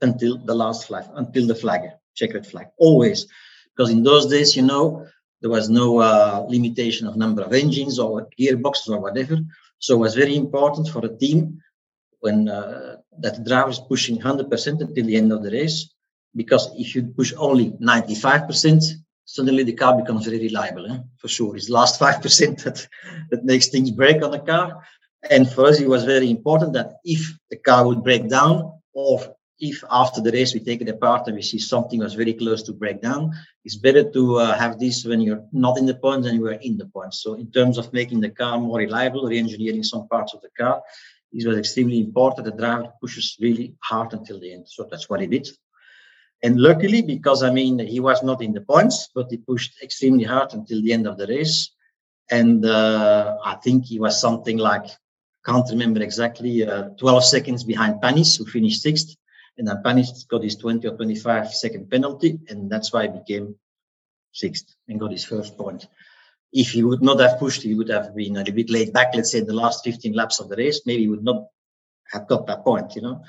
until 0.00 0.38
the 0.38 0.54
last 0.54 0.86
flag, 0.86 1.04
until 1.14 1.46
the 1.46 1.54
flag, 1.54 1.82
checkered 2.14 2.46
flag, 2.46 2.68
always. 2.78 3.26
Because 3.74 3.90
in 3.90 4.02
those 4.02 4.26
days, 4.26 4.56
you 4.56 4.62
know, 4.62 5.06
there 5.40 5.50
was 5.50 5.68
no 5.68 5.98
uh, 5.98 6.46
limitation 6.48 7.06
of 7.06 7.16
number 7.16 7.42
of 7.42 7.52
engines 7.52 7.98
or 7.98 8.28
gearboxes 8.38 8.88
or 8.88 9.00
whatever. 9.00 9.38
So 9.78 9.94
it 9.94 9.98
was 9.98 10.14
very 10.14 10.36
important 10.36 10.88
for 10.88 11.04
a 11.04 11.16
team 11.16 11.60
when 12.20 12.48
uh, 12.48 12.96
that 13.18 13.44
driver 13.44 13.70
is 13.70 13.80
pushing 13.80 14.18
100% 14.18 14.80
until 14.80 15.06
the 15.06 15.16
end 15.16 15.32
of 15.32 15.42
the 15.42 15.50
race. 15.50 15.92
Because 16.34 16.70
if 16.76 16.94
you 16.94 17.02
push 17.02 17.32
only 17.36 17.72
95%, 17.72 18.84
suddenly 19.24 19.64
the 19.64 19.72
car 19.72 19.96
becomes 20.00 20.24
very 20.26 20.38
reliable, 20.38 20.90
eh? 20.90 20.98
for 21.18 21.28
sure. 21.28 21.56
It's 21.56 21.66
the 21.66 21.72
last 21.72 22.00
5% 22.00 22.62
that, 22.62 22.86
that 23.30 23.44
makes 23.44 23.68
things 23.68 23.90
break 23.90 24.22
on 24.22 24.30
the 24.30 24.38
car. 24.38 24.82
And 25.28 25.50
for 25.50 25.66
us, 25.66 25.80
it 25.80 25.88
was 25.88 26.04
very 26.04 26.30
important 26.30 26.72
that 26.74 26.94
if 27.04 27.36
the 27.50 27.56
car 27.56 27.86
would 27.86 28.02
break 28.02 28.28
down, 28.28 28.80
or 28.94 29.34
if 29.62 29.84
after 29.90 30.20
the 30.20 30.32
race 30.32 30.52
we 30.52 30.60
take 30.60 30.80
it 30.82 30.88
apart 30.88 31.28
and 31.28 31.36
we 31.36 31.42
see 31.42 31.58
something 31.58 32.00
was 32.00 32.14
very 32.14 32.34
close 32.34 32.64
to 32.64 32.72
break 32.72 33.00
down, 33.00 33.32
it's 33.64 33.76
better 33.76 34.02
to 34.10 34.36
uh, 34.38 34.58
have 34.58 34.76
this 34.80 35.04
when 35.04 35.20
you're 35.20 35.44
not 35.52 35.78
in 35.78 35.86
the 35.86 35.94
points 35.94 36.26
than 36.26 36.34
you 36.34 36.48
are 36.48 36.60
in 36.68 36.76
the 36.76 36.86
points. 36.86 37.22
So, 37.22 37.34
in 37.34 37.48
terms 37.52 37.78
of 37.78 37.92
making 37.92 38.20
the 38.20 38.30
car 38.30 38.58
more 38.58 38.78
reliable, 38.78 39.24
re 39.24 39.38
engineering 39.38 39.84
some 39.84 40.08
parts 40.08 40.34
of 40.34 40.40
the 40.42 40.50
car, 40.58 40.82
this 41.32 41.46
was 41.46 41.56
extremely 41.56 42.00
important. 42.00 42.44
The 42.44 42.56
driver 42.60 42.92
pushes 43.00 43.36
really 43.40 43.76
hard 43.84 44.12
until 44.12 44.40
the 44.40 44.52
end. 44.52 44.66
So, 44.68 44.88
that's 44.90 45.08
what 45.08 45.20
he 45.20 45.28
did. 45.28 45.48
And 46.42 46.58
luckily, 46.58 47.00
because 47.00 47.44
I 47.44 47.52
mean, 47.52 47.78
he 47.78 48.00
was 48.00 48.20
not 48.24 48.42
in 48.42 48.52
the 48.52 48.62
points, 48.62 49.10
but 49.14 49.28
he 49.30 49.36
pushed 49.36 49.80
extremely 49.80 50.24
hard 50.24 50.54
until 50.54 50.82
the 50.82 50.92
end 50.92 51.06
of 51.06 51.16
the 51.16 51.28
race. 51.28 51.70
And 52.32 52.66
uh, 52.66 53.36
I 53.44 53.54
think 53.62 53.84
he 53.84 54.00
was 54.00 54.20
something 54.20 54.58
like, 54.58 54.86
can't 55.46 55.68
remember 55.70 56.02
exactly, 56.02 56.66
uh, 56.66 56.88
12 56.98 57.24
seconds 57.24 57.62
behind 57.62 58.00
Panis, 58.00 58.36
who 58.36 58.44
finished 58.44 58.82
sixth. 58.82 59.16
And 59.58 59.68
then 59.68 59.82
Panis 59.82 60.24
got 60.24 60.42
his 60.42 60.56
20 60.56 60.86
or 60.88 60.96
25 60.96 61.52
second 61.52 61.90
penalty. 61.90 62.38
And 62.48 62.70
that's 62.70 62.92
why 62.92 63.02
he 63.02 63.08
became 63.08 63.56
sixth 64.32 64.74
and 64.88 64.98
got 64.98 65.12
his 65.12 65.24
first 65.24 65.56
point. 65.56 65.86
If 66.52 66.70
he 66.70 66.82
would 66.82 67.02
not 67.02 67.20
have 67.20 67.38
pushed, 67.38 67.62
he 67.62 67.74
would 67.74 67.88
have 67.88 68.14
been 68.14 68.36
a 68.36 68.40
little 68.40 68.54
bit 68.54 68.70
laid 68.70 68.92
back, 68.92 69.14
let's 69.14 69.32
say, 69.32 69.38
in 69.38 69.46
the 69.46 69.54
last 69.54 69.84
15 69.84 70.12
laps 70.12 70.40
of 70.40 70.48
the 70.48 70.56
race. 70.56 70.82
Maybe 70.84 71.02
he 71.02 71.08
would 71.08 71.24
not 71.24 71.46
have 72.12 72.28
got 72.28 72.46
that 72.46 72.64
point, 72.64 72.94
you 72.94 73.02
know. 73.02 73.22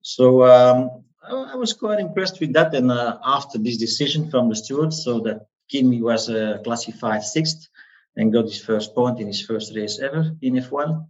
So 0.00 0.44
um, 0.44 1.04
I 1.22 1.56
was 1.56 1.72
quite 1.72 2.00
impressed 2.00 2.40
with 2.40 2.52
that. 2.54 2.74
And 2.74 2.90
uh, 2.90 3.18
after 3.24 3.58
this 3.58 3.76
decision 3.76 4.30
from 4.30 4.48
the 4.48 4.56
stewards, 4.56 5.02
so 5.04 5.20
that 5.20 5.46
Kimi 5.68 6.02
was 6.02 6.28
uh, 6.30 6.58
classified 6.64 7.22
sixth 7.22 7.68
and 8.16 8.32
got 8.32 8.44
his 8.44 8.60
first 8.60 8.94
point 8.94 9.20
in 9.20 9.26
his 9.26 9.44
first 9.44 9.74
race 9.74 9.98
ever 9.98 10.32
in 10.40 10.54
F1. 10.54 11.06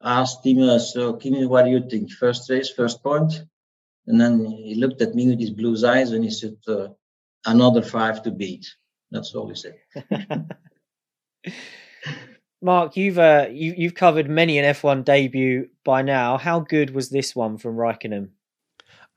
I 0.00 0.20
asked 0.20 0.44
him, 0.44 0.62
uh, 0.62 0.78
so 0.78 1.14
Kimi, 1.14 1.46
what 1.46 1.64
do 1.64 1.70
you 1.70 1.88
think? 1.88 2.12
First 2.12 2.48
race, 2.50 2.70
first 2.70 3.02
point? 3.02 3.44
And 4.06 4.20
then 4.20 4.44
he 4.44 4.74
looked 4.76 5.02
at 5.02 5.14
me 5.14 5.28
with 5.28 5.40
his 5.40 5.50
blue 5.50 5.76
eyes 5.86 6.12
and 6.12 6.22
he 6.22 6.30
said, 6.30 6.56
uh, 6.68 6.88
another 7.44 7.82
five 7.82 8.22
to 8.22 8.30
beat. 8.30 8.66
That's 9.10 9.34
all 9.34 9.48
he 9.48 9.54
said. 9.54 9.76
Mark, 12.62 12.96
you've 12.96 13.18
uh, 13.18 13.46
you, 13.50 13.74
you've 13.76 13.94
covered 13.94 14.28
many 14.28 14.58
an 14.58 14.64
F1 14.74 15.04
debut 15.04 15.68
by 15.84 16.02
now. 16.02 16.38
How 16.38 16.60
good 16.60 16.94
was 16.94 17.10
this 17.10 17.36
one 17.36 17.58
from 17.58 17.76
Raikkonen? 17.76 18.30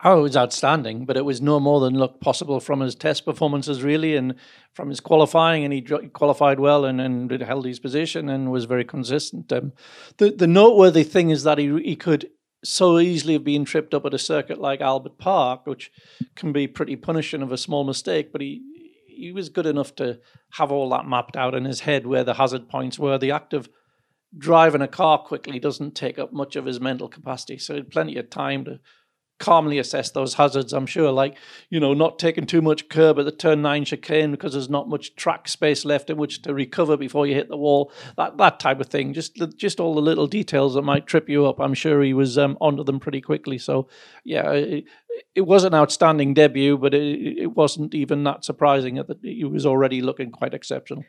Oh, 0.02 0.20
it 0.20 0.22
was 0.22 0.38
outstanding, 0.38 1.06
but 1.06 1.18
it 1.18 1.26
was 1.26 1.42
no 1.42 1.60
more 1.60 1.82
than 1.82 1.98
looked 1.98 2.22
possible 2.22 2.62
from 2.62 2.80
his 2.80 2.96
test 2.96 3.26
performances, 3.26 3.84
really, 3.84 4.16
and 4.16 4.36
from 4.74 4.88
his 4.88 5.02
qualifying. 5.02 5.66
And 5.66 5.74
he 5.74 5.82
qualified 5.82 6.60
well 6.60 6.86
and, 6.86 7.02
and 7.02 7.30
held 7.42 7.66
his 7.66 7.80
position 7.80 8.30
and 8.30 8.50
was 8.50 8.64
very 8.64 8.86
consistent. 8.86 9.52
Um, 9.52 9.74
the 10.18 10.32
the 10.32 10.48
noteworthy 10.48 11.04
thing 11.04 11.32
is 11.32 11.44
that 11.44 11.58
he 11.58 11.82
he 11.82 11.96
could 11.96 12.30
so 12.64 13.00
easily 13.00 13.34
have 13.34 13.44
been 13.44 13.66
tripped 13.66 13.94
up 13.94 14.06
at 14.06 14.14
a 14.14 14.20
circuit 14.20 14.60
like 14.60 14.82
Albert 14.82 15.18
Park, 15.18 15.66
which 15.66 15.92
can 16.36 16.52
be 16.52 16.68
pretty 16.68 16.96
punishing 16.96 17.42
of 17.42 17.52
a 17.52 17.58
small 17.58 17.84
mistake. 17.84 18.32
But 18.32 18.42
he 18.42 18.62
he 19.06 19.32
was 19.32 19.50
good 19.50 19.66
enough 19.66 19.96
to 19.96 20.20
have 20.52 20.72
all 20.72 20.90
that 20.90 21.06
mapped 21.06 21.36
out 21.36 21.54
in 21.54 21.66
his 21.66 21.82
head 21.82 22.08
where 22.08 22.24
the 22.24 22.36
hazard 22.36 22.70
points 22.70 22.98
were. 22.98 23.18
The 23.18 23.32
act 23.32 23.54
of 23.54 23.70
driving 24.38 24.82
a 24.82 24.88
car 24.88 25.18
quickly 25.18 25.60
doesn't 25.60 25.96
take 25.96 26.18
up 26.18 26.32
much 26.32 26.56
of 26.56 26.66
his 26.66 26.80
mental 26.80 27.10
capacity, 27.10 27.58
so 27.58 27.74
he 27.74 27.80
had 27.80 27.92
plenty 27.92 28.18
of 28.18 28.30
time 28.30 28.64
to 28.66 28.80
calmly 29.40 29.80
assess 29.80 30.12
those 30.12 30.36
hazards, 30.36 30.74
I'm 30.74 30.86
sure, 30.86 31.12
like, 31.12 31.38
you 31.70 31.80
know, 31.80 31.94
not 31.94 32.20
taking 32.20 32.46
too 32.46 32.62
much 32.62 32.90
curb 32.90 33.18
at 33.18 33.26
the 33.26 33.32
turn 33.32 33.62
nine 33.62 33.86
chicane 33.86 34.32
because 34.32 34.54
there's 34.54 34.70
not 34.70 34.90
much 34.90 35.16
track 35.16 35.48
space 35.48 35.86
left 35.86 36.10
in 36.10 36.18
which 36.18 36.42
to 36.44 36.54
recover 36.54 36.98
before 36.98 37.26
you 37.26 37.34
hit 37.34 37.50
the 37.50 37.58
wall, 37.58 37.92
that 38.18 38.38
that 38.38 38.60
type 38.60 38.80
of 38.80 38.88
thing. 38.88 39.14
Just 39.14 39.36
just 39.58 39.80
all 39.80 39.96
the 39.96 40.02
little 40.02 40.28
details 40.28 40.76
that 40.76 40.84
might 40.84 41.08
trip 41.08 41.30
you 41.30 41.46
up. 41.46 41.60
I'm 41.60 41.74
sure 41.74 42.02
he 42.02 42.14
was 42.14 42.38
um, 42.38 42.58
onto 42.62 42.84
them 42.84 43.00
pretty 43.00 43.22
quickly. 43.22 43.58
So, 43.58 43.88
yeah, 44.24 44.52
it, 44.52 44.84
it 45.36 45.42
was 45.42 45.64
an 45.64 45.74
outstanding 45.74 46.34
debut, 46.34 46.78
but 46.78 46.94
it, 46.94 47.38
it 47.38 47.56
wasn't 47.56 47.96
even 47.96 48.24
that 48.26 48.46
surprising 48.46 48.96
that 48.96 49.20
he 49.22 49.44
was 49.46 49.66
already 49.66 50.02
looking 50.02 50.32
quite 50.32 50.54
exceptional. 50.54 51.06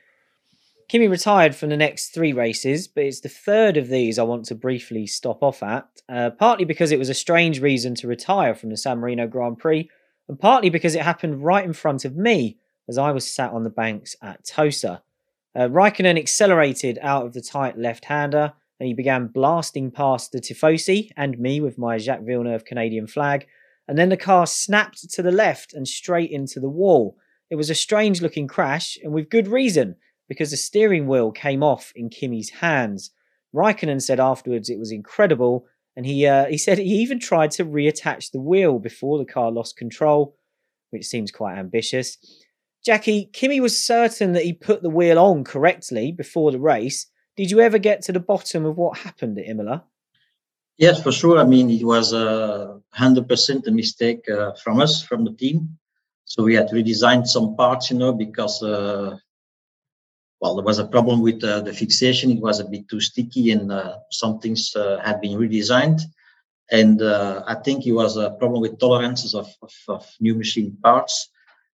Kimi 0.91 1.07
retired 1.07 1.55
from 1.55 1.69
the 1.69 1.77
next 1.77 2.09
three 2.09 2.33
races, 2.33 2.89
but 2.89 3.05
it's 3.05 3.21
the 3.21 3.29
third 3.29 3.77
of 3.77 3.87
these 3.87 4.19
I 4.19 4.25
want 4.25 4.47
to 4.47 4.57
briefly 4.57 5.07
stop 5.07 5.41
off 5.41 5.63
at, 5.63 5.87
uh, 6.09 6.31
partly 6.31 6.65
because 6.65 6.91
it 6.91 6.99
was 6.99 7.09
a 7.09 7.15
strange 7.15 7.61
reason 7.61 7.95
to 7.95 8.09
retire 8.09 8.57
from 8.57 8.71
the 8.71 8.77
San 8.77 8.99
Marino 8.99 9.29
Grand 9.29 9.59
Prix, 9.59 9.89
and 10.27 10.37
partly 10.37 10.69
because 10.69 10.97
it 10.97 11.03
happened 11.03 11.45
right 11.45 11.65
in 11.65 11.75
front 11.75 12.05
of 12.05 12.17
me 12.17 12.59
as 12.89 12.99
I 12.99 13.13
was 13.13 13.25
sat 13.25 13.53
on 13.53 13.63
the 13.63 13.71
banks 13.71 14.17
at 14.21 14.45
Tosa. 14.45 15.01
Uh, 15.55 15.69
Raikkonen 15.69 16.19
accelerated 16.19 16.99
out 17.03 17.25
of 17.25 17.35
the 17.35 17.41
tight 17.41 17.79
left 17.79 18.07
hander 18.07 18.53
and 18.81 18.89
he 18.89 18.93
began 18.93 19.29
blasting 19.29 19.93
past 19.93 20.33
the 20.33 20.41
Tifosi 20.41 21.11
and 21.17 21.39
me 21.39 21.61
with 21.61 21.79
my 21.79 21.99
Jacques 21.99 22.25
Villeneuve 22.25 22.65
Canadian 22.65 23.07
flag. 23.07 23.47
And 23.87 23.97
then 23.97 24.09
the 24.09 24.17
car 24.17 24.45
snapped 24.45 25.09
to 25.09 25.23
the 25.23 25.31
left 25.31 25.73
and 25.73 25.87
straight 25.87 26.33
into 26.33 26.59
the 26.59 26.69
wall. 26.69 27.17
It 27.49 27.55
was 27.55 27.71
a 27.71 27.77
strange 27.77 28.21
looking 28.21 28.49
crash, 28.49 28.99
and 29.03 29.13
with 29.13 29.31
good 29.31 29.47
reason, 29.47 29.95
because 30.31 30.53
the 30.53 30.57
steering 30.57 31.09
wheel 31.09 31.33
came 31.33 31.61
off 31.61 31.93
in 31.97 32.09
Kimi's 32.09 32.51
hands. 32.51 33.11
Raikkonen 33.53 34.01
said 34.01 34.21
afterwards 34.21 34.71
it 34.71 34.79
was 34.79 34.93
incredible, 34.93 35.67
and 35.97 36.07
he 36.07 36.25
uh, 36.25 36.47
he 36.47 36.57
said 36.57 36.79
he 36.79 37.03
even 37.03 37.19
tried 37.19 37.51
to 37.53 37.65
reattach 37.65 38.31
the 38.31 38.41
wheel 38.41 38.79
before 38.79 39.19
the 39.19 39.25
car 39.25 39.51
lost 39.51 39.77
control, 39.77 40.37
which 40.91 41.05
seems 41.05 41.33
quite 41.33 41.59
ambitious. 41.59 42.17
Jackie, 42.87 43.29
Kimi 43.33 43.61
was 43.61 43.85
certain 43.85 44.33
that 44.33 44.45
he 44.45 44.53
put 44.53 44.83
the 44.83 44.89
wheel 44.89 45.19
on 45.19 45.43
correctly 45.43 46.13
before 46.13 46.53
the 46.53 46.61
race. 46.61 47.09
Did 47.37 47.51
you 47.51 47.59
ever 47.59 47.79
get 47.79 48.01
to 48.03 48.13
the 48.13 48.21
bottom 48.21 48.65
of 48.65 48.77
what 48.77 48.99
happened 48.99 49.37
at 49.37 49.49
Imola? 49.49 49.85
Yes, 50.79 51.03
for 51.03 51.11
sure. 51.11 51.39
I 51.39 51.45
mean, 51.45 51.71
it 51.71 51.85
was 51.85 52.13
a 52.13 52.81
hundred 52.93 53.29
percent 53.29 53.67
a 53.67 53.73
mistake 53.73 54.31
uh, 54.31 54.53
from 54.63 54.81
us, 54.81 55.03
from 55.03 55.25
the 55.25 55.33
team. 55.33 55.77
So 56.25 56.45
we 56.45 56.55
had 56.55 56.69
redesigned 56.69 57.27
some 57.27 57.57
parts, 57.57 57.91
you 57.91 57.99
know, 57.99 58.13
because 58.13 58.63
uh, 58.63 59.17
well, 60.41 60.57
there 60.57 60.65
was 60.65 60.79
a 60.79 60.87
problem 60.87 61.21
with 61.21 61.45
uh, 61.45 61.61
the 61.61 61.73
fixation. 61.73 62.31
It 62.31 62.41
was 62.41 62.61
a 62.61 62.65
bit 62.65 62.89
too 62.89 63.01
sticky, 63.01 63.51
and 63.51 63.71
uh, 63.71 63.99
some 64.11 64.39
things 64.41 64.75
uh, 64.75 64.99
had 65.05 65.21
been 65.21 65.39
redesigned. 65.39 66.01
And 66.71 67.03
uh, 67.03 67.43
I 67.47 67.57
think 67.57 67.87
it 67.87 67.93
was 67.93 68.17
a 68.17 68.31
problem 68.31 68.63
with 68.63 68.79
tolerances 68.79 69.35
of, 69.35 69.49
of, 69.61 69.73
of, 69.89 70.07
new 70.21 70.35
machine 70.35 70.79
parts 70.83 71.29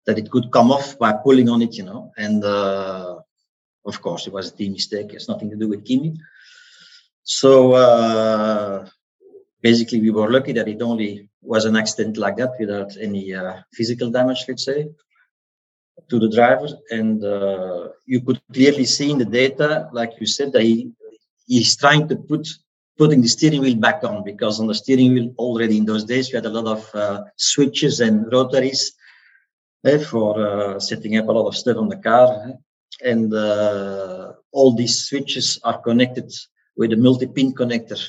that 0.06 0.20
it 0.20 0.30
could 0.30 0.52
come 0.52 0.72
off 0.72 1.00
by 1.00 1.14
pulling 1.14 1.50
on 1.50 1.62
it, 1.62 1.76
you 1.76 1.86
know. 1.86 2.12
And 2.18 2.44
uh, 2.44 3.16
of 3.86 4.02
course, 4.02 4.28
it 4.28 4.34
was 4.34 4.52
a 4.52 4.56
team 4.56 4.74
mistake. 4.74 5.14
It's 5.14 5.30
nothing 5.30 5.50
to 5.50 5.56
do 5.56 5.70
with 5.70 5.86
Kimi. 5.86 6.14
So 7.24 7.74
uh, 7.74 8.88
basically, 9.62 10.02
we 10.02 10.12
were 10.12 10.30
lucky 10.30 10.52
that 10.54 10.68
it 10.68 10.82
only 10.82 11.30
was 11.42 11.66
an 11.66 11.78
accident 11.78 12.18
like 12.18 12.36
that 12.38 12.60
without 12.60 12.96
any 13.00 13.34
physical 13.74 14.12
damage, 14.12 14.46
let's 14.48 14.66
say 14.66 14.90
to 16.10 16.20
the 16.20 16.30
driver, 16.30 16.68
and 16.90 17.24
uh, 17.24 17.90
you 18.06 18.22
could 18.22 18.42
clearly 18.54 18.86
see 18.86 19.12
in 19.12 19.18
the 19.18 19.26
data, 19.26 19.90
like 19.94 20.14
you 20.20 20.28
said, 20.28 20.52
that 20.54 20.64
he 20.64 20.92
he's 21.48 21.76
trying 21.76 22.08
to 22.08 22.16
put 22.16 22.48
putting 22.98 23.22
the 23.22 23.28
steering 23.28 23.62
wheel 23.62 23.80
back 23.88 24.04
on 24.04 24.24
because 24.24 24.60
on 24.60 24.68
the 24.68 24.76
steering 24.76 25.14
wheel 25.14 25.34
already 25.38 25.78
in 25.78 25.86
those 25.86 26.04
days 26.04 26.30
we 26.30 26.36
had 26.36 26.46
a 26.46 26.56
lot 26.58 26.68
of 26.78 26.96
uh, 26.96 27.24
switches 27.36 28.00
and 28.00 28.32
rotaries 28.32 28.94
eh, 29.86 29.98
for 29.98 30.30
uh, 30.40 30.80
setting 30.80 31.18
up 31.18 31.28
a 31.28 31.32
lot 31.32 31.48
of 31.48 31.56
stuff 31.56 31.78
on 31.78 31.90
the 31.90 31.98
car, 31.98 32.28
eh? 32.48 33.10
and 33.12 33.34
uh, 33.34 34.34
all 34.52 34.76
these 34.76 35.06
switches 35.06 35.60
are 35.64 35.80
connected 35.80 36.32
with 36.78 36.94
a 36.94 36.98
multi-pin 36.98 37.54
connector 37.54 38.00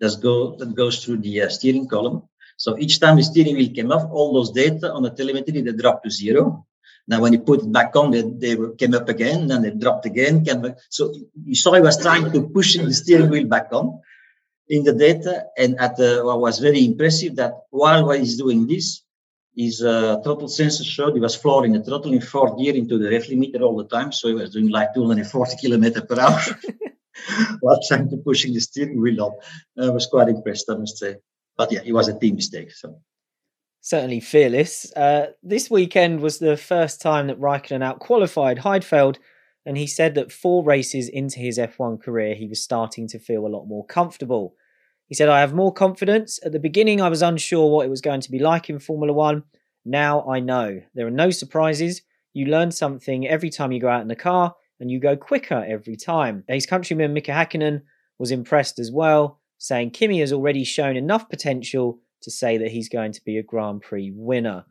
that 0.00 0.20
go 0.22 0.56
that 0.56 0.74
goes 0.74 1.04
through 1.04 1.18
the 1.18 1.42
uh, 1.42 1.48
steering 1.48 1.86
column. 1.88 2.22
So 2.56 2.76
each 2.78 3.00
time 3.00 3.16
the 3.16 3.22
steering 3.22 3.56
wheel 3.56 3.72
came 3.74 3.92
off, 3.92 4.10
all 4.10 4.34
those 4.34 4.50
data 4.50 4.92
on 4.92 5.02
the 5.02 5.10
telemetry 5.10 5.60
they 5.62 5.72
dropped 5.72 6.04
to 6.04 6.10
zero 6.10 6.66
now, 7.08 7.20
when 7.20 7.32
you 7.32 7.40
put 7.40 7.62
it 7.62 7.72
back 7.72 7.96
on, 7.96 8.12
they, 8.12 8.22
they 8.22 8.56
came 8.78 8.94
up 8.94 9.08
again, 9.08 9.48
then 9.48 9.62
they 9.62 9.70
dropped 9.70 10.06
again. 10.06 10.44
So 10.90 11.12
you 11.44 11.54
saw 11.56 11.74
he 11.74 11.80
was 11.80 12.00
trying 12.00 12.30
to 12.32 12.48
push 12.48 12.76
the 12.76 12.92
steering 12.94 13.30
wheel 13.30 13.46
back 13.48 13.68
on 13.72 14.00
in 14.68 14.84
the 14.84 14.92
data. 14.92 15.46
And 15.58 15.78
at 15.80 15.96
the, 15.96 16.22
what 16.24 16.40
was 16.40 16.58
very 16.58 16.84
impressive 16.84 17.36
that 17.36 17.52
while 17.70 18.08
he's 18.10 18.36
doing 18.36 18.66
this, 18.66 19.02
his 19.56 19.82
uh, 19.82 20.20
throttle 20.22 20.48
sensor 20.48 20.84
showed 20.84 21.14
he 21.14 21.20
was 21.20 21.34
flooring 21.34 21.72
the 21.72 21.82
throttle 21.82 22.12
in 22.12 22.20
fourth 22.20 22.56
gear 22.56 22.74
into 22.74 22.96
the 22.96 23.10
rev 23.10 23.24
limiter 23.24 23.60
all 23.60 23.76
the 23.76 23.88
time. 23.88 24.12
So 24.12 24.28
he 24.28 24.34
was 24.34 24.50
doing 24.50 24.68
like 24.68 24.94
240 24.94 25.56
kilometer 25.60 26.02
per 26.02 26.20
hour 26.20 26.40
while 27.60 27.80
trying 27.88 28.08
to 28.10 28.18
pushing 28.18 28.54
the 28.54 28.60
steering 28.60 29.00
wheel 29.00 29.24
up. 29.24 29.34
I 29.76 29.90
was 29.90 30.06
quite 30.06 30.28
impressed, 30.28 30.70
I 30.70 30.76
must 30.76 30.98
say. 30.98 31.16
But 31.56 31.72
yeah, 31.72 31.80
it 31.84 31.92
was 31.92 32.06
a 32.06 32.16
team 32.16 32.36
mistake. 32.36 32.70
So 32.70 33.00
certainly 33.80 34.20
fearless. 34.20 34.92
Uh, 34.94 35.28
this 35.42 35.70
weekend 35.70 36.20
was 36.20 36.38
the 36.38 36.56
first 36.56 37.00
time 37.00 37.26
that 37.26 37.40
Raikkonen 37.40 37.80
outqualified 37.80 38.58
Heidfeld, 38.58 39.16
and 39.64 39.76
he 39.76 39.86
said 39.86 40.14
that 40.14 40.32
four 40.32 40.64
races 40.64 41.08
into 41.08 41.38
his 41.38 41.58
F1 41.58 42.02
career, 42.02 42.34
he 42.34 42.46
was 42.46 42.62
starting 42.62 43.08
to 43.08 43.18
feel 43.18 43.46
a 43.46 43.48
lot 43.48 43.66
more 43.66 43.84
comfortable. 43.86 44.54
He 45.06 45.14
said, 45.14 45.28
I 45.28 45.40
have 45.40 45.54
more 45.54 45.72
confidence. 45.72 46.38
At 46.44 46.52
the 46.52 46.58
beginning, 46.58 47.00
I 47.00 47.08
was 47.08 47.22
unsure 47.22 47.70
what 47.70 47.86
it 47.86 47.90
was 47.90 48.00
going 48.00 48.20
to 48.20 48.30
be 48.30 48.38
like 48.38 48.70
in 48.70 48.78
Formula 48.78 49.12
One. 49.12 49.42
Now 49.84 50.28
I 50.28 50.40
know. 50.40 50.80
There 50.94 51.06
are 51.06 51.10
no 51.10 51.30
surprises. 51.30 52.02
You 52.32 52.46
learn 52.46 52.70
something 52.70 53.26
every 53.26 53.50
time 53.50 53.72
you 53.72 53.80
go 53.80 53.88
out 53.88 54.02
in 54.02 54.08
the 54.08 54.16
car, 54.16 54.54
and 54.78 54.90
you 54.90 54.98
go 54.98 55.16
quicker 55.16 55.64
every 55.68 55.96
time. 55.96 56.44
His 56.48 56.66
countryman 56.66 57.12
Mika 57.12 57.32
Hakkinen 57.32 57.82
was 58.18 58.30
impressed 58.30 58.78
as 58.78 58.90
well, 58.90 59.40
saying 59.58 59.90
Kimi 59.90 60.20
has 60.20 60.32
already 60.32 60.64
shown 60.64 60.96
enough 60.96 61.28
potential 61.28 61.98
to 62.22 62.30
say 62.30 62.58
that 62.58 62.70
he's 62.70 62.88
going 62.88 63.12
to 63.12 63.24
be 63.24 63.38
a 63.38 63.42
Grand 63.42 63.82
Prix 63.82 64.12
winner. 64.14 64.64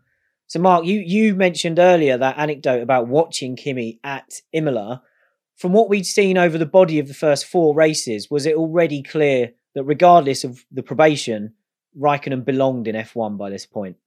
So, 0.47 0.59
Mark, 0.59 0.85
you, 0.85 0.99
you 0.99 1.35
mentioned 1.35 1.77
earlier 1.77 2.17
that 2.17 2.37
anecdote 2.37 2.81
about 2.81 3.07
watching 3.07 3.55
Kimi 3.55 3.99
at 4.03 4.41
Imola. 4.51 5.03
From 5.55 5.73
what 5.73 5.89
we'd 5.89 6.05
seen 6.05 6.37
over 6.37 6.57
the 6.57 6.65
body 6.65 6.99
of 6.99 7.07
the 7.07 7.13
first 7.13 7.45
four 7.45 7.75
races, 7.75 8.31
was 8.31 8.45
it 8.45 8.55
already 8.55 9.03
clear 9.03 9.51
that 9.75 9.83
regardless 9.83 10.43
of 10.43 10.65
the 10.71 10.81
probation, 10.81 11.53
Raikkonen 11.97 12.45
belonged 12.45 12.87
in 12.87 12.95
F1 12.95 13.37
by 13.37 13.49
this 13.49 13.65
point? 13.65 13.97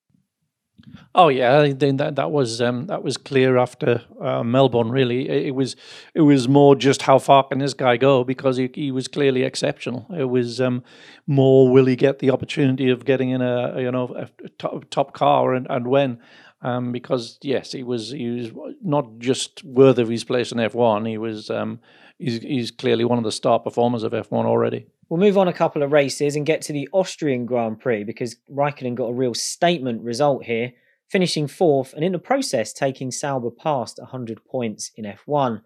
Oh 1.14 1.28
yeah, 1.28 1.60
I 1.60 1.72
think 1.72 1.98
that 1.98 2.16
that 2.16 2.30
was 2.30 2.60
um, 2.60 2.86
that 2.86 3.02
was 3.02 3.16
clear 3.16 3.56
after 3.56 4.02
uh, 4.20 4.42
Melbourne. 4.42 4.90
Really, 4.90 5.28
it, 5.28 5.46
it, 5.48 5.50
was 5.50 5.76
it 6.14 6.22
was 6.22 6.48
more 6.48 6.74
just 6.74 7.02
how 7.02 7.18
far 7.18 7.44
can 7.44 7.58
this 7.58 7.74
guy 7.74 7.96
go 7.96 8.24
because 8.24 8.56
he, 8.56 8.70
he 8.74 8.90
was 8.90 9.08
clearly 9.08 9.42
exceptional. 9.42 10.06
It 10.16 10.24
was 10.24 10.60
um, 10.60 10.82
more 11.26 11.68
will 11.68 11.86
he 11.86 11.96
get 11.96 12.18
the 12.18 12.30
opportunity 12.30 12.90
of 12.90 13.04
getting 13.04 13.30
in 13.30 13.42
a 13.42 13.80
you 13.80 13.90
know 13.90 14.28
a 14.44 14.48
top, 14.58 14.88
top 14.90 15.12
car 15.12 15.54
and, 15.54 15.66
and 15.70 15.86
when. 15.86 16.18
Um, 16.64 16.92
because 16.92 17.38
yes, 17.42 17.72
he 17.72 17.82
was 17.82 18.10
he 18.10 18.30
was 18.30 18.74
not 18.82 19.18
just 19.18 19.64
worthy 19.64 20.02
of 20.02 20.08
his 20.08 20.24
place 20.24 20.52
in 20.52 20.60
F 20.60 20.74
one. 20.74 21.04
He 21.04 21.18
was 21.18 21.50
um, 21.50 21.80
he's 22.22 22.42
he's 22.42 22.70
clearly 22.70 23.04
one 23.04 23.18
of 23.18 23.24
the 23.24 23.32
star 23.32 23.58
performers 23.58 24.02
of 24.02 24.14
F 24.14 24.30
one 24.30 24.46
already. 24.46 24.86
We'll 25.08 25.20
move 25.20 25.36
on 25.36 25.48
a 25.48 25.52
couple 25.52 25.82
of 25.82 25.92
races 25.92 26.36
and 26.36 26.46
get 26.46 26.62
to 26.62 26.72
the 26.72 26.88
Austrian 26.92 27.44
Grand 27.44 27.80
Prix 27.80 28.04
because 28.04 28.36
Raikkonen 28.50 28.94
got 28.94 29.10
a 29.10 29.14
real 29.14 29.34
statement 29.34 30.02
result 30.02 30.44
here, 30.44 30.72
finishing 31.08 31.46
fourth 31.46 31.92
and 31.92 32.04
in 32.04 32.12
the 32.12 32.18
process 32.18 32.72
taking 32.72 33.10
Sauber 33.10 33.50
past 33.50 33.98
100 33.98 34.44
points 34.44 34.90
in 34.96 35.04
F1. 35.04 35.60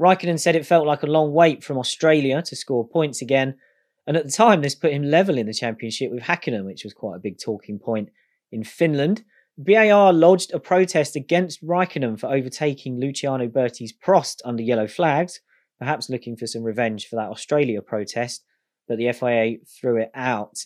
Raikkonen 0.00 0.40
said 0.40 0.56
it 0.56 0.66
felt 0.66 0.86
like 0.86 1.02
a 1.02 1.06
long 1.06 1.32
wait 1.32 1.62
from 1.62 1.78
Australia 1.78 2.42
to 2.42 2.56
score 2.56 2.86
points 2.86 3.22
again, 3.22 3.56
and 4.06 4.16
at 4.16 4.24
the 4.24 4.32
time 4.32 4.62
this 4.62 4.74
put 4.74 4.92
him 4.92 5.02
level 5.02 5.38
in 5.38 5.46
the 5.46 5.54
championship 5.54 6.10
with 6.10 6.24
Hakkinen, 6.24 6.64
which 6.64 6.84
was 6.84 6.94
quite 6.94 7.16
a 7.16 7.20
big 7.20 7.38
talking 7.38 7.78
point 7.78 8.10
in 8.50 8.64
Finland. 8.64 9.24
BAR 9.58 10.12
lodged 10.12 10.52
a 10.52 10.60
protest 10.60 11.16
against 11.16 11.64
Raikkonen 11.66 12.18
for 12.18 12.28
overtaking 12.28 13.00
Luciano 13.00 13.48
Burti's 13.48 13.92
Prost 13.92 14.40
under 14.44 14.62
yellow 14.62 14.86
flags, 14.86 15.40
perhaps 15.78 16.10
looking 16.10 16.36
for 16.36 16.46
some 16.46 16.62
revenge 16.62 17.06
for 17.06 17.16
that 17.16 17.30
Australia 17.30 17.80
protest 17.82 18.44
but 18.88 18.98
the 18.98 19.12
FIA 19.12 19.58
threw 19.66 19.98
it 19.98 20.10
out. 20.14 20.64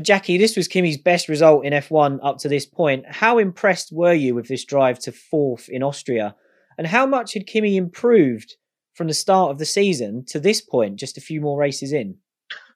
Jackie, 0.00 0.38
this 0.38 0.56
was 0.56 0.68
Kimi's 0.68 0.96
best 0.96 1.28
result 1.28 1.66
in 1.66 1.74
F1 1.74 2.18
up 2.22 2.38
to 2.38 2.48
this 2.48 2.64
point. 2.64 3.04
How 3.06 3.38
impressed 3.38 3.92
were 3.92 4.14
you 4.14 4.34
with 4.34 4.48
this 4.48 4.64
drive 4.64 4.98
to 5.00 5.12
fourth 5.12 5.68
in 5.68 5.82
Austria? 5.82 6.34
And 6.78 6.86
how 6.86 7.04
much 7.04 7.34
had 7.34 7.46
Kimi 7.46 7.76
improved 7.76 8.56
from 8.94 9.06
the 9.06 9.14
start 9.14 9.50
of 9.50 9.58
the 9.58 9.66
season 9.66 10.24
to 10.28 10.40
this 10.40 10.62
point, 10.62 10.98
just 10.98 11.18
a 11.18 11.20
few 11.20 11.42
more 11.42 11.58
races 11.58 11.92
in? 11.92 12.16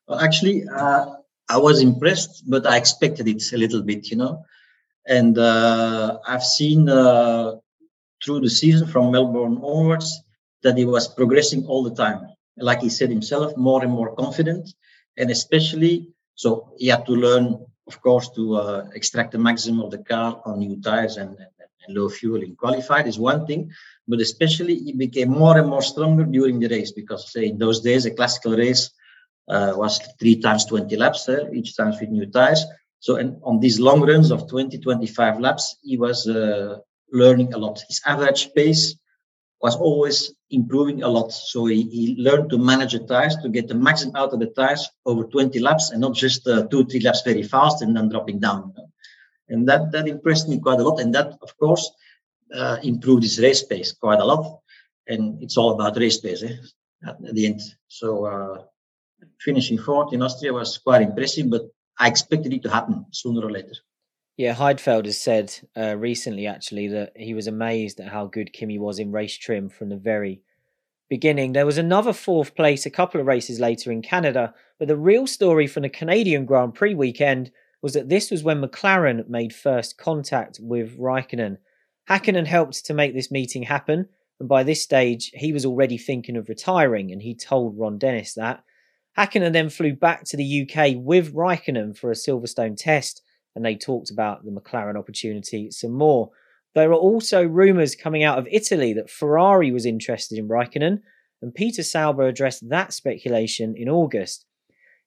Well, 0.07 0.21
actually, 0.21 0.65
uh, 0.69 1.07
I 1.49 1.57
was 1.57 1.81
impressed, 1.81 2.45
but 2.47 2.67
I 2.67 2.77
expected 2.77 3.27
it 3.27 3.43
a 3.53 3.57
little 3.57 3.83
bit, 3.83 4.11
you 4.11 4.19
know. 4.19 4.45
And 5.09 5.39
uh, 5.39 6.19
I've 6.27 6.45
seen 6.45 6.89
uh, 6.89 7.53
through 8.23 8.41
the 8.41 8.51
season 8.51 8.89
from 8.89 9.11
Melbourne 9.11 9.59
onwards 9.63 10.21
that 10.67 10.77
he 10.77 10.85
was 10.85 11.09
progressing 11.09 11.63
all 11.67 11.83
the 11.83 11.97
time 12.05 12.21
like 12.59 12.81
he 12.81 12.89
said 12.89 13.11
himself, 13.11 13.57
more 13.57 13.83
and 13.83 13.93
more 13.93 14.15
confident. 14.15 14.75
And 15.17 15.31
especially, 15.31 16.09
so 16.35 16.73
he 16.79 16.89
had 16.89 17.07
to 17.07 17.13
learn, 17.13 17.65
of 17.87 18.01
course, 18.01 18.31
to 18.31 18.57
uh, 18.57 18.85
extract 18.95 19.33
the 19.33 19.39
maximum 19.39 19.81
of 19.81 19.91
the 19.91 19.99
car 19.99 20.41
on 20.45 20.59
new 20.59 20.81
tires 20.81 21.17
and, 21.17 21.31
and, 21.31 21.71
and 21.87 21.97
low 21.97 22.09
fuel 22.09 22.43
in 22.43 22.57
qualified 22.57 23.07
is 23.07 23.19
one 23.19 23.47
thing. 23.47 23.71
But 24.09 24.21
especially, 24.21 24.77
he 24.77 24.93
became 24.93 25.31
more 25.31 25.59
and 25.59 25.69
more 25.69 25.83
stronger 25.83 26.25
during 26.25 26.59
the 26.61 26.69
race 26.69 26.93
because, 26.93 27.33
say, 27.33 27.47
in 27.47 27.59
those 27.59 27.81
days, 27.81 28.07
a 28.07 28.11
classical 28.11 28.57
race 28.57 28.91
uh, 29.49 29.73
was 29.77 30.01
three 30.19 30.41
times 30.41 30.65
20 30.67 30.97
laps, 30.97 31.29
uh, 31.29 31.47
each 31.53 31.77
time 31.77 31.93
with 32.01 32.11
new 32.11 32.27
tires. 32.27 32.65
So, 33.01 33.17
and 33.17 33.37
on 33.45 33.61
these 33.61 33.79
long 33.79 34.01
runs 34.01 34.31
of 34.31 34.49
20, 34.49 34.79
25 34.79 35.41
laps, 35.41 35.77
he 35.83 35.97
was 35.97 36.27
uh, 36.27 36.79
learning 37.13 37.53
a 37.55 37.59
lot. 37.59 37.83
His 37.89 38.01
average 38.07 38.53
pace 38.55 38.97
was 39.61 39.77
always 39.77 40.33
improving 40.51 41.03
a 41.03 41.09
lot. 41.09 41.33
So 41.33 41.67
he, 41.67 41.83
he 41.83 42.17
learned 42.19 42.51
to 42.51 42.59
manage 42.59 42.93
the 42.93 43.01
tires 43.01 43.37
to 43.43 43.49
get 43.49 43.69
the 43.69 43.75
maximum 43.75 44.17
out 44.17 44.33
of 44.33 44.41
the 44.41 44.47
tires 44.47 44.89
over 45.05 45.25
20 45.25 45.59
laps 45.61 45.91
and 45.91 46.01
not 46.01 46.15
just 46.15 46.47
uh, 46.47 46.67
two, 46.67 46.85
three 46.85 47.01
laps 47.01 47.23
very 47.23 47.43
fast 47.43 47.83
and 47.83 47.97
then 47.97 48.09
dropping 48.09 48.41
down. 48.41 48.75
And 49.49 49.69
that, 49.69 49.93
that 49.93 50.09
impressed 50.09 50.49
me 50.49 50.61
quite 50.61 50.81
a 50.81 50.83
lot. 50.83 51.01
And 51.01 51.15
that, 51.15 51.39
of 51.41 51.57
course, 51.59 51.91
uh, 52.55 52.79
improved 52.83 53.23
his 53.23 53.41
race 53.41 53.63
pace 53.63 53.93
quite 53.93 54.21
a 54.21 54.25
lot. 54.25 54.61
And 55.09 55.43
it's 55.43 55.57
all 55.57 55.73
about 55.73 55.97
race 55.97 56.19
pace 56.19 56.43
eh, 56.43 56.57
at, 57.07 57.17
the 57.21 57.47
end. 57.47 57.61
So 57.89 58.27
uh, 58.27 58.63
finishing 59.41 59.79
fourth 59.79 60.13
in 60.13 60.23
Austria 60.23 60.53
was 60.53 60.79
quite 60.79 61.03
impressive, 61.03 61.49
but 61.49 61.63
I 61.99 62.09
expected 62.09 62.53
it 62.53 62.63
to 62.65 62.71
happen 62.71 63.07
sooner 63.13 63.41
or 63.41 63.51
later. 63.51 63.75
Yeah, 64.37 64.55
Heidfeld 64.55 65.07
has 65.07 65.19
said 65.19 65.55
uh, 65.75 65.97
recently 65.97 66.47
actually 66.47 66.89
that 66.89 67.13
he 67.17 67.33
was 67.33 67.47
amazed 67.47 68.01
at 68.01 68.13
how 68.13 68.27
good 68.27 68.53
Kimi 68.53 68.79
was 68.79 68.99
in 68.99 69.11
race 69.11 69.37
trim 69.37 69.71
from 69.71 69.89
the 69.89 69.97
very 69.97 70.43
beginning. 71.09 71.53
There 71.53 71.65
was 71.65 71.79
another 71.79 72.13
fourth 72.13 72.55
place 72.55 72.85
a 72.85 72.91
couple 72.91 73.19
of 73.19 73.27
races 73.27 73.61
later 73.61 73.91
in 73.91 74.03
Canada, 74.03 74.53
but 74.79 74.89
the 74.89 74.97
real 74.97 75.27
story 75.27 75.67
from 75.67 75.85
the 75.85 75.89
Canadian 75.89 76.45
Grand 76.45 76.75
Prix 76.75 76.95
weekend 76.95 77.51
was 77.81 77.95
that 77.95 78.11
this 78.11 78.31
was 78.31 78.43
when 78.43 78.61
McLaren 78.61 79.27
made 79.27 79.55
first 79.55 79.97
contact 79.97 80.59
with 80.61 80.99
Raikkonen. 80.99 81.57
Hakkinen 82.11 82.47
helped 82.47 82.85
to 82.85 82.95
make 82.95 83.15
this 83.15 83.31
meeting 83.31 83.63
happen, 83.63 84.07
and 84.39 84.49
by 84.49 84.63
this 84.63 84.83
stage, 84.83 85.31
he 85.35 85.53
was 85.53 85.65
already 85.65 85.97
thinking 85.97 86.37
of 86.37 86.51
retiring, 86.51 87.11
and 87.11 87.23
he 87.23 87.35
told 87.35 87.79
Ron 87.79 87.97
Dennis 87.97 88.35
that. 88.35 88.63
Hakkinen 89.17 89.55
then 89.55 89.71
flew 89.71 89.95
back 89.95 90.25
to 90.25 90.37
the 90.37 90.69
UK 90.69 90.95
with 90.97 91.33
Raikkonen 91.33 91.97
for 91.97 92.11
a 92.11 92.15
Silverstone 92.15 92.77
test, 92.77 93.23
and 93.57 93.65
they 93.65 93.75
talked 93.75 94.11
about 94.11 94.45
the 94.45 94.53
McLaren 94.53 94.97
opportunity 94.99 95.71
some 95.71 95.93
more. 95.93 96.31
There 96.75 96.91
are 96.91 96.95
also 96.95 97.43
rumours 97.43 97.97
coming 97.97 98.23
out 98.23 98.39
of 98.39 98.47
Italy 98.53 98.93
that 98.93 99.11
Ferrari 99.11 99.73
was 99.73 99.87
interested 99.87 100.39
in 100.39 100.47
Raikkonen, 100.47 101.01
and 101.41 101.55
Peter 101.55 101.83
Sauber 101.83 102.29
addressed 102.29 102.69
that 102.69 102.93
speculation 102.93 103.75
in 103.75 103.89
August. 103.89 104.45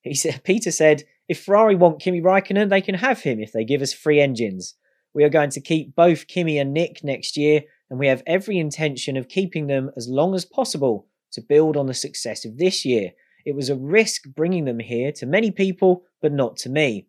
He 0.01 0.15
said, 0.15 0.41
Peter 0.43 0.71
said, 0.71 1.03
if 1.27 1.43
Ferrari 1.43 1.75
want 1.75 2.01
Kimi 2.01 2.21
Raikkonen, 2.21 2.69
they 2.69 2.81
can 2.81 2.95
have 2.95 3.21
him 3.21 3.39
if 3.39 3.51
they 3.51 3.63
give 3.63 3.83
us 3.83 3.93
free 3.93 4.19
engines. 4.19 4.73
We 5.13 5.23
are 5.23 5.29
going 5.29 5.51
to 5.51 5.61
keep 5.61 5.95
both 5.95 6.27
Kimi 6.27 6.57
and 6.57 6.73
Nick 6.73 7.03
next 7.03 7.37
year, 7.37 7.61
and 7.91 7.99
we 7.99 8.07
have 8.07 8.23
every 8.25 8.57
intention 8.57 9.15
of 9.15 9.29
keeping 9.29 9.67
them 9.67 9.91
as 9.95 10.07
long 10.07 10.33
as 10.33 10.45
possible 10.45 11.07
to 11.33 11.41
build 11.41 11.77
on 11.77 11.85
the 11.85 11.93
success 11.93 12.45
of 12.45 12.57
this 12.57 12.83
year. 12.83 13.11
It 13.45 13.55
was 13.55 13.69
a 13.69 13.75
risk 13.75 14.23
bringing 14.35 14.65
them 14.65 14.79
here 14.79 15.11
to 15.13 15.27
many 15.27 15.51
people, 15.51 16.03
but 16.19 16.33
not 16.33 16.57
to 16.57 16.69
me. 16.69 17.08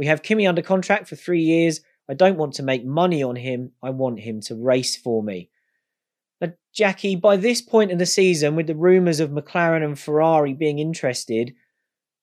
We 0.00 0.06
have 0.06 0.22
Kimi 0.22 0.46
under 0.46 0.62
contract 0.62 1.08
for 1.08 1.16
three 1.16 1.42
years. 1.42 1.82
I 2.08 2.14
don't 2.14 2.38
want 2.38 2.54
to 2.54 2.62
make 2.62 2.86
money 2.86 3.22
on 3.22 3.36
him. 3.36 3.72
I 3.82 3.90
want 3.90 4.18
him 4.18 4.40
to 4.46 4.54
race 4.54 4.96
for 4.96 5.22
me. 5.22 5.50
Now, 6.40 6.54
Jackie, 6.72 7.16
by 7.16 7.36
this 7.36 7.60
point 7.60 7.90
in 7.90 7.98
the 7.98 8.06
season, 8.06 8.56
with 8.56 8.66
the 8.66 8.74
rumours 8.74 9.20
of 9.20 9.28
McLaren 9.28 9.84
and 9.84 9.98
Ferrari 9.98 10.54
being 10.54 10.78
interested, 10.78 11.52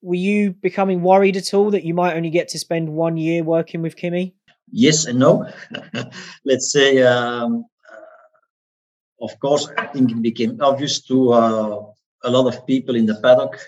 were 0.01 0.15
you 0.15 0.53
becoming 0.53 1.03
worried 1.03 1.38
at 1.38 1.53
all 1.53 1.69
that 1.69 1.84
you 1.84 1.93
might 1.93 2.15
only 2.15 2.32
get 2.32 2.47
to 2.47 2.57
spend 2.57 2.89
one 2.89 3.15
year 3.15 3.43
working 3.43 3.84
with 3.84 3.95
Kimi? 3.95 4.34
Yes 4.71 5.05
and 5.05 5.19
no. 5.19 5.47
Let's 6.45 6.71
say, 6.71 7.03
um, 7.03 7.63
uh, 7.93 9.23
of 9.23 9.39
course, 9.39 9.69
I 9.78 9.86
think 9.86 10.09
it 10.09 10.23
became 10.23 10.59
obvious 10.61 10.99
to 11.01 11.32
uh, 11.32 11.86
a 12.23 12.32
lot 12.32 12.47
of 12.47 12.65
people 12.65 12.95
in 12.95 13.05
the 13.05 13.21
paddock 13.21 13.59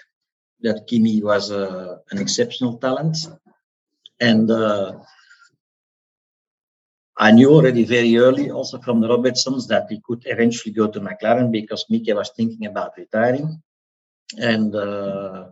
that 0.62 0.88
Kimi 0.88 1.22
was 1.22 1.52
uh, 1.52 1.98
an 2.10 2.18
exceptional 2.18 2.80
talent. 2.80 3.16
And 4.20 4.50
uh, 4.52 5.00
I 7.18 7.32
knew 7.32 7.52
already 7.52 7.84
very 7.84 8.18
early, 8.18 8.50
also 8.50 8.80
from 8.80 9.02
the 9.02 9.10
Robertsons, 9.10 9.68
that 9.68 9.88
he 9.90 10.02
could 10.06 10.24
eventually 10.26 10.74
go 10.74 10.88
to 10.88 11.02
McLaren 11.02 11.52
because 11.52 11.86
Mika 11.90 12.16
was 12.16 12.32
thinking 12.36 12.66
about 12.66 12.98
retiring. 12.98 13.62
And 14.38 14.74
uh, 14.74 15.50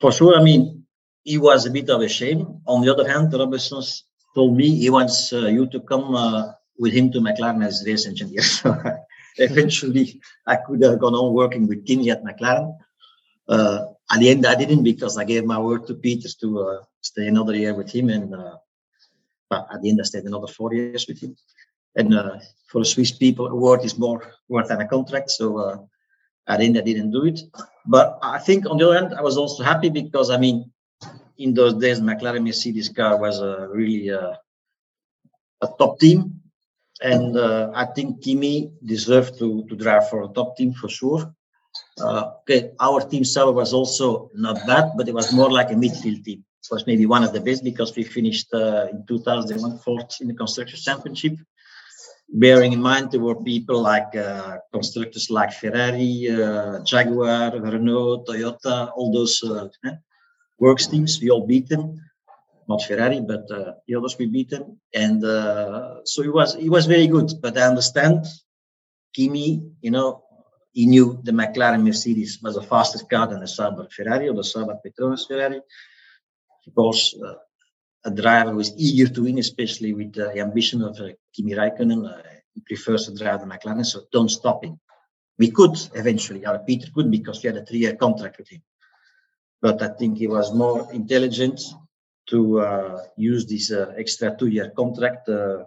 for 0.00 0.12
sure, 0.12 0.38
I 0.38 0.42
mean, 0.42 0.84
he 1.24 1.38
was 1.38 1.66
a 1.66 1.70
bit 1.70 1.88
of 1.90 2.02
a 2.02 2.08
shame. 2.08 2.60
On 2.66 2.82
the 2.82 2.92
other 2.92 3.08
hand, 3.08 3.30
the 3.30 3.38
Robertsons 3.38 4.04
told 4.34 4.56
me 4.56 4.74
he 4.74 4.90
wants 4.90 5.32
uh, 5.32 5.46
you 5.46 5.66
to 5.68 5.80
come 5.80 6.14
uh, 6.14 6.52
with 6.78 6.92
him 6.92 7.10
to 7.12 7.20
McLaren 7.20 7.64
as 7.64 7.84
race 7.86 8.06
engineer. 8.06 8.42
So 8.60 8.76
eventually, 9.36 10.20
I 10.46 10.56
could 10.56 10.82
have 10.82 10.98
gone 10.98 11.14
on 11.14 11.32
working 11.32 11.66
with 11.66 11.86
Kimi 11.86 12.10
at 12.10 12.24
McLaren. 12.24 12.76
Uh, 13.48 13.86
at 14.12 14.18
the 14.18 14.28
end, 14.30 14.44
I 14.46 14.54
didn't 14.54 14.82
because 14.82 15.16
I 15.16 15.24
gave 15.24 15.44
my 15.44 15.58
word 15.58 15.86
to 15.86 15.94
Peter 15.94 16.28
to 16.40 16.60
uh, 16.60 16.80
stay 17.00 17.26
another 17.26 17.54
year 17.54 17.74
with 17.74 17.90
him, 17.90 18.08
and 18.08 18.34
uh, 18.34 18.56
but 19.48 19.66
at 19.72 19.82
the 19.82 19.90
end, 19.90 20.00
I 20.00 20.04
stayed 20.04 20.24
another 20.24 20.46
four 20.46 20.72
years 20.72 21.06
with 21.08 21.20
him. 21.20 21.36
And 21.96 22.14
uh, 22.14 22.38
for 22.68 22.80
the 22.80 22.84
Swiss 22.84 23.10
people, 23.10 23.48
a 23.48 23.54
word 23.54 23.84
is 23.84 23.98
more 23.98 24.34
worth 24.48 24.68
than 24.68 24.80
a 24.80 24.86
contract. 24.86 25.30
So 25.30 25.58
uh, 25.58 25.78
at 26.46 26.60
the 26.60 26.66
end, 26.66 26.78
I 26.78 26.82
didn't 26.82 27.10
do 27.10 27.24
it. 27.24 27.40
But 27.86 28.18
I 28.22 28.38
think 28.38 28.66
on 28.66 28.78
the 28.78 28.88
other 28.88 28.98
hand, 28.98 29.14
I 29.14 29.22
was 29.22 29.36
also 29.36 29.64
happy 29.64 29.90
because 29.90 30.30
I 30.30 30.38
mean, 30.38 30.70
in 31.38 31.54
those 31.54 31.74
days, 31.74 32.00
McLaren 32.00 32.44
Mercedes 32.44 32.88
car 32.88 33.18
was 33.18 33.40
a 33.40 33.68
really 33.72 34.10
uh, 34.10 34.34
a 35.62 35.68
top 35.78 35.98
team, 35.98 36.40
and 37.02 37.36
uh, 37.36 37.70
I 37.74 37.86
think 37.86 38.22
Kimi 38.22 38.72
deserved 38.84 39.38
to 39.38 39.64
to 39.68 39.74
drive 39.74 40.08
for 40.08 40.22
a 40.22 40.28
top 40.28 40.56
team 40.56 40.72
for 40.72 40.88
sure. 40.88 41.34
Uh, 42.00 42.32
okay, 42.40 42.70
our 42.80 43.00
team 43.00 43.24
Sauber 43.24 43.52
was 43.52 43.72
also 43.72 44.30
not 44.34 44.56
bad, 44.66 44.92
but 44.96 45.08
it 45.08 45.14
was 45.14 45.32
more 45.32 45.50
like 45.50 45.70
a 45.70 45.74
midfield 45.74 46.24
team. 46.24 46.44
Was 46.70 46.86
maybe 46.86 47.06
one 47.06 47.24
of 47.24 47.32
the 47.32 47.40
best 47.40 47.64
because 47.64 47.96
we 47.96 48.04
finished 48.04 48.48
uh, 48.54 48.86
in 48.92 49.04
2001 49.06 49.78
fourth 49.78 50.20
in 50.20 50.28
the 50.28 50.34
constructors 50.34 50.84
championship. 50.84 51.36
Bearing 52.28 52.72
in 52.72 52.80
mind 52.80 53.10
there 53.10 53.20
were 53.20 53.42
people 53.42 53.80
like 53.82 54.14
uh, 54.14 54.58
constructors 54.72 55.30
like 55.30 55.52
Ferrari, 55.52 56.30
uh, 56.30 56.78
Jaguar, 56.84 57.58
Renault, 57.58 58.24
Toyota, 58.24 58.92
all 58.94 59.10
those 59.12 59.42
uh, 59.42 59.68
eh, 59.84 59.96
works 60.60 60.86
teams. 60.86 61.18
We 61.20 61.30
all 61.30 61.44
beat 61.44 61.68
them. 61.68 62.00
Not 62.68 62.82
Ferrari, 62.84 63.20
but 63.20 63.50
uh, 63.50 63.72
the 63.88 63.96
others 63.96 64.16
we 64.16 64.26
beat 64.26 64.50
them, 64.50 64.78
and 64.94 65.22
so 66.04 66.22
it 66.22 66.32
was 66.32 66.54
it 66.54 66.68
was 66.68 66.86
very 66.86 67.08
good. 67.08 67.32
But 67.42 67.58
I 67.58 67.62
understand 67.62 68.26
Kimi, 69.12 69.72
you 69.80 69.90
know, 69.90 70.22
he 70.72 70.86
knew 70.86 71.18
the 71.24 71.32
McLaren 71.32 71.82
Mercedes 71.82 72.38
was 72.42 72.56
a 72.56 72.62
faster 72.62 73.04
car 73.04 73.26
than 73.26 73.40
the 73.40 73.48
Sauber 73.48 73.88
Ferrari 73.90 74.28
or 74.28 74.34
the 74.34 74.44
Sauber 74.44 74.78
Petronas 74.84 75.26
Ferrari. 75.26 75.60
Because 76.64 77.14
uh, 77.24 77.34
a 78.04 78.10
driver 78.10 78.52
who 78.52 78.60
is 78.60 78.72
eager 78.76 79.12
to 79.12 79.22
win, 79.22 79.38
especially 79.38 79.94
with 79.94 80.14
the 80.14 80.38
ambition 80.38 80.82
of 80.82 80.98
uh, 81.00 81.08
Kimi 81.34 81.52
Raikkonen, 81.52 82.06
uh, 82.06 82.22
he 82.54 82.60
prefers 82.60 83.06
to 83.06 83.14
drive 83.14 83.40
the 83.40 83.46
McLaren, 83.46 83.84
so 83.84 84.02
don't 84.12 84.28
stop 84.28 84.64
him. 84.64 84.78
We 85.38 85.50
could 85.50 85.76
eventually, 85.94 86.46
or 86.46 86.58
Peter 86.60 86.88
could, 86.94 87.10
because 87.10 87.42
we 87.42 87.48
had 87.48 87.56
a 87.56 87.64
three-year 87.64 87.96
contract 87.96 88.38
with 88.38 88.48
him. 88.48 88.62
But 89.62 89.82
I 89.82 89.88
think 89.88 90.18
he 90.18 90.26
was 90.26 90.54
more 90.54 90.92
intelligent 90.92 91.60
to 92.28 92.60
uh, 92.60 93.02
use 93.16 93.46
this 93.46 93.70
uh, 93.70 93.92
extra 93.96 94.36
two-year 94.36 94.70
contract 94.70 95.28
uh, 95.28 95.64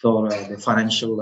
for 0.00 0.28
the 0.28 0.58
financial 0.58 1.20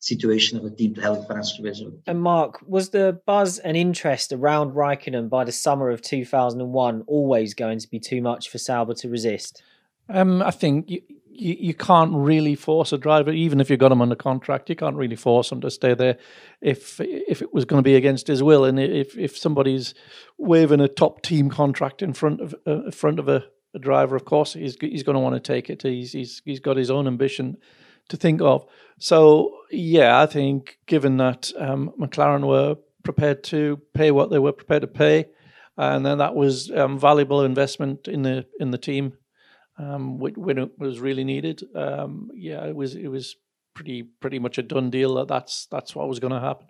situation 0.00 0.58
of 0.58 0.64
a 0.64 0.70
team 0.70 0.94
to 0.94 1.00
help 1.00 1.26
financial 1.26 1.64
result. 1.64 1.94
And 2.06 2.20
Mark, 2.20 2.60
was 2.66 2.90
the 2.90 3.20
buzz 3.26 3.58
and 3.58 3.76
interest 3.76 4.32
around 4.32 4.72
Raikkonen 4.72 5.28
by 5.28 5.44
the 5.44 5.52
summer 5.52 5.90
of 5.90 6.02
2001 6.02 7.04
always 7.06 7.54
going 7.54 7.78
to 7.80 7.88
be 7.88 7.98
too 7.98 8.22
much 8.22 8.48
for 8.48 8.58
Sauber 8.58 8.94
to 8.94 9.08
resist? 9.08 9.62
Um, 10.08 10.40
I 10.42 10.52
think 10.52 10.88
you, 10.88 11.02
you, 11.30 11.56
you 11.58 11.74
can't 11.74 12.14
really 12.14 12.54
force 12.54 12.92
a 12.92 12.98
driver, 12.98 13.32
even 13.32 13.60
if 13.60 13.70
you've 13.70 13.80
got 13.80 13.92
him 13.92 14.00
under 14.00 14.14
contract. 14.14 14.70
You 14.70 14.76
can't 14.76 14.96
really 14.96 15.16
force 15.16 15.50
him 15.50 15.60
to 15.62 15.70
stay 15.70 15.94
there 15.94 16.16
if 16.60 17.00
if 17.00 17.42
it 17.42 17.52
was 17.52 17.64
going 17.64 17.82
to 17.82 17.88
be 17.88 17.96
against 17.96 18.26
his 18.26 18.42
will, 18.42 18.64
and 18.64 18.78
if 18.78 19.18
if 19.18 19.36
somebody's 19.36 19.94
waving 20.38 20.80
a 20.80 20.88
top 20.88 21.22
team 21.22 21.50
contract 21.50 22.02
in 22.02 22.12
front 22.12 22.40
of 22.40 22.54
uh, 22.66 22.84
in 22.84 22.92
front 22.92 23.18
of 23.18 23.28
a, 23.28 23.44
a 23.74 23.78
driver, 23.78 24.16
of 24.16 24.24
course 24.24 24.54
he's 24.54 24.76
he's 24.80 25.02
going 25.02 25.14
to 25.14 25.20
want 25.20 25.34
to 25.34 25.40
take 25.40 25.68
it. 25.68 25.82
He's 25.82 26.12
he's 26.12 26.40
he's 26.44 26.60
got 26.60 26.76
his 26.76 26.90
own 26.90 27.06
ambition 27.06 27.58
to 28.08 28.16
think 28.16 28.40
of. 28.40 28.66
So 28.98 29.54
yeah, 29.70 30.20
I 30.20 30.26
think 30.26 30.78
given 30.86 31.16
that 31.18 31.52
um, 31.58 31.92
McLaren 31.98 32.46
were 32.46 32.76
prepared 33.04 33.44
to 33.44 33.80
pay 33.94 34.10
what 34.10 34.30
they 34.30 34.38
were 34.38 34.52
prepared 34.52 34.82
to 34.82 34.88
pay, 34.88 35.26
and 35.76 36.04
then 36.04 36.18
that 36.18 36.34
was 36.34 36.70
um, 36.70 36.98
valuable 36.98 37.44
investment 37.44 38.08
in 38.08 38.22
the 38.22 38.46
in 38.58 38.70
the 38.70 38.78
team 38.78 39.14
um, 39.78 40.18
when 40.18 40.58
it 40.58 40.78
was 40.78 41.00
really 41.00 41.24
needed. 41.24 41.62
Um, 41.74 42.30
yeah, 42.34 42.64
it 42.64 42.74
was 42.74 42.94
it 42.94 43.08
was 43.08 43.36
pretty 43.74 44.02
pretty 44.02 44.38
much 44.38 44.58
a 44.58 44.62
done 44.62 44.90
deal 44.90 45.14
that 45.14 45.28
that's 45.28 45.66
that's 45.70 45.94
what 45.94 46.08
was 46.08 46.18
going 46.18 46.32
to 46.32 46.40
happen. 46.40 46.66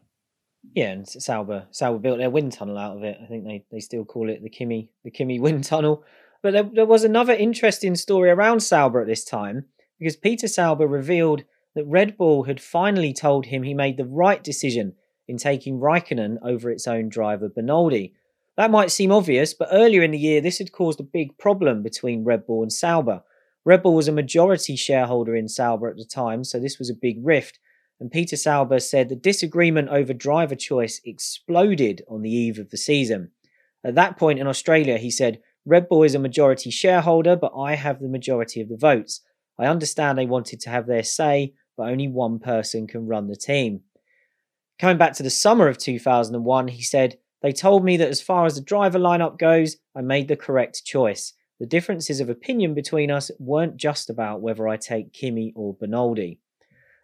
Yeah, 0.74 0.90
and 0.90 1.08
Sauber 1.08 1.66
Sauber 1.70 1.98
built 1.98 2.18
their 2.18 2.30
wind 2.30 2.52
tunnel 2.52 2.78
out 2.78 2.96
of 2.96 3.04
it. 3.04 3.16
I 3.22 3.26
think 3.26 3.44
they, 3.44 3.64
they 3.70 3.80
still 3.80 4.04
call 4.04 4.28
it 4.28 4.42
the 4.42 4.50
Kimi 4.50 4.90
the 5.04 5.10
Kimi 5.10 5.40
wind 5.40 5.64
tunnel. 5.64 6.04
But 6.42 6.52
there, 6.52 6.62
there 6.62 6.86
was 6.86 7.02
another 7.02 7.32
interesting 7.32 7.96
story 7.96 8.30
around 8.30 8.60
Sauber 8.60 9.00
at 9.00 9.08
this 9.08 9.24
time 9.24 9.64
because 9.98 10.16
Peter 10.16 10.48
Sauber 10.48 10.86
revealed 10.86 11.44
that 11.74 11.84
Red 11.84 12.16
Bull 12.16 12.44
had 12.44 12.60
finally 12.60 13.12
told 13.12 13.46
him 13.46 13.62
he 13.62 13.74
made 13.74 13.96
the 13.96 14.04
right 14.04 14.42
decision 14.42 14.94
in 15.26 15.36
taking 15.36 15.78
Raikkonen 15.78 16.38
over 16.42 16.70
its 16.70 16.88
own 16.88 17.08
driver 17.08 17.48
Bernoldi. 17.48 18.14
That 18.56 18.70
might 18.70 18.90
seem 18.90 19.12
obvious, 19.12 19.54
but 19.54 19.68
earlier 19.70 20.02
in 20.02 20.10
the 20.10 20.18
year 20.18 20.40
this 20.40 20.58
had 20.58 20.72
caused 20.72 20.98
a 20.98 21.04
big 21.04 21.36
problem 21.38 21.82
between 21.82 22.24
Red 22.24 22.46
Bull 22.46 22.62
and 22.62 22.72
Sauber. 22.72 23.22
Red 23.64 23.82
Bull 23.82 23.94
was 23.94 24.08
a 24.08 24.12
majority 24.12 24.76
shareholder 24.76 25.36
in 25.36 25.48
Sauber 25.48 25.88
at 25.88 25.96
the 25.96 26.04
time, 26.04 26.42
so 26.42 26.58
this 26.58 26.78
was 26.78 26.90
a 26.90 26.94
big 26.94 27.18
rift. 27.22 27.58
And 28.00 28.10
Peter 28.10 28.36
Sauber 28.36 28.80
said 28.80 29.08
the 29.08 29.16
disagreement 29.16 29.88
over 29.88 30.12
driver 30.14 30.54
choice 30.54 31.00
exploded 31.04 32.02
on 32.08 32.22
the 32.22 32.30
eve 32.30 32.58
of 32.58 32.70
the 32.70 32.76
season. 32.76 33.32
At 33.84 33.94
that 33.96 34.16
point 34.16 34.38
in 34.38 34.46
Australia, 34.46 34.98
he 34.98 35.10
said, 35.10 35.40
Red 35.66 35.88
Bull 35.88 36.02
is 36.02 36.14
a 36.14 36.18
majority 36.18 36.70
shareholder, 36.70 37.36
but 37.36 37.52
I 37.56 37.74
have 37.74 38.00
the 38.00 38.08
majority 38.08 38.60
of 38.60 38.68
the 38.68 38.76
votes. 38.76 39.20
I 39.58 39.66
understand 39.66 40.16
they 40.16 40.26
wanted 40.26 40.60
to 40.60 40.70
have 40.70 40.86
their 40.86 41.02
say, 41.02 41.54
but 41.76 41.88
only 41.88 42.08
one 42.08 42.38
person 42.38 42.86
can 42.86 43.06
run 43.06 43.28
the 43.28 43.36
team. 43.36 43.80
Coming 44.78 44.98
back 44.98 45.14
to 45.14 45.22
the 45.22 45.30
summer 45.30 45.66
of 45.66 45.78
2001, 45.78 46.68
he 46.68 46.82
said, 46.82 47.18
They 47.42 47.52
told 47.52 47.84
me 47.84 47.96
that 47.96 48.08
as 48.08 48.22
far 48.22 48.46
as 48.46 48.54
the 48.54 48.60
driver 48.60 48.98
lineup 48.98 49.38
goes, 49.38 49.76
I 49.96 50.02
made 50.02 50.28
the 50.28 50.36
correct 50.36 50.84
choice. 50.84 51.34
The 51.58 51.66
differences 51.66 52.20
of 52.20 52.28
opinion 52.28 52.74
between 52.74 53.10
us 53.10 53.32
weren't 53.40 53.76
just 53.76 54.08
about 54.08 54.40
whether 54.40 54.68
I 54.68 54.76
take 54.76 55.12
Kimi 55.12 55.52
or 55.56 55.74
Bernoldi. 55.74 56.38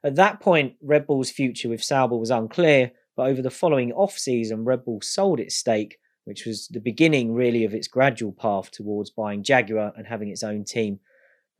At 0.05 0.15
that 0.15 0.39
point, 0.39 0.75
Red 0.81 1.07
Bull's 1.07 1.31
future 1.31 1.69
with 1.69 1.83
Sauber 1.83 2.17
was 2.17 2.31
unclear, 2.31 2.93
but 3.17 3.27
over 3.27 3.43
the 3.43 3.51
following 3.51 3.93
off 3.93 4.17
season, 4.17 4.65
Red 4.65 4.85
Bull 4.85 5.01
sold 5.03 5.41
its 5.41 5.57
stake, 5.57 5.99
which 6.25 6.47
was 6.47 6.69
the 6.69 6.81
beginning 6.81 7.33
really 7.33 7.65
of 7.65 7.75
its 7.75 7.89
gradual 7.89 8.33
path 8.33 8.71
towards 8.71 9.11
buying 9.11 9.43
Jaguar 9.43 9.93
and 9.97 10.07
having 10.07 10.29
its 10.29 10.45
own 10.45 10.65
team 10.65 11.01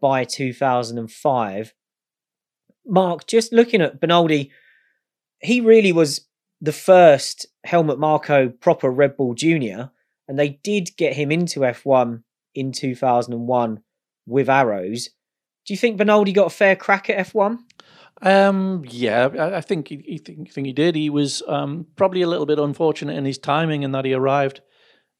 by 0.05 0.23
2005. 0.23 1.73
Mark, 2.87 3.27
just 3.27 3.55
looking 3.55 3.81
at 3.81 4.03
Bernoldi, 4.03 4.51
he 5.41 5.63
really 5.63 5.93
was 5.93 6.29
the 6.61 6.73
first 6.73 7.47
Helmut 7.65 7.99
Marko 7.99 8.51
proper 8.51 8.91
Red 8.91 9.17
Bull 9.17 9.33
junior, 9.33 9.93
and 10.29 10.39
they 10.39 10.61
did 10.63 10.91
get 10.99 11.15
him 11.15 11.33
into 11.33 11.61
F1 11.61 12.23
in 12.55 12.71
2001 12.71 13.81
with 14.27 14.51
arrows. 14.51 15.09
Do 15.65 15.73
you 15.73 15.79
think 15.79 15.99
Bernoldi 15.99 16.35
got 16.35 16.49
a 16.49 16.51
fair 16.51 16.77
crack 16.77 17.09
at 17.09 17.27
F1? 17.29 17.61
Um, 18.21 18.85
yeah, 18.87 19.53
I, 19.55 19.63
think 19.63 19.89
he, 19.89 20.05
he 20.07 20.19
think, 20.19 20.53
think 20.53 20.67
he 20.67 20.75
did. 20.75 20.97
He 20.97 21.09
was 21.09 21.43
um, 21.49 21.87
probably 21.97 22.21
a 22.21 22.29
little 22.29 22.45
bit 22.45 22.59
unfortunate 22.59 23.17
in 23.17 23.25
his 23.25 23.39
timing 23.39 23.85
in 23.85 23.93
that 23.93 24.05
he 24.05 24.13
arrived 24.13 24.61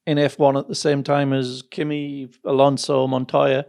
in 0.05 0.19
F1 0.19 0.59
at 0.59 0.67
the 0.67 0.75
same 0.75 1.01
time 1.01 1.33
as 1.33 1.63
Kimi, 1.71 2.29
Alonso, 2.45 3.07
Montoya. 3.07 3.65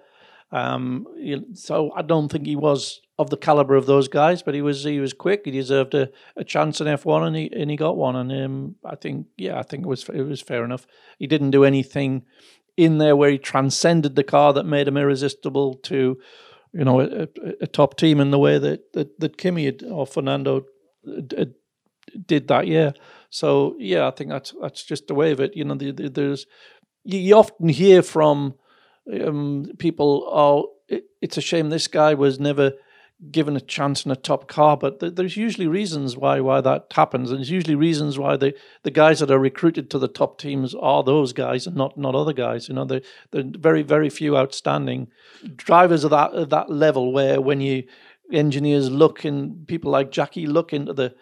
Um, 0.53 1.07
so 1.55 1.91
I 1.95 2.03
don't 2.03 2.31
think 2.31 2.47
he 2.47 2.57
was 2.57 3.01
of 3.19 3.31
the 3.31 3.37
caliber 3.37 3.75
of 3.75 3.87
those 3.87 4.09
guys, 4.09 4.43
but 4.43 4.55
he 4.55 4.63
was 4.63 4.85
he 4.85 5.01
was 5.01 5.13
quick. 5.13 5.43
He 5.45 5.51
deserved 5.51 5.95
a, 5.95 6.11
a 6.37 6.45
chance 6.45 6.81
in 6.81 6.87
F 6.87 7.05
one, 7.05 7.25
and 7.25 7.37
he 7.37 7.51
and 7.53 7.71
he 7.71 7.77
got 7.77 7.97
one. 7.97 8.17
And 8.17 8.33
um, 8.33 8.77
I 8.85 8.95
think 8.95 9.27
yeah, 9.37 9.59
I 9.59 9.63
think 9.63 9.85
it 9.85 9.89
was 9.89 10.09
it 10.09 10.23
was 10.23 10.41
fair 10.41 10.65
enough. 10.65 10.87
He 11.19 11.27
didn't 11.27 11.51
do 11.51 11.65
anything 11.65 12.25
in 12.77 12.99
there 12.99 13.17
where 13.17 13.31
he 13.31 13.39
transcended 13.39 14.15
the 14.15 14.25
car 14.25 14.53
that 14.53 14.65
made 14.65 14.87
him 14.87 14.97
irresistible 14.97 15.75
to 15.75 16.19
you 16.73 16.85
know 16.85 17.01
a, 17.01 17.29
a 17.61 17.67
top 17.67 17.97
team 17.97 18.21
in 18.21 18.31
the 18.31 18.39
way 18.39 18.59
that 18.59 18.93
that, 18.93 19.19
that 19.19 19.39
Kimi 19.39 19.65
had, 19.65 19.83
or 19.83 20.07
Fernando 20.07 20.67
did 22.27 22.49
that 22.49 22.67
year. 22.67 22.95
So 23.31 23.75
yeah, 23.79 24.07
I 24.07 24.11
think 24.11 24.31
that's 24.31 24.55
that's 24.61 24.85
just 24.85 25.09
the 25.09 25.15
way 25.15 25.33
of 25.33 25.41
it. 25.41 25.57
You 25.57 25.65
know, 25.65 25.75
the, 25.75 25.91
the, 25.91 26.09
there's 26.09 26.47
you, 27.05 27.19
you 27.19 27.35
often 27.35 27.69
hear 27.69 28.03
from 28.03 28.55
um, 29.25 29.67
people, 29.79 30.29
oh, 30.31 30.73
it, 30.89 31.05
it's 31.21 31.37
a 31.37 31.43
shame 31.43 31.71
this 31.71 31.89
guy 31.89 32.15
was 32.15 32.39
never 32.41 32.73
given 33.31 33.57
a 33.57 33.61
chance 33.61 34.05
in 34.05 34.11
a 34.11 34.17
top 34.17 34.47
car, 34.47 34.77
but 34.77 35.01
th- 35.01 35.15
there's 35.15 35.37
usually 35.37 35.67
reasons 35.67 36.17
why 36.17 36.39
why 36.41 36.61
that 36.61 36.87
happens, 36.93 37.31
and 37.31 37.39
there's 37.39 37.51
usually 37.51 37.75
reasons 37.75 38.19
why 38.19 38.37
the, 38.37 38.55
the 38.83 38.91
guys 38.91 39.21
that 39.21 39.31
are 39.31 39.39
recruited 39.39 39.91
to 39.91 39.99
the 39.99 40.09
top 40.09 40.39
teams 40.39 40.75
are 40.75 41.03
those 41.03 41.33
guys 41.33 41.67
and 41.67 41.77
not 41.77 41.97
not 41.97 42.15
other 42.15 42.35
guys. 42.35 42.69
You 42.69 42.75
know, 42.75 42.85
there 42.85 43.01
are 43.35 43.43
very 43.43 43.83
very 43.83 44.11
few 44.11 44.37
outstanding 44.37 45.09
drivers 45.57 46.05
of 46.05 46.11
that 46.11 46.33
of 46.33 46.51
that 46.51 46.71
level 46.71 47.13
where 47.13 47.41
when 47.41 47.61
you 47.61 47.85
engineers 48.33 48.91
look 48.91 49.25
and 49.25 49.67
people 49.67 49.91
like 49.91 50.11
Jackie 50.11 50.47
look 50.47 50.73
into 50.73 50.93
the 50.93 51.15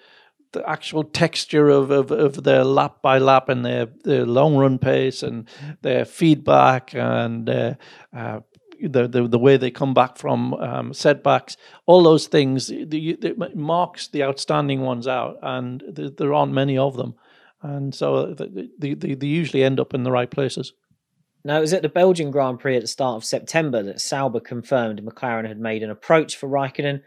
the 0.55 0.69
actual 0.69 1.05
texture 1.05 1.69
of, 1.69 1.91
of, 1.91 2.11
of 2.11 2.43
their 2.43 2.65
lap 2.65 3.03
by 3.03 3.19
lap 3.19 3.49
and 3.49 3.65
their, 3.65 3.87
their 4.05 4.25
long 4.25 4.57
run 4.57 4.79
pace 4.79 5.23
and 5.23 5.47
their 5.83 6.05
feedback 6.05 6.95
and 6.95 7.49
uh, 7.51 7.75
uh, 8.17 8.41
the, 8.81 9.07
the 9.07 9.29
the 9.29 9.39
way 9.39 9.57
they 9.57 9.71
come 9.71 9.95
back 9.95 10.19
from 10.19 10.55
um, 10.55 10.93
setbacks, 10.93 11.57
all 11.87 12.03
those 12.03 12.27
things, 12.27 12.67
the, 12.67 12.85
the, 12.85 13.53
marks 13.55 14.09
the 14.09 14.23
outstanding 14.23 14.81
ones 14.81 15.07
out, 15.07 15.39
and 15.43 15.83
the, 15.89 16.11
there 16.11 16.35
aren't 16.35 16.53
many 16.53 16.77
of 16.77 16.97
them, 16.97 17.15
and 17.63 17.95
so 17.95 18.35
they, 18.35 18.95
they, 18.95 19.15
they 19.15 19.27
usually 19.27 19.63
end 19.63 19.81
up 19.81 19.95
in 19.95 20.03
the 20.03 20.11
right 20.11 20.31
places. 20.31 20.73
Now, 21.45 21.59
it 21.59 21.61
was 21.61 21.75
at 21.75 21.83
the 21.83 21.89
Belgian 21.91 22.31
Grand 22.31 22.59
Prix 22.59 22.77
at 22.77 22.83
the 22.83 22.89
start 22.89 23.17
of 23.17 23.25
September 23.25 23.83
that 23.83 24.01
Sauber 24.01 24.41
confirmed 24.41 25.03
McLaren 25.03 25.47
had 25.47 25.61
made 25.61 25.83
an 25.83 25.91
approach 25.91 26.37
for 26.37 26.49
Raikkonen. 26.49 27.03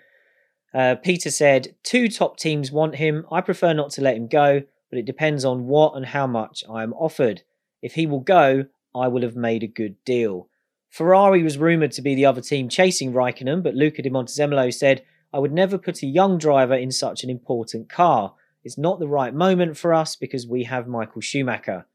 Uh, 0.74 0.96
Peter 0.96 1.32
said, 1.32 1.76
Two 1.84 2.08
top 2.08 2.38
teams 2.38 2.72
want 2.72 2.96
him. 2.96 3.26
I 3.32 3.42
prefer 3.42 3.74
not 3.74 3.92
to 3.92 4.02
let 4.02 4.18
him 4.18 4.28
go, 4.28 4.62
but 4.90 5.00
it 5.00 5.06
depends 5.06 5.46
on 5.46 5.68
what 5.68 5.96
and 5.96 6.06
how 6.06 6.28
much 6.28 6.64
I 6.70 6.84
am 6.84 6.94
offered. 6.94 7.44
If 7.82 7.94
he 7.94 8.08
will 8.08 8.20
go, 8.20 8.66
I 8.96 9.08
will 9.08 9.22
have 9.22 9.36
made 9.36 9.64
a 9.64 9.68
good 9.68 9.96
deal. 10.06 10.50
Ferrari 10.90 11.44
was 11.44 11.58
rumoured 11.58 11.92
to 11.94 12.02
be 12.02 12.16
the 12.16 12.26
other 12.26 12.42
team 12.42 12.70
chasing 12.70 13.14
Raikkonen, 13.14 13.62
but 13.62 13.76
Luca 13.76 14.02
di 14.02 14.10
Montezemolo 14.10 14.74
said, 14.74 15.04
I 15.34 15.40
would 15.40 15.52
never 15.52 15.78
put 15.78 16.02
a 16.02 16.08
young 16.08 16.38
driver 16.38 16.74
in 16.74 16.92
such 16.92 17.24
an 17.24 17.30
important 17.30 17.90
car. 17.90 18.34
It's 18.64 18.78
not 18.78 19.00
the 19.00 19.08
right 19.08 19.34
moment 19.34 19.78
for 19.78 19.94
us 19.94 20.16
because 20.16 20.48
we 20.48 20.64
have 20.64 20.88
Michael 20.88 21.22
Schumacher. 21.22 21.86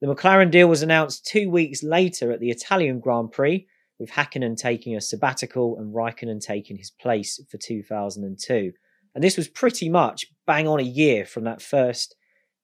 The 0.00 0.06
McLaren 0.06 0.50
deal 0.50 0.68
was 0.68 0.82
announced 0.82 1.26
two 1.26 1.50
weeks 1.50 1.82
later 1.82 2.32
at 2.32 2.40
the 2.40 2.50
Italian 2.50 3.00
Grand 3.00 3.32
Prix, 3.32 3.66
with 3.98 4.10
Hakkinen 4.10 4.56
taking 4.56 4.96
a 4.96 5.00
sabbatical 5.00 5.78
and 5.78 5.94
Raikkonen 5.94 6.40
taking 6.40 6.76
his 6.76 6.90
place 6.90 7.40
for 7.50 7.58
2002. 7.58 8.72
And 9.14 9.24
this 9.24 9.36
was 9.36 9.48
pretty 9.48 9.88
much 9.88 10.26
bang 10.46 10.68
on 10.68 10.78
a 10.78 10.84
year 10.84 11.24
from 11.24 11.44
that 11.44 11.62
first 11.62 12.14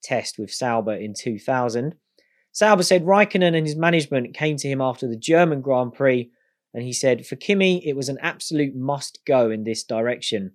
test 0.03 0.39
with 0.39 0.53
Sauber 0.53 0.95
in 0.95 1.14
2000. 1.14 1.95
Sauber 2.53 2.85
said 2.85 3.05
Raikkonen 3.05 3.57
and 3.57 3.66
his 3.66 3.76
management 3.76 4.35
came 4.35 4.57
to 4.59 4.68
him 4.68 4.80
after 4.80 5.09
the 5.09 5.16
German 5.16 5.61
Grand 5.61 5.93
Prix, 5.93 6.30
and 6.72 6.85
he 6.85 6.93
said, 6.93 7.26
For 7.26 7.37
Kimi, 7.37 7.87
it 7.87 7.97
was 7.97 8.09
an 8.09 8.18
absolute 8.20 8.76
must 8.76 9.20
go 9.26 9.51
in 9.51 9.64
this 9.64 9.82
direction. 9.82 10.53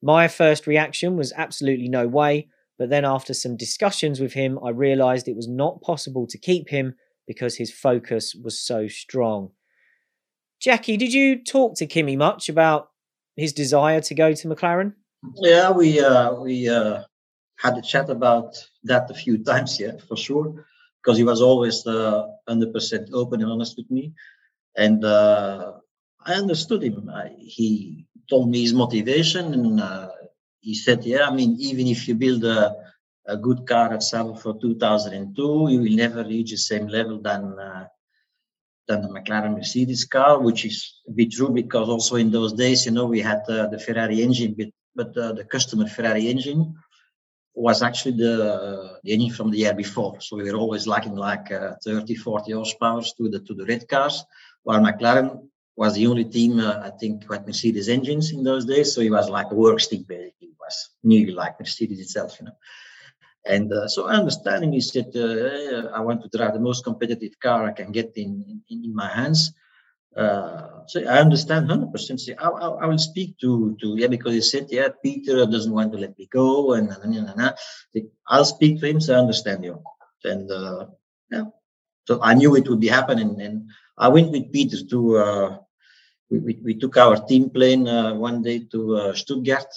My 0.00 0.28
first 0.28 0.66
reaction 0.66 1.16
was 1.16 1.32
absolutely 1.36 1.88
no 1.88 2.06
way, 2.06 2.48
but 2.78 2.88
then 2.88 3.04
after 3.04 3.34
some 3.34 3.56
discussions 3.56 4.20
with 4.20 4.32
him, 4.32 4.58
I 4.64 4.70
realised 4.70 5.28
it 5.28 5.36
was 5.36 5.48
not 5.48 5.82
possible 5.82 6.26
to 6.26 6.38
keep 6.38 6.70
him 6.70 6.94
because 7.26 7.56
his 7.56 7.70
focus 7.70 8.34
was 8.34 8.58
so 8.58 8.88
strong. 8.88 9.50
Jackie, 10.62 10.96
did 10.96 11.12
you 11.12 11.42
talk 11.42 11.76
to 11.76 11.86
Kimi 11.86 12.16
much 12.16 12.48
about 12.48 12.90
his 13.36 13.52
desire 13.52 14.00
to 14.00 14.14
go 14.14 14.32
to 14.32 14.48
McLaren? 14.48 14.94
Yeah, 15.36 15.70
we 15.70 16.00
uh, 16.00 16.34
we 16.34 16.68
uh, 16.68 17.02
had 17.58 17.78
a 17.78 17.82
chat 17.82 18.08
about 18.10 18.56
that 18.84 19.10
a 19.10 19.14
few 19.14 19.42
times, 19.50 19.80
yeah, 19.80 19.96
for 20.08 20.16
sure 20.16 20.64
because 21.02 21.18
he 21.18 21.24
was 21.24 21.42
always 21.42 21.86
uh, 21.86 22.28
100% 22.48 23.08
open 23.12 23.42
and 23.42 23.50
honest 23.50 23.76
with 23.76 23.90
me. 23.90 24.12
And 24.76 25.04
uh, 25.04 25.72
I 26.24 26.34
understood 26.34 26.82
him. 26.82 27.10
I, 27.10 27.34
he 27.38 28.06
told 28.30 28.48
me 28.48 28.62
his 28.62 28.72
motivation 28.72 29.52
and 29.52 29.80
uh, 29.80 30.08
he 30.60 30.74
said, 30.74 31.04
yeah, 31.04 31.26
I 31.28 31.34
mean, 31.34 31.56
even 31.58 31.88
if 31.88 32.06
you 32.06 32.14
build 32.14 32.44
a, 32.44 32.74
a 33.26 33.36
good 33.36 33.66
car 33.66 33.92
at 33.92 34.02
Sauber 34.02 34.38
for 34.38 34.58
2002, 34.60 35.66
you 35.70 35.80
will 35.80 35.96
never 35.96 36.22
reach 36.22 36.52
the 36.52 36.56
same 36.56 36.86
level 36.86 37.20
than 37.20 37.58
uh, 37.58 37.86
than 38.88 39.02
the 39.02 39.08
McLaren 39.08 39.54
Mercedes 39.56 40.04
car, 40.04 40.38
which 40.40 40.64
is 40.64 41.00
a 41.08 41.12
bit 41.12 41.32
true 41.32 41.50
because 41.50 41.88
also 41.88 42.16
in 42.16 42.30
those 42.30 42.52
days, 42.52 42.86
you 42.86 42.92
know, 42.92 43.06
we 43.06 43.20
had 43.20 43.42
uh, 43.48 43.68
the 43.68 43.78
Ferrari 43.78 44.22
engine, 44.22 44.54
but, 44.58 44.68
but 44.94 45.16
uh, 45.16 45.32
the 45.32 45.44
customer 45.44 45.86
Ferrari 45.86 46.28
engine 46.28 46.74
was 47.54 47.82
actually 47.82 48.16
the, 48.16 48.98
the 49.04 49.12
engine 49.12 49.30
from 49.30 49.50
the 49.50 49.58
year 49.58 49.74
before. 49.74 50.20
So 50.20 50.36
we 50.36 50.50
were 50.50 50.58
always 50.58 50.86
lacking 50.86 51.16
like 51.16 51.52
uh, 51.52 51.74
30, 51.84 52.14
40 52.14 52.52
horsepower 52.52 53.02
to 53.02 53.28
the 53.28 53.40
to 53.40 53.54
the 53.54 53.64
red 53.66 53.88
cars, 53.88 54.24
while 54.62 54.80
McLaren 54.80 55.48
was 55.76 55.94
the 55.94 56.06
only 56.06 56.24
team 56.24 56.58
uh, 56.60 56.80
I 56.84 56.90
think 56.90 57.30
had 57.30 57.46
Mercedes 57.46 57.88
engines 57.88 58.32
in 58.32 58.42
those 58.42 58.64
days. 58.64 58.94
So 58.94 59.00
he 59.00 59.10
was 59.10 59.28
like 59.28 59.50
a 59.50 59.54
work 59.54 59.80
team 59.80 60.04
basically. 60.08 60.48
It 60.48 60.56
was 60.58 60.90
nearly 61.02 61.32
like 61.32 61.58
Mercedes 61.60 62.00
itself, 62.00 62.38
you 62.40 62.46
know. 62.46 62.56
And 63.44 63.72
uh, 63.72 63.88
so 63.88 64.06
understanding 64.06 64.74
is 64.74 64.90
that 64.92 65.10
uh, 65.16 65.88
"I 65.96 66.00
want 66.00 66.22
to 66.22 66.36
drive 66.36 66.54
the 66.54 66.60
most 66.60 66.84
competitive 66.84 67.38
car 67.40 67.66
I 67.66 67.72
can 67.72 67.90
get 67.90 68.12
in 68.16 68.62
in, 68.68 68.84
in 68.84 68.94
my 68.94 69.08
hands." 69.08 69.52
Uh, 70.16 70.84
so 70.86 71.00
I 71.00 71.20
understand 71.20 71.68
100%. 71.68 72.20
Say, 72.20 72.34
I, 72.34 72.48
I, 72.48 72.68
I, 72.68 72.86
will 72.86 72.98
speak 72.98 73.38
to, 73.38 73.76
to, 73.80 73.96
yeah, 73.96 74.08
because 74.08 74.34
he 74.34 74.42
said, 74.42 74.66
yeah, 74.68 74.88
Peter 75.02 75.46
doesn't 75.46 75.72
want 75.72 75.90
to 75.92 75.98
let 75.98 76.18
me 76.18 76.28
go. 76.30 76.74
And, 76.74 76.90
and, 76.90 77.14
and, 77.14 77.28
and, 77.30 77.54
and. 77.94 78.08
I'll 78.28 78.44
speak 78.44 78.80
to 78.80 78.88
him, 78.88 79.00
so 79.00 79.14
I 79.14 79.18
understand 79.18 79.64
you. 79.64 79.82
And, 80.24 80.50
uh, 80.50 80.86
yeah. 81.30 81.44
So 82.06 82.20
I 82.22 82.34
knew 82.34 82.56
it 82.56 82.68
would 82.68 82.80
be 82.80 82.88
happening. 82.88 83.40
And 83.40 83.70
I 83.96 84.08
went 84.08 84.32
with 84.32 84.52
Peter 84.52 84.84
to, 84.90 85.16
uh, 85.16 85.58
we, 86.30 86.38
we, 86.40 86.60
we, 86.62 86.74
took 86.74 86.98
our 86.98 87.16
team 87.26 87.48
plane 87.48 87.88
uh, 87.88 88.14
one 88.14 88.42
day 88.42 88.66
to 88.70 89.12
Stuttgart 89.14 89.72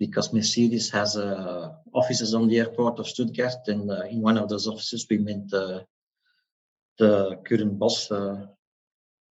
because 0.00 0.32
Mercedes 0.32 0.90
has 0.90 1.16
uh, 1.16 1.70
offices 1.92 2.34
on 2.34 2.48
the 2.48 2.58
airport 2.58 2.98
of 2.98 3.06
Stuttgart. 3.06 3.68
And 3.68 3.88
in 4.10 4.20
one 4.20 4.36
of 4.38 4.48
those 4.48 4.66
offices, 4.66 5.06
we 5.08 5.18
met 5.18 5.48
the 5.50 5.86
current 7.44 7.78
boss, 7.78 8.10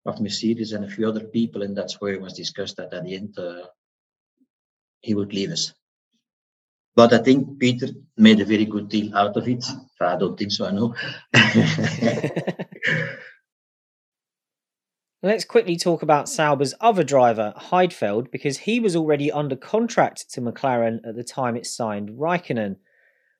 of 0.06 0.22
Mercedes 0.22 0.72
and 0.74 0.86
a 0.86 0.90
few 0.90 1.08
other 1.08 1.24
people, 1.24 1.64
and 1.64 1.76
that's 1.76 2.00
where 2.00 2.14
it 2.14 2.22
was 2.22 2.34
discussed 2.34 2.78
that 2.78 2.94
at 2.94 3.04
the 3.04 3.16
end 3.16 3.38
uh, 3.40 3.66
he 5.02 5.16
would 5.16 5.34
leave 5.34 5.52
us. 5.52 5.74
But 6.96 7.12
I 7.14 7.18
think 7.18 7.60
Peter 7.60 7.88
made 8.16 8.40
a 8.40 8.46
very 8.46 8.66
good 8.66 8.88
deal 8.88 9.16
out 9.16 9.36
of 9.36 9.48
it. 9.48 9.66
I 10.00 10.16
don't 10.16 10.38
think 10.38 10.52
so, 10.52 10.66
I 10.66 10.72
know. 10.72 10.96
Let's 15.26 15.44
quickly 15.44 15.76
talk 15.76 16.04
about 16.04 16.30
Sauber's 16.30 16.76
other 16.80 17.04
driver, 17.04 17.52
Heidfeld, 17.58 18.30
because 18.30 18.60
he 18.60 18.80
was 18.80 18.96
already 18.96 19.32
under 19.32 19.56
contract 19.56 20.32
to 20.34 20.40
McLaren 20.40 21.00
at 21.04 21.16
the 21.16 21.24
time 21.24 21.56
it 21.56 21.66
signed 21.66 22.12
Raikkonen. 22.12 22.76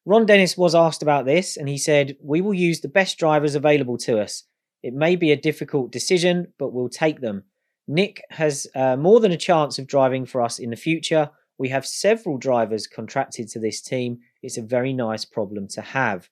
Ron 0.04 0.26
Dennis 0.26 0.58
was 0.58 0.74
asked 0.74 1.04
about 1.04 1.26
this, 1.26 1.56
and 1.56 1.70
he 1.70 1.78
said, 1.78 2.18
We 2.20 2.42
will 2.42 2.56
use 2.56 2.82
the 2.82 2.88
best 2.88 3.20
drivers 3.20 3.54
available 3.54 4.00
to 4.00 4.20
us. 4.20 4.46
It 4.82 4.96
may 4.96 5.16
be 5.16 5.32
a 5.32 5.36
difficult 5.36 5.92
decision, 5.92 6.52
but 6.58 6.74
we'll 6.74 6.90
take 6.90 7.22
them. 7.22 7.44
Nick 7.88 8.24
has 8.32 8.66
uh, 8.74 8.96
more 8.96 9.20
than 9.20 9.32
a 9.32 9.38
chance 9.38 9.78
of 9.78 9.86
driving 9.86 10.26
for 10.26 10.42
us 10.42 10.58
in 10.58 10.72
the 10.72 10.76
future. 10.76 11.30
We 11.60 11.70
have 11.70 11.86
several 11.86 12.40
drivers 12.40 12.88
contracted 12.88 13.48
to 13.50 13.60
this 13.60 13.80
team. 13.80 14.18
It's 14.42 14.58
a 14.58 14.64
very 14.64 14.92
nice 14.92 15.24
problem 15.24 15.68
to 15.74 15.82
have. 15.82 16.30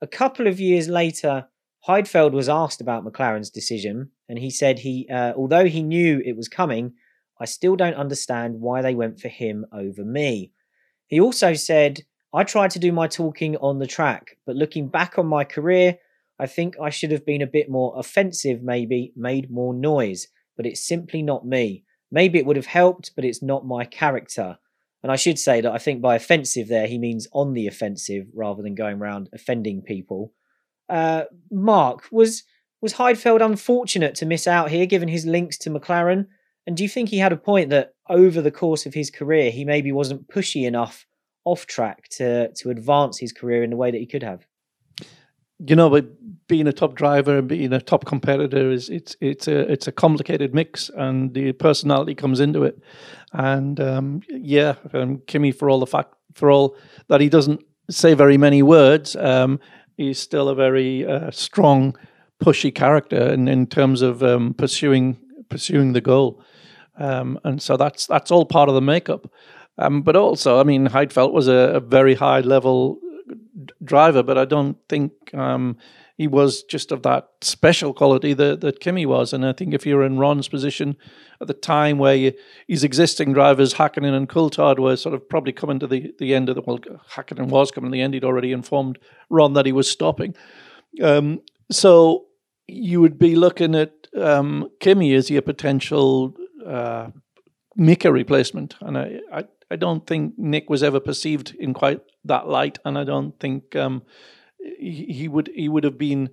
A 0.00 0.06
couple 0.06 0.46
of 0.46 0.58
years 0.58 0.88
later, 0.88 1.48
Heidfeld 1.86 2.32
was 2.32 2.48
asked 2.48 2.80
about 2.80 3.04
McLaren's 3.04 3.50
decision, 3.50 4.10
and 4.28 4.38
he 4.38 4.50
said 4.50 4.78
he, 4.78 5.08
uh, 5.10 5.32
although 5.36 5.66
he 5.66 5.82
knew 5.82 6.22
it 6.24 6.36
was 6.36 6.48
coming, 6.48 6.94
I 7.40 7.44
still 7.44 7.76
don't 7.76 7.94
understand 7.94 8.60
why 8.60 8.82
they 8.82 8.94
went 8.94 9.20
for 9.20 9.28
him 9.28 9.66
over 9.72 10.04
me. 10.04 10.52
He 11.06 11.20
also 11.20 11.54
said, 11.54 12.00
I 12.32 12.44
tried 12.44 12.70
to 12.72 12.78
do 12.78 12.92
my 12.92 13.06
talking 13.06 13.56
on 13.56 13.78
the 13.78 13.86
track, 13.86 14.36
but 14.46 14.56
looking 14.56 14.88
back 14.88 15.18
on 15.18 15.26
my 15.26 15.44
career, 15.44 15.98
I 16.38 16.46
think 16.46 16.74
I 16.80 16.90
should 16.90 17.12
have 17.12 17.24
been 17.24 17.42
a 17.42 17.46
bit 17.46 17.70
more 17.70 17.94
offensive, 17.96 18.62
maybe, 18.62 19.12
made 19.16 19.50
more 19.50 19.72
noise, 19.72 20.28
but 20.56 20.66
it's 20.66 20.86
simply 20.86 21.22
not 21.22 21.46
me. 21.46 21.84
Maybe 22.10 22.38
it 22.38 22.46
would 22.46 22.56
have 22.56 22.66
helped, 22.66 23.12
but 23.14 23.24
it's 23.24 23.42
not 23.42 23.66
my 23.66 23.84
character. 23.84 24.58
And 25.02 25.12
I 25.12 25.16
should 25.16 25.38
say 25.38 25.60
that 25.60 25.72
I 25.72 25.78
think 25.78 26.00
by 26.00 26.16
offensive 26.16 26.68
there, 26.68 26.86
he 26.86 26.98
means 26.98 27.28
on 27.32 27.52
the 27.52 27.66
offensive 27.66 28.26
rather 28.32 28.62
than 28.62 28.74
going 28.74 29.00
around 29.00 29.28
offending 29.32 29.82
people. 29.82 30.32
Uh, 30.88 31.24
Mark, 31.50 32.04
was 32.10 32.44
was 32.84 32.94
Heidfeld 32.94 33.44
unfortunate 33.44 34.14
to 34.16 34.26
miss 34.26 34.46
out 34.46 34.70
here 34.70 34.86
given 34.86 35.08
his 35.08 35.26
links 35.26 35.58
to 35.58 35.70
McLaren? 35.70 36.26
And 36.66 36.76
do 36.76 36.82
you 36.82 36.88
think 36.88 37.08
he 37.08 37.18
had 37.18 37.32
a 37.32 37.36
point 37.36 37.70
that 37.70 37.94
over 38.08 38.40
the 38.40 38.50
course 38.50 38.86
of 38.86 38.94
his 38.94 39.10
career, 39.10 39.50
he 39.50 39.64
maybe 39.64 39.90
wasn't 39.90 40.28
pushy 40.28 40.66
enough 40.66 41.06
off 41.44 41.66
track 41.66 42.08
to, 42.10 42.52
to 42.52 42.70
advance 42.70 43.18
his 43.18 43.32
career 43.32 43.64
in 43.64 43.70
the 43.70 43.76
way 43.76 43.90
that 43.90 43.98
he 43.98 44.06
could 44.06 44.22
have? 44.22 44.46
you 45.66 45.76
know, 45.76 45.88
but 45.88 46.06
being 46.46 46.66
a 46.66 46.72
top 46.72 46.94
driver 46.94 47.38
and 47.38 47.48
being 47.48 47.72
a 47.72 47.80
top 47.80 48.04
competitor 48.04 48.70
is 48.70 48.90
it's 48.90 49.16
it's 49.20 49.46
a 49.48 49.60
it's 49.70 49.86
a 49.86 49.92
complicated 49.92 50.54
mix, 50.54 50.90
and 50.90 51.32
the 51.34 51.52
personality 51.52 52.14
comes 52.14 52.40
into 52.40 52.64
it. 52.64 52.78
And 53.32 53.80
um, 53.80 54.22
yeah, 54.28 54.74
um, 54.92 55.22
Kimi, 55.26 55.52
for 55.52 55.70
all 55.70 55.80
the 55.80 55.86
fact 55.86 56.14
for 56.34 56.50
all 56.50 56.76
that 57.08 57.20
he 57.20 57.28
doesn't 57.28 57.64
say 57.88 58.14
very 58.14 58.36
many 58.36 58.62
words, 58.62 59.16
um, 59.16 59.60
he's 59.96 60.18
still 60.18 60.48
a 60.48 60.54
very 60.54 61.06
uh, 61.06 61.30
strong, 61.30 61.96
pushy 62.38 62.74
character, 62.74 63.32
in, 63.32 63.48
in 63.48 63.66
terms 63.66 64.02
of 64.02 64.22
um, 64.22 64.54
pursuing 64.54 65.18
pursuing 65.48 65.92
the 65.92 66.00
goal. 66.00 66.42
Um, 66.96 67.38
and 67.44 67.60
so 67.60 67.76
that's 67.76 68.06
that's 68.06 68.30
all 68.30 68.46
part 68.46 68.68
of 68.68 68.74
the 68.74 68.80
makeup. 68.80 69.30
Um, 69.78 70.02
but 70.02 70.16
also, 70.16 70.60
I 70.60 70.62
mean, 70.62 70.88
Heidfeld 70.88 71.32
was 71.32 71.48
a, 71.48 71.52
a 71.52 71.80
very 71.80 72.14
high 72.14 72.40
level 72.40 72.98
driver, 73.82 74.22
but 74.22 74.38
I 74.38 74.44
don't 74.44 74.76
think 74.88 75.12
um, 75.34 75.76
he 76.16 76.28
was 76.28 76.62
just 76.62 76.92
of 76.92 77.02
that 77.02 77.28
special 77.40 77.92
quality 77.92 78.34
that, 78.34 78.60
that 78.60 78.80
Kimi 78.80 79.04
was. 79.04 79.32
And 79.32 79.44
I 79.44 79.52
think 79.52 79.74
if 79.74 79.84
you're 79.84 80.04
in 80.04 80.18
Ron's 80.18 80.48
position 80.48 80.96
at 81.40 81.48
the 81.48 81.54
time 81.54 81.98
where 81.98 82.14
you, 82.14 82.32
his 82.68 82.84
existing 82.84 83.32
drivers, 83.32 83.74
Hakkinen 83.74 84.14
and 84.14 84.28
Coulthard, 84.28 84.78
were 84.78 84.96
sort 84.96 85.14
of 85.14 85.28
probably 85.28 85.52
coming 85.52 85.80
to 85.80 85.88
the, 85.88 86.14
the 86.18 86.34
end 86.34 86.48
of 86.48 86.54
the, 86.54 86.62
well, 86.62 86.78
Hakkinen 86.78 87.48
was 87.48 87.72
coming 87.72 87.90
to 87.90 87.94
the 87.94 88.02
end. 88.02 88.14
He'd 88.14 88.24
already 88.24 88.52
informed 88.52 88.98
Ron 89.28 89.54
that 89.54 89.66
he 89.66 89.72
was 89.72 89.90
stopping. 89.90 90.36
Um, 91.02 91.40
so 91.70 92.26
you 92.66 93.00
would 93.00 93.18
be 93.18 93.36
looking 93.36 93.74
at 93.74 93.92
um, 94.16 94.68
Kimi 94.80 95.14
as 95.14 95.30
your 95.30 95.42
potential 95.42 96.34
uh, 96.66 97.08
Mika 97.76 98.12
replacement. 98.12 98.76
And 98.80 98.96
I, 98.96 99.20
I, 99.32 99.44
I 99.70 99.76
don't 99.76 100.06
think 100.06 100.38
Nick 100.38 100.70
was 100.70 100.82
ever 100.82 101.00
perceived 101.00 101.54
in 101.58 101.74
quite 101.74 102.00
that 102.24 102.48
light, 102.48 102.78
and 102.84 102.98
I 102.98 103.04
don't 103.04 103.38
think 103.38 103.74
um, 103.76 104.02
he, 104.58 105.06
he, 105.10 105.28
would 105.28 105.50
he 105.54 105.68
would 105.68 105.84
have 105.84 105.98
been 105.98 106.30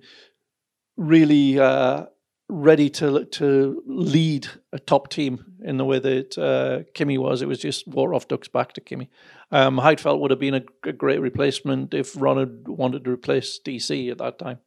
really 0.96 1.58
uh, 1.58 2.06
ready 2.48 2.88
to 2.90 3.24
to 3.24 3.82
lead 3.86 4.48
a 4.72 4.78
top 4.78 5.08
team 5.08 5.44
in 5.64 5.76
the 5.76 5.84
way 5.84 5.98
that 5.98 6.38
uh, 6.38 6.84
Kimi 6.94 7.18
was. 7.18 7.42
It 7.42 7.48
was 7.48 7.58
just 7.58 7.88
war 7.88 8.14
off 8.14 8.28
ducks 8.28 8.48
back 8.48 8.72
to 8.74 8.80
Kimi. 8.80 9.10
Um, 9.50 9.78
Heidfeld 9.78 10.20
would 10.20 10.30
have 10.30 10.40
been 10.40 10.54
a, 10.54 10.62
a 10.84 10.92
great 10.92 11.20
replacement 11.20 11.94
if 11.94 12.20
Ron 12.20 12.38
had 12.38 12.68
wanted 12.68 13.04
to 13.04 13.10
replace 13.10 13.58
DC 13.64 14.10
at 14.10 14.18
that 14.18 14.38
time. 14.38 14.58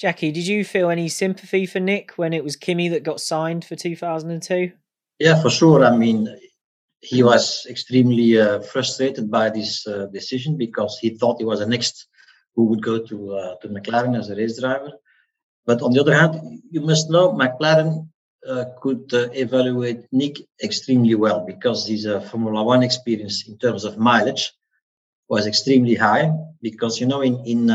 Jackie, 0.00 0.32
did 0.32 0.46
you 0.46 0.64
feel 0.64 0.88
any 0.88 1.10
sympathy 1.10 1.66
for 1.66 1.78
Nick 1.78 2.12
when 2.12 2.32
it 2.32 2.42
was 2.42 2.56
Kimi 2.56 2.88
that 2.88 3.02
got 3.02 3.20
signed 3.20 3.66
for 3.66 3.76
2002? 3.76 4.72
Yeah, 5.18 5.42
for 5.42 5.50
sure. 5.50 5.84
I 5.84 5.94
mean, 5.94 6.26
he 7.02 7.22
was 7.22 7.66
extremely 7.68 8.40
uh, 8.40 8.60
frustrated 8.60 9.30
by 9.30 9.50
this 9.50 9.86
uh, 9.86 10.06
decision 10.06 10.56
because 10.56 10.98
he 10.98 11.10
thought 11.10 11.36
he 11.38 11.44
was 11.44 11.60
the 11.60 11.66
next 11.66 12.06
who 12.56 12.64
would 12.64 12.82
go 12.82 13.04
to 13.04 13.34
uh, 13.34 13.56
to 13.56 13.68
McLaren 13.68 14.18
as 14.18 14.30
a 14.30 14.36
race 14.36 14.58
driver. 14.58 14.90
But 15.66 15.82
on 15.82 15.92
the 15.92 16.00
other 16.00 16.14
hand, 16.14 16.62
you 16.70 16.80
must 16.80 17.10
know 17.10 17.34
McLaren 17.34 18.08
uh, 18.48 18.64
could 18.80 19.12
uh, 19.12 19.28
evaluate 19.32 20.06
Nick 20.12 20.38
extremely 20.64 21.14
well 21.14 21.44
because 21.44 21.86
his 21.86 22.06
uh, 22.06 22.20
Formula 22.20 22.64
One 22.64 22.82
experience 22.82 23.46
in 23.46 23.58
terms 23.58 23.84
of 23.84 23.98
mileage 23.98 24.54
was 25.28 25.46
extremely 25.46 25.94
high. 25.94 26.32
Because 26.62 26.98
you 26.98 27.06
know, 27.06 27.20
in 27.20 27.44
in 27.44 27.68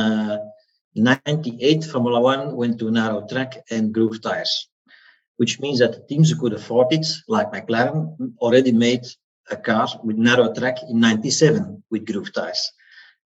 '98, 0.96 1.84
Formula 1.84 2.20
One 2.20 2.56
went 2.56 2.80
to 2.80 2.92
narrow 2.92 3.28
track 3.28 3.64
and 3.70 3.94
groove 3.94 4.22
tires 4.22 4.70
which 5.38 5.60
means 5.60 5.80
that 5.80 5.94
the 5.94 6.04
teams 6.08 6.30
who 6.30 6.40
could 6.40 6.54
afford 6.54 6.94
it, 6.94 7.06
like 7.28 7.52
McLaren, 7.52 8.34
already 8.40 8.72
made 8.72 9.06
a 9.52 9.58
car 9.58 9.88
with 10.04 10.18
narrow 10.18 10.54
track 10.54 10.78
in 10.90 11.00
97 11.00 11.84
with 11.92 12.06
groove 12.06 12.34
tires. 12.34 12.72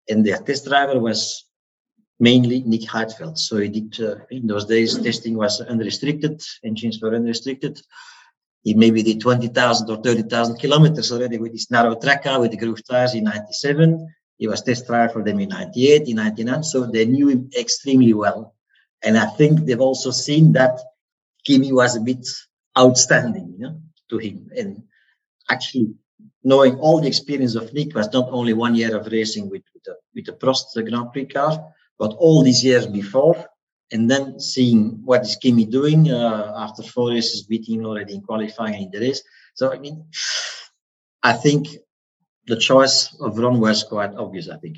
And 0.10 0.26
their 0.26 0.38
test 0.38 0.66
driver 0.66 1.00
was 1.00 1.46
mainly 2.20 2.62
Nick 2.66 2.82
Heidfeld. 2.82 3.38
So 3.38 3.58
he 3.58 3.70
did, 3.70 4.00
uh, 4.02 4.16
in 4.30 4.48
those 4.48 4.66
days, 4.66 4.98
testing 4.98 5.36
was 5.36 5.62
unrestricted, 5.62 6.42
engines 6.64 7.02
were 7.02 7.16
unrestricted. 7.16 7.82
He 8.64 8.74
maybe 8.74 9.02
did 9.02 9.22
20,000 9.22 9.90
or 9.90 9.98
30,000 9.98 10.58
kilometers 10.58 11.12
already 11.12 11.38
with 11.38 11.54
his 11.54 11.72
narrow 11.72 11.96
track 11.96 12.24
car 12.24 12.40
with 12.40 12.52
the 12.52 12.58
groove 12.58 12.86
tires 12.86 13.14
in 13.14 13.24
97. 13.26 14.08
He 14.44 14.48
was 14.48 14.62
test 14.62 14.88
driver 14.88 15.14
for 15.14 15.24
them 15.24 15.40
in 15.40 15.48
98, 15.48 16.10
in 16.10 16.18
99. 16.18 16.64
So 16.64 16.86
they 16.86 17.06
knew 17.06 17.30
him 17.30 17.50
extremely 17.58 18.14
well. 18.14 18.54
And 19.02 19.18
I 19.18 19.28
think 19.38 19.62
they've 19.62 19.80
also 19.80 20.12
seen 20.12 20.52
that 20.52 20.82
Kimi 21.46 21.72
was 21.72 21.96
a 21.96 22.02
bit 22.02 22.28
outstanding 22.78 23.56
you 23.58 23.64
know, 23.68 23.82
to 24.10 24.18
him. 24.18 24.50
And 24.54 24.84
actually, 25.50 25.94
knowing 26.44 26.76
all 26.80 27.00
the 27.00 27.08
experience 27.08 27.56
of 27.56 27.74
Nick 27.74 27.96
was 27.96 28.12
not 28.12 28.28
only 28.32 28.52
one 28.52 28.76
year 28.76 28.98
of 28.98 29.08
racing 29.08 29.50
with, 29.50 29.64
with, 29.74 29.84
the, 29.86 29.96
with 30.14 30.26
the 30.26 30.34
Prost 30.34 30.74
Grand 30.90 31.14
Prix 31.14 31.28
car, 31.28 31.66
but 31.98 32.12
all 32.20 32.44
these 32.44 32.66
years 32.66 32.86
before. 32.86 33.46
And 33.94 34.12
then 34.12 34.42
seeing 34.42 35.00
what 35.06 35.22
is 35.22 35.38
Kimi 35.38 35.68
doing 35.68 36.12
uh, 36.12 36.54
after 36.58 36.84
four 36.84 37.12
races, 37.12 37.44
beating 37.44 37.86
already 37.86 38.16
in 38.16 38.22
qualifying 38.22 38.84
in 38.84 38.92
the 38.92 39.00
race. 39.00 39.24
So, 39.54 39.72
I 39.72 39.80
mean, 39.80 40.04
I 41.24 41.32
think 41.32 41.78
the 42.48 42.58
choice 42.58 43.16
of 43.20 43.38
Ron 43.38 43.60
was 43.60 43.84
quite 43.84 44.14
obvious, 44.16 44.50
I 44.50 44.58
think. 44.58 44.78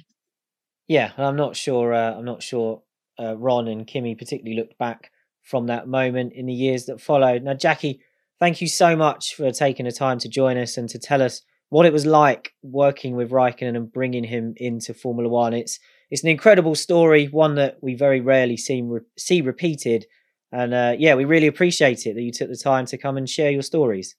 Yeah, 0.88 1.12
I'm 1.18 1.36
not 1.36 1.56
sure. 1.56 1.94
Uh, 1.94 2.14
I'm 2.14 2.26
not 2.26 2.44
sure 2.44 2.84
uh, 3.20 3.36
Ron 3.38 3.68
and 3.68 3.88
Kimi 3.88 4.16
particularly 4.16 4.58
looked 4.58 4.78
back 4.78 5.12
from 5.42 5.68
that 5.68 5.88
moment 5.88 6.34
in 6.34 6.46
the 6.46 6.54
years 6.54 6.86
that 6.86 7.02
followed. 7.02 7.44
Now, 7.44 7.54
Jackie, 7.54 8.02
thank 8.40 8.62
you 8.62 8.68
so 8.68 8.96
much 8.96 9.36
for 9.36 9.52
taking 9.52 9.86
the 9.86 9.92
time 9.92 10.20
to 10.20 10.30
join 10.30 10.58
us 10.58 10.78
and 10.78 10.90
to 10.90 11.00
tell 11.00 11.22
us 11.22 11.42
what 11.70 11.86
it 11.86 11.94
was 11.94 12.06
like 12.06 12.54
working 12.62 13.16
with 13.16 13.32
Raikkonen 13.32 13.76
and 13.76 13.92
bringing 13.92 14.24
him 14.24 14.54
into 14.58 14.94
Formula 14.94 15.30
One. 15.30 15.54
It's 15.54 15.80
it's 16.12 16.24
an 16.24 16.30
incredible 16.30 16.76
story, 16.76 17.26
one 17.26 17.56
that 17.56 17.78
we 17.82 17.96
very 17.96 18.22
rarely 18.22 18.58
see 18.58 18.88
see 19.18 19.42
repeated. 19.42 20.06
And 20.52 20.74
uh, 20.74 20.96
yeah, 20.98 21.16
we 21.16 21.26
really 21.26 21.48
appreciate 21.48 22.06
it 22.06 22.14
that 22.14 22.22
you 22.22 22.32
took 22.32 22.50
the 22.50 22.58
time 22.58 22.86
to 22.88 22.98
come 22.98 23.18
and 23.18 23.30
share 23.30 23.52
your 23.52 23.64
stories. 23.64 24.16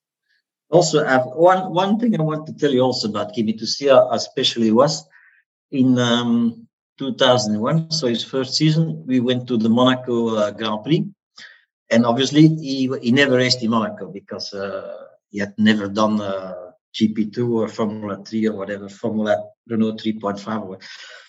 Also, 0.71 1.05
one 1.37 1.73
one 1.73 1.99
thing 1.99 2.19
I 2.19 2.23
want 2.23 2.47
to 2.47 2.53
tell 2.53 2.73
you 2.73 2.81
also 2.81 3.09
about 3.09 3.33
Kimi 3.33 3.55
Tusia, 3.55 4.09
especially 4.11 4.73
was 4.73 5.07
in 5.71 5.99
um, 5.99 6.67
2001, 6.99 7.91
so 7.91 8.07
his 8.07 8.25
first 8.25 8.55
season, 8.55 9.05
we 9.07 9.21
went 9.21 9.47
to 9.49 9.57
the 9.57 9.69
Monaco 9.69 10.35
uh, 10.37 10.51
Grand 10.51 10.83
Prix, 10.83 11.07
and 11.91 12.05
obviously 12.05 12.49
he 12.49 12.91
he 13.01 13.13
never 13.13 13.37
raced 13.37 13.63
in 13.63 13.71
Monaco 13.71 14.11
because 14.11 14.53
uh, 14.55 15.07
he 15.31 15.39
had 15.39 15.55
never 15.59 15.89
done 15.89 16.21
uh, 16.21 16.73
GP2 16.95 17.51
or 17.51 17.69
Formula 17.69 18.25
3 18.25 18.49
or 18.49 18.57
whatever 18.57 18.89
Formula 18.89 19.37
Renault 19.69 19.99
3.5. 19.99 20.83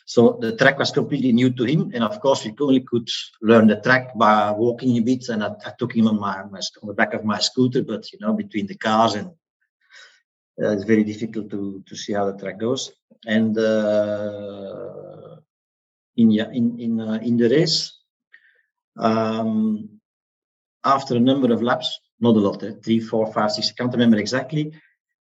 So 0.05 0.37
the 0.39 0.55
track 0.55 0.79
was 0.79 0.91
completely 0.91 1.33
new 1.33 1.49
to 1.49 1.63
him, 1.65 1.91
and 1.93 2.03
of 2.03 2.21
course 2.21 2.45
we 2.45 2.55
only 2.61 2.79
could 2.81 3.09
learn 3.41 3.67
the 3.67 3.81
track 3.81 4.17
by 4.17 4.51
walking 4.51 4.97
a 4.97 5.01
bit. 5.01 5.27
And 5.29 5.43
I, 5.43 5.49
I 5.65 5.73
took 5.77 5.93
him 5.95 6.07
on 6.07 6.19
my, 6.19 6.43
my, 6.43 6.61
on 6.81 6.87
the 6.87 6.93
back 6.93 7.13
of 7.13 7.25
my 7.25 7.39
scooter, 7.39 7.83
but 7.83 8.11
you 8.13 8.19
know 8.21 8.33
between 8.33 8.67
the 8.67 8.75
cars 8.75 9.15
and 9.15 9.27
uh, 10.61 10.71
it's 10.71 10.85
very 10.85 11.03
difficult 11.03 11.49
to 11.51 11.83
to 11.85 11.95
see 11.95 12.13
how 12.13 12.25
the 12.31 12.37
track 12.37 12.57
goes. 12.57 12.91
And 13.25 13.57
uh, 13.57 15.35
in 16.15 16.31
in 16.31 16.79
in 16.79 17.01
uh, 17.01 17.19
in 17.21 17.37
the 17.37 17.49
race, 17.49 17.97
um, 18.97 19.99
after 20.83 21.15
a 21.15 21.19
number 21.19 21.51
of 21.53 21.61
laps, 21.61 21.99
not 22.19 22.35
a 22.35 22.39
lot, 22.39 22.63
eh? 22.63 22.71
three, 22.83 22.99
four, 22.99 23.31
five, 23.33 23.51
six, 23.51 23.69
I 23.69 23.73
can't 23.73 23.93
remember 23.93 24.17
exactly. 24.17 24.73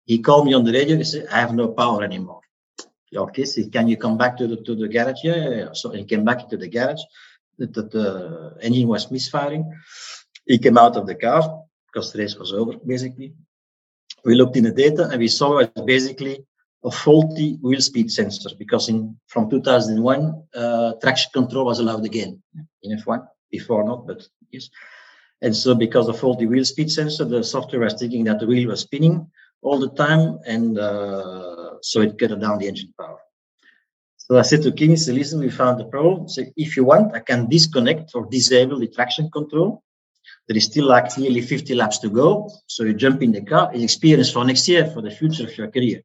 He 0.04 0.18
called 0.18 0.46
me 0.46 0.54
on 0.54 0.64
the 0.64 0.72
radio. 0.72 0.96
He 0.96 1.04
said, 1.04 1.26
I 1.30 1.40
have 1.40 1.54
no 1.54 1.68
power 1.68 2.04
anymore. 2.04 2.43
Okay, 3.16 3.44
so 3.44 3.62
can 3.68 3.88
you 3.88 3.96
come 3.96 4.16
back 4.16 4.36
to 4.38 4.46
the 4.46 4.56
to 4.56 4.74
the 4.74 4.88
garage? 4.88 5.24
Yeah, 5.24 5.36
yeah, 5.36 5.50
yeah. 5.50 5.72
So 5.72 5.90
he 5.90 6.04
came 6.04 6.24
back 6.24 6.48
to 6.48 6.56
the 6.56 6.68
garage. 6.68 7.02
The, 7.58 7.66
the, 7.66 7.82
the 7.82 8.56
engine 8.62 8.88
was 8.88 9.10
misfiring. 9.10 9.64
He 10.46 10.58
came 10.58 10.76
out 10.76 10.96
of 10.96 11.06
the 11.06 11.14
car 11.14 11.62
because 11.86 12.12
the 12.12 12.18
race 12.18 12.36
was 12.36 12.52
over, 12.52 12.74
basically. 12.84 13.34
We 14.24 14.34
looked 14.34 14.56
in 14.56 14.64
the 14.64 14.72
data 14.72 15.08
and 15.08 15.18
we 15.20 15.28
saw 15.28 15.58
it 15.58 15.72
basically 15.86 16.44
a 16.84 16.90
faulty 16.90 17.58
wheel 17.62 17.80
speed 17.80 18.10
sensor 18.10 18.50
because 18.58 18.88
in 18.88 19.16
from 19.26 19.48
2001 19.48 20.42
uh, 20.54 20.92
traction 21.00 21.30
control 21.32 21.64
was 21.64 21.78
allowed 21.78 22.04
again 22.04 22.42
in 22.82 22.98
F1 22.98 23.26
before 23.50 23.84
not, 23.84 24.06
but 24.06 24.26
yes. 24.50 24.68
And 25.40 25.54
so 25.54 25.74
because 25.74 26.08
of 26.08 26.18
faulty 26.18 26.46
wheel 26.46 26.64
speed 26.64 26.90
sensor, 26.90 27.24
the 27.24 27.42
software 27.42 27.82
was 27.82 27.94
thinking 27.94 28.24
that 28.24 28.38
the 28.40 28.46
wheel 28.46 28.68
was 28.68 28.80
spinning 28.80 29.30
all 29.62 29.78
the 29.78 29.90
time, 29.90 30.38
and 30.46 30.78
uh, 30.78 31.63
so 31.84 32.00
it 32.00 32.18
cut 32.18 32.38
down 32.40 32.58
the 32.58 32.66
engine 32.66 32.92
power. 32.98 33.18
So 34.16 34.38
I 34.38 34.42
said 34.42 34.62
to 34.62 34.96
so 34.96 35.12
listen, 35.12 35.40
we 35.40 35.50
found 35.50 35.78
the 35.78 35.84
problem. 35.84 36.28
So 36.28 36.42
if 36.56 36.76
you 36.76 36.84
want, 36.84 37.14
I 37.14 37.20
can 37.20 37.46
disconnect 37.48 38.12
or 38.14 38.26
disable 38.26 38.78
the 38.78 38.88
traction 38.88 39.30
control. 39.30 39.82
There 40.48 40.56
is 40.56 40.64
still 40.64 40.86
like 40.86 41.16
nearly 41.18 41.42
50 41.42 41.74
laps 41.74 41.98
to 41.98 42.08
go. 42.08 42.50
So 42.66 42.84
you 42.84 42.94
jump 42.94 43.22
in 43.22 43.32
the 43.32 43.42
car, 43.42 43.70
it's 43.74 43.84
experience 43.84 44.30
for 44.30 44.44
next 44.44 44.66
year, 44.66 44.86
for 44.86 45.02
the 45.02 45.10
future 45.10 45.44
of 45.44 45.56
your 45.58 45.70
career. 45.70 46.00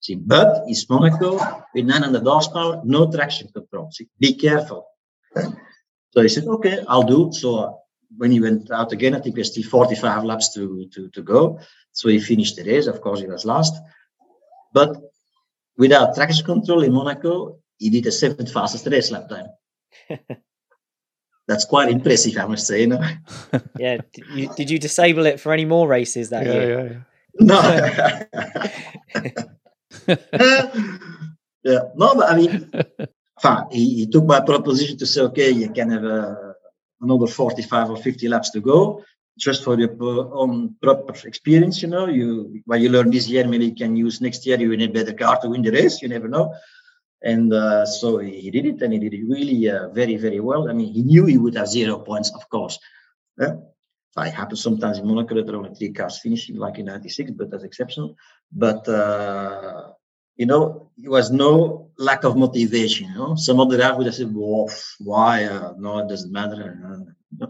See, 0.00 0.14
but 0.14 0.62
it's 0.68 0.88
Monaco 0.88 1.38
with 1.74 1.86
900 1.86 2.22
horsepower, 2.22 2.82
no 2.84 3.10
traction 3.10 3.48
control. 3.48 3.90
See, 3.90 4.06
be 4.20 4.34
careful. 4.34 4.86
So 5.34 6.22
he 6.22 6.28
said, 6.28 6.44
okay, 6.44 6.84
I'll 6.86 7.02
do. 7.02 7.30
So 7.32 7.56
uh, 7.56 7.72
when 8.16 8.30
he 8.30 8.40
went 8.40 8.70
out 8.70 8.92
again, 8.92 9.14
I 9.14 9.20
think 9.20 9.34
there's 9.34 9.50
still 9.50 9.68
45 9.68 10.24
laps 10.24 10.54
to, 10.54 10.88
to, 10.94 11.08
to 11.08 11.22
go. 11.22 11.58
So 11.92 12.08
he 12.08 12.20
finished 12.20 12.56
the 12.56 12.62
race. 12.62 12.86
Of 12.86 13.00
course, 13.00 13.20
he 13.20 13.26
was 13.26 13.44
last. 13.44 13.74
But 14.72 14.96
without 15.76 16.14
traction 16.14 16.44
control 16.44 16.82
in 16.82 16.92
Monaco, 16.92 17.58
he 17.78 17.90
did 17.90 18.04
the 18.04 18.12
seventh 18.12 18.52
fastest 18.52 18.86
race 18.86 19.10
lap 19.10 19.28
time. 19.28 19.48
That's 21.48 21.64
quite 21.64 21.88
impressive, 21.90 22.36
I 22.38 22.46
must 22.46 22.66
say. 22.66 22.80
You 22.82 22.86
know? 22.88 23.00
yeah. 23.78 23.98
Did 24.12 24.24
you, 24.34 24.48
did 24.54 24.70
you, 24.70 24.78
disable 24.78 25.26
it 25.26 25.38
for 25.38 25.52
any 25.52 25.64
more 25.64 25.86
races 25.86 26.30
that 26.30 26.44
yeah, 26.44 26.52
year? 26.52 26.70
Yeah, 26.70 26.88
yeah. 26.90 27.00
No. 27.38 27.60
yeah. 31.62 31.80
No, 31.94 32.14
but 32.16 32.30
I 32.30 32.36
mean, 32.36 32.70
he, 33.70 33.94
he, 33.94 34.06
took 34.06 34.24
my 34.24 34.40
proposition 34.40 34.96
to 34.98 35.06
say, 35.06 35.20
okay, 35.20 35.50
you 35.50 35.70
can 35.70 35.90
have 35.90 36.02
a, 36.02 36.54
another 37.00 37.28
45 37.28 37.90
or 37.90 37.96
50 37.96 38.28
laps 38.28 38.50
to 38.50 38.60
go 38.60 39.04
just 39.36 39.64
for 39.64 39.78
your 39.78 39.94
own 40.34 40.74
proper 40.82 41.14
experience, 41.26 41.82
you 41.82 41.88
know, 41.88 42.06
you 42.06 42.62
what 42.64 42.80
you 42.80 42.88
learn 42.88 43.10
this 43.10 43.28
year, 43.28 43.46
maybe 43.46 43.66
you 43.66 43.74
can 43.74 43.96
use 43.96 44.20
next 44.20 44.46
year. 44.46 44.58
You 44.58 44.76
need 44.76 44.90
a 44.90 44.92
better 44.92 45.12
car 45.12 45.40
to 45.40 45.48
win 45.48 45.62
the 45.62 45.70
race. 45.70 46.00
You 46.02 46.08
never 46.08 46.28
know. 46.28 46.54
And 47.22 47.52
uh, 47.52 47.86
so 47.86 48.18
he 48.18 48.50
did 48.50 48.66
it, 48.66 48.82
and 48.82 48.92
he 48.92 48.98
did 48.98 49.14
it 49.14 49.24
really 49.26 49.68
uh, 49.68 49.88
very, 49.88 50.16
very 50.16 50.40
well. 50.40 50.68
I 50.68 50.72
mean, 50.72 50.92
he 50.92 51.02
knew 51.02 51.26
he 51.26 51.38
would 51.38 51.56
have 51.56 51.68
zero 51.68 51.98
points, 51.98 52.30
of 52.34 52.48
course. 52.48 52.78
Yeah? 53.38 53.56
It 54.18 54.32
happens 54.32 54.62
sometimes 54.62 54.98
in 54.98 55.06
Monaco 55.06 55.34
that 55.34 55.46
there 55.46 55.54
are 55.56 55.58
only 55.58 55.74
three 55.74 55.92
cars 55.92 56.18
finishing, 56.18 56.56
like 56.56 56.78
in 56.78 56.86
'96, 56.86 57.32
but 57.32 57.50
that's 57.50 57.64
exceptional. 57.64 58.16
But 58.50 58.88
uh, 58.88 59.92
you 60.36 60.46
know, 60.46 60.90
it 61.02 61.08
was 61.08 61.30
no 61.30 61.90
lack 61.98 62.24
of 62.24 62.36
motivation. 62.36 63.08
You 63.10 63.14
know, 63.14 63.34
some 63.36 63.60
other 63.60 63.76
guy 63.76 63.92
would 63.92 64.06
have 64.06 64.14
said, 64.14 64.34
"Well, 64.34 64.70
why? 65.00 65.44
Uh, 65.44 65.74
no, 65.76 65.98
it 65.98 66.08
doesn't 66.08 66.32
matter." 66.32 67.06
Uh, 67.42 67.46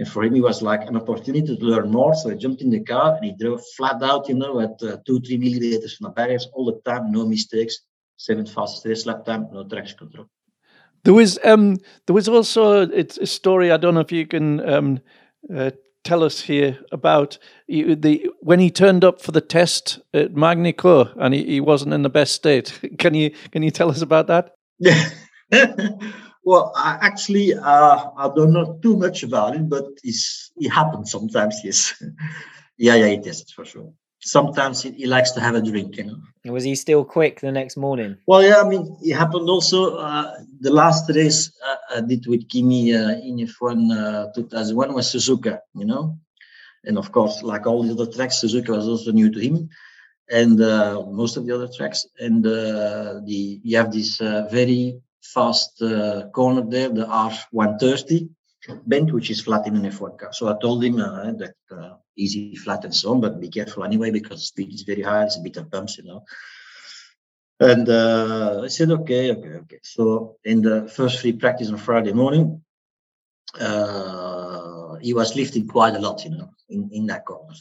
and 0.00 0.08
for 0.08 0.24
him, 0.24 0.34
it 0.34 0.40
was 0.40 0.62
like 0.62 0.88
an 0.88 0.96
opportunity 0.96 1.54
to 1.54 1.62
learn 1.62 1.90
more. 1.90 2.14
So 2.14 2.30
he 2.30 2.36
jumped 2.36 2.62
in 2.62 2.70
the 2.70 2.82
car 2.82 3.16
and 3.16 3.24
he 3.26 3.34
drove 3.38 3.60
flat 3.76 4.02
out, 4.02 4.30
you 4.30 4.34
know, 4.34 4.58
at 4.58 4.82
uh, 4.82 4.96
two, 5.06 5.20
three 5.20 5.36
millimeters 5.36 5.94
from 5.94 6.04
the 6.04 6.12
barriers 6.12 6.48
all 6.54 6.64
the 6.64 6.80
time, 6.90 7.12
no 7.12 7.26
mistakes. 7.26 7.80
Seventh 8.16 8.50
fastest 8.50 8.86
race 8.86 9.04
lap 9.04 9.26
time, 9.26 9.48
no 9.52 9.62
traction 9.64 9.98
control. 9.98 10.26
There 11.04 11.12
was 11.12 11.38
um, 11.44 11.76
there 12.06 12.14
was 12.14 12.28
also 12.28 12.88
it's 12.88 13.18
a 13.18 13.26
story. 13.26 13.70
I 13.70 13.76
don't 13.76 13.92
know 13.92 14.00
if 14.00 14.10
you 14.10 14.26
can 14.26 14.66
um, 14.66 15.00
uh, 15.54 15.72
tell 16.02 16.24
us 16.24 16.40
here 16.40 16.78
about 16.92 17.36
the 17.68 18.30
when 18.40 18.58
he 18.58 18.70
turned 18.70 19.04
up 19.04 19.20
for 19.20 19.32
the 19.32 19.42
test 19.42 20.00
at 20.14 20.34
Magny-Cours 20.34 21.08
and 21.16 21.34
he, 21.34 21.44
he 21.44 21.60
wasn't 21.60 21.92
in 21.92 22.02
the 22.02 22.08
best 22.10 22.34
state. 22.34 22.80
Can 22.98 23.12
you 23.12 23.32
can 23.52 23.62
you 23.62 23.70
tell 23.70 23.90
us 23.90 24.00
about 24.00 24.28
that? 24.28 24.54
Well, 26.50 26.72
I 26.74 26.98
actually, 27.00 27.54
uh, 27.54 27.98
I 28.16 28.28
don't 28.34 28.52
know 28.52 28.76
too 28.82 28.96
much 28.96 29.22
about 29.22 29.54
it, 29.54 29.68
but 29.68 29.86
it's, 30.02 30.50
it 30.56 30.70
happens 30.70 31.12
sometimes, 31.12 31.60
yes. 31.62 31.94
yeah, 32.76 32.96
yeah, 32.96 33.06
it 33.18 33.24
is 33.24 33.48
for 33.52 33.64
sure. 33.64 33.92
Sometimes 34.18 34.82
he, 34.82 34.90
he, 34.90 35.06
likes 35.06 35.30
to 35.36 35.40
have 35.40 35.54
a 35.54 35.62
drink, 35.62 35.96
you 35.96 36.06
know. 36.06 36.52
Was 36.52 36.64
he 36.64 36.74
still 36.74 37.04
quick 37.04 37.40
the 37.40 37.52
next 37.52 37.76
morning? 37.76 38.16
Well, 38.26 38.42
yeah, 38.42 38.60
I 38.64 38.68
mean, 38.68 38.96
it 39.00 39.14
happened 39.14 39.48
also. 39.48 39.94
Uh, 39.94 40.40
the 40.58 40.72
last 40.72 41.08
race 41.14 41.52
uh, 41.64 41.98
I 41.98 42.00
did 42.00 42.26
with 42.26 42.48
Kimi 42.48 42.96
uh, 42.96 43.12
in 43.28 43.36
F1 43.46 43.78
uh, 43.96 44.32
2001 44.34 44.92
was 44.92 45.06
Suzuka, 45.06 45.60
you 45.76 45.84
know. 45.84 46.18
And 46.84 46.98
of 46.98 47.12
course, 47.12 47.44
like 47.44 47.64
all 47.68 47.84
the 47.84 47.92
other 47.92 48.10
tracks, 48.10 48.42
Suzuka 48.42 48.70
was 48.70 48.88
also 48.88 49.12
new 49.12 49.30
to 49.30 49.38
him 49.38 49.70
and 50.32 50.60
uh, 50.60 51.00
most 51.06 51.36
of 51.36 51.46
the 51.46 51.54
other 51.54 51.68
tracks. 51.68 52.06
And 52.18 52.44
uh, 52.44 53.20
the 53.24 53.60
you 53.62 53.76
have 53.76 53.92
this 53.92 54.20
uh, 54.20 54.48
very 54.50 55.00
fast 55.22 55.80
uh, 55.82 56.28
corner 56.32 56.62
there, 56.62 56.88
the 56.88 57.06
R130 57.06 58.28
bend, 58.86 59.12
which 59.12 59.30
is 59.30 59.40
flat 59.40 59.66
in 59.66 59.76
an 59.76 59.90
F1 59.90 60.18
car. 60.18 60.32
So 60.32 60.48
I 60.48 60.58
told 60.60 60.84
him 60.84 61.00
uh, 61.00 61.32
that 61.32 61.54
uh, 61.70 61.94
easy 62.16 62.56
flat 62.56 62.84
and 62.84 62.94
so 62.94 63.12
on, 63.12 63.20
but 63.20 63.40
be 63.40 63.48
careful 63.48 63.84
anyway 63.84 64.10
because 64.10 64.46
speed 64.46 64.72
is 64.72 64.82
very 64.82 65.02
high. 65.02 65.24
It's 65.24 65.36
a 65.36 65.40
bit 65.40 65.56
of 65.56 65.70
bumps, 65.70 65.98
you 65.98 66.04
know. 66.04 66.24
And 67.58 67.88
uh, 67.88 68.62
I 68.64 68.68
said, 68.68 68.90
okay, 68.90 69.32
okay, 69.32 69.54
okay. 69.62 69.78
So 69.82 70.36
in 70.44 70.62
the 70.62 70.88
first 70.88 71.20
free 71.20 71.32
practice 71.32 71.68
on 71.68 71.76
Friday 71.76 72.12
morning, 72.12 72.62
uh, 73.58 74.94
he 74.96 75.12
was 75.12 75.36
lifting 75.36 75.66
quite 75.66 75.94
a 75.94 75.98
lot, 75.98 76.24
you 76.24 76.30
know, 76.30 76.50
in, 76.68 76.88
in 76.92 77.06
that 77.06 77.24
corner. 77.24 77.54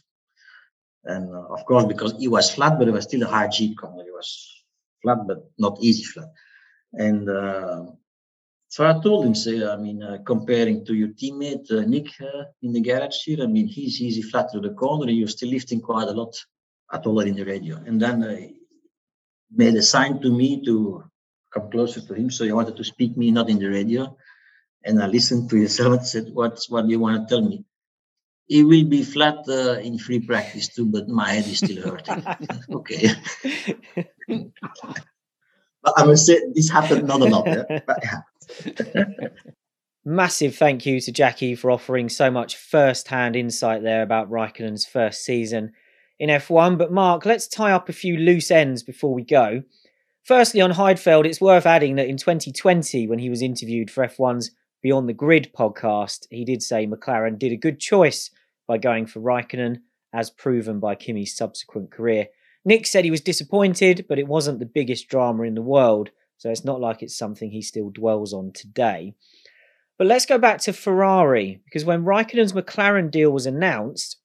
And 1.04 1.34
uh, 1.34 1.48
of 1.50 1.66
course, 1.66 1.86
because 1.86 2.14
he 2.18 2.28
was 2.28 2.52
flat, 2.52 2.78
but 2.78 2.88
it 2.88 2.92
was 2.92 3.06
still 3.06 3.24
a 3.24 3.28
high 3.28 3.48
G 3.48 3.76
corner. 3.76 4.04
It 4.06 4.14
was 4.14 4.64
flat, 5.02 5.20
but 5.28 5.50
not 5.58 5.78
easy 5.82 6.04
flat. 6.04 6.30
And 6.94 7.30
uh, 7.30 7.86
so 8.68 8.88
I 8.88 9.00
told 9.02 9.26
him, 9.26 9.36
say, 9.36 9.66
I 9.66 9.78
mean, 9.78 10.04
uh, 10.04 10.20
comparing 10.26 10.86
to 10.86 10.94
your 10.94 11.10
teammate 11.10 11.72
uh, 11.72 11.82
Nick 11.82 12.08
uh, 12.22 12.46
in 12.62 12.74
the 12.74 12.82
garage 12.82 13.24
here, 13.26 13.44
I 13.44 13.48
mean, 13.48 13.68
he's 13.68 14.02
easy 14.02 14.22
flat 14.22 14.52
to 14.54 14.60
the 14.60 14.72
corner. 14.72 15.12
You're 15.12 15.28
still 15.28 15.50
lifting 15.50 15.82
quite 15.82 16.08
a 16.08 16.12
lot. 16.12 16.36
I 16.92 17.00
told 17.00 17.22
her 17.22 17.28
in 17.28 17.36
the 17.36 17.46
radio, 17.46 17.78
and 17.78 18.02
then 18.02 18.24
uh, 18.24 18.38
made 19.52 19.76
a 19.76 19.82
sign 19.82 20.22
to 20.22 20.32
me 20.32 20.64
to 20.66 21.04
come 21.54 21.70
closer 21.70 22.02
to 22.02 22.14
him. 22.14 22.32
So 22.32 22.46
he 22.46 22.52
wanted 22.52 22.78
to 22.78 22.84
speak 22.84 23.18
me, 23.18 23.32
not 23.32 23.50
in 23.50 23.60
the 23.60 23.70
radio. 23.70 24.18
And 24.84 25.02
I 25.02 25.08
listened 25.08 25.50
to 25.50 25.58
yourself 25.58 25.94
and 26.00 26.06
said, 26.06 26.30
"What's 26.34 26.70
what 26.70 26.86
do 26.86 26.92
you 26.92 27.00
want 27.00 27.28
to 27.28 27.36
tell 27.36 27.48
me?" 27.48 27.66
It 28.50 28.64
will 28.64 28.86
be 28.86 29.04
flat 29.04 29.48
uh, 29.48 29.80
in 29.80 30.00
free 30.00 30.20
practice 30.20 30.70
too, 30.70 30.86
but 30.88 31.08
my 31.08 31.30
head 31.30 31.46
is 31.46 31.60
still 31.60 31.84
hurting. 31.84 32.24
okay. 32.72 33.14
But 35.84 35.94
I 35.98 36.06
must 36.06 36.26
say 36.26 36.40
this 36.54 36.70
happened 36.70 37.08
not 37.08 37.22
a 37.22 37.26
lot. 37.26 37.48
Yeah? 38.64 39.04
Massive 40.06 40.56
thank 40.56 40.86
you 40.88 41.00
to 41.02 41.12
Jackie 41.12 41.54
for 41.56 41.70
offering 41.70 42.10
so 42.10 42.32
much 42.32 42.56
first-hand 42.56 43.36
insight 43.36 43.84
there 43.84 44.02
about 44.02 44.32
Raikkonen's 44.32 44.86
first 44.86 45.24
season 45.24 45.74
in 46.18 46.30
F1. 46.30 46.78
But 46.78 46.92
Mark, 46.92 47.26
let's 47.26 47.48
tie 47.48 47.72
up 47.72 47.90
a 47.90 47.94
few 47.94 48.18
loose 48.18 48.50
ends 48.50 48.82
before 48.82 49.14
we 49.14 49.24
go. 49.24 49.62
Firstly, 50.24 50.62
on 50.62 50.72
Heidfeld, 50.72 51.26
it's 51.26 51.42
worth 51.42 51.66
adding 51.66 51.96
that 51.96 52.08
in 52.08 52.18
2020, 52.18 53.08
when 53.08 53.20
he 53.20 53.30
was 53.30 53.42
interviewed 53.42 53.92
for 53.92 54.06
F1's 54.08 54.52
Beyond 54.82 55.10
the 55.10 55.14
Grid 55.14 55.52
podcast, 55.58 56.28
he 56.30 56.46
did 56.46 56.64
say 56.64 56.88
McLaren 56.88 57.38
did 57.38 57.52
a 57.52 57.58
good 57.58 57.80
choice 57.80 58.32
by 58.68 58.78
going 58.78 59.06
for 59.06 59.20
Raikkonen, 59.20 59.82
as 60.14 60.30
proven 60.30 60.80
by 60.80 60.96
Kimi's 60.96 61.36
subsequent 61.36 61.92
career. 61.92 62.28
Nick 62.70 62.86
said 62.86 63.04
he 63.04 63.10
was 63.10 63.22
disappointed, 63.22 64.06
but 64.08 64.20
it 64.20 64.28
wasn't 64.28 64.60
the 64.60 64.66
biggest 64.68 65.10
drama 65.10 65.42
in 65.42 65.56
the 65.56 65.62
world, 65.76 66.12
so 66.38 66.52
it's 66.52 66.64
not 66.64 66.80
like 66.80 67.02
it's 67.02 67.18
something 67.18 67.50
he 67.50 67.64
still 67.64 67.90
dwells 67.90 68.32
on 68.32 68.52
today. 68.52 69.16
But 69.98 70.06
let's 70.06 70.28
go 70.28 70.38
back 70.38 70.60
to 70.62 70.72
Ferrari, 70.72 71.62
because 71.66 71.84
when 71.84 72.06
Raikkonen's 72.06 72.54
McLaren 72.54 73.10
deal 73.10 73.32
was 73.32 73.48
announced, 73.48 74.18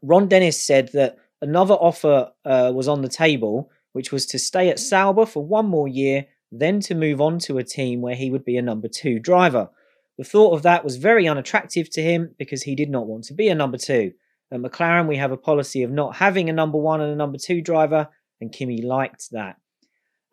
Ron 0.00 0.28
Dennis 0.28 0.58
said 0.58 0.88
that 0.94 1.18
another 1.42 1.74
offer 1.74 2.32
uh, 2.46 2.72
was 2.74 2.88
on 2.88 3.02
the 3.02 3.08
table, 3.24 3.70
which 3.92 4.12
was 4.12 4.24
to 4.28 4.38
stay 4.38 4.70
at 4.70 4.78
Sauber 4.78 5.26
for 5.26 5.44
one 5.44 5.66
more 5.66 5.88
year, 5.88 6.24
then 6.50 6.80
to 6.80 6.94
move 6.94 7.20
on 7.20 7.38
to 7.40 7.58
a 7.58 7.64
team 7.64 8.00
where 8.00 8.14
he 8.14 8.30
would 8.30 8.46
be 8.46 8.56
a 8.56 8.62
number 8.62 8.88
two 8.88 9.18
driver. 9.18 9.68
The 10.16 10.24
thought 10.24 10.54
of 10.54 10.62
that 10.62 10.84
was 10.84 10.96
very 10.96 11.28
unattractive 11.28 11.90
to 11.90 12.02
him 12.02 12.34
because 12.38 12.62
he 12.62 12.74
did 12.74 12.88
not 12.88 13.06
want 13.06 13.24
to 13.24 13.34
be 13.34 13.48
a 13.50 13.54
number 13.54 13.76
two. 13.76 14.14
At 14.50 14.60
McLaren, 14.60 15.08
we 15.08 15.16
have 15.16 15.32
a 15.32 15.36
policy 15.36 15.82
of 15.82 15.90
not 15.90 16.16
having 16.16 16.48
a 16.48 16.54
number 16.54 16.78
one 16.78 17.00
and 17.00 17.12
a 17.12 17.16
number 17.16 17.38
two 17.38 17.60
driver, 17.60 18.08
and 18.40 18.52
Kimi 18.52 18.82
liked 18.82 19.30
that. 19.32 19.56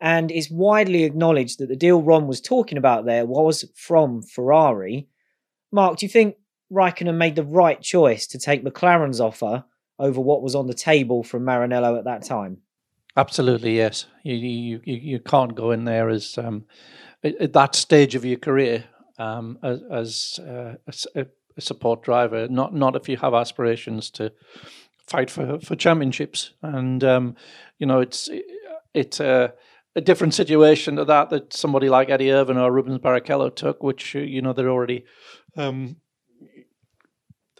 And 0.00 0.30
it's 0.30 0.50
widely 0.50 1.04
acknowledged 1.04 1.58
that 1.58 1.68
the 1.68 1.76
deal 1.76 2.02
Ron 2.02 2.26
was 2.26 2.40
talking 2.40 2.78
about 2.78 3.06
there 3.06 3.26
was 3.26 3.64
from 3.74 4.22
Ferrari. 4.22 5.08
Mark, 5.72 5.98
do 5.98 6.06
you 6.06 6.10
think 6.10 6.36
Raikkonen 6.72 7.16
made 7.16 7.36
the 7.36 7.44
right 7.44 7.80
choice 7.80 8.26
to 8.28 8.38
take 8.38 8.64
McLaren's 8.64 9.20
offer 9.20 9.64
over 9.98 10.20
what 10.20 10.42
was 10.42 10.54
on 10.54 10.66
the 10.66 10.74
table 10.74 11.22
from 11.22 11.44
Maranello 11.44 11.98
at 11.98 12.04
that 12.04 12.24
time? 12.24 12.58
Absolutely, 13.16 13.76
yes. 13.76 14.06
You 14.22 14.34
you 14.34 14.80
you, 14.84 15.18
can't 15.20 15.54
go 15.54 15.70
in 15.70 15.84
there 15.84 16.10
as 16.10 16.36
um, 16.36 16.66
at 17.24 17.54
that 17.54 17.74
stage 17.74 18.14
of 18.14 18.26
your 18.26 18.38
career 18.38 18.84
um, 19.18 19.58
as, 19.62 19.80
as 19.90 20.40
uh, 20.46 21.24
a, 21.56 21.60
support 21.60 22.02
driver. 22.02 22.48
Not 22.48 22.74
not 22.74 22.96
if 22.96 23.08
you 23.08 23.16
have 23.18 23.34
aspirations 23.34 24.10
to 24.12 24.32
fight 25.06 25.30
for 25.30 25.58
for 25.60 25.76
championships. 25.76 26.52
And 26.62 27.02
um, 27.04 27.36
you 27.78 27.86
know, 27.86 28.00
it's 28.00 28.28
it's 28.94 29.20
a, 29.20 29.52
a 29.94 30.00
different 30.00 30.34
situation 30.34 30.96
to 30.96 31.04
that 31.04 31.30
that 31.30 31.52
somebody 31.52 31.88
like 31.88 32.10
Eddie 32.10 32.32
Irvine 32.32 32.58
or 32.58 32.72
Rubens 32.72 32.98
Barrichello 32.98 33.54
took, 33.54 33.82
which 33.82 34.14
you 34.14 34.42
know 34.42 34.52
they're 34.52 34.70
already 34.70 35.04
um, 35.56 35.96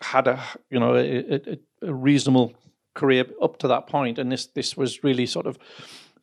had 0.01 0.27
a 0.27 0.43
you 0.71 0.81
know 0.81 0.97
a, 0.97 1.59
a 1.83 1.95
reasonable 1.95 2.55
career 2.95 3.27
up 3.41 3.59
to 3.59 3.69
that 3.69 3.87
point, 3.87 4.19
and 4.19 4.33
this 4.33 4.47
this 4.47 4.77
was 4.77 5.05
really 5.05 5.27
sort 5.27 5.47
of 5.47 5.59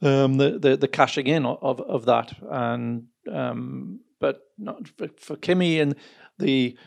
um, 0.02 0.38
the, 0.38 0.60
the 0.60 0.76
the 0.76 0.88
cashing 0.88 1.28
in 1.28 1.46
of 1.46 1.80
of 1.82 2.06
that, 2.06 2.34
and 2.50 3.06
um, 3.32 4.02
but 4.20 4.42
not 4.58 4.88
for, 4.88 5.08
for 5.18 5.36
Kimi 5.38 5.80
and 5.80 5.96
the 6.38 6.78
uh, 6.78 6.82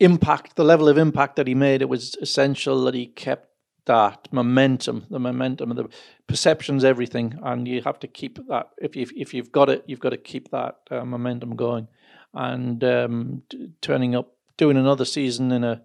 impact, 0.00 0.56
the 0.56 0.64
level 0.64 0.88
of 0.88 0.98
impact 0.98 1.36
that 1.36 1.46
he 1.46 1.54
made, 1.54 1.82
it 1.82 1.88
was 1.88 2.16
essential 2.20 2.84
that 2.84 2.94
he 2.94 3.06
kept 3.06 3.48
that 3.86 4.28
momentum, 4.30 5.06
the 5.10 5.18
momentum, 5.18 5.74
the 5.74 5.88
perceptions, 6.26 6.84
everything, 6.84 7.38
and 7.42 7.66
you 7.66 7.82
have 7.82 7.98
to 8.00 8.06
keep 8.06 8.38
that. 8.48 8.70
If 8.78 8.94
you 8.96 9.06
if 9.16 9.34
you've 9.34 9.50
got 9.50 9.68
it, 9.68 9.84
you've 9.86 10.00
got 10.00 10.10
to 10.10 10.16
keep 10.16 10.50
that 10.50 10.76
uh, 10.90 11.04
momentum 11.04 11.56
going, 11.56 11.88
and 12.32 12.82
um, 12.84 13.42
t- 13.48 13.70
turning 13.80 14.14
up, 14.14 14.36
doing 14.56 14.76
another 14.76 15.04
season 15.04 15.50
in 15.50 15.64
a 15.64 15.82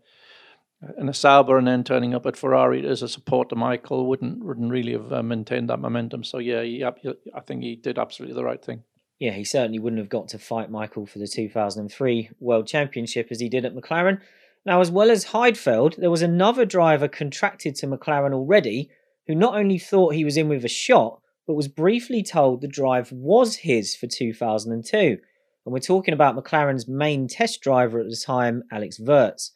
in 0.99 1.09
a 1.09 1.14
Sauber 1.14 1.57
and 1.57 1.68
then 1.68 1.84
turning 1.84 2.14
up 2.14 2.26
at 2.27 2.38
Ferrari 2.38 2.88
as 2.88 3.01
a 3.01 3.07
support 3.07 3.49
to 3.49 3.55
Michael 3.55 4.05
wouldn't 4.07 4.43
wouldn't 4.43 4.72
really 4.72 4.93
have 4.93 5.11
uh, 5.11 5.23
maintained 5.23 5.69
that 5.69 5.80
momentum. 5.80 6.23
So 6.23 6.38
yeah, 6.38 6.61
he, 6.61 6.84
I 6.84 7.39
think 7.41 7.64
he 7.64 7.76
did 7.76 7.97
absolutely 7.97 8.35
the 8.35 8.43
right 8.43 8.64
thing. 8.64 8.84
Yeah, 9.19 9.31
he 9.31 9.44
certainly 9.44 9.80
wouldn't 9.80 9.99
have 9.99 10.10
got 10.10 10.27
to 10.30 10.39
fight 10.39 10.69
Michael 10.69 11.06
for 11.06 11.19
the 11.19 11.27
2003 11.27 12.30
World 12.39 12.68
Championship 12.68 13.27
as 13.31 13.39
he 13.39 13.49
did 13.49 13.65
at 13.65 13.76
McLaren. 13.76 14.22
Now, 14.65 14.81
as 14.81 14.91
well 14.91 15.10
as 15.10 15.26
Heidfeld, 15.27 15.95
there 15.95 16.11
was 16.11 16.22
another 16.22 16.65
driver 16.65 17.07
contracted 17.07 17.76
to 17.76 17.88
McLaren 17.88 18.34
already 18.34 18.89
who 19.26 19.34
not 19.34 19.56
only 19.56 19.80
thought 19.80 20.14
he 20.14 20.26
was 20.26 20.38
in 20.38 20.49
with 20.49 20.64
a 20.65 20.69
shot, 20.69 21.22
but 21.48 21.53
was 21.53 21.68
briefly 21.68 22.22
told 22.22 22.61
the 22.61 22.68
drive 22.68 23.11
was 23.11 23.56
his 23.56 23.95
for 23.95 24.07
2002. 24.07 24.98
And 24.98 25.73
we're 25.73 25.80
talking 25.80 26.14
about 26.14 26.35
McLaren's 26.35 26.88
main 26.88 27.27
test 27.27 27.61
driver 27.61 27.99
at 27.99 28.10
the 28.10 28.15
time, 28.15 28.64
Alex 28.72 28.99
Wurz. 28.99 29.52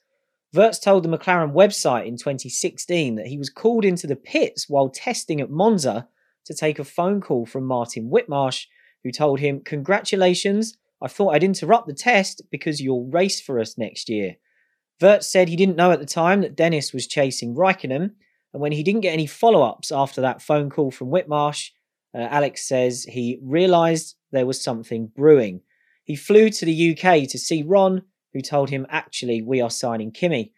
Wurz 0.54 0.80
told 0.82 1.04
the 1.04 1.10
McLaren 1.10 1.54
website 1.54 2.08
in 2.08 2.18
2016 2.18 3.16
that 3.16 3.28
he 3.28 3.38
was 3.38 3.50
called 3.50 3.86
into 3.86 4.08
the 4.08 4.16
pits 4.16 4.68
while 4.68 4.90
testing 4.90 5.40
at 5.40 5.50
Monza 5.50 6.08
to 6.46 6.54
take 6.54 6.80
a 6.80 6.84
phone 6.84 7.22
call 7.22 7.46
from 7.46 7.66
Martin 7.66 8.10
Whitmarsh, 8.10 8.66
who 9.04 9.12
told 9.12 9.40
him, 9.40 9.62
Congratulations, 9.62 10.78
I 11.02 11.08
thought 11.08 11.34
I'd 11.34 11.44
interrupt 11.44 11.88
the 11.88 11.94
test 11.94 12.42
because 12.52 12.80
you'll 12.80 13.06
race 13.06 13.42
for 13.42 13.60
us 13.60 13.78
next 13.78 14.10
year. 14.10 14.36
Wurz 15.02 15.24
said 15.24 15.50
he 15.50 15.56
didn't 15.56 15.78
know 15.78 15.92
at 15.92 16.00
the 16.00 16.06
time 16.06 16.42
that 16.42 16.56
Dennis 16.56 16.94
was 16.94 17.08
chasing 17.08 17.56
Raikkonen, 17.56 18.12
and 18.54 18.62
when 18.62 18.72
he 18.72 18.84
didn't 18.84 19.02
get 19.02 19.14
any 19.14 19.26
follow 19.26 19.64
ups 19.64 19.92
after 19.92 20.22
that 20.22 20.42
phone 20.42 20.70
call 20.70 20.92
from 20.92 21.10
Whitmarsh, 21.10 21.70
uh, 22.14 22.20
Alex 22.20 22.68
says 22.68 23.06
he 23.06 23.40
realised 23.42 24.16
there 24.32 24.46
was 24.46 24.64
something 24.64 25.08
brewing. 25.08 25.62
He 26.04 26.16
flew 26.16 26.50
to 26.50 26.66
the 26.66 26.92
UK 26.92 27.28
to 27.30 27.40
see 27.40 27.64
Ron, 27.64 28.04
who 28.34 28.42
told 28.42 28.70
him, 28.70 28.86
actually, 28.90 29.42
we 29.42 29.62
are 29.62 29.70
signing 29.70 30.12
Kimi. 30.12 30.54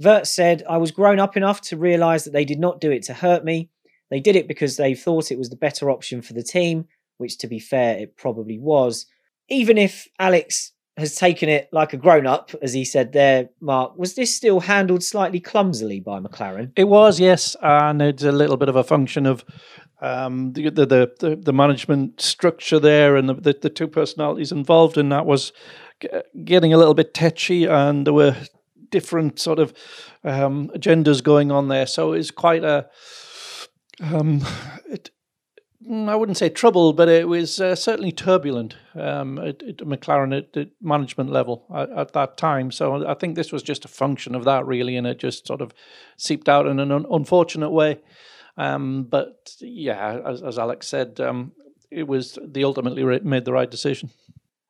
Wurz 0.00 0.26
said, 0.26 0.64
I 0.68 0.78
was 0.78 0.90
grown 0.90 1.20
up 1.20 1.36
enough 1.36 1.60
to 1.62 1.76
realise 1.76 2.24
that 2.24 2.32
they 2.32 2.44
did 2.44 2.58
not 2.58 2.80
do 2.80 2.90
it 2.90 3.04
to 3.04 3.14
hurt 3.14 3.44
me. 3.44 3.70
They 4.10 4.20
did 4.20 4.36
it 4.36 4.48
because 4.48 4.76
they 4.76 4.94
thought 4.94 5.30
it 5.30 5.38
was 5.38 5.50
the 5.50 5.56
better 5.56 5.90
option 5.90 6.20
for 6.20 6.32
the 6.32 6.42
team, 6.42 6.86
which 7.18 7.38
to 7.38 7.46
be 7.46 7.58
fair, 7.58 7.98
it 7.98 8.16
probably 8.16 8.58
was. 8.58 9.06
Even 9.48 9.78
if 9.78 10.08
Alex 10.18 10.72
has 10.96 11.16
taken 11.16 11.48
it 11.48 11.68
like 11.72 11.92
a 11.92 11.96
grown 11.96 12.26
up, 12.26 12.50
as 12.62 12.72
he 12.72 12.84
said 12.84 13.12
there, 13.12 13.48
Mark, 13.60 13.98
was 13.98 14.14
this 14.14 14.34
still 14.34 14.60
handled 14.60 15.02
slightly 15.02 15.40
clumsily 15.40 16.00
by 16.00 16.20
McLaren? 16.20 16.70
It 16.76 16.84
was, 16.84 17.18
yes. 17.18 17.56
And 17.62 18.00
it's 18.00 18.22
a 18.22 18.32
little 18.32 18.56
bit 18.56 18.68
of 18.68 18.76
a 18.76 18.84
function 18.84 19.26
of 19.26 19.44
um, 20.00 20.52
the, 20.52 20.70
the, 20.70 20.86
the, 20.86 21.40
the, 21.42 21.52
management 21.52 22.20
structure 22.20 22.78
there 22.78 23.16
and 23.16 23.28
the, 23.28 23.34
the, 23.34 23.58
the 23.62 23.70
two 23.70 23.88
personalities 23.88 24.52
involved 24.52 24.98
in 24.98 25.08
that 25.08 25.24
was 25.24 25.52
getting 26.44 26.74
a 26.74 26.76
little 26.76 26.94
bit 26.94 27.14
tetchy, 27.14 27.64
and 27.64 28.06
there 28.06 28.12
were 28.12 28.36
different 28.90 29.38
sort 29.38 29.58
of 29.58 29.72
um, 30.22 30.70
agendas 30.74 31.22
going 31.22 31.50
on 31.50 31.68
there. 31.68 31.86
So 31.86 32.12
it's 32.12 32.30
quite 32.30 32.64
a, 32.64 32.88
um, 34.00 34.44
it, 34.88 35.10
I 35.90 36.16
wouldn't 36.16 36.38
say 36.38 36.48
trouble, 36.48 36.94
but 36.94 37.08
it 37.08 37.28
was 37.28 37.60
uh, 37.60 37.74
certainly 37.74 38.10
turbulent 38.10 38.76
um, 38.94 39.38
at, 39.38 39.62
at, 39.62 39.76
McLaren 39.78 40.36
at, 40.36 40.56
at 40.56 40.68
management 40.80 41.30
level 41.30 41.66
at, 41.74 41.90
at, 41.90 42.12
that 42.14 42.38
time. 42.38 42.70
So 42.70 43.06
I 43.06 43.12
think 43.14 43.34
this 43.34 43.52
was 43.52 43.62
just 43.62 43.84
a 43.84 43.88
function 43.88 44.34
of 44.34 44.44
that, 44.44 44.66
really, 44.66 44.96
and 44.96 45.06
it 45.06 45.18
just 45.18 45.46
sort 45.46 45.60
of 45.60 45.74
seeped 46.16 46.48
out 46.48 46.66
in 46.66 46.80
an 46.80 46.90
un- 46.90 47.06
unfortunate 47.10 47.70
way. 47.70 48.00
Um, 48.56 49.04
but 49.04 49.54
yeah, 49.60 50.20
as, 50.24 50.42
as 50.42 50.58
Alex 50.58 50.88
said, 50.88 51.20
um, 51.20 51.52
it 51.90 52.08
was 52.08 52.38
the 52.42 52.64
ultimately 52.64 53.04
made 53.20 53.44
the 53.44 53.52
right 53.52 53.70
decision. 53.70 54.10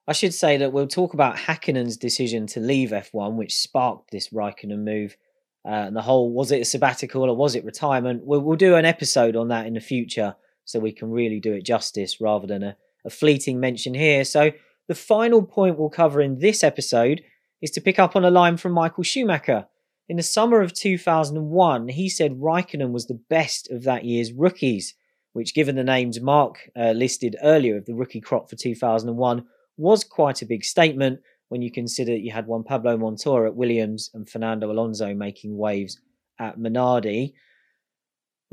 I 0.08 0.12
should 0.12 0.34
say 0.34 0.56
that 0.56 0.72
we'll 0.72 0.88
talk 0.88 1.14
about 1.14 1.36
Hakkinen's 1.36 1.96
decision 1.96 2.46
to 2.48 2.60
leave 2.60 2.90
F1, 2.90 3.36
which 3.36 3.56
sparked 3.56 4.10
this 4.10 4.30
Raikkonen 4.30 4.84
move. 4.84 5.16
Uh, 5.64 5.86
and 5.86 5.96
the 5.96 6.02
whole 6.02 6.30
was 6.30 6.50
it 6.50 6.60
a 6.60 6.64
sabbatical 6.64 7.22
or 7.22 7.36
was 7.36 7.54
it 7.54 7.64
retirement? 7.64 8.22
We'll, 8.24 8.40
we'll 8.40 8.56
do 8.56 8.74
an 8.74 8.84
episode 8.84 9.36
on 9.36 9.48
that 9.48 9.66
in 9.66 9.74
the 9.74 9.80
future 9.80 10.34
so 10.64 10.78
we 10.78 10.92
can 10.92 11.10
really 11.10 11.40
do 11.40 11.52
it 11.52 11.64
justice 11.64 12.20
rather 12.20 12.46
than 12.46 12.62
a, 12.62 12.76
a 13.04 13.10
fleeting 13.10 13.60
mention 13.60 13.94
here. 13.94 14.24
So, 14.24 14.52
the 14.86 14.94
final 14.94 15.42
point 15.42 15.78
we'll 15.78 15.88
cover 15.88 16.20
in 16.20 16.40
this 16.40 16.62
episode 16.62 17.22
is 17.62 17.70
to 17.70 17.80
pick 17.80 17.98
up 17.98 18.14
on 18.14 18.24
a 18.24 18.30
line 18.30 18.58
from 18.58 18.72
Michael 18.72 19.02
Schumacher. 19.02 19.66
In 20.08 20.18
the 20.18 20.22
summer 20.22 20.60
of 20.60 20.74
2001, 20.74 21.88
he 21.88 22.10
said 22.10 22.40
Raikkonen 22.40 22.92
was 22.92 23.06
the 23.06 23.20
best 23.30 23.70
of 23.70 23.84
that 23.84 24.04
year's 24.04 24.32
rookies, 24.32 24.94
which, 25.32 25.54
given 25.54 25.74
the 25.74 25.82
names 25.84 26.20
Mark 26.20 26.70
uh, 26.76 26.90
listed 26.90 27.36
earlier 27.42 27.78
of 27.78 27.86
the 27.86 27.94
rookie 27.94 28.20
crop 28.20 28.50
for 28.50 28.56
2001, 28.56 29.46
was 29.78 30.04
quite 30.04 30.42
a 30.42 30.46
big 30.46 30.62
statement 30.62 31.20
when 31.48 31.62
you 31.62 31.70
consider 31.70 32.14
you 32.14 32.32
had 32.32 32.46
Juan 32.46 32.64
Pablo 32.64 32.96
Montoya 32.96 33.46
at 33.46 33.56
Williams 33.56 34.10
and 34.12 34.28
Fernando 34.28 34.70
Alonso 34.70 35.14
making 35.14 35.56
waves 35.56 35.98
at 36.38 36.58
Minardi. 36.58 37.32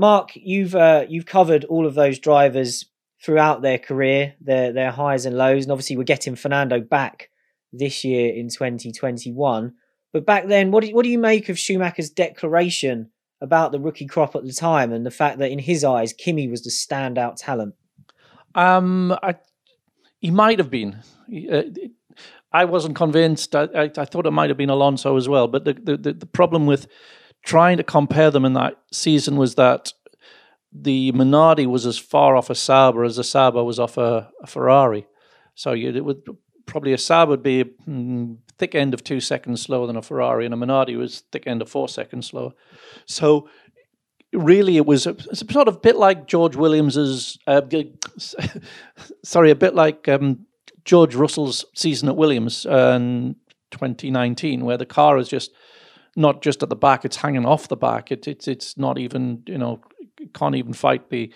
Mark, 0.01 0.31
you've 0.33 0.73
uh, 0.73 1.05
you've 1.07 1.27
covered 1.27 1.63
all 1.65 1.85
of 1.85 1.93
those 1.93 2.17
drivers 2.17 2.85
throughout 3.23 3.61
their 3.61 3.77
career, 3.77 4.33
their 4.41 4.73
their 4.73 4.89
highs 4.89 5.27
and 5.27 5.37
lows, 5.37 5.63
and 5.63 5.71
obviously 5.71 5.95
we're 5.95 6.03
getting 6.03 6.35
Fernando 6.35 6.81
back 6.81 7.29
this 7.71 8.03
year 8.03 8.33
in 8.33 8.49
2021. 8.49 9.73
But 10.11 10.25
back 10.25 10.47
then, 10.47 10.71
what 10.71 10.83
do, 10.83 10.89
what 10.95 11.03
do 11.03 11.09
you 11.09 11.19
make 11.19 11.49
of 11.49 11.59
Schumacher's 11.59 12.09
declaration 12.09 13.11
about 13.41 13.71
the 13.71 13.79
rookie 13.79 14.07
crop 14.07 14.35
at 14.35 14.43
the 14.43 14.53
time 14.53 14.91
and 14.91 15.05
the 15.05 15.11
fact 15.11 15.37
that 15.37 15.51
in 15.51 15.59
his 15.59 15.83
eyes, 15.83 16.13
Kimi 16.13 16.47
was 16.47 16.63
the 16.63 16.71
standout 16.71 17.35
talent? 17.37 17.75
Um, 18.55 19.15
I 19.21 19.35
he 20.19 20.31
might 20.31 20.57
have 20.57 20.71
been. 20.71 20.97
Uh, 21.31 21.61
I 22.51 22.65
wasn't 22.65 22.95
convinced. 22.95 23.55
I, 23.55 23.65
I, 23.65 23.91
I, 23.95 24.05
thought 24.05 24.25
it 24.25 24.31
might 24.31 24.49
have 24.49 24.57
been 24.57 24.71
Alonso 24.71 25.15
as 25.15 25.29
well. 25.29 25.47
But 25.47 25.63
the, 25.63 25.73
the, 25.73 26.13
the 26.13 26.25
problem 26.25 26.65
with 26.65 26.87
trying 27.43 27.77
to 27.77 27.83
compare 27.83 28.31
them 28.31 28.45
in 28.45 28.53
that 28.53 28.77
season 28.91 29.35
was 29.35 29.55
that 29.55 29.93
the 30.71 31.11
Minardi 31.11 31.65
was 31.65 31.85
as 31.85 31.97
far 31.97 32.35
off 32.35 32.49
a 32.49 32.55
Sauber 32.55 33.03
as 33.03 33.17
a 33.17 33.23
Sauber 33.23 33.63
was 33.63 33.79
off 33.79 33.97
a, 33.97 34.29
a 34.41 34.47
Ferrari. 34.47 35.05
So 35.55 35.73
you, 35.73 35.89
it 35.89 36.05
would 36.05 36.23
probably 36.65 36.93
a 36.93 36.97
Sauber 36.97 37.31
would 37.31 37.43
be 37.43 37.61
a 37.61 37.65
mm, 37.65 38.37
thick 38.57 38.75
end 38.75 38.93
of 38.93 39.03
two 39.03 39.19
seconds 39.19 39.61
slower 39.61 39.87
than 39.87 39.97
a 39.97 40.01
Ferrari, 40.01 40.45
and 40.45 40.53
a 40.53 40.57
Minardi 40.57 40.97
was 40.97 41.23
thick 41.31 41.45
end 41.45 41.61
of 41.61 41.69
four 41.69 41.89
seconds 41.89 42.27
slower. 42.27 42.53
So 43.05 43.49
really 44.33 44.77
it 44.77 44.85
was 44.85 45.05
a, 45.05 45.15
a 45.29 45.35
sort 45.35 45.67
of 45.67 45.81
bit 45.81 45.97
like 45.97 46.27
George 46.27 46.55
Williams's 46.55 47.37
uh, 47.47 47.61
sorry 49.23 49.51
a 49.51 49.55
bit 49.55 49.75
like 49.75 50.07
um, 50.07 50.45
George 50.85 51.15
Russell's 51.15 51.65
season 51.75 52.07
at 52.07 52.15
Williams 52.15 52.65
in 52.65 53.35
2019 53.71 54.63
where 54.65 54.77
the 54.77 54.85
car 54.85 55.17
is 55.17 55.27
just 55.27 55.51
not 56.15 56.41
just 56.41 56.61
at 56.63 56.69
the 56.69 56.75
back 56.75 57.05
it's 57.05 57.17
hanging 57.17 57.45
off 57.45 57.67
the 57.67 57.77
back. 57.77 58.11
It, 58.11 58.27
it's 58.27 58.47
it's 58.47 58.77
not 58.77 58.97
even 58.97 59.43
you 59.47 59.57
know 59.57 59.81
can't 60.33 60.55
even 60.55 60.73
fight 60.73 61.09
the 61.09 61.33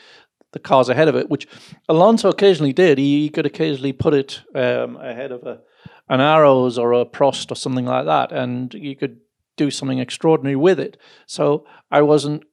the 0.51 0.59
cars 0.59 0.89
ahead 0.89 1.07
of 1.07 1.15
it 1.15 1.29
which 1.29 1.47
Alonso 1.89 2.29
occasionally 2.29 2.73
did. 2.73 2.97
He, 2.97 3.23
he 3.23 3.29
could 3.29 3.45
occasionally 3.45 3.93
put 3.93 4.13
it 4.13 4.41
um, 4.53 4.97
ahead 4.97 5.31
of 5.31 5.43
a 5.43 5.61
an 6.07 6.21
Arrows 6.21 6.77
or 6.77 6.93
a 6.93 7.05
Prost 7.05 7.51
or 7.51 7.55
something 7.55 7.85
like 7.85 8.05
that 8.05 8.31
and 8.31 8.73
you 8.73 8.95
could 8.95 9.17
do 9.57 9.71
something 9.71 9.99
extraordinary 9.99 10.55
with 10.55 10.79
it. 10.79 10.97
So 11.25 11.65
I 11.91 12.01
wasn't 12.01 12.43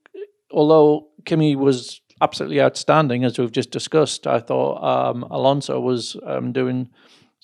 although 0.50 1.08
Kimi 1.24 1.56
was 1.56 2.00
absolutely 2.22 2.62
outstanding, 2.62 3.24
as 3.24 3.38
we've 3.38 3.52
just 3.52 3.70
discussed, 3.70 4.26
I 4.26 4.38
thought 4.38 4.82
um, 4.82 5.24
Alonso 5.24 5.80
was 5.80 6.16
um, 6.24 6.52
doing 6.52 6.88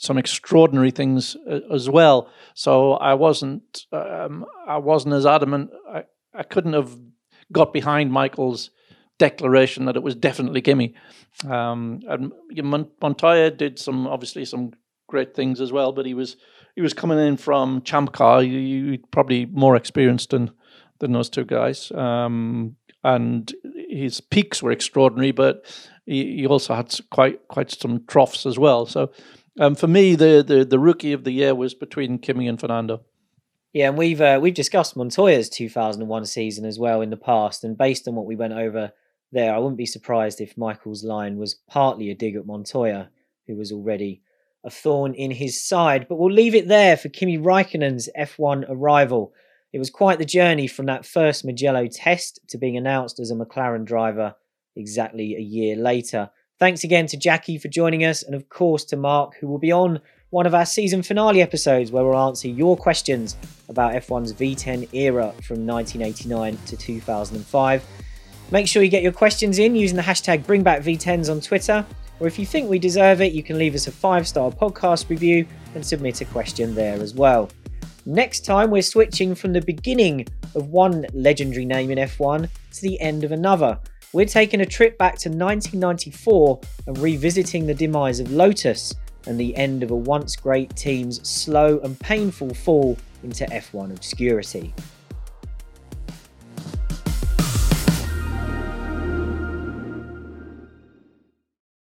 some 0.00 0.16
extraordinary 0.16 0.92
things 0.92 1.36
uh, 1.50 1.58
as 1.72 1.90
well. 1.90 2.30
So 2.54 2.92
I 2.92 3.14
wasn't 3.14 3.84
um, 3.92 4.46
I 4.66 4.78
wasn't 4.78 5.14
as 5.14 5.26
adamant. 5.26 5.70
I, 5.92 6.04
I 6.32 6.44
couldn't 6.44 6.74
have 6.74 6.96
got 7.50 7.72
behind 7.72 8.12
Michael's 8.12 8.70
declaration 9.18 9.86
that 9.86 9.96
it 9.96 10.02
was 10.04 10.14
definitely 10.14 10.60
Kimi. 10.60 10.94
Um, 11.48 12.00
and 12.08 12.32
Montoya 13.02 13.50
did 13.50 13.80
some 13.80 14.06
obviously 14.06 14.44
some 14.44 14.72
great 15.08 15.34
things 15.34 15.60
as 15.60 15.72
well, 15.72 15.90
but 15.90 16.06
he 16.06 16.14
was 16.14 16.36
he 16.76 16.80
was 16.80 16.94
coming 16.94 17.18
in 17.18 17.36
from 17.36 17.82
Champ 17.82 18.12
Car. 18.12 18.42
He 18.42 19.00
probably 19.10 19.46
more 19.46 19.74
experienced 19.74 20.30
than 20.30 20.52
than 21.00 21.12
those 21.12 21.28
two 21.28 21.44
guys. 21.44 21.90
Um, 21.90 22.76
and 23.02 23.52
his 23.88 24.20
peaks 24.20 24.62
were 24.62 24.72
extraordinary, 24.72 25.32
but 25.32 25.64
he, 26.06 26.38
he, 26.38 26.46
also 26.46 26.74
had 26.74 26.94
quite 27.10 27.46
quite 27.48 27.70
some 27.70 28.04
troughs 28.06 28.46
as 28.46 28.58
well. 28.58 28.86
So 28.86 29.10
um, 29.58 29.74
for 29.74 29.86
me, 29.86 30.14
the, 30.14 30.44
the 30.46 30.64
the 30.64 30.78
rookie 30.78 31.12
of 31.12 31.24
the 31.24 31.32
year 31.32 31.54
was 31.54 31.74
between 31.74 32.18
Kimi 32.18 32.48
and 32.48 32.60
Fernando. 32.60 33.02
Yeah, 33.72 33.88
and 33.88 33.98
we've 33.98 34.20
uh, 34.20 34.38
we've 34.40 34.54
discussed 34.54 34.96
Montoya's 34.96 35.48
2001 35.48 36.26
season 36.26 36.64
as 36.64 36.78
well 36.78 37.00
in 37.00 37.10
the 37.10 37.16
past, 37.16 37.64
and 37.64 37.76
based 37.76 38.08
on 38.08 38.14
what 38.14 38.26
we 38.26 38.36
went 38.36 38.54
over 38.54 38.92
there, 39.30 39.54
I 39.54 39.58
wouldn't 39.58 39.76
be 39.76 39.86
surprised 39.86 40.40
if 40.40 40.56
Michael's 40.56 41.04
line 41.04 41.36
was 41.36 41.56
partly 41.68 42.10
a 42.10 42.14
dig 42.14 42.34
at 42.34 42.46
Montoya, 42.46 43.10
who 43.46 43.56
was 43.56 43.72
already 43.72 44.22
a 44.64 44.70
thorn 44.70 45.14
in 45.14 45.30
his 45.30 45.62
side. 45.62 46.06
But 46.08 46.16
we'll 46.16 46.32
leave 46.32 46.54
it 46.54 46.68
there 46.68 46.96
for 46.96 47.08
Kimi 47.08 47.38
Raikkonen's 47.38 48.08
F1 48.18 48.64
arrival. 48.68 49.32
It 49.72 49.78
was 49.78 49.90
quite 49.90 50.18
the 50.18 50.24
journey 50.24 50.66
from 50.66 50.86
that 50.86 51.04
first 51.04 51.44
Mugello 51.44 51.86
test 51.88 52.40
to 52.48 52.58
being 52.58 52.76
announced 52.76 53.20
as 53.20 53.30
a 53.30 53.34
McLaren 53.34 53.84
driver 53.84 54.34
exactly 54.76 55.36
a 55.36 55.40
year 55.40 55.76
later. 55.76 56.30
Thanks 56.58 56.82
again 56.82 57.06
to 57.06 57.16
Jackie 57.16 57.56
for 57.56 57.68
joining 57.68 58.04
us, 58.04 58.24
and 58.24 58.34
of 58.34 58.48
course 58.48 58.84
to 58.86 58.96
Mark, 58.96 59.36
who 59.36 59.46
will 59.46 59.60
be 59.60 59.70
on 59.70 60.00
one 60.30 60.44
of 60.44 60.56
our 60.56 60.66
season 60.66 61.04
finale 61.04 61.40
episodes 61.40 61.92
where 61.92 62.02
we'll 62.02 62.18
answer 62.18 62.48
your 62.48 62.76
questions 62.76 63.36
about 63.68 63.94
F1's 63.94 64.32
V10 64.32 64.92
era 64.92 65.32
from 65.46 65.64
1989 65.64 66.58
to 66.66 66.76
2005. 66.76 67.86
Make 68.50 68.66
sure 68.66 68.82
you 68.82 68.88
get 68.88 69.04
your 69.04 69.12
questions 69.12 69.60
in 69.60 69.76
using 69.76 69.96
the 69.96 70.02
hashtag 70.02 70.42
BringBackV10s 70.46 71.30
on 71.30 71.40
Twitter, 71.40 71.86
or 72.18 72.26
if 72.26 72.40
you 72.40 72.44
think 72.44 72.68
we 72.68 72.80
deserve 72.80 73.20
it, 73.20 73.32
you 73.32 73.44
can 73.44 73.56
leave 73.56 73.76
us 73.76 73.86
a 73.86 73.92
five 73.92 74.26
star 74.26 74.50
podcast 74.50 75.08
review 75.10 75.46
and 75.76 75.86
submit 75.86 76.20
a 76.22 76.24
question 76.24 76.74
there 76.74 77.00
as 77.00 77.14
well. 77.14 77.50
Next 78.04 78.44
time, 78.44 78.72
we're 78.72 78.82
switching 78.82 79.36
from 79.36 79.52
the 79.52 79.62
beginning 79.62 80.26
of 80.56 80.70
one 80.70 81.06
legendary 81.12 81.66
name 81.66 81.92
in 81.92 81.98
F1 81.98 82.48
to 82.72 82.82
the 82.82 83.00
end 83.00 83.22
of 83.22 83.30
another. 83.30 83.78
We're 84.14 84.24
taking 84.24 84.62
a 84.62 84.66
trip 84.66 84.96
back 84.96 85.18
to 85.18 85.28
1994 85.28 86.60
and 86.86 86.96
revisiting 86.98 87.66
the 87.66 87.74
demise 87.74 88.20
of 88.20 88.32
Lotus 88.32 88.94
and 89.26 89.38
the 89.38 89.54
end 89.54 89.82
of 89.82 89.90
a 89.90 89.96
once 89.96 90.34
great 90.34 90.74
team's 90.74 91.28
slow 91.28 91.78
and 91.80 92.00
painful 92.00 92.54
fall 92.54 92.96
into 93.22 93.44
F1 93.44 93.90
obscurity. 93.90 94.72